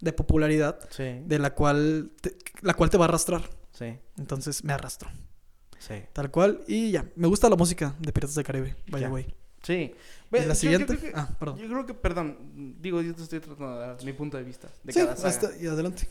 de 0.00 0.12
popularidad 0.12 0.78
Sí. 0.90 1.20
de 1.24 1.38
la 1.38 1.54
cual 1.54 2.12
te, 2.20 2.36
la 2.62 2.74
cual 2.74 2.88
te 2.90 2.96
va 2.96 3.04
a 3.06 3.08
arrastrar. 3.08 3.42
Sí. 3.72 3.98
Entonces 4.18 4.62
me 4.64 4.72
arrastró. 4.72 5.08
Sí. 5.78 5.94
Tal 6.12 6.30
cual. 6.30 6.62
Y 6.66 6.90
ya. 6.92 7.04
Me 7.16 7.26
gusta 7.28 7.48
la 7.50 7.56
música 7.56 7.94
de 7.98 8.12
Piratas 8.12 8.34
del 8.34 8.44
Caribe. 8.44 8.76
By 8.88 9.00
Ya. 9.00 9.08
the 9.08 9.12
way. 9.12 9.34
Sí. 9.62 9.72
¿Y 9.72 9.94
Ve, 10.30 10.38
la 10.40 10.44
yo- 10.44 10.48
yo 10.50 10.54
siguiente? 10.54 10.96
creo 10.96 11.12
que- 11.12 11.18
Ah, 11.18 11.28
perdón. 11.38 11.58
Yo 11.58 11.66
creo 11.68 11.86
que, 11.86 11.94
perdón, 11.94 12.76
digo, 12.80 13.00
yo 13.02 13.14
te 13.14 13.22
estoy 13.22 13.40
tratando 13.40 13.80
de 13.80 13.86
dar 13.86 14.04
mi 14.04 14.12
punto 14.12 14.36
de 14.36 14.44
vista 14.44 14.68
de 14.84 14.92
Sí, 14.92 15.00
cada 15.00 15.16
saga. 15.16 15.28
hasta- 15.28 15.56
y 15.56 15.66
adelante. 15.66 16.08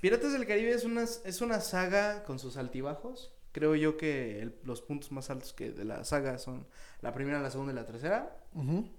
Piratas 0.00 0.32
del 0.32 0.46
Caribe 0.46 0.70
es 0.72 0.84
una, 0.84 1.02
es 1.02 1.40
una 1.40 1.60
saga 1.60 2.24
con 2.24 2.38
sus 2.38 2.56
altibajos. 2.56 3.32
Creo 3.54 3.76
yo 3.76 3.96
que 3.96 4.42
el- 4.42 4.58
los 4.64 4.82
puntos 4.82 5.12
más 5.12 5.30
altos 5.30 5.52
que 5.52 5.70
de 5.70 5.84
la 5.84 6.02
saga 6.04 6.38
son 6.38 6.66
la 7.02 7.14
primera, 7.14 7.40
la 7.40 7.52
segunda 7.52 7.72
y 7.72 7.76
la 7.76 7.86
tercera. 7.86 8.36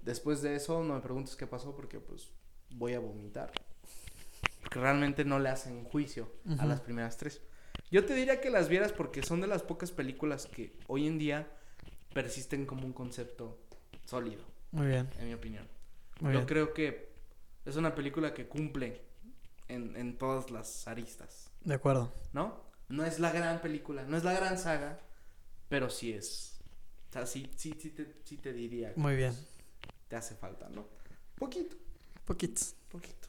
Después 0.02 0.40
de 0.40 0.56
eso, 0.56 0.82
no 0.82 0.94
me 0.94 1.00
preguntes 1.00 1.36
qué 1.36 1.46
pasó 1.46 1.76
porque 1.76 2.00
pues 2.00 2.30
voy 2.70 2.94
a 2.94 2.98
vomitar. 3.00 3.52
Porque 4.62 4.80
realmente 4.80 5.26
no 5.26 5.38
le 5.38 5.50
hacen 5.50 5.84
juicio 5.84 6.32
a 6.58 6.64
las 6.64 6.80
primeras 6.80 7.18
tres. 7.18 7.42
Yo 7.90 8.06
te 8.06 8.14
diría 8.14 8.40
que 8.40 8.48
las 8.50 8.68
vieras 8.70 8.92
porque 8.92 9.22
son 9.22 9.42
de 9.42 9.46
las 9.46 9.62
pocas 9.62 9.92
películas 9.92 10.46
que 10.46 10.76
hoy 10.88 11.06
en 11.06 11.18
día 11.18 11.46
persisten 12.14 12.64
como 12.64 12.86
un 12.86 12.94
concepto 12.94 13.58
sólido, 14.06 14.42
Muy 14.72 14.86
bien. 14.86 15.08
en 15.18 15.28
mi 15.28 15.34
opinión. 15.34 15.68
Muy 16.20 16.32
Yo 16.32 16.38
bien. 16.40 16.46
creo 16.48 16.72
que 16.72 17.10
es 17.66 17.76
una 17.76 17.94
película 17.94 18.32
que 18.32 18.48
cumple 18.48 19.02
en, 19.68 19.94
en 19.96 20.16
todas 20.16 20.50
las 20.50 20.88
aristas, 20.88 21.50
De 21.62 21.74
acuerdo. 21.74 22.10
¿no? 22.32 22.65
No 22.88 23.04
es 23.04 23.18
la 23.18 23.32
gran 23.32 23.60
película, 23.60 24.04
no 24.04 24.16
es 24.16 24.24
la 24.24 24.32
gran 24.32 24.58
saga, 24.58 25.00
pero 25.68 25.90
sí 25.90 26.12
es. 26.12 26.60
O 27.10 27.12
sea, 27.12 27.26
sí, 27.26 27.50
sí, 27.56 27.74
sí, 27.78 27.90
te, 27.90 28.16
sí 28.24 28.36
te 28.36 28.52
diría 28.52 28.94
que 28.94 29.00
Muy 29.00 29.16
bien. 29.16 29.34
te 30.08 30.16
hace 30.16 30.34
falta, 30.34 30.68
¿no? 30.68 30.86
Poquito, 31.36 31.76
Poquitos. 32.24 32.74
poquito. 32.90 33.28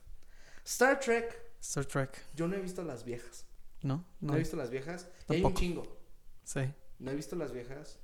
Star 0.63 0.99
Trek, 0.99 1.35
Star 1.61 1.85
Trek. 1.85 2.25
yo 2.35 2.47
no 2.47 2.55
he 2.55 2.59
visto 2.61 2.83
las 2.83 3.03
viejas. 3.03 3.45
¿No? 3.83 4.05
No, 4.19 4.31
No. 4.31 4.35
he 4.35 4.39
visto 4.39 4.55
las 4.57 4.69
viejas. 4.69 5.07
Y 5.29 5.33
hay 5.33 5.37
un 5.39 5.43
Tampoco. 5.43 5.59
chingo. 5.59 5.97
Sí. 6.43 6.61
No 6.99 7.11
he 7.11 7.15
visto 7.15 7.35
las 7.35 7.51
viejas. 7.51 7.99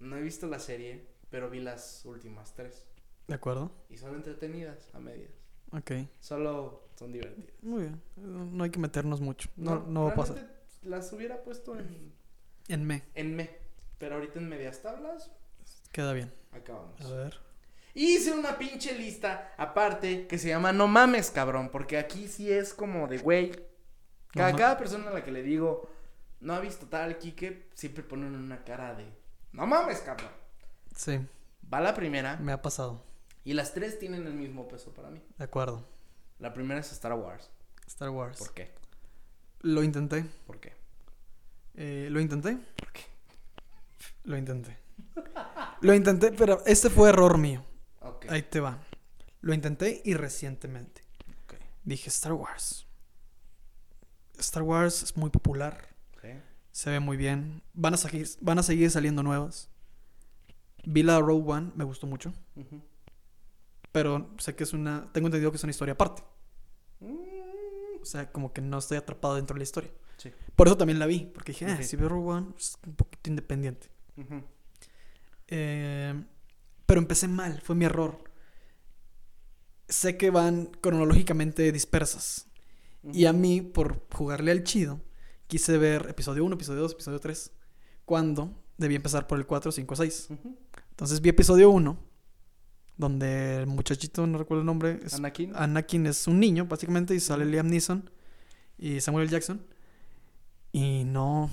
No 0.00 0.16
he 0.16 0.22
visto 0.22 0.46
la 0.46 0.58
serie, 0.58 1.06
pero 1.30 1.48
vi 1.50 1.60
las 1.60 2.04
últimas 2.04 2.52
tres. 2.54 2.84
De 3.26 3.34
acuerdo. 3.34 3.72
Y 3.88 3.96
son 3.96 4.14
entretenidas 4.14 4.88
a 4.94 5.00
medias. 5.00 5.32
Ok. 5.72 5.92
Solo 6.20 6.88
son 6.96 7.12
divertidas. 7.12 7.50
Muy 7.62 7.82
bien. 7.82 8.02
No 8.16 8.64
hay 8.64 8.70
que 8.70 8.78
meternos 8.78 9.20
mucho. 9.20 9.48
No, 9.56 9.84
no, 9.86 10.04
va 10.04 10.10
a 10.12 10.14
pasar. 10.14 10.48
Las 10.82 11.12
hubiera 11.12 11.42
puesto 11.42 11.78
en, 11.78 12.12
En 12.68 12.86
me. 12.86 13.02
en 13.14 13.34
me. 13.36 13.50
Pero 13.98 14.16
ahorita 14.16 14.38
en 14.38 14.48
medias 14.48 14.82
tablas, 14.82 15.30
Queda 15.92 16.12
bien. 16.12 16.32
acabamos. 16.52 17.00
A 17.00 17.10
ver. 17.10 17.38
Hice 17.94 18.32
una 18.32 18.58
pinche 18.58 18.96
lista 18.96 19.54
aparte 19.56 20.26
que 20.26 20.38
se 20.38 20.48
llama 20.48 20.72
No 20.72 20.86
mames, 20.86 21.30
cabrón. 21.30 21.70
Porque 21.70 21.98
aquí 21.98 22.28
sí 22.28 22.52
es 22.52 22.74
como 22.74 23.08
de 23.08 23.18
güey. 23.18 23.52
Cada, 24.32 24.54
cada 24.54 24.76
persona 24.78 25.08
a 25.08 25.14
la 25.14 25.24
que 25.24 25.32
le 25.32 25.42
digo 25.42 25.88
no 26.40 26.52
ha 26.54 26.60
visto 26.60 26.86
tal 26.86 27.16
Kike, 27.18 27.70
siempre 27.74 28.02
ponen 28.02 28.34
una 28.34 28.62
cara 28.64 28.94
de 28.94 29.06
No 29.52 29.66
mames, 29.66 30.00
cabrón. 30.00 30.30
Sí. 30.94 31.18
Va 31.72 31.80
la 31.80 31.94
primera. 31.94 32.36
Me 32.36 32.52
ha 32.52 32.60
pasado. 32.60 33.02
Y 33.46 33.52
las 33.52 33.72
tres 33.72 33.96
tienen 34.00 34.26
el 34.26 34.34
mismo 34.34 34.66
peso 34.66 34.92
para 34.92 35.08
mí. 35.08 35.22
De 35.38 35.44
acuerdo. 35.44 35.86
La 36.40 36.52
primera 36.52 36.80
es 36.80 36.90
Star 36.90 37.12
Wars. 37.12 37.48
Star 37.86 38.10
Wars. 38.10 38.38
¿Por 38.38 38.52
qué? 38.52 38.72
Lo 39.60 39.84
intenté. 39.84 40.24
¿Por 40.48 40.58
qué? 40.58 40.72
Eh, 41.74 42.08
lo 42.10 42.18
intenté. 42.18 42.56
¿Por 42.56 42.90
qué? 42.90 43.02
Lo 44.24 44.36
intenté. 44.36 44.76
Lo 45.80 45.94
intenté, 45.94 46.32
pero 46.32 46.60
este 46.66 46.90
fue 46.90 47.10
error 47.10 47.38
mío. 47.38 47.64
Ahí 48.28 48.42
te 48.42 48.58
va. 48.58 48.80
Lo 49.42 49.54
intenté 49.54 50.02
y 50.04 50.14
recientemente. 50.14 51.02
Dije 51.84 52.08
Star 52.08 52.32
Wars. 52.32 52.88
Star 54.38 54.64
Wars 54.64 55.04
es 55.04 55.16
muy 55.16 55.30
popular. 55.30 55.94
Se 56.72 56.90
ve 56.90 56.98
muy 56.98 57.16
bien. 57.16 57.62
Van 57.74 57.94
a 57.94 57.96
seguir, 57.96 58.26
van 58.40 58.58
a 58.58 58.64
seguir 58.64 58.90
saliendo 58.90 59.22
nuevas. 59.22 59.70
Vi 60.84 61.04
la 61.04 61.20
Rogue 61.20 61.52
One, 61.52 61.70
me 61.76 61.84
gustó 61.84 62.08
mucho. 62.08 62.34
Pero 63.96 64.28
sé 64.36 64.54
que 64.54 64.64
es 64.64 64.74
una. 64.74 65.10
Tengo 65.10 65.28
entendido 65.28 65.50
que 65.50 65.56
es 65.56 65.62
una 65.64 65.70
historia 65.70 65.94
aparte. 65.94 66.22
Mm, 67.00 68.02
O 68.02 68.04
sea, 68.04 68.30
como 68.30 68.52
que 68.52 68.60
no 68.60 68.76
estoy 68.76 68.98
atrapado 68.98 69.36
dentro 69.36 69.54
de 69.54 69.60
la 69.60 69.62
historia. 69.64 69.90
Sí. 70.18 70.30
Por 70.54 70.66
eso 70.66 70.76
también 70.76 70.98
la 70.98 71.06
vi. 71.06 71.20
Porque 71.32 71.52
dije, 71.52 71.64
ah, 71.64 71.82
si 71.82 71.96
veo 71.96 72.10
Rogue 72.10 72.28
One, 72.30 72.48
es 72.58 72.76
un 72.86 72.94
poquito 72.94 73.30
independiente. 73.30 73.88
Eh, 75.48 76.24
pero 76.84 77.00
empecé 77.00 77.26
mal, 77.26 77.62
fue 77.62 77.74
mi 77.74 77.86
error. 77.86 78.18
Sé 79.88 80.18
que 80.18 80.28
van 80.28 80.66
cronológicamente 80.82 81.72
dispersas. 81.72 82.48
Y 83.14 83.24
a 83.24 83.32
mí, 83.32 83.62
por 83.62 84.04
jugarle 84.12 84.50
al 84.50 84.62
chido, 84.62 85.00
quise 85.46 85.78
ver 85.78 86.06
episodio 86.10 86.44
1, 86.44 86.54
episodio 86.54 86.82
2, 86.82 86.92
episodio 86.92 87.18
3. 87.20 87.50
Cuando 88.04 88.62
debí 88.76 88.94
empezar 88.94 89.26
por 89.26 89.38
el 89.38 89.46
4, 89.46 89.72
5, 89.72 89.96
6. 89.96 90.26
Ujú. 90.32 90.54
Entonces 90.90 91.22
vi 91.22 91.30
episodio 91.30 91.70
1, 91.70 91.98
donde 92.96 93.58
el 93.58 93.66
muchachito, 93.66 94.26
no 94.26 94.38
recuerdo 94.38 94.60
el 94.62 94.66
nombre, 94.66 95.00
es- 95.04 95.14
Anakin. 95.14 95.52
Anakin 95.54 96.06
es 96.06 96.26
un 96.26 96.40
niño, 96.40 96.66
básicamente, 96.66 97.14
y 97.14 97.20
sale 97.20 97.44
Liam 97.44 97.68
Neeson 97.68 98.10
y 98.78 99.00
Samuel 99.00 99.24
L. 99.24 99.32
Jackson. 99.32 99.62
Y 100.72 101.04
no. 101.04 101.50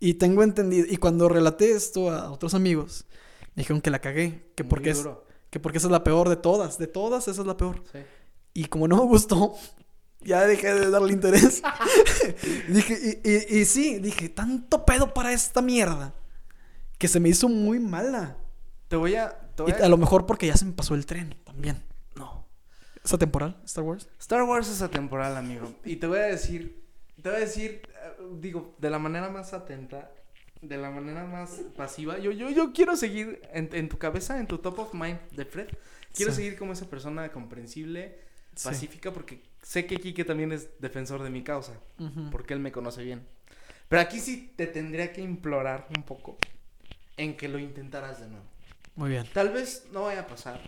Y 0.00 0.14
tengo 0.14 0.42
entendido. 0.42 0.86
Y 0.88 0.96
cuando 0.96 1.28
relaté 1.28 1.72
esto 1.72 2.10
a 2.10 2.30
otros 2.32 2.54
amigos, 2.54 3.06
me 3.54 3.62
dijeron 3.62 3.80
que 3.80 3.90
la 3.90 4.00
cagué. 4.00 4.50
Que 4.56 4.64
Muy 4.64 4.70
porque, 4.70 4.90
es, 4.90 5.06
que 5.50 5.60
porque 5.60 5.78
esa 5.78 5.86
es 5.86 5.92
la 5.92 6.02
peor 6.04 6.28
de 6.28 6.36
todas. 6.36 6.78
De 6.78 6.86
todas, 6.86 7.28
esa 7.28 7.40
es 7.40 7.46
la 7.46 7.56
peor. 7.56 7.82
Sí. 7.92 7.98
Y 8.54 8.64
como 8.66 8.88
no 8.88 8.96
me 8.96 9.04
gustó, 9.04 9.54
ya 10.20 10.46
dejé 10.46 10.74
de 10.74 10.90
darle 10.90 11.12
interés. 11.12 11.62
dije, 12.68 13.20
y, 13.24 13.56
y, 13.56 13.60
y 13.60 13.64
sí, 13.64 13.98
dije, 13.98 14.28
tanto 14.28 14.84
pedo 14.84 15.14
para 15.14 15.32
esta 15.32 15.62
mierda. 15.62 16.14
Que 16.98 17.08
se 17.08 17.20
me 17.20 17.28
hizo 17.28 17.48
muy 17.48 17.78
mala. 17.80 18.36
Te 18.88 18.96
voy 18.96 19.14
a. 19.14 19.38
Y 19.66 19.72
a 19.72 19.88
lo 19.88 19.96
mejor 19.96 20.26
porque 20.26 20.46
ya 20.46 20.56
se 20.56 20.64
me 20.64 20.72
pasó 20.72 20.94
el 20.94 21.06
tren 21.06 21.34
también. 21.44 21.82
No. 22.16 22.46
¿Esa 23.04 23.18
temporal, 23.18 23.60
Star 23.64 23.84
Wars? 23.84 24.08
Star 24.18 24.42
Wars 24.44 24.68
es 24.68 24.82
atemporal, 24.82 25.36
amigo. 25.36 25.74
Y 25.84 25.96
te 25.96 26.06
voy 26.06 26.18
a 26.18 26.22
decir, 26.22 26.82
te 27.20 27.28
voy 27.28 27.38
a 27.38 27.40
decir, 27.40 27.82
eh, 27.88 28.22
digo, 28.40 28.74
de 28.78 28.90
la 28.90 28.98
manera 28.98 29.28
más 29.28 29.52
atenta, 29.54 30.10
de 30.60 30.76
la 30.76 30.90
manera 30.90 31.24
más 31.24 31.60
pasiva. 31.76 32.18
Yo, 32.18 32.30
yo, 32.30 32.48
yo 32.50 32.72
quiero 32.72 32.94
seguir 32.96 33.42
en, 33.52 33.68
en 33.72 33.88
tu 33.88 33.98
cabeza, 33.98 34.38
en 34.38 34.46
tu 34.46 34.58
top 34.58 34.78
of 34.78 34.94
mind 34.94 35.18
de 35.32 35.44
Fred. 35.44 35.68
Quiero 36.14 36.30
Sí. 36.32 36.36
seguir 36.42 36.56
como 36.58 36.72
esa 36.72 36.88
persona 36.88 37.30
comprensible, 37.32 38.18
Sí. 38.54 38.68
pacífica, 38.68 39.12
porque 39.12 39.42
sé 39.62 39.86
que 39.86 39.96
Kike 39.96 40.24
también 40.24 40.52
es 40.52 40.68
defensor 40.78 41.22
de 41.22 41.30
mi 41.30 41.42
causa, 41.42 41.72
porque 42.30 42.52
él 42.54 42.60
me 42.60 42.70
conoce 42.70 43.02
bien. 43.02 43.26
Pero 43.88 44.02
aquí 44.02 44.20
sí 44.20 44.52
te 44.56 44.66
tendría 44.66 45.12
que 45.12 45.22
implorar 45.22 45.88
un 45.96 46.02
poco 46.02 46.36
en 47.16 47.36
que 47.36 47.48
lo 47.48 47.58
intentaras 47.58 48.20
de 48.20 48.28
nuevo. 48.28 48.44
Muy 48.94 49.10
bien. 49.10 49.26
Tal 49.32 49.50
vez 49.50 49.84
no 49.92 50.02
vaya 50.02 50.20
a 50.22 50.26
pasar, 50.26 50.60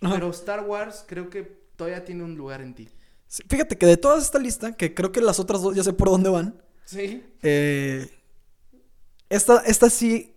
Ajá. 0.00 0.14
pero 0.14 0.30
Star 0.30 0.64
Wars 0.64 1.04
creo 1.06 1.28
que 1.30 1.42
todavía 1.76 2.04
tiene 2.04 2.22
un 2.24 2.36
lugar 2.36 2.60
en 2.60 2.74
ti. 2.74 2.88
Sí, 3.26 3.42
Fíjate 3.48 3.76
que 3.78 3.86
de 3.86 3.96
toda 3.96 4.18
esta 4.18 4.38
lista, 4.38 4.72
que 4.76 4.94
creo 4.94 5.12
que 5.12 5.20
las 5.20 5.38
otras 5.40 5.62
dos 5.62 5.74
ya 5.74 5.82
sé 5.84 5.92
por 5.92 6.08
dónde 6.08 6.28
van, 6.30 6.60
Sí. 6.84 7.24
eh, 7.42 8.08
esta, 9.28 9.58
esta 9.66 9.88
sí 9.90 10.34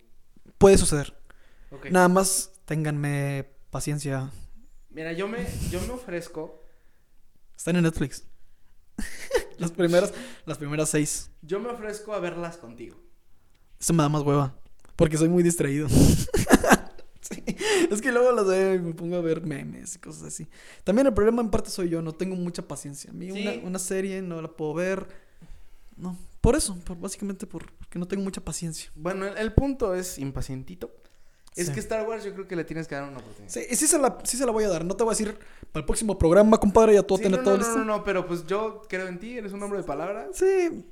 puede 0.58 0.78
suceder. 0.78 1.16
Ok. 1.70 1.86
Nada 1.90 2.08
más 2.08 2.52
ténganme 2.64 3.48
paciencia. 3.70 4.30
Mira, 4.90 5.12
yo 5.12 5.26
me, 5.26 5.44
yo 5.70 5.80
me 5.82 5.90
ofrezco, 5.92 6.60
Están 7.56 7.76
en 7.76 7.82
Netflix. 7.84 8.24
las 9.58 9.70
primeras, 9.72 10.12
las 10.46 10.58
primeras 10.58 10.88
seis. 10.90 11.30
yo 11.42 11.58
me 11.60 11.68
ofrezco 11.68 12.12
a 12.14 12.20
verlas 12.20 12.56
contigo. 12.56 12.96
Eso 13.80 13.92
me 13.92 14.02
da 14.02 14.08
más 14.08 14.22
hueva. 14.22 14.54
Porque 14.96 15.16
soy 15.18 15.28
muy 15.28 15.42
distraído. 15.42 15.88
Sí, 17.26 17.42
Es 17.90 18.02
que 18.02 18.12
luego 18.12 18.32
las 18.32 18.46
veo 18.46 18.74
y 18.74 18.78
me 18.80 18.92
pongo 18.92 19.16
a 19.16 19.22
ver 19.22 19.40
memes 19.40 19.96
y 19.96 19.98
cosas 19.98 20.24
así. 20.24 20.46
También 20.84 21.06
el 21.06 21.14
problema 21.14 21.40
en 21.40 21.48
parte 21.50 21.70
soy 21.70 21.88
yo, 21.88 22.02
no 22.02 22.12
tengo 22.12 22.36
mucha 22.36 22.68
paciencia. 22.68 23.10
A 23.10 23.14
mí 23.14 23.30
Sí. 23.32 23.40
una, 23.40 23.66
una 23.66 23.78
serie 23.78 24.20
no 24.20 24.42
la 24.42 24.48
puedo 24.48 24.74
ver. 24.74 25.08
No, 25.96 26.18
por 26.42 26.54
eso, 26.54 26.76
por, 26.84 26.98
básicamente 27.00 27.46
por- 27.46 27.72
porque 27.78 27.98
no 27.98 28.06
tengo 28.06 28.22
mucha 28.22 28.42
paciencia. 28.42 28.90
Bueno, 28.94 29.26
el, 29.26 29.38
el 29.38 29.54
punto 29.54 29.94
es 29.94 30.18
impacientito. 30.18 30.94
Es 31.56 31.68
Sí. 31.68 31.72
que 31.72 31.80
Star 31.80 32.06
Wars 32.08 32.24
yo 32.24 32.32
creo 32.34 32.48
que 32.48 32.56
le 32.56 32.64
tienes 32.64 32.88
que 32.88 32.96
dar 32.96 33.04
una 33.04 33.18
oportunidad. 33.18 33.48
Sí, 33.52 33.60
sí 33.76 33.86
se, 33.86 33.96
la, 33.98 34.18
sí 34.24 34.36
se 34.36 34.44
la 34.44 34.50
voy 34.50 34.64
a 34.64 34.68
dar. 34.68 34.84
No 34.84 34.96
te 34.96 35.04
voy 35.04 35.12
a 35.12 35.16
decir 35.16 35.38
para 35.70 35.80
el 35.82 35.86
próximo 35.86 36.18
programa, 36.18 36.58
compadre, 36.58 36.94
ya 36.94 37.02
todo 37.04 37.18
Sí, 37.18 37.24
tener 37.24 37.38
no, 37.38 37.44
todo 37.44 37.58
no, 37.58 37.68
no, 37.68 37.76
no, 37.78 37.84
no, 37.84 38.04
pero 38.04 38.26
pues 38.26 38.44
yo 38.46 38.82
creo 38.88 39.06
en 39.06 39.20
ti, 39.20 39.38
eres 39.38 39.52
un 39.52 39.62
hombre 39.62 39.78
de 39.78 39.84
palabras. 39.84 40.26
Sí, 40.34 40.84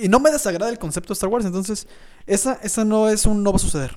y, 0.00 0.06
y 0.06 0.08
no 0.08 0.18
me 0.18 0.30
desagrada 0.32 0.70
el 0.72 0.78
concepto 0.78 1.08
de 1.08 1.14
Star 1.14 1.30
Wars, 1.30 1.44
entonces 1.44 1.86
esa, 2.26 2.54
esa 2.62 2.84
no 2.84 3.08
es 3.08 3.26
un 3.26 3.42
no 3.44 3.52
va 3.52 3.56
a 3.56 3.60
suceder. 3.60 3.96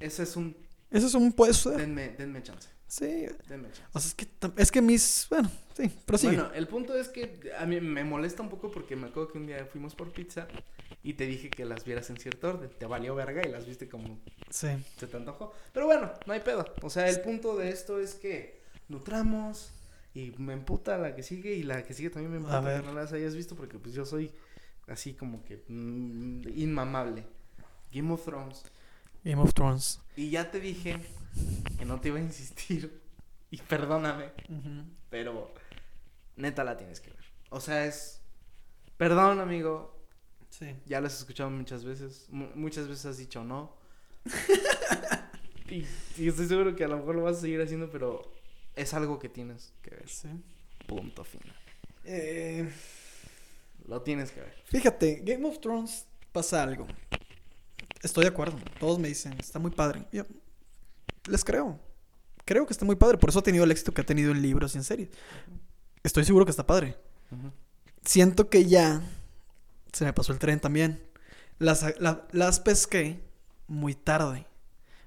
Ese 0.00 0.22
es 0.22 0.36
un... 0.36 0.56
Eso 0.92 1.06
es 1.06 1.14
un 1.14 1.32
puede 1.32 1.52
suceder. 1.54 1.80
Denme, 1.80 2.10
denme 2.10 2.42
chance, 2.42 2.68
Sí, 2.86 3.26
denme 3.48 3.68
chance. 3.72 3.82
o 3.92 3.98
sea, 3.98 4.08
es 4.08 4.14
que, 4.14 4.28
es 4.56 4.70
que 4.70 4.82
mis, 4.82 5.26
bueno, 5.30 5.50
sí, 5.76 5.90
prosigue. 6.04 6.36
Bueno, 6.36 6.52
el 6.54 6.68
punto 6.68 6.94
es 6.94 7.08
que 7.08 7.50
a 7.58 7.64
mí 7.64 7.80
me 7.80 8.04
molesta 8.04 8.42
un 8.42 8.50
poco 8.50 8.70
porque 8.70 8.96
me 8.96 9.06
acuerdo 9.08 9.32
que 9.32 9.38
un 9.38 9.46
día 9.46 9.64
fuimos 9.64 9.94
por 9.94 10.12
pizza 10.12 10.46
y 11.02 11.14
te 11.14 11.26
dije 11.26 11.48
que 11.48 11.64
las 11.64 11.84
vieras 11.84 12.10
en 12.10 12.18
cierto 12.18 12.48
orden. 12.50 12.70
Te 12.78 12.86
valió 12.86 13.14
verga 13.14 13.42
y 13.46 13.50
las 13.50 13.66
viste 13.66 13.88
como 13.88 14.20
sí. 14.50 14.68
se 14.98 15.06
te 15.06 15.16
antojó. 15.16 15.52
Pero 15.72 15.86
bueno, 15.86 16.12
no 16.26 16.32
hay 16.34 16.40
pedo. 16.40 16.64
O 16.82 16.90
sea, 16.90 17.08
el 17.08 17.20
punto 17.22 17.56
de 17.56 17.70
esto 17.70 17.98
es 17.98 18.14
que 18.14 18.60
nutramos 18.88 19.72
y 20.14 20.32
me 20.36 20.52
emputa 20.52 20.98
la 20.98 21.14
que 21.14 21.22
sigue 21.22 21.54
y 21.54 21.62
la 21.62 21.82
que 21.84 21.94
sigue 21.94 22.10
también 22.10 22.30
me 22.32 22.36
emputa 22.36 22.58
A 22.58 22.60
ver. 22.60 22.80
que 22.82 22.86
no 22.86 22.92
las 22.92 23.12
hayas 23.14 23.34
visto 23.34 23.56
porque 23.56 23.78
pues 23.78 23.94
yo 23.94 24.04
soy 24.04 24.30
así 24.86 25.14
como 25.14 25.42
que 25.44 25.64
mm, 25.68 26.42
inmamable. 26.56 27.24
Game 27.90 28.12
of 28.12 28.22
Thrones. 28.24 28.64
Game 29.24 29.40
of 29.40 29.52
Thrones. 29.54 30.00
Y 30.16 30.30
ya 30.30 30.50
te 30.50 30.60
dije 30.60 30.98
que 31.78 31.84
no 31.84 32.00
te 32.00 32.08
iba 32.08 32.18
a 32.18 32.22
insistir 32.22 33.00
y 33.50 33.58
perdóname, 33.58 34.32
pero 35.10 35.52
neta 36.36 36.64
la 36.64 36.76
tienes 36.76 37.00
que 37.00 37.10
ver. 37.10 37.24
O 37.50 37.60
sea, 37.60 37.84
es... 37.86 38.20
Perdón, 38.96 39.40
amigo, 39.40 39.98
Sí. 40.50 40.76
ya 40.86 41.00
lo 41.00 41.06
has 41.06 41.18
escuchado 41.18 41.50
muchas 41.50 41.84
veces. 41.84 42.26
mu- 42.30 42.50
muchas 42.54 42.86
veces 42.88 43.06
has 43.06 43.18
dicho 43.18 43.42
no. 43.42 43.74
y, 45.70 45.84
y 46.18 46.28
estoy 46.28 46.46
seguro 46.46 46.76
que 46.76 46.84
a 46.84 46.88
lo 46.88 46.98
mejor 46.98 47.14
lo 47.16 47.22
vas 47.22 47.38
a 47.38 47.40
seguir 47.40 47.60
haciendo, 47.60 47.90
pero 47.90 48.22
es 48.76 48.92
algo 48.94 49.18
que 49.18 49.28
tienes 49.28 49.72
que 49.82 49.90
ver. 49.90 50.08
sí. 50.08 50.28
Punto 50.86 51.24
final. 51.24 51.54
Eh, 52.04 52.68
Lo 53.86 54.02
tienes 54.02 54.30
que 54.32 54.40
ver. 54.40 54.54
fíjate, 54.66 55.22
Game 55.24 55.46
of 55.48 55.60
Thrones 55.60 56.06
pasa 56.32 56.62
algo. 56.62 56.86
Estoy 58.02 58.24
de 58.24 58.30
acuerdo. 58.30 58.58
Todos 58.80 58.98
me 58.98 59.08
dicen, 59.08 59.34
está 59.38 59.58
muy 59.58 59.70
padre. 59.70 60.04
Yo 60.12 60.24
les 61.28 61.44
creo. 61.44 61.78
Creo 62.44 62.66
que 62.66 62.72
está 62.72 62.84
muy 62.84 62.96
padre. 62.96 63.18
Por 63.18 63.30
eso 63.30 63.38
ha 63.38 63.42
tenido 63.42 63.64
el 63.64 63.70
éxito 63.70 63.92
que 63.92 64.00
ha 64.00 64.06
tenido 64.06 64.32
en 64.32 64.42
libros 64.42 64.74
y 64.74 64.78
en 64.78 64.84
series. 64.84 65.08
Estoy 66.02 66.24
seguro 66.24 66.44
que 66.44 66.50
está 66.50 66.66
padre. 66.66 66.96
Siento 68.04 68.48
que 68.50 68.66
ya 68.66 69.00
se 69.92 70.04
me 70.04 70.12
pasó 70.12 70.32
el 70.32 70.38
tren 70.38 70.58
también. 70.60 71.02
Las, 71.58 71.84
la- 72.00 72.26
las 72.32 72.58
pesqué 72.60 73.22
muy 73.68 73.94
tarde. 73.94 74.46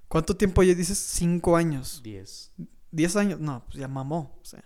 ¿Cuánto 0.08 0.38
tiempo 0.38 0.64
ya 0.64 0.74
dices? 0.74 0.98
Cinco 0.98 1.58
años. 1.58 2.00
Diez. 2.04 2.52
¿Diez 2.92 3.16
años? 3.18 3.40
No, 3.42 3.64
pues 3.66 3.78
ya 3.78 3.88
mamó. 3.90 4.38
O 4.42 4.46
sea. 4.46 4.64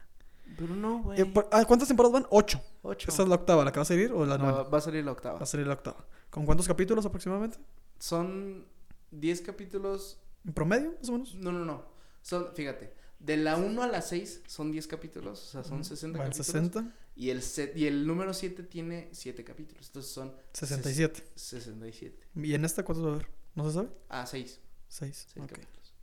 Pero 0.57 0.75
no, 0.75 1.01
güey. 1.01 1.21
Eh, 1.21 1.33
ah, 1.51 1.63
¿Cuántas 1.65 1.87
temporadas 1.87 2.13
van? 2.21 2.27
Ocho. 2.29 2.61
Ocho. 2.83 3.09
¿Esa 3.09 3.23
es 3.23 3.29
la 3.29 3.35
octava? 3.35 3.65
¿La 3.65 3.71
que 3.71 3.79
va 3.79 3.83
a 3.83 3.85
salir 3.85 4.11
o 4.11 4.25
la 4.25 4.37
No, 4.37 4.51
novena? 4.51 4.69
va 4.69 4.77
a 4.77 4.81
salir 4.81 5.03
la 5.03 5.11
octava. 5.13 5.37
Va 5.37 5.43
a 5.43 5.47
salir 5.47 5.65
la 5.65 5.73
octava. 5.73 6.05
¿Con 6.29 6.45
cuántos 6.45 6.67
capítulos 6.67 7.05
aproximadamente? 7.05 7.57
Son 7.99 8.65
10 9.11 9.41
capítulos. 9.41 10.19
¿En 10.45 10.53
promedio, 10.53 10.95
más 10.99 11.09
o 11.09 11.11
menos? 11.13 11.35
No, 11.35 11.51
no, 11.51 11.65
no. 11.65 11.83
Son, 12.21 12.53
fíjate, 12.55 12.93
de 13.19 13.37
la 13.37 13.57
1 13.57 13.81
a 13.83 13.87
la 13.87 14.01
6 14.01 14.43
son 14.47 14.71
10 14.71 14.87
capítulos, 14.87 15.41
o 15.43 15.51
sea, 15.51 15.63
son 15.63 15.83
60 15.83 16.17
Van 16.17 16.27
capítulos. 16.27 16.45
60, 16.47 16.95
Y 17.15 17.29
el, 17.31 17.41
set- 17.41 17.75
y 17.75 17.85
el 17.87 18.07
número 18.07 18.33
7 18.33 18.63
tiene 18.63 19.09
7 19.11 19.43
capítulos, 19.43 19.87
entonces 19.87 20.11
son 20.11 20.33
67. 20.53 21.23
67. 21.35 22.27
¿Y 22.35 22.53
en 22.53 22.65
esta 22.65 22.83
cuántos 22.83 23.05
va 23.05 23.09
a 23.11 23.13
haber? 23.15 23.27
¿No 23.55 23.67
se 23.67 23.73
sabe? 23.73 23.89
Ah, 24.09 24.25
6. 24.25 24.59
Seis. 24.87 25.27
6 25.33 25.43
ok. 25.43 25.49
capítulos. 25.51 25.93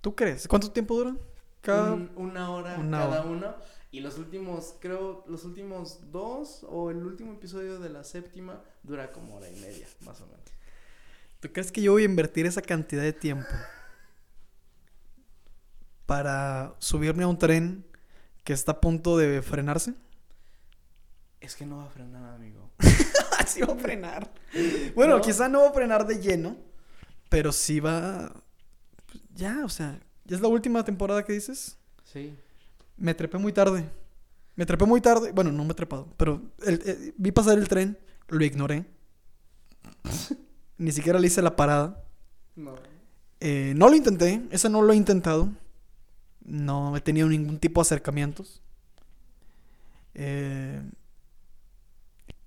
¿Tú 0.00 0.14
crees? 0.14 0.48
¿Cuánto 0.48 0.70
tiempo 0.70 0.96
dura? 0.96 1.16
Cada... 1.60 1.92
Un- 1.92 2.10
una 2.16 2.50
hora 2.50 2.78
una 2.78 2.98
cada 2.98 3.20
hora. 3.22 3.30
uno. 3.30 3.54
Y 3.92 4.00
los 4.00 4.18
últimos, 4.18 4.76
creo, 4.80 5.24
los 5.26 5.44
últimos 5.44 6.10
dos 6.12 6.64
o 6.68 6.90
el 6.90 7.04
último 7.04 7.32
episodio 7.32 7.78
de 7.80 7.90
la 7.90 8.04
séptima 8.04 8.62
dura 8.82 9.12
como 9.12 9.36
hora 9.36 9.48
y 9.48 9.56
media, 9.60 9.86
más 10.00 10.20
o 10.20 10.26
menos. 10.26 10.40
¿Tú 11.40 11.52
crees 11.52 11.72
que 11.72 11.80
yo 11.82 11.92
voy 11.92 12.02
a 12.02 12.06
invertir 12.06 12.46
esa 12.46 12.60
cantidad 12.62 13.02
de 13.02 13.12
tiempo 13.12 13.48
para 16.06 16.74
subirme 16.78 17.24
a 17.24 17.28
un 17.28 17.38
tren 17.38 17.84
que 18.44 18.52
está 18.52 18.72
a 18.72 18.80
punto 18.80 19.16
de 19.16 19.42
frenarse? 19.42 19.94
Es 21.40 21.54
que 21.56 21.64
no 21.64 21.78
va 21.78 21.84
a 21.84 21.88
frenar, 21.90 22.34
amigo. 22.34 22.70
sí 23.46 23.62
va 23.62 23.72
a 23.72 23.76
frenar. 23.76 24.30
Bueno, 24.94 25.16
No. 25.16 25.22
quizá 25.22 25.48
no 25.48 25.60
va 25.62 25.68
a 25.70 25.72
frenar 25.72 26.06
de 26.06 26.20
lleno, 26.20 26.56
pero 27.28 27.52
sí 27.52 27.80
va... 27.80 28.32
Ya, 29.34 29.64
o 29.64 29.68
sea, 29.68 29.98
¿ya 30.24 30.36
es 30.36 30.42
la 30.42 30.48
última 30.48 30.84
temporada 30.84 31.24
que 31.24 31.32
dices? 31.32 31.78
Sí. 32.04 32.36
Me 32.96 33.14
trepé 33.14 33.38
muy 33.38 33.52
tarde. 33.52 33.88
Me 34.56 34.66
trepé 34.66 34.84
muy 34.84 35.00
tarde. 35.00 35.32
Bueno, 35.32 35.50
no 35.52 35.64
me 35.64 35.72
he 35.72 35.74
trepado, 35.74 36.12
pero 36.18 36.42
el- 36.66 36.82
eh, 36.84 37.14
vi 37.16 37.30
pasar 37.32 37.56
el 37.56 37.68
tren, 37.68 37.96
lo 38.30 38.44
ignoré. 38.44 38.84
Ni 40.78 40.92
siquiera 40.92 41.18
le 41.18 41.26
hice 41.26 41.42
la 41.42 41.56
parada. 41.56 42.04
No. 42.56 42.74
Eh, 43.40 43.74
no 43.76 43.88
lo 43.88 43.96
intenté, 43.96 44.42
ese 44.50 44.68
no 44.68 44.82
lo 44.82 44.92
he 44.92 44.96
intentado. 44.96 45.50
No 46.44 46.96
he 46.96 47.00
tenido 47.00 47.28
ningún 47.28 47.58
tipo 47.58 47.80
de 47.80 47.82
acercamientos. 47.82 48.62
Eh, 50.14 50.82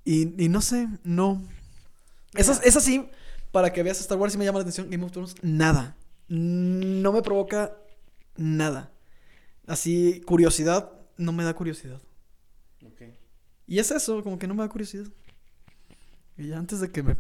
y, 0.04 0.44
y 0.44 0.50
no 0.50 0.62
sé, 0.62 0.88
no. 1.04 1.42
Esa, 2.34 2.60
esa 2.64 2.80
sí, 2.80 3.08
para 3.52 3.72
que 3.72 3.84
veas 3.84 4.00
Star 4.00 4.18
Wars 4.18 4.36
y 4.36 4.38
me 4.38 4.46
llama 4.46 4.60
la 4.60 4.64
atención, 4.64 4.90
Game 4.90 5.04
of 5.04 5.12
Thrones, 5.12 5.36
nada. 5.42 5.96
No 6.28 7.12
me 7.12 7.22
provoca 7.22 7.78
nada. 8.36 8.92
Así, 9.68 10.22
curiosidad, 10.26 10.92
no 11.18 11.32
me 11.32 11.44
da 11.44 11.54
curiosidad. 11.54 12.02
Y 13.66 13.80
es 13.80 13.92
eso, 13.92 14.22
como 14.24 14.38
que 14.38 14.48
no 14.48 14.56
me 14.56 14.64
da 14.64 14.70
curiosidad. 14.70 15.08
Y 16.38 16.52
antes 16.54 16.80
de 16.80 16.92
que 16.92 17.04
me, 17.04 17.16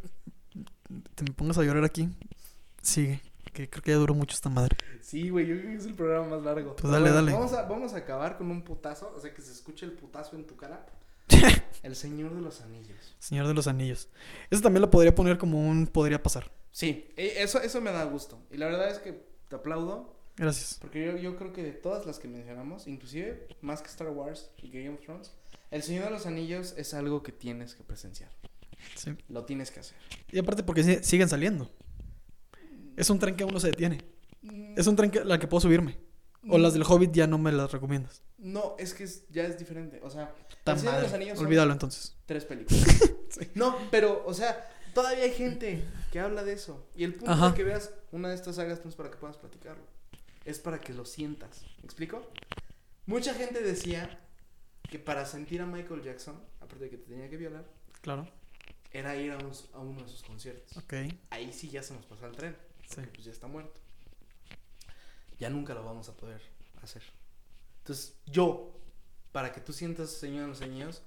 te 1.15 1.23
me 1.23 1.31
pongas 1.35 1.57
a 1.57 1.63
llorar 1.63 1.83
aquí, 1.83 2.09
sigue. 2.81 3.21
Que 3.53 3.69
creo 3.69 3.83
que 3.83 3.91
ya 3.91 3.97
duró 3.97 4.15
mucho 4.15 4.33
esta 4.33 4.49
madre. 4.49 4.75
Sí, 5.01 5.29
güey, 5.29 5.45
yo 5.45 5.55
creo 5.55 5.71
que 5.71 5.77
es 5.77 5.85
el 5.85 5.93
programa 5.93 6.37
más 6.37 6.43
largo. 6.43 6.75
Pues 6.75 6.91
dale, 6.91 7.11
dale. 7.11 7.31
Vamos 7.33 7.53
a, 7.53 7.63
vamos 7.63 7.93
a 7.93 7.97
acabar 7.97 8.35
con 8.37 8.49
un 8.49 8.63
putazo, 8.63 9.13
o 9.15 9.19
sea, 9.19 9.31
que 9.31 9.43
se 9.43 9.51
escuche 9.51 9.85
el 9.85 9.91
putazo 9.91 10.35
en 10.35 10.47
tu 10.47 10.55
cara. 10.55 10.85
el 11.83 11.95
Señor 11.95 12.33
de 12.33 12.41
los 12.41 12.61
Anillos. 12.61 13.15
Señor 13.19 13.47
de 13.47 13.53
los 13.53 13.67
Anillos. 13.67 14.09
Eso 14.49 14.61
también 14.63 14.81
lo 14.81 14.89
podría 14.89 15.13
poner 15.13 15.37
como 15.37 15.69
un 15.69 15.85
podría 15.85 16.21
pasar. 16.23 16.49
Sí, 16.71 17.07
e- 17.15 17.43
eso, 17.43 17.61
eso 17.61 17.79
me 17.79 17.91
da 17.91 18.03
gusto. 18.05 18.39
Y 18.49 18.57
la 18.57 18.65
verdad 18.65 18.89
es 18.89 18.97
que 18.97 19.23
te 19.49 19.55
aplaudo, 19.55 20.15
Gracias. 20.35 20.79
porque 20.81 21.05
yo, 21.05 21.17
yo 21.17 21.35
creo 21.37 21.53
que 21.53 21.61
de 21.61 21.73
todas 21.73 22.07
las 22.07 22.17
que 22.17 22.27
mencionamos, 22.27 22.87
inclusive 22.87 23.47
más 23.61 23.83
que 23.83 23.89
Star 23.89 24.09
Wars 24.09 24.49
y 24.63 24.71
Game 24.71 24.89
of 24.89 25.01
Thrones, 25.01 25.31
El 25.69 25.83
Señor 25.83 26.05
de 26.05 26.09
los 26.11 26.25
Anillos 26.25 26.73
es 26.75 26.95
algo 26.95 27.21
que 27.21 27.31
tienes 27.31 27.75
que 27.75 27.83
presenciar. 27.83 28.31
Sí. 28.95 29.11
Lo 29.29 29.45
tienes 29.45 29.71
que 29.71 29.79
hacer. 29.81 29.97
Y 30.31 30.39
aparte 30.39 30.63
porque 30.63 30.83
si- 30.83 31.03
siguen 31.03 31.29
saliendo. 31.29 31.69
Es 32.95 33.09
un 33.09 33.19
tren 33.19 33.35
que 33.35 33.43
aún 33.43 33.53
no 33.53 33.59
se 33.59 33.67
detiene. 33.67 34.01
Es 34.75 34.87
un 34.87 34.95
tren 34.95 35.09
que, 35.11 35.19
al 35.19 35.39
que 35.39 35.47
puedo 35.47 35.61
subirme. 35.61 35.97
O 36.49 36.57
las 36.57 36.73
del 36.73 36.83
Hobbit 36.83 37.11
ya 37.13 37.25
no 37.27 37.37
me 37.37 37.51
las 37.51 37.71
recomiendas. 37.71 38.21
No, 38.37 38.75
es 38.77 38.93
que 38.93 39.05
es- 39.05 39.23
ya 39.29 39.43
es 39.45 39.57
diferente. 39.57 39.99
O 40.03 40.09
sea, 40.09 40.33
Tan 40.63 40.75
El 40.75 40.79
Señor 40.81 40.95
de 40.95 41.01
los 41.01 41.09
madre. 41.11 41.15
Anillos 41.23 41.37
son- 41.37 41.47
Olvídalo 41.47 41.71
entonces. 41.73 42.15
tres 42.25 42.45
películas. 42.45 42.83
No, 43.55 43.75
pero, 43.89 44.23
o 44.27 44.33
sea, 44.35 44.69
todavía 44.93 45.23
hay 45.23 45.31
gente 45.33 45.83
que 46.11 46.19
habla 46.19 46.43
de 46.43 46.53
eso. 46.53 46.87
Y 46.95 47.03
el 47.03 47.15
punto 47.15 47.31
Ajá. 47.31 47.49
de 47.49 47.55
que 47.55 47.63
veas 47.63 47.91
una 48.11 48.29
de 48.29 48.35
estas 48.35 48.57
sagas 48.57 48.81
no 48.83 48.89
es 48.91 48.95
para 48.95 49.09
que 49.09 49.17
puedas 49.17 49.37
platicarlo. 49.37 49.81
Es 50.45 50.59
para 50.59 50.79
que 50.79 50.93
lo 50.93 51.03
sientas. 51.03 51.63
¿Me 51.79 51.85
explico? 51.85 52.29
Mucha 53.07 53.33
gente 53.33 53.63
decía 53.63 54.19
que 54.87 54.99
para 54.99 55.25
sentir 55.25 55.61
a 55.61 55.65
Michael 55.65 56.03
Jackson, 56.03 56.35
aparte 56.61 56.83
de 56.83 56.89
que 56.91 56.97
te 56.97 57.09
tenía 57.09 57.27
que 57.27 57.37
violar, 57.37 57.65
Claro. 58.01 58.27
Era 58.93 59.15
ir 59.15 59.31
a, 59.31 59.37
un- 59.37 59.51
a 59.73 59.79
uno 59.79 60.01
de 60.03 60.07
sus 60.09 60.23
conciertos. 60.23 60.77
Ok. 60.77 60.93
Ahí 61.31 61.51
sí 61.51 61.69
ya 61.69 61.81
se 61.83 61.93
nos 61.93 62.05
pasó 62.05 62.27
el 62.27 62.35
tren. 62.35 62.55
Sí. 62.87 62.95
porque, 62.95 63.09
Pues 63.11 63.25
ya 63.25 63.31
está 63.31 63.47
muerto. 63.47 63.81
Ya 65.39 65.49
nunca 65.49 65.73
lo 65.73 65.83
vamos 65.83 66.07
a 66.09 66.15
poder 66.15 66.41
hacer. 66.81 67.01
Entonces, 67.79 68.15
yo, 68.25 68.79
para 69.31 69.51
que 69.51 69.59
tú 69.61 69.73
sientas 69.73 70.11
Señor 70.11 70.43
de 70.43 70.47
los 70.49 70.61
Anillos, 70.61 71.01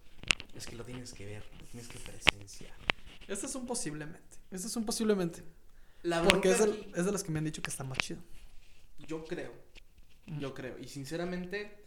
es 0.55 0.67
que 0.67 0.77
lo 0.77 0.85
tienes 0.85 1.13
que 1.15 1.25
ver, 1.27 1.45
lo 1.61 1.65
tienes 1.67 1.89
que 1.89 1.99
presenciar. 1.99 2.75
Este 3.29 3.47
es 3.47 3.55
un 3.55 3.67
posiblemente. 3.67 4.37
Este 4.51 4.67
es 4.67 4.77
un 4.77 4.85
posiblemente. 4.85 5.43
La 6.03 6.23
Porque 6.23 6.51
es 6.51 6.59
de, 6.59 6.65
aquí- 6.65 6.93
es 6.95 7.05
de 7.07 7.13
las 7.13 7.23
que 7.23 7.31
me 7.31 7.39
han 7.39 7.45
dicho 7.45 7.63
que 7.63 7.71
está 7.71 7.85
más 7.85 7.99
chido. 7.99 8.21
Yo 8.99 9.25
creo. 9.25 9.53
Yo 10.39 10.55
creo. 10.55 10.79
Y 10.79 10.89
sinceramente, 10.89 11.85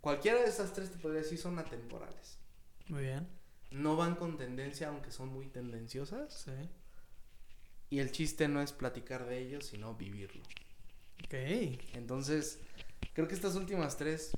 cualquiera 0.00 0.38
de 0.40 0.46
esas 0.48 0.72
tres 0.72 0.90
te 0.90 0.98
podría 0.98 1.22
decir 1.22 1.38
son 1.38 1.58
atemporales. 1.58 2.38
Muy 2.88 3.02
bien. 3.04 3.28
No 3.70 3.96
van 3.96 4.16
con 4.16 4.36
tendencia, 4.36 4.88
aunque 4.88 5.12
son 5.12 5.28
muy 5.28 5.46
tendenciosas. 5.46 6.32
Sí. 6.32 6.52
Y 7.90 7.98
el 7.98 8.12
chiste 8.12 8.48
no 8.48 8.62
es 8.62 8.72
platicar 8.72 9.26
de 9.26 9.38
ellos, 9.38 9.66
sino 9.66 9.94
vivirlo. 9.94 10.42
Ok. 11.24 11.34
Entonces, 11.94 12.60
creo 13.12 13.28
que 13.28 13.34
estas 13.34 13.56
últimas 13.56 13.96
tres 13.96 14.32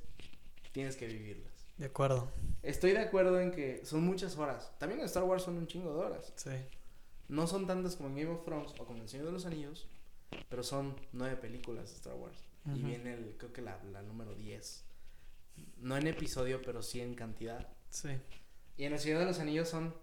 tienes 0.73 0.97
que 0.97 1.07
vivirlas. 1.07 1.53
De 1.77 1.87
acuerdo. 1.87 2.31
Estoy 2.63 2.93
de 2.93 3.01
acuerdo 3.01 3.41
en 3.41 3.51
que 3.51 3.85
son 3.85 4.05
muchas 4.05 4.37
horas. 4.37 4.73
También 4.79 5.01
en 5.01 5.07
Star 5.07 5.25
Wars 5.25 5.43
son 5.43 5.57
un 5.57 5.67
chingo 5.67 5.93
de 5.93 6.01
horas. 6.01 6.33
Sí. 6.37 6.51
No 7.29 7.47
son 7.47 7.67
tantas 7.67 7.97
como 7.97 8.11
en 8.11 8.17
Game 8.17 8.31
of 8.31 8.45
Thrones 8.45 8.73
o 8.79 8.85
como 8.85 8.97
en 8.97 9.03
El 9.03 9.09
Señor 9.09 9.27
de 9.27 9.33
los 9.33 9.47
Anillos, 9.47 9.87
pero 10.49 10.63
son 10.63 10.97
nueve 11.13 11.37
películas 11.37 11.91
de 11.91 11.97
Star 11.97 12.15
Wars. 12.15 12.39
Y 12.75 12.83
viene, 12.83 13.15
el, 13.15 13.37
creo 13.37 13.53
que 13.53 13.61
la, 13.61 13.83
la 13.85 14.03
número 14.03 14.35
10. 14.35 14.85
No 15.79 15.97
en 15.97 16.07
episodio, 16.07 16.63
pero 16.63 16.83
sí 16.83 17.01
en 17.01 17.15
cantidad. 17.15 17.69
Sí. 17.91 18.11
Y 18.77 18.85
en 18.85 18.93
El 18.93 18.99
Señor 18.99 19.19
de 19.21 19.27
los 19.27 19.39
Anillos 19.39 19.69
son 19.69 19.95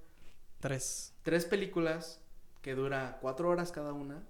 Tres. 0.60 1.14
tres 1.24 1.46
películas 1.46 2.22
que 2.62 2.76
dura 2.76 3.18
cuatro 3.22 3.50
horas 3.50 3.72
cada 3.72 3.94
una. 3.94 4.24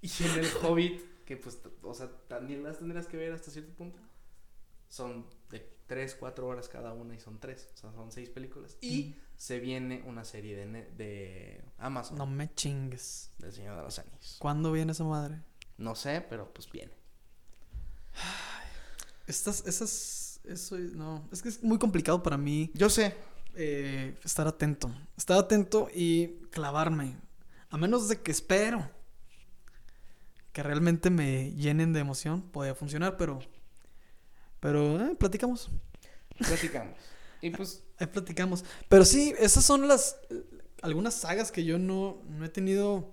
Y 0.00 0.10
en 0.24 0.38
El 0.38 0.46
Hobbit, 0.62 1.24
que 1.24 1.36
pues, 1.36 1.58
o 1.82 1.92
sea, 1.92 2.08
también 2.28 2.62
las 2.62 2.78
tendrás 2.78 3.06
que 3.08 3.16
ver 3.16 3.32
hasta 3.32 3.50
cierto 3.50 3.72
punto. 3.72 3.98
Son 4.88 5.26
de 5.50 5.68
tres, 5.88 6.14
cuatro 6.14 6.46
horas 6.46 6.68
cada 6.68 6.92
una 6.92 7.14
y 7.16 7.18
son 7.20 7.40
tres. 7.40 7.68
O 7.74 7.76
sea, 7.76 7.92
son 7.92 8.12
seis 8.12 8.30
películas. 8.30 8.76
Y 8.80 9.16
se 9.36 9.58
viene 9.58 10.02
una 10.06 10.24
serie 10.24 10.56
de, 10.56 10.66
ne- 10.66 10.90
de 10.96 11.64
Amazon. 11.78 12.16
No 12.16 12.26
me 12.26 12.54
chingues. 12.54 13.32
Del 13.38 13.52
Señor 13.52 13.76
de 13.76 13.82
los 13.82 13.98
Anillos. 13.98 14.36
¿Cuándo 14.38 14.70
viene 14.70 14.92
esa 14.92 15.02
madre? 15.04 15.42
No 15.78 15.94
sé, 15.96 16.24
pero 16.30 16.52
pues 16.54 16.70
viene. 16.70 16.92
Estas, 19.26 19.66
esas, 19.66 19.90
eso, 20.44 20.78
no. 20.78 21.28
Es 21.32 21.42
que 21.42 21.48
es 21.48 21.62
muy 21.62 21.78
complicado 21.78 22.22
para 22.22 22.36
mí 22.38 22.70
Yo 22.74 22.88
sé. 22.90 23.14
eh, 23.54 24.16
estar 24.24 24.46
atento. 24.46 24.90
Estar 25.16 25.38
atento 25.38 25.88
y 25.94 26.28
clavarme. 26.50 27.16
A 27.70 27.76
menos 27.76 28.08
de 28.08 28.20
que 28.20 28.30
espero 28.30 28.88
que 30.52 30.62
realmente 30.62 31.10
me 31.10 31.52
llenen 31.52 31.92
de 31.92 32.00
emoción, 32.00 32.42
podría 32.42 32.74
funcionar, 32.74 33.16
pero. 33.16 33.38
Pero, 34.60 35.00
eh, 35.00 35.14
platicamos. 35.14 35.70
Platicamos. 36.38 36.96
y 37.42 37.50
pues, 37.50 37.84
Ahí 37.98 38.06
platicamos. 38.06 38.64
Pero 38.88 39.04
sí, 39.04 39.34
esas 39.38 39.64
son 39.64 39.86
las. 39.86 40.16
Algunas 40.82 41.14
sagas 41.14 41.50
que 41.52 41.64
yo 41.64 41.78
no, 41.78 42.22
no 42.28 42.44
he 42.44 42.48
tenido 42.48 43.12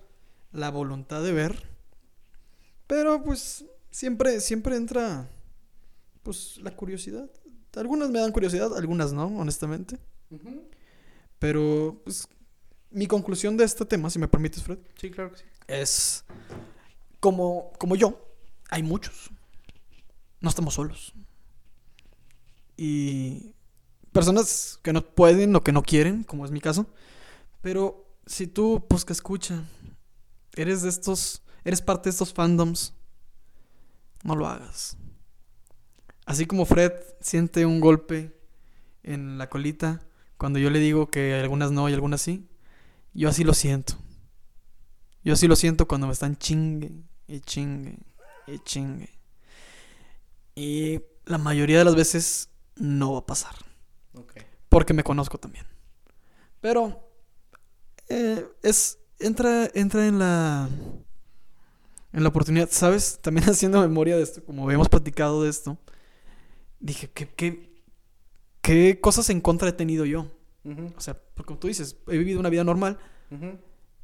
la 0.52 0.70
voluntad 0.70 1.22
de 1.22 1.32
ver. 1.32 1.68
Pero 2.86 3.22
pues 3.22 3.64
siempre, 3.90 4.40
siempre 4.40 4.76
entra. 4.76 5.28
Pues 6.26 6.58
la 6.60 6.72
curiosidad. 6.72 7.30
Algunas 7.76 8.10
me 8.10 8.18
dan 8.18 8.32
curiosidad, 8.32 8.76
algunas 8.76 9.12
no, 9.12 9.26
honestamente. 9.26 9.96
ujú. 10.28 10.68
Pero 11.38 12.00
pues 12.02 12.26
mi 12.90 13.06
conclusión 13.06 13.56
de 13.56 13.62
este 13.62 13.84
tema, 13.84 14.10
si 14.10 14.18
me 14.18 14.26
permites, 14.26 14.60
Fred, 14.60 14.78
sí, 15.00 15.08
claro 15.08 15.30
que 15.30 15.38
sí. 15.38 15.44
es 15.68 16.24
como, 17.20 17.70
como 17.78 17.94
yo, 17.94 18.26
hay 18.70 18.82
muchos. 18.82 19.30
No 20.40 20.48
estamos 20.48 20.74
solos. 20.74 21.14
Y 22.76 23.54
personas 24.10 24.80
que 24.82 24.92
no 24.92 25.06
pueden 25.14 25.54
o 25.54 25.60
que 25.62 25.70
no 25.70 25.84
quieren, 25.84 26.24
como 26.24 26.44
es 26.44 26.50
mi 26.50 26.60
caso. 26.60 26.88
Pero 27.62 28.04
si 28.26 28.48
tú, 28.48 28.84
pues 28.88 29.04
que 29.04 29.12
escucha, 29.12 29.62
eres 30.56 30.82
de 30.82 30.88
estos, 30.88 31.42
eres 31.62 31.82
parte 31.82 32.08
de 32.08 32.10
estos 32.10 32.34
fandoms, 32.34 32.94
no 34.24 34.34
lo 34.34 34.48
hagas. 34.48 34.96
Así 36.26 36.46
como 36.46 36.66
Fred 36.66 36.92
siente 37.20 37.64
un 37.64 37.80
golpe 37.80 38.36
en 39.04 39.38
la 39.38 39.48
colita 39.48 40.00
cuando 40.36 40.58
yo 40.58 40.68
le 40.70 40.80
digo 40.80 41.08
que 41.08 41.34
algunas 41.34 41.70
no 41.70 41.88
y 41.88 41.94
algunas 41.94 42.20
sí, 42.20 42.46
yo 43.14 43.28
así 43.28 43.44
lo 43.44 43.54
siento. 43.54 43.94
Yo 45.24 45.32
así 45.32 45.48
lo 45.48 45.56
siento 45.56 45.88
cuando 45.88 46.06
me 46.06 46.12
están 46.12 46.36
chingue 46.36 46.92
y 47.26 47.40
chingue 47.40 47.98
y 48.46 48.58
chingue. 48.58 49.10
Y 50.54 51.00
la 51.24 51.38
mayoría 51.38 51.78
de 51.78 51.84
las 51.84 51.94
veces 51.94 52.50
no 52.76 53.12
va 53.12 53.20
a 53.20 53.26
pasar. 53.26 53.54
Ok. 54.14 54.34
Porque 54.68 54.94
me 54.94 55.04
conozco 55.04 55.38
también. 55.38 55.66
Pero 56.60 57.08
eh, 58.08 58.46
es. 58.62 58.98
Entra, 59.18 59.70
entra 59.74 60.06
en 60.06 60.18
la. 60.18 60.68
En 62.12 62.22
la 62.22 62.28
oportunidad. 62.28 62.68
¿Sabes? 62.70 63.18
También 63.22 63.48
haciendo 63.50 63.80
memoria 63.80 64.16
de 64.16 64.22
esto, 64.22 64.44
como 64.44 64.64
habíamos 64.64 64.88
platicado 64.88 65.42
de 65.42 65.50
esto. 65.50 65.78
Dije, 66.80 67.10
¿qué, 67.10 67.28
qué, 67.28 67.82
qué 68.60 69.00
cosas 69.00 69.30
en 69.30 69.40
contra 69.40 69.68
he 69.68 69.72
tenido 69.72 70.04
yo? 70.04 70.30
O 70.96 71.00
sea, 71.00 71.14
porque 71.34 71.48
como 71.48 71.60
tú 71.60 71.68
dices, 71.68 71.96
he 72.08 72.18
vivido 72.18 72.40
una 72.40 72.48
vida 72.48 72.64
normal. 72.64 72.98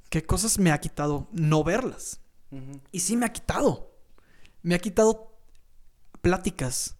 ¿Qué 0.09 0.24
cosas 0.24 0.59
me 0.59 0.70
ha 0.70 0.81
quitado 0.81 1.28
no 1.32 1.65
verlas? 1.65 2.20
Y 2.93 3.01
sí 3.01 3.16
me 3.16 3.27
ha 3.27 3.32
quitado. 3.32 3.90
Me 4.62 4.74
ha 4.74 4.78
quitado 4.78 5.36
pláticas. 6.20 6.97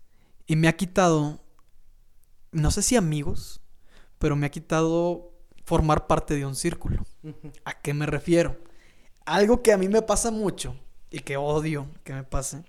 Y 0.47 0.57
me 0.57 0.69
ha 0.69 0.77
quitado, 0.77 1.45
no 2.51 2.71
sé 2.71 2.83
si 2.83 2.97
amigos, 2.97 3.61
pero 4.19 4.35
me 4.35 4.47
ha 4.47 4.51
quitado 4.51 5.33
formar 5.65 6.07
parte 6.07 6.35
de 6.35 6.45
un 6.45 6.57
círculo. 6.57 7.05
¿A 7.65 7.81
qué 7.81 7.95
me 7.95 8.07
refiero? 8.07 8.59
Algo 9.25 9.63
que 9.63 9.73
a 9.73 9.79
mí 9.79 9.89
me 9.89 10.03
pasa 10.03 10.31
mucho 10.31 10.77
y 11.11 11.21
que 11.21 11.37
odio 11.37 11.87
que 12.03 12.13
me 12.13 12.25
pase 12.25 12.65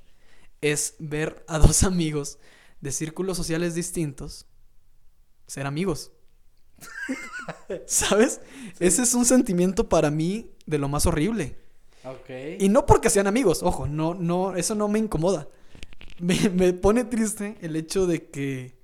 es 0.61 0.95
ver 0.99 1.43
a 1.47 1.57
dos 1.57 1.83
amigos 1.83 2.37
de 2.83 2.91
círculos 2.91 3.37
sociales 3.37 3.75
distintos 3.75 4.45
ser 5.47 5.65
amigos. 5.65 6.11
¿Sabes? 7.87 8.41
Ese 8.77 9.03
es 9.03 9.13
un 9.13 9.23
sentimiento 9.23 9.87
para 9.87 10.11
mí 10.11 10.51
de 10.65 10.77
lo 10.79 10.89
más 10.89 11.05
horrible. 11.05 11.57
Y 12.59 12.67
no 12.67 12.85
porque 12.85 13.09
sean 13.09 13.27
amigos, 13.27 13.63
ojo, 13.63 13.87
no, 13.87 14.13
no, 14.13 14.57
eso 14.57 14.75
no 14.75 14.89
me 14.89 14.99
incomoda. 14.99 15.47
Me, 16.19 16.49
me 16.49 16.73
pone 16.73 17.05
triste 17.05 17.57
el 17.61 17.77
hecho 17.77 18.05
de 18.05 18.29
que, 18.29 18.77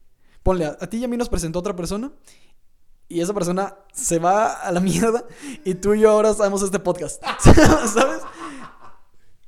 ponle, 0.44 0.64
a, 0.64 0.78
a 0.80 0.90
ti 0.90 1.00
y 1.00 1.04
a 1.04 1.10
mí 1.10 1.18
nos 1.18 1.28
presentó 1.28 1.60
otra 1.60 1.76
persona 1.76 2.10
y 3.10 3.20
esa 3.20 3.34
persona 3.34 3.76
se 3.92 4.18
va 4.18 4.54
a 4.54 4.72
la 4.72 4.80
mierda 4.80 5.26
y 5.66 5.76
tú 5.76 5.94
y 5.94 6.02
yo 6.02 6.12
ahora 6.12 6.34
sabemos 6.34 6.62
este 6.62 6.80
podcast. 6.80 7.22
¿Sabes? 7.40 8.22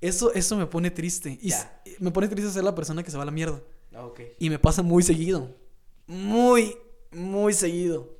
Eso, 0.02 0.34
eso 0.34 0.58
me 0.58 0.66
pone 0.66 0.92
triste. 0.92 1.40
Y 1.42 1.54
me 2.00 2.12
pone 2.12 2.28
triste 2.28 2.52
ser 2.52 2.66
la 2.66 2.76
persona 2.76 3.02
que 3.02 3.12
se 3.12 3.16
va 3.16 3.24
a 3.24 3.28
la 3.28 3.32
mierda. 3.32 3.62
Ok. 3.96 4.22
Y 4.40 4.50
me 4.50 4.60
pasa 4.60 4.82
muy 4.84 5.04
seguido. 5.04 5.56
Muy, 6.08 6.76
muy 7.12 7.54
seguido. 7.54 8.18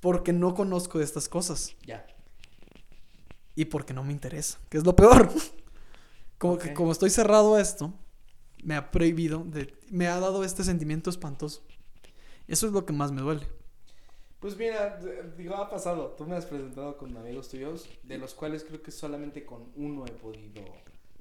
Porque 0.00 0.32
no 0.32 0.54
conozco 0.54 0.98
de 0.98 1.04
estas 1.04 1.28
cosas 1.28 1.74
Ya. 1.86 2.06
y 3.56 3.64
porque 3.66 3.94
no 3.94 4.04
me 4.04 4.12
interesa, 4.12 4.58
que 4.68 4.76
es 4.78 4.84
lo 4.84 4.94
peor. 4.94 5.30
Como 6.38 6.58
que 6.58 6.74
como 6.74 6.92
estoy 6.92 7.08
cerrado 7.10 7.54
a 7.54 7.60
esto, 7.60 7.94
me 8.62 8.74
ha 8.74 8.90
prohibido, 8.90 9.44
de, 9.46 9.72
me 9.88 10.08
ha 10.08 10.18
dado 10.20 10.44
este 10.44 10.62
sentimiento 10.64 11.08
espantoso. 11.08 11.62
Eso 12.48 12.66
es 12.66 12.72
lo 12.72 12.84
que 12.84 12.92
más 12.92 13.12
me 13.12 13.22
duele. 13.22 13.46
Pues 14.40 14.56
mira, 14.58 15.00
digo, 15.38 15.54
ha 15.54 15.70
pasado. 15.70 16.08
Tú 16.18 16.26
me 16.26 16.36
has 16.36 16.44
presentado 16.44 16.98
con 16.98 17.16
amigos 17.16 17.48
tuyos, 17.48 17.88
de 18.02 18.18
los 18.18 18.34
cuales 18.34 18.62
creo 18.64 18.82
que 18.82 18.90
solamente 18.90 19.46
con 19.46 19.70
uno 19.76 20.04
he 20.06 20.10
podido 20.10 20.60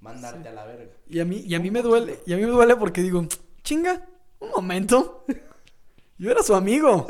mandarte 0.01 0.41
Sí. 0.41 0.47
a 0.49 0.51
la 0.51 0.65
verga. 0.65 0.91
Y 1.07 1.19
a 1.21 1.25
mí, 1.25 1.37
y 1.45 1.55
a 1.55 1.59
mí 1.59 1.71
me 1.71 1.81
duele, 1.81 2.19
y 2.25 2.33
a 2.33 2.35
mí 2.35 2.41
me 2.43 2.49
duele 2.51 2.75
porque 2.75 3.01
digo, 3.01 3.25
chinga, 3.64 4.06
un 4.40 4.49
momento. 4.49 5.26
Yo 6.18 6.31
era 6.31 6.44
su 6.44 6.53
amigo. 6.53 7.07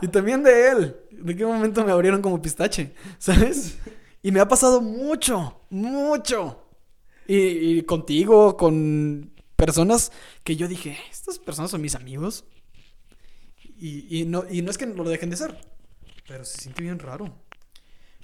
Y 0.00 0.08
también 0.08 0.42
de 0.42 0.68
él. 0.68 0.96
¿De 1.10 1.36
qué 1.36 1.46
momento 1.46 1.84
me 1.84 1.92
abrieron 1.92 2.20
como 2.20 2.42
pistache? 2.42 2.94
¿Sabes? 3.18 3.78
Y 4.22 4.32
me 4.32 4.40
ha 4.40 4.48
pasado 4.48 4.80
mucho, 4.80 5.62
mucho. 5.70 6.68
Y, 7.28 7.82
contigo, 7.82 8.56
con 8.56 9.32
personas 9.56 10.12
que 10.44 10.56
yo 10.56 10.68
dije, 10.68 10.98
estas 11.10 11.38
personas 11.38 11.70
son 11.70 11.80
mis 11.80 11.94
amigos. 11.94 12.44
Y, 13.78 14.20
y 14.20 14.24
no, 14.24 14.44
y 14.48 14.62
no 14.62 14.70
es 14.70 14.78
que 14.78 14.86
lo 14.86 15.04
dejen 15.04 15.30
de 15.30 15.36
ser, 15.36 15.58
pero 16.26 16.44
se 16.44 16.60
siente 16.60 16.82
bien 16.82 16.98
raro. 16.98 17.34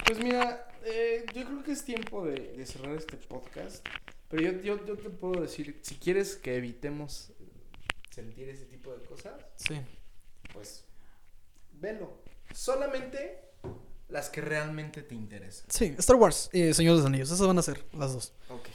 Pues 0.04 0.18
mira, 0.18 0.68
eh, 0.84 1.24
yo 1.34 1.44
creo 1.44 1.62
que 1.62 1.72
es 1.72 1.84
tiempo 1.84 2.24
de, 2.24 2.52
de 2.56 2.66
cerrar 2.66 2.96
este 2.96 3.16
podcast. 3.16 3.86
Pero 4.28 4.42
yo, 4.42 4.62
yo, 4.62 4.86
yo 4.86 4.96
te 4.96 5.10
puedo 5.10 5.42
decir, 5.42 5.78
si 5.82 5.96
quieres 5.96 6.36
que 6.36 6.56
evitemos 6.56 7.32
sentir 8.14 8.48
ese 8.48 8.66
tipo 8.66 8.92
de 8.92 9.02
cosas, 9.04 9.32
Sí. 9.56 9.80
pues 10.52 10.84
velo. 11.72 12.12
Solamente 12.54 13.40
las 14.08 14.28
que 14.28 14.40
realmente 14.42 15.02
te 15.02 15.14
interesan. 15.14 15.64
Sí, 15.70 15.94
Star 15.98 16.16
Wars 16.16 16.50
y 16.52 16.74
Señor 16.74 16.92
de 16.94 16.98
los 16.98 17.06
Anillos, 17.06 17.30
esas 17.30 17.46
van 17.46 17.58
a 17.58 17.62
ser 17.62 17.84
las 17.94 18.12
dos. 18.12 18.32
Ok. 18.50 18.68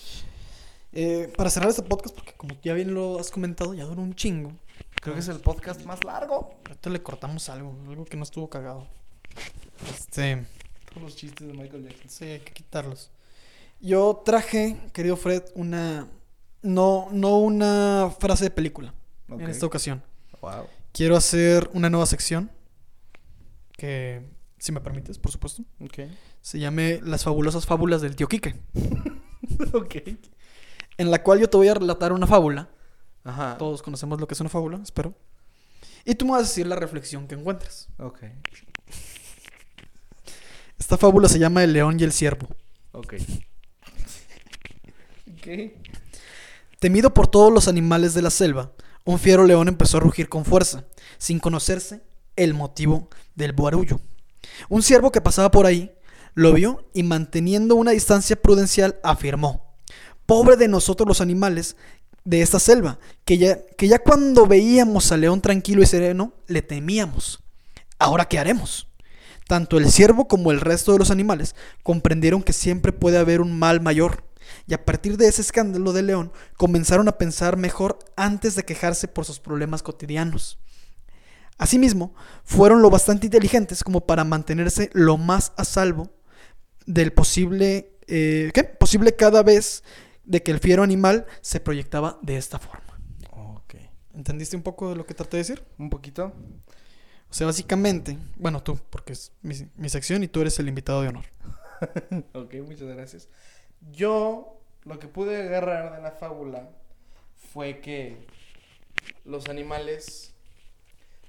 Eh, 0.94 1.32
para 1.38 1.50
cerrar 1.52 1.70
este 1.70 1.84
podcast, 1.84 2.16
porque 2.16 2.34
como 2.34 2.56
ya 2.64 2.74
bien 2.74 2.94
lo 2.94 3.20
has 3.20 3.30
comentado, 3.30 3.74
ya 3.76 3.84
duró 3.86 4.02
un 4.02 4.16
chingo. 4.16 4.52
Creo 5.02 5.14
que 5.14 5.20
es 5.20 5.28
el 5.28 5.40
podcast 5.40 5.84
más 5.86 6.04
largo. 6.04 6.56
Ahorita 6.66 6.90
le 6.90 7.04
cortamos 7.04 7.50
algo, 7.50 7.78
algo 7.88 8.06
que 8.06 8.18
no 8.18 8.24
estuvo 8.24 8.50
cagado. 8.50 8.88
Este, 9.92 10.44
Todos 10.90 11.04
los 11.04 11.16
chistes 11.16 11.46
de 11.48 11.54
Michael 11.54 11.84
Jackson. 11.88 12.10
sí, 12.10 12.26
hay 12.26 12.40
que 12.40 12.52
quitarlos. 12.54 13.12
Yo 13.80 14.24
traje, 14.26 14.76
querido 14.94 15.16
Fred, 15.18 15.44
una. 15.54 16.08
No, 16.64 17.10
no 17.12 17.38
una 17.38 18.12
frase 18.20 18.46
de 18.46 18.50
película 18.52 18.94
En 19.30 19.42
esta 19.42 19.66
ocasión. 19.66 20.04
Wow. 20.42 20.68
Quiero 20.94 21.16
hacer 21.16 21.70
una 21.74 21.90
nueva 21.90 22.06
sección. 22.06 22.52
Que, 23.74 24.26
si 24.58 24.72
me 24.72 24.82
permites, 24.82 25.20
por 25.20 25.32
supuesto. 25.32 25.64
Ok. 25.80 26.00
Se 26.42 26.60
llame 26.60 27.00
Las 27.04 27.24
fabulosas 27.24 27.66
fábulas 27.66 28.02
del 28.02 28.16
tío 28.16 28.28
Quique. 28.28 28.56
ok. 29.74 29.96
En 30.98 31.12
la 31.12 31.22
cual 31.22 31.40
yo 31.40 31.50
te 31.50 31.58
voy 31.58 31.68
a 31.68 31.74
relatar 31.74 32.14
una 32.14 32.26
fábula. 32.26 32.70
Ajá. 33.24 33.58
Todos 33.58 33.82
conocemos 33.82 34.20
lo 34.20 34.28
que 34.28 34.34
es 34.34 34.40
una 34.40 34.50
fábula, 34.50 34.80
espero. 34.82 35.14
Y 36.06 36.16
tú 36.16 36.26
me 36.26 36.32
vas 36.32 36.40
a 36.40 36.44
decir 36.44 36.66
la 36.66 36.78
reflexión 36.78 37.28
que 37.28 37.36
encuentres. 37.36 37.90
Ok. 38.00 38.24
Esta 40.80 40.98
fábula 40.98 41.28
se 41.28 41.38
llama 41.38 41.64
El 41.64 41.74
león 41.74 42.00
y 42.00 42.04
el 42.04 42.14
ciervo. 42.14 42.48
Ok. 42.94 43.16
ok. 45.34 45.48
Temido 46.80 47.14
por 47.14 47.28
todos 47.28 47.52
los 47.52 47.68
animales 47.68 48.14
de 48.14 48.22
la 48.22 48.30
selva, 48.30 48.72
un 49.08 49.20
fiero 49.20 49.46
león 49.46 49.70
empezó 49.70 49.98
a 49.98 50.02
rugir 50.02 50.28
con 50.28 50.44
fuerza, 50.44 50.84
sin 51.18 51.40
conocerse 51.40 52.02
el 52.36 52.54
motivo 52.54 53.10
del 53.36 53.54
barullo. 53.54 54.02
Un 54.68 54.84
ciervo 54.84 55.14
que 55.14 55.22
pasaba 55.22 55.50
por 55.50 55.66
ahí 55.66 55.94
lo 56.34 56.52
vio 56.52 56.86
y 56.94 57.04
manteniendo 57.04 57.76
una 57.76 57.92
distancia 57.92 58.36
prudencial 58.36 59.00
afirmó, 59.04 59.74
pobre 60.26 60.58
de 60.58 60.68
nosotros 60.68 61.08
los 61.08 61.22
animales 61.22 61.78
de 62.26 62.42
esta 62.42 62.60
selva, 62.60 63.00
que 63.24 63.38
ya, 63.38 63.66
que 63.78 63.88
ya 63.88 64.00
cuando 64.00 64.46
veíamos 64.46 65.10
al 65.14 65.22
león 65.22 65.40
tranquilo 65.40 65.82
y 65.82 65.86
sereno, 65.86 66.34
le 66.48 66.62
temíamos. 66.62 67.40
Ahora, 68.00 68.26
¿qué 68.26 68.40
haremos? 68.40 68.90
Tanto 69.48 69.78
el 69.78 69.90
ciervo 69.90 70.28
como 70.28 70.52
el 70.52 70.60
resto 70.60 70.92
de 70.92 71.00
los 71.00 71.12
animales 71.12 71.56
comprendieron 71.82 72.44
que 72.44 72.52
siempre 72.52 72.92
puede 72.92 73.18
haber 73.18 73.40
un 73.40 73.58
mal 73.58 73.80
mayor, 73.80 74.26
y 74.68 74.74
a 74.74 74.86
partir 74.86 75.18
de 75.18 75.28
ese 75.28 75.42
escándalo 75.42 75.94
del 75.94 76.08
león 76.08 76.32
comenzaron 76.58 77.08
a 77.08 77.18
pensar 77.18 77.58
mejor 77.58 78.00
antes 78.16 78.56
de 78.56 78.64
quejarse 78.64 79.08
por 79.08 79.26
sus 79.26 79.40
problemas 79.40 79.84
cotidianos. 79.84 80.60
Asimismo, 81.58 82.14
fueron 82.44 82.82
lo 82.82 82.90
bastante 82.90 83.26
inteligentes 83.28 83.84
como 83.84 84.02
para 84.02 84.24
mantenerse 84.24 84.90
lo 84.94 85.18
más 85.18 85.54
a 85.58 85.66
salvo 85.66 86.12
del 86.86 87.14
posible, 87.14 87.98
eh, 88.08 88.52
¿qué? 88.54 88.64
Posible 88.64 89.16
cada 89.16 89.42
vez 89.44 89.84
de 90.24 90.44
que 90.44 90.52
el 90.52 90.60
fiero 90.60 90.84
animal 90.84 91.26
se 91.42 91.60
proyectaba 91.60 92.20
de 92.22 92.38
esta 92.38 92.60
forma. 92.60 93.00
Ok. 93.32 93.76
¿Entendiste 94.14 94.56
un 94.56 94.62
poco 94.62 94.90
de 94.90 94.96
lo 94.96 95.06
que 95.06 95.14
traté 95.14 95.38
de 95.38 95.44
decir? 95.44 95.64
Un 95.78 95.90
poquito. 95.90 96.34
O 97.30 97.34
sea, 97.34 97.48
básicamente, 97.48 98.18
bueno, 98.38 98.62
tú, 98.62 98.80
porque 98.90 99.14
es 99.14 99.32
mi, 99.42 99.56
mi 99.76 99.90
sección 99.90 100.24
y 100.24 100.28
tú 100.28 100.42
eres 100.42 100.60
el 100.60 100.68
invitado 100.68 101.02
de 101.02 101.10
honor. 101.10 101.26
Ok, 102.34 102.56
muchas 102.66 102.88
gracias. 102.88 103.30
Yo 103.92 104.60
lo 104.86 105.00
que 105.00 105.08
pude 105.08 105.42
agarrar 105.48 105.96
de 105.96 106.02
la 106.02 106.12
fábula 106.12 106.70
fue 107.54 107.80
que 107.80 108.18
los 109.26 109.48
animales 109.50 110.34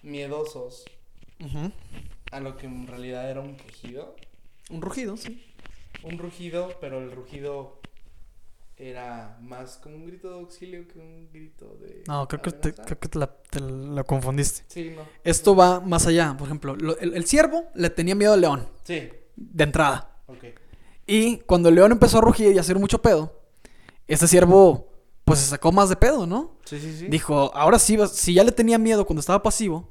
miedosos 0.02 0.84
a 2.32 2.40
lo 2.40 2.56
que 2.56 2.66
en 2.66 2.86
realidad 2.86 3.30
era 3.30 3.40
un 3.40 3.56
quejido, 3.56 4.16
Un 4.70 4.82
rugido, 4.82 5.16
sí. 5.16 5.44
un 6.02 6.18
rugido, 6.18 6.74
pero 6.80 6.98
el 6.98 7.12
rugido 7.12 7.78
era 8.76 9.38
más 9.40 9.76
como 9.78 9.96
un 9.96 10.06
grito 10.06 10.28
de 10.28 10.34
auxilio 10.36 10.86
que 10.86 10.98
un 11.00 11.28
grito 11.32 11.76
de 11.80 12.04
No, 12.06 12.28
creo 12.28 12.42
que 12.42 12.52
te, 12.52 12.74
creo 12.74 12.98
que 12.98 13.08
te 13.08 13.18
la, 13.18 13.26
te 13.26 13.60
la 13.60 14.04
confundiste. 14.04 14.62
Sí, 14.68 14.92
no. 14.94 15.02
Esto 15.24 15.56
va 15.56 15.80
más 15.80 16.06
allá. 16.06 16.36
Por 16.38 16.46
ejemplo, 16.46 16.76
lo- 16.76 16.96
el, 16.98 17.14
el 17.14 17.26
ciervo 17.26 17.64
le 17.74 17.90
tenía 17.90 18.14
miedo 18.14 18.34
al 18.34 18.40
león, 18.40 18.68
Sí, 18.84 19.08
de 19.36 19.64
entrada. 19.64 20.16
ok. 20.26 20.44
Y 21.08 21.38
cuando 21.38 21.70
el 21.70 21.74
león 21.74 21.90
empezó 21.90 22.18
a 22.18 22.20
rugir 22.20 22.52
y 22.54 22.58
a 22.58 22.60
hacer 22.60 22.78
mucho 22.78 23.00
pedo, 23.02 23.32
este 24.06 24.28
ciervo, 24.28 24.86
pues 25.24 25.40
se 25.40 25.46
sacó 25.46 25.72
más 25.72 25.88
de 25.88 25.96
pedo, 25.96 26.26
¿no? 26.26 26.56
Sí, 26.64 26.78
sí, 26.78 26.96
sí. 26.98 27.06
Dijo, 27.08 27.50
ahora 27.54 27.78
sí, 27.78 27.96
vas- 27.96 28.12
si 28.12 28.34
ya 28.34 28.44
le 28.44 28.52
tenía 28.52 28.78
miedo 28.78 29.04
cuando 29.06 29.20
estaba 29.20 29.42
pasivo, 29.42 29.90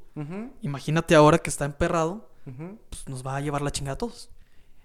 imagínate 0.61 1.13
ahora 1.15 1.37
que 1.39 1.49
está 1.49 1.65
emperrado, 1.65 2.29
pues 2.89 3.07
nos 3.07 3.25
va 3.25 3.35
a 3.35 3.41
llevar 3.41 3.61
la 3.61 3.71
chingada 3.71 3.95
a 3.95 3.97
todos. 3.97 4.29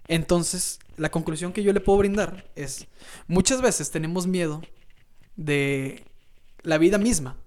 Entonces, 0.07 0.79
la 0.97 1.09
conclusión 1.11 1.53
que 1.53 1.63
yo 1.63 1.71
le 1.71 1.79
puedo 1.79 1.99
brindar 1.99 2.49
es, 2.55 2.87
muchas 3.27 3.61
veces 3.61 3.89
tenemos 3.89 4.27
miedo 4.27 4.61
de 5.35 6.05
la 6.63 6.77
vida 6.77 6.97
misma 6.97 7.37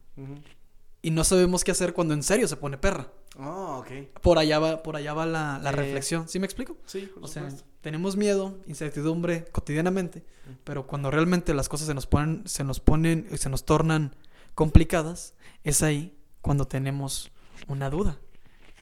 y 1.02 1.10
no 1.10 1.22
sabemos 1.24 1.62
qué 1.64 1.70
hacer 1.72 1.92
cuando 1.92 2.14
en 2.14 2.22
serio 2.22 2.48
se 2.48 2.56
pone 2.56 2.78
perra. 2.78 3.08
Ah, 3.38 3.78
ok. 3.78 4.20
Por 4.22 4.38
allá 4.38 4.58
va, 4.58 4.82
por 4.82 4.96
allá 4.96 5.12
va 5.14 5.26
la, 5.26 5.58
la 5.62 5.70
Eh, 5.70 5.72
reflexión. 5.72 6.28
¿Sí 6.28 6.38
me 6.38 6.46
explico? 6.46 6.76
Sí, 6.86 7.10
por 7.12 7.24
O 7.24 7.28
sea, 7.28 7.48
tenemos 7.80 8.16
miedo, 8.16 8.58
incertidumbre 8.66 9.44
cotidianamente, 9.52 10.24
pero 10.64 10.86
cuando 10.86 11.10
realmente 11.10 11.52
las 11.54 11.68
cosas 11.68 11.86
se 11.86 11.94
nos 11.94 12.06
ponen, 12.06 12.42
se 12.46 12.64
nos 12.64 12.80
ponen, 12.80 13.28
se 13.36 13.48
nos 13.50 13.64
tornan 13.64 14.14
complicadas, 14.54 15.34
es 15.64 15.82
ahí 15.82 16.16
cuando 16.40 16.66
tenemos 16.66 17.30
una 17.68 17.90
duda. 17.90 18.18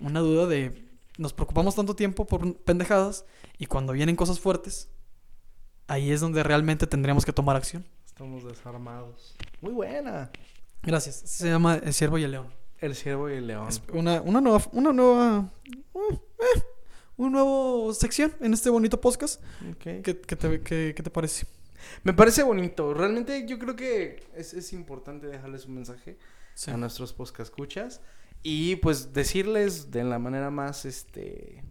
Una 0.00 0.20
duda 0.20 0.46
de 0.46 0.84
nos 1.18 1.32
preocupamos 1.32 1.74
tanto 1.74 1.94
tiempo 1.96 2.26
por 2.26 2.56
pendejadas 2.58 3.24
y 3.58 3.66
cuando 3.66 3.92
vienen 3.92 4.16
cosas 4.16 4.40
fuertes, 4.40 4.88
ahí 5.86 6.10
es 6.10 6.20
donde 6.20 6.42
realmente 6.42 6.86
tendríamos 6.86 7.24
que 7.24 7.32
tomar 7.32 7.56
acción. 7.56 7.84
Estamos 8.06 8.44
desarmados. 8.44 9.34
Muy 9.60 9.72
buena. 9.72 10.30
Gracias. 10.82 11.16
Se 11.24 11.48
llama 11.48 11.76
El 11.76 11.92
Ciervo 11.92 12.18
y 12.18 12.24
el 12.24 12.30
León. 12.32 12.63
El 12.84 12.94
ciervo 12.94 13.30
y 13.30 13.34
el 13.34 13.46
león. 13.46 13.68
Una, 13.92 14.20
una 14.20 14.40
nueva, 14.42 14.62
una 14.72 14.92
nueva, 14.92 15.50
uh, 15.94 16.12
eh, 16.12 16.62
una 17.16 17.30
nueva 17.30 17.94
sección 17.94 18.34
en 18.40 18.52
este 18.52 18.68
bonito 18.68 19.00
podcast. 19.00 19.42
Ok. 19.70 19.78
¿Qué, 20.02 20.02
qué 20.02 20.36
te, 20.36 20.60
qué- 20.60 20.92
qué 20.94 21.02
te 21.02 21.10
parece? 21.10 21.46
Me 22.02 22.12
parece 22.12 22.42
bonito. 22.42 22.92
Realmente 22.92 23.46
yo 23.46 23.58
creo 23.58 23.74
que 23.74 24.22
es, 24.34 24.52
es 24.52 24.72
importante 24.74 25.26
dejarles 25.28 25.64
un 25.66 25.76
mensaje 25.76 26.18
Sí. 26.54 26.70
a 26.70 26.76
nuestros 26.76 27.12
podcast 27.14 27.50
escuchas 27.50 28.00
y 28.42 28.76
pues 28.76 29.12
decirles 29.14 29.90
de 29.90 30.04
la 30.04 30.18
manera 30.18 30.50
más 30.50 30.84
este 30.84 31.64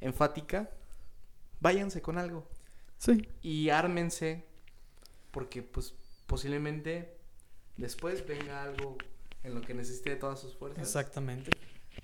enfática, 0.00 0.70
váyanse 1.60 2.02
con 2.02 2.18
algo 2.18 2.46
Sí. 2.98 3.26
y 3.40 3.70
ármense 3.70 4.44
porque 5.30 5.62
pues 5.62 5.94
posiblemente 6.26 7.16
después 7.78 8.26
venga 8.26 8.62
algo 8.62 8.96
en 9.44 9.54
lo 9.54 9.60
que 9.60 9.74
necesite 9.74 10.10
de 10.10 10.16
todas 10.16 10.40
sus 10.40 10.54
fuerzas 10.54 10.82
Exactamente. 10.82 11.50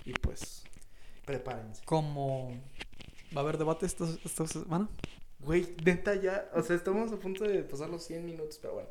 y 0.04 0.12
pues 0.12 0.64
prepárense. 1.24 1.82
Como 1.84 2.50
va 3.36 3.40
a 3.40 3.44
haber 3.44 3.58
debate 3.58 3.86
esta, 3.86 4.06
esta 4.24 4.46
semana. 4.46 4.88
Güey, 5.40 5.76
neta 5.84 6.14
ya, 6.14 6.50
o 6.54 6.62
sea, 6.62 6.74
estamos 6.74 7.12
a 7.12 7.16
punto 7.16 7.44
de 7.44 7.62
pasar 7.62 7.88
los 7.88 8.02
100 8.04 8.24
minutos, 8.24 8.58
pero 8.60 8.74
bueno. 8.74 8.88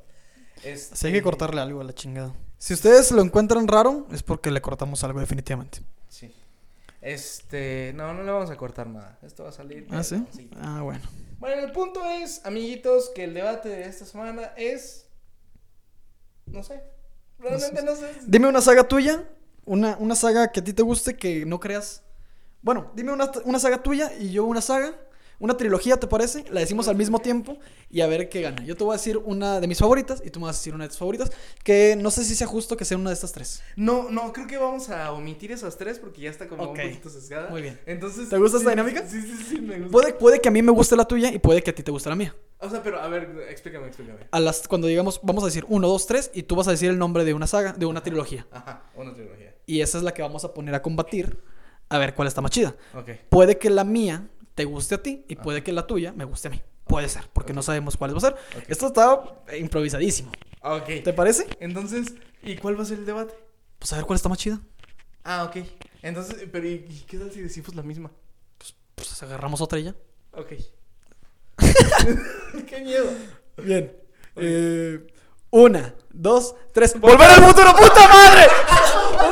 Este, 0.64 0.94
Así 0.94 1.08
hay 1.08 1.14
que 1.14 1.22
cortarle 1.22 1.62
algo 1.62 1.82
a 1.82 1.84
la 1.84 1.94
chingada. 1.94 2.34
Si 2.58 2.74
ustedes 2.74 3.12
lo 3.12 3.22
encuentran 3.22 3.68
raro, 3.68 4.08
es 4.12 4.24
porque 4.24 4.50
le 4.50 4.62
cortamos 4.62 5.04
algo 5.04 5.20
definitivamente. 5.20 5.82
Sí. 6.10 6.34
Este, 7.02 7.92
no, 7.96 8.14
no 8.14 8.24
le 8.24 8.32
vamos 8.32 8.50
a 8.50 8.56
cortar 8.56 8.88
nada. 8.88 9.20
Esto 9.22 9.44
va 9.44 9.50
a 9.50 9.54
salir. 9.54 9.88
¿Ah, 9.92 10.04
sí? 10.04 10.26
Ah, 10.60 10.82
bueno. 10.82 11.04
Bueno, 11.40 11.64
el 11.64 11.72
punto 11.72 12.04
es, 12.06 12.44
amiguitos, 12.46 13.10
que 13.10 13.26
el 13.26 13.34
debate 13.34 13.70
de 13.70 13.84
esta 13.84 14.06
semana 14.06 14.54
es. 14.58 15.08
No 16.48 16.64
sé. 16.64 16.82
Realmente 17.40 17.84
no 17.84 17.96
sé. 17.96 18.12
Dime 18.26 18.48
una 18.48 18.62
saga 18.62 18.88
tuya, 18.88 19.28
una, 19.66 19.98
una 20.00 20.16
saga 20.16 20.52
que 20.52 20.60
a 20.60 20.64
ti 20.64 20.74
te 20.74 20.82
guste, 20.84 21.16
que 21.16 21.46
no 21.46 21.60
creas. 21.60 22.04
Bueno, 22.62 22.92
dime 22.96 23.12
una, 23.12 23.32
una 23.46 23.60
saga 23.60 23.84
tuya 23.84 24.12
y 24.20 24.32
yo 24.32 24.46
una 24.46 24.62
saga, 24.62 24.94
una 25.40 25.56
trilogía, 25.56 25.98
¿te 25.98 26.08
parece? 26.08 26.46
La 26.52 26.60
decimos 26.60 26.88
al 26.88 26.96
mismo 26.96 27.20
tiempo 27.20 27.58
y 27.90 28.02
a 28.02 28.08
ver 28.08 28.30
qué 28.30 28.42
gana. 28.42 28.64
Yo 28.64 28.76
te 28.76 28.84
voy 28.84 28.94
a 28.94 28.98
decir 28.98 29.18
una 29.18 29.60
de 29.60 29.68
mis 29.68 29.80
favoritas 29.80 30.22
y 30.26 30.30
tú 30.30 30.40
me 30.40 30.48
vas 30.48 30.58
a 30.58 30.60
decir 30.60 30.74
una 30.74 30.86
de 30.86 30.90
tus 30.90 30.98
favoritas, 30.98 31.32
que 31.64 31.96
no 31.96 32.12
sé 32.12 32.24
si 32.24 32.36
sea 32.36 32.48
justo 32.48 32.76
que 32.76 32.86
sea 32.86 32.98
una 32.98 33.12
de 33.12 33.14
estas 33.14 33.32
tres. 33.32 33.62
No, 33.76 34.10
no, 34.10 34.34
creo 34.34 34.48
que 34.48 34.58
vamos 34.58 34.90
a 34.90 35.12
omitir 35.12 35.52
esas 35.52 35.78
tres 35.78 36.00
porque 36.00 36.22
ya 36.22 36.30
está 36.30 36.48
como 36.48 36.72
un 36.72 36.76
poquito 36.76 37.10
sesgada. 37.10 37.50
Muy 37.50 37.62
bien. 37.62 37.80
Entonces. 37.86 38.30
¿Te 38.30 38.38
gusta 38.38 38.58
sí, 38.58 38.64
esta 38.64 38.72
dinámica? 38.72 39.08
Sí, 39.08 39.22
sí, 39.22 39.46
sí, 39.50 39.62
me 39.62 39.78
gusta. 39.78 39.92
Puede, 39.92 40.14
puede 40.14 40.42
que 40.42 40.50
a 40.50 40.52
mí 40.52 40.62
me 40.62 40.72
guste 40.72 40.96
la 40.96 41.06
tuya 41.06 41.32
y 41.32 41.40
puede 41.40 41.62
que 41.62 41.72
a 41.72 41.76
ti 41.76 41.84
te 41.84 41.92
guste 41.92 42.10
la 42.10 42.16
mía. 42.16 42.36
O 42.60 42.70
sea, 42.70 42.82
pero 42.82 43.00
a 43.00 43.08
ver, 43.08 43.48
explícame, 43.50 43.88
explícame. 43.88 44.20
A 44.32 44.40
las, 44.40 44.68
cuando 44.68 44.88
digamos, 44.88 45.20
vamos 45.22 45.44
a 45.44 45.48
decir 45.48 45.66
uno, 45.68 45.88
dos, 45.88 46.08
tres 46.08 46.32
y 46.34 46.44
tú 46.44 46.56
vas 46.56 46.68
a 46.68 46.72
decir 46.72 46.90
el 46.90 46.98
nombre 46.98 47.24
de 47.24 47.34
una 47.34 47.46
saga, 47.46 47.74
de 47.74 47.86
una 47.86 48.02
trilogía. 48.02 48.48
Ajá, 48.52 48.90
una 48.96 49.14
trilogía. 49.14 49.56
Y 49.68 49.82
esa 49.82 49.98
es 49.98 50.04
la 50.04 50.14
que 50.14 50.22
vamos 50.22 50.44
a 50.44 50.54
poner 50.54 50.74
a 50.74 50.82
combatir 50.82 51.38
a 51.90 51.98
ver 51.98 52.16
cuál 52.16 52.28
está 52.28 52.42
más 52.42 52.52
chida. 52.52 52.76
Puede 53.30 53.58
que 53.58 53.70
la 53.70 53.84
mía 53.84 54.30
te 54.58 54.66
guste 54.66 54.96
a 54.96 55.04
ti 55.04 55.24
y 55.28 55.36
puede 55.36 55.62
que 55.62 55.72
la 55.72 55.86
tuya 55.86 56.14
me 56.14 56.26
guste 56.26 56.48
a 56.48 56.52
mí. 56.52 56.60
Puede 56.86 57.08
ser, 57.10 57.30
porque 57.32 57.54
no 57.54 57.62
sabemos 57.62 57.96
cuál 57.96 58.16
va 58.16 58.18
a 58.18 58.22
ser. 58.22 58.36
Esto 58.68 58.88
está 58.88 59.22
improvisadísimo. 59.56 60.32
Ok. 60.64 61.04
¿Te 61.04 61.14
parece? 61.14 61.46
Entonces, 61.60 62.16
¿y 62.42 62.56
cuál 62.58 62.76
va 62.76 62.82
a 62.82 62.86
ser 62.88 62.98
el 62.98 63.06
debate? 63.06 63.36
Pues 63.78 63.94
a 63.94 63.98
ver 63.98 64.06
cuál 64.06 64.16
está 64.16 64.30
más 64.30 64.40
chida. 64.40 64.60
Ah, 65.24 65.44
ok. 65.44 65.58
Entonces, 66.02 66.48
pero 66.52 66.68
¿y, 66.68 66.88
y 66.90 67.06
qué 67.08 67.20
tal 67.20 67.32
si 67.32 67.42
decimos 67.42 67.76
la 67.76 67.84
misma? 67.84 68.10
Pues 68.96 69.22
agarramos 69.22 69.62
otra 69.62 69.78
y 69.78 69.84
ya. 69.84 69.96
Ok. 70.32 70.54
qué 72.68 72.82
miedo. 72.82 73.12
Bien. 73.64 73.96
Eh, 74.38 75.06
una, 75.52 75.94
dos, 76.12 76.56
tres. 76.74 77.00
¡Volver 77.00 77.30
al 77.30 77.44
futuro! 77.44 77.76
¡Puta 77.76 78.08
madre! 78.08 78.48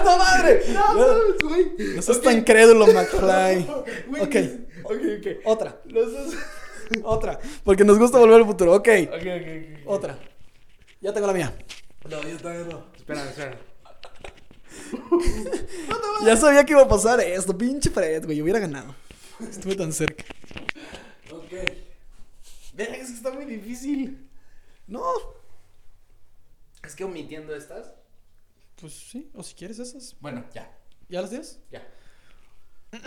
¡Puta 0.05 0.17
madre! 0.17 0.61
No, 0.71 1.47
güey. 1.49 1.71
No 1.95 2.01
seas 2.01 2.21
tan 2.21 2.43
crédulo, 2.43 2.85
McFly. 2.93 3.67
Güey, 4.07 4.21
Ok. 4.21 4.35
Ok, 4.83 5.01
ok. 5.19 5.27
Otra, 5.45 5.81
Los 5.85 6.13
dos. 6.13 6.35
otra. 7.03 7.39
Porque 7.63 7.83
nos 7.83 7.97
gusta 7.97 8.19
volver 8.19 8.35
al 8.41 8.45
futuro. 8.45 8.73
Ok. 8.75 8.87
Ok, 9.07 9.13
ok, 9.13 9.23
ok. 9.23 9.87
Otra. 9.87 10.19
Ya 11.01 11.11
tengo 11.11 11.25
la 11.25 11.33
mía. 11.33 11.53
No, 12.07 12.21
yo 12.21 12.37
todavía 12.37 12.65
no. 12.65 12.85
Espera, 12.95 13.23
espera. 13.29 13.57
Ya 16.25 16.37
sabía 16.37 16.63
que 16.65 16.73
iba 16.73 16.83
a 16.83 16.87
pasar 16.87 17.19
esto. 17.19 17.57
Pinche 17.57 17.89
Fred, 17.89 18.25
güey. 18.25 18.41
Hubiera 18.41 18.59
ganado. 18.59 18.93
Estuve 19.49 19.75
tan 19.75 19.91
cerca. 19.91 20.23
Ok. 21.31 21.51
Verga, 22.73 22.95
es 22.95 23.07
que 23.09 23.15
está 23.15 23.31
muy 23.31 23.45
difícil. 23.45 24.27
No. 24.87 25.03
Es 26.83 26.95
que 26.95 27.03
omitiendo 27.03 27.55
estas. 27.55 27.91
Pues 28.79 28.93
sí. 28.93 29.29
O 29.33 29.43
si 29.43 29.53
quieres 29.55 29.79
esas. 29.79 30.15
Bueno, 30.19 30.43
ya. 30.53 30.71
¿Ya 31.09 31.21
las 31.21 31.29
tienes? 31.29 31.59
Ya. 31.71 31.87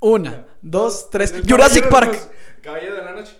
Una, 0.00 0.46
dos, 0.62 1.10
tres. 1.10 1.34
Jurassic 1.48 1.88
Park. 1.88 2.12
los- 2.12 2.28
Caballero 2.62 2.96
de 2.96 3.02
la 3.04 3.12
noche. 3.12 3.36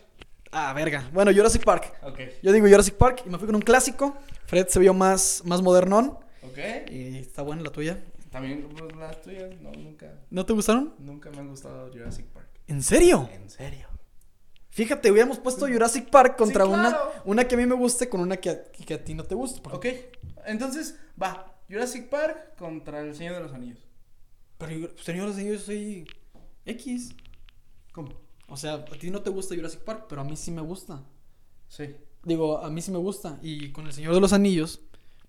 Ah, 0.50 0.72
verga. 0.72 1.08
Bueno, 1.12 1.30
Jurassic 1.32 1.62
Park. 1.64 1.92
Ok. 2.02 2.18
Yo 2.42 2.52
digo 2.52 2.66
Jurassic 2.66 2.94
Park 2.94 3.22
y 3.26 3.28
me 3.30 3.38
fui 3.38 3.46
con 3.46 3.54
un 3.56 3.62
clásico. 3.62 4.16
Fred 4.46 4.66
se 4.68 4.78
vio 4.78 4.94
más, 4.94 5.42
más 5.44 5.60
modernón. 5.62 6.18
Ok. 6.42 6.58
Y 6.90 7.18
está 7.18 7.42
buena 7.42 7.62
la 7.62 7.70
tuya. 7.70 8.02
También 8.30 8.68
pues, 8.68 8.94
las 8.96 9.20
tuyas, 9.22 9.50
no, 9.60 9.70
nunca. 9.72 10.12
¿No 10.30 10.44
te 10.46 10.52
gustaron? 10.52 10.94
Nunca 10.98 11.30
me 11.30 11.38
han 11.38 11.48
gustado 11.48 11.90
Jurassic 11.92 12.26
Park. 12.26 12.48
¿En 12.66 12.82
serio? 12.82 13.28
En 13.32 13.48
serio. 13.50 13.87
Fíjate, 14.78 15.10
hubiéramos 15.10 15.38
puesto 15.40 15.66
Jurassic 15.66 16.08
Park 16.08 16.36
contra 16.36 16.64
Sí, 16.64 16.70
claro. 16.72 16.88
una, 16.88 17.22
una 17.24 17.48
que 17.48 17.56
a 17.56 17.58
mí 17.58 17.66
me 17.66 17.74
guste 17.74 18.08
con 18.08 18.20
una 18.20 18.36
que 18.36 18.50
a, 18.50 18.62
que 18.70 18.94
a 18.94 19.02
ti 19.04 19.12
no 19.12 19.24
te 19.24 19.34
guste. 19.34 19.60
por 19.60 19.74
Ok. 19.74 19.86
Entonces, 20.46 20.96
va. 21.20 21.52
Jurassic 21.68 22.08
Park 22.08 22.54
contra 22.56 23.00
El 23.00 23.12
Señor 23.16 23.34
de 23.34 23.40
los 23.40 23.52
Anillos. 23.52 23.78
Pero, 24.56 24.72
yo- 24.72 24.88
señores, 25.02 25.36
yo 25.36 25.58
soy 25.58 26.06
X. 26.64 27.10
¿Cómo? 27.92 28.10
O 28.48 28.56
sea, 28.56 28.74
a 28.74 28.84
ti 28.84 29.10
no 29.10 29.20
te 29.20 29.30
gusta 29.30 29.56
Jurassic 29.56 29.80
Park, 29.80 30.06
pero 30.08 30.20
a 30.20 30.24
mí 30.24 30.36
sí 30.36 30.52
me 30.52 30.62
gusta. 30.62 31.02
Sí. 31.66 31.96
Digo, 32.22 32.58
a 32.58 32.70
mí 32.70 32.80
sí 32.80 32.92
me 32.92 32.98
gusta. 32.98 33.38
Y 33.42 33.72
con 33.72 33.84
El 33.86 33.92
Señor 33.92 34.14
de 34.14 34.20
los 34.20 34.32
Anillos, 34.32 34.80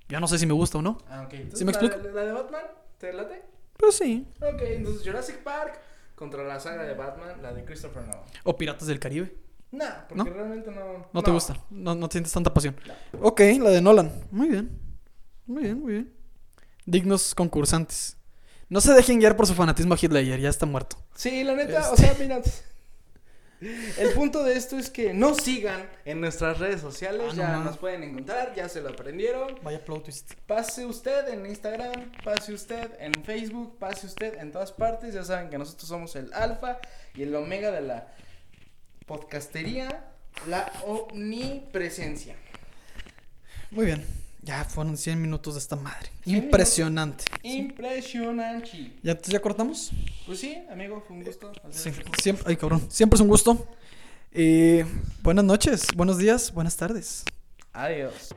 ya 0.09 0.19
no 0.19 0.27
sé 0.27 0.37
si 0.37 0.45
me 0.45 0.53
gusta 0.53 0.77
o 0.77 0.81
no. 0.83 0.99
Ah, 1.07 1.23
ok. 1.25 1.33
Entonces, 1.33 1.57
¿Sí 1.59 1.65
me 1.65 1.71
la- 1.71 1.77
explico? 1.79 2.07
La, 2.07 2.13
la 2.13 2.25
de 2.27 2.31
Batman, 2.33 2.65
¿te 2.99 3.13
late? 3.13 3.41
Pero 3.77 3.91
sí. 3.91 4.27
Ok, 4.41 4.61
entonces 4.61 5.03
Jurassic 5.03 5.39
Park 5.43 5.79
contra 6.19 6.43
la 6.43 6.59
saga 6.59 6.83
de 6.83 6.93
Batman, 6.95 7.41
la 7.41 7.53
de 7.53 7.63
Christopher 7.63 8.03
Nolan. 8.03 8.23
O 8.43 8.57
Piratas 8.57 8.87
del 8.89 8.99
Caribe. 8.99 9.33
Nah, 9.71 10.05
porque 10.09 10.29
¿No? 10.29 10.35
realmente 10.35 10.69
no. 10.69 11.07
No, 11.13 11.23
te 11.23 11.31
gusta. 11.31 11.57
No, 11.69 11.95
no 11.95 12.09
sientes 12.11 12.33
tanta 12.33 12.53
pasión. 12.53 12.75
Ok, 13.21 13.39
la 13.61 13.69
de 13.69 13.81
Nolan. 13.81 14.11
Muy 14.29 14.49
bien. 14.49 14.77
Muy 15.45 15.63
bien, 15.63 15.79
muy 15.79 15.93
bien. 15.93 16.13
Dignos 16.85 17.33
concursantes. 17.33 18.17
No 18.67 18.81
se 18.81 18.93
dejen 18.93 19.19
guiar 19.19 19.37
por 19.37 19.47
su 19.47 19.53
fanatismo 19.53 19.93
a 19.93 19.97
Hitler, 19.99 20.39
ya 20.39 20.49
está 20.49 20.65
muerto. 20.65 20.97
Sí, 21.15 21.43
la 21.45 21.55
neta, 21.55 21.89
o 21.89 21.93
Este- 21.95 22.07
sea, 22.07 22.15
mira. 22.19 22.41
El 23.97 24.13
punto 24.13 24.43
de 24.43 24.53
esto 24.55 24.77
es 24.77 24.89
que 24.89 25.13
nos 25.13 25.37
sigan 25.37 25.89
en 26.05 26.21
nuestras 26.21 26.59
redes 26.59 26.79
sociales, 26.81 27.21
Ah, 27.25 27.27
no 27.29 27.33
ya 27.33 27.47
mames. 27.49 27.65
nos 27.65 27.77
pueden 27.77 28.03
encontrar, 28.03 28.53
ya 28.55 28.69
se 28.69 28.79
lo 28.81 28.89
aprendieron. 28.89 29.59
Vaya 29.63 29.83
plot 29.83 30.05
twist. 30.05 30.33
Pase 30.47 30.85
usted 30.85 31.27
en 31.29 31.45
Instagram, 31.45 32.11
pase 32.23 32.53
usted 32.53 32.91
en 32.99 33.13
Facebook, 33.25 33.77
pase 33.79 34.07
usted 34.07 34.35
en 34.39 34.51
todas 34.51 34.71
partes. 34.71 35.13
Ya 35.13 35.23
saben 35.25 35.49
que 35.49 35.57
nosotros 35.57 35.87
somos 35.89 36.15
el 36.15 36.31
alfa 36.33 36.79
y 37.15 37.23
el 37.23 37.35
omega 37.35 37.71
de 37.71 37.81
la 37.81 38.07
podcastería, 39.05 40.05
la 40.47 40.71
omnipresencia. 40.85 42.35
Muy 43.71 43.85
bien. 43.87 44.05
Ya 44.41 44.63
fueron 44.63 44.97
100 44.97 45.21
minutos 45.21 45.55
de 45.55 45.59
esta 45.59 45.75
madre. 45.75 46.09
100 46.23 46.43
Impresionante. 46.43 47.25
Impresionante. 47.43 48.93
¿Ya, 49.03 49.19
ya 49.21 49.39
cortamos? 49.41 49.91
Pues 50.25 50.39
sí, 50.39 50.57
amigo, 50.71 51.03
fue 51.05 51.17
un 51.17 51.23
gusto. 51.23 51.51
Sí, 51.71 51.91
siempre, 52.21 52.45
ay 52.47 52.55
cabrón, 52.55 52.85
siempre 52.89 53.15
es 53.15 53.21
un 53.21 53.27
gusto. 53.27 53.67
Eh, 54.31 54.85
buenas 55.21 55.43
noches, 55.43 55.87
buenos 55.95 56.17
días, 56.17 56.53
buenas 56.53 56.77
tardes. 56.77 57.25
Adiós. 57.73 58.33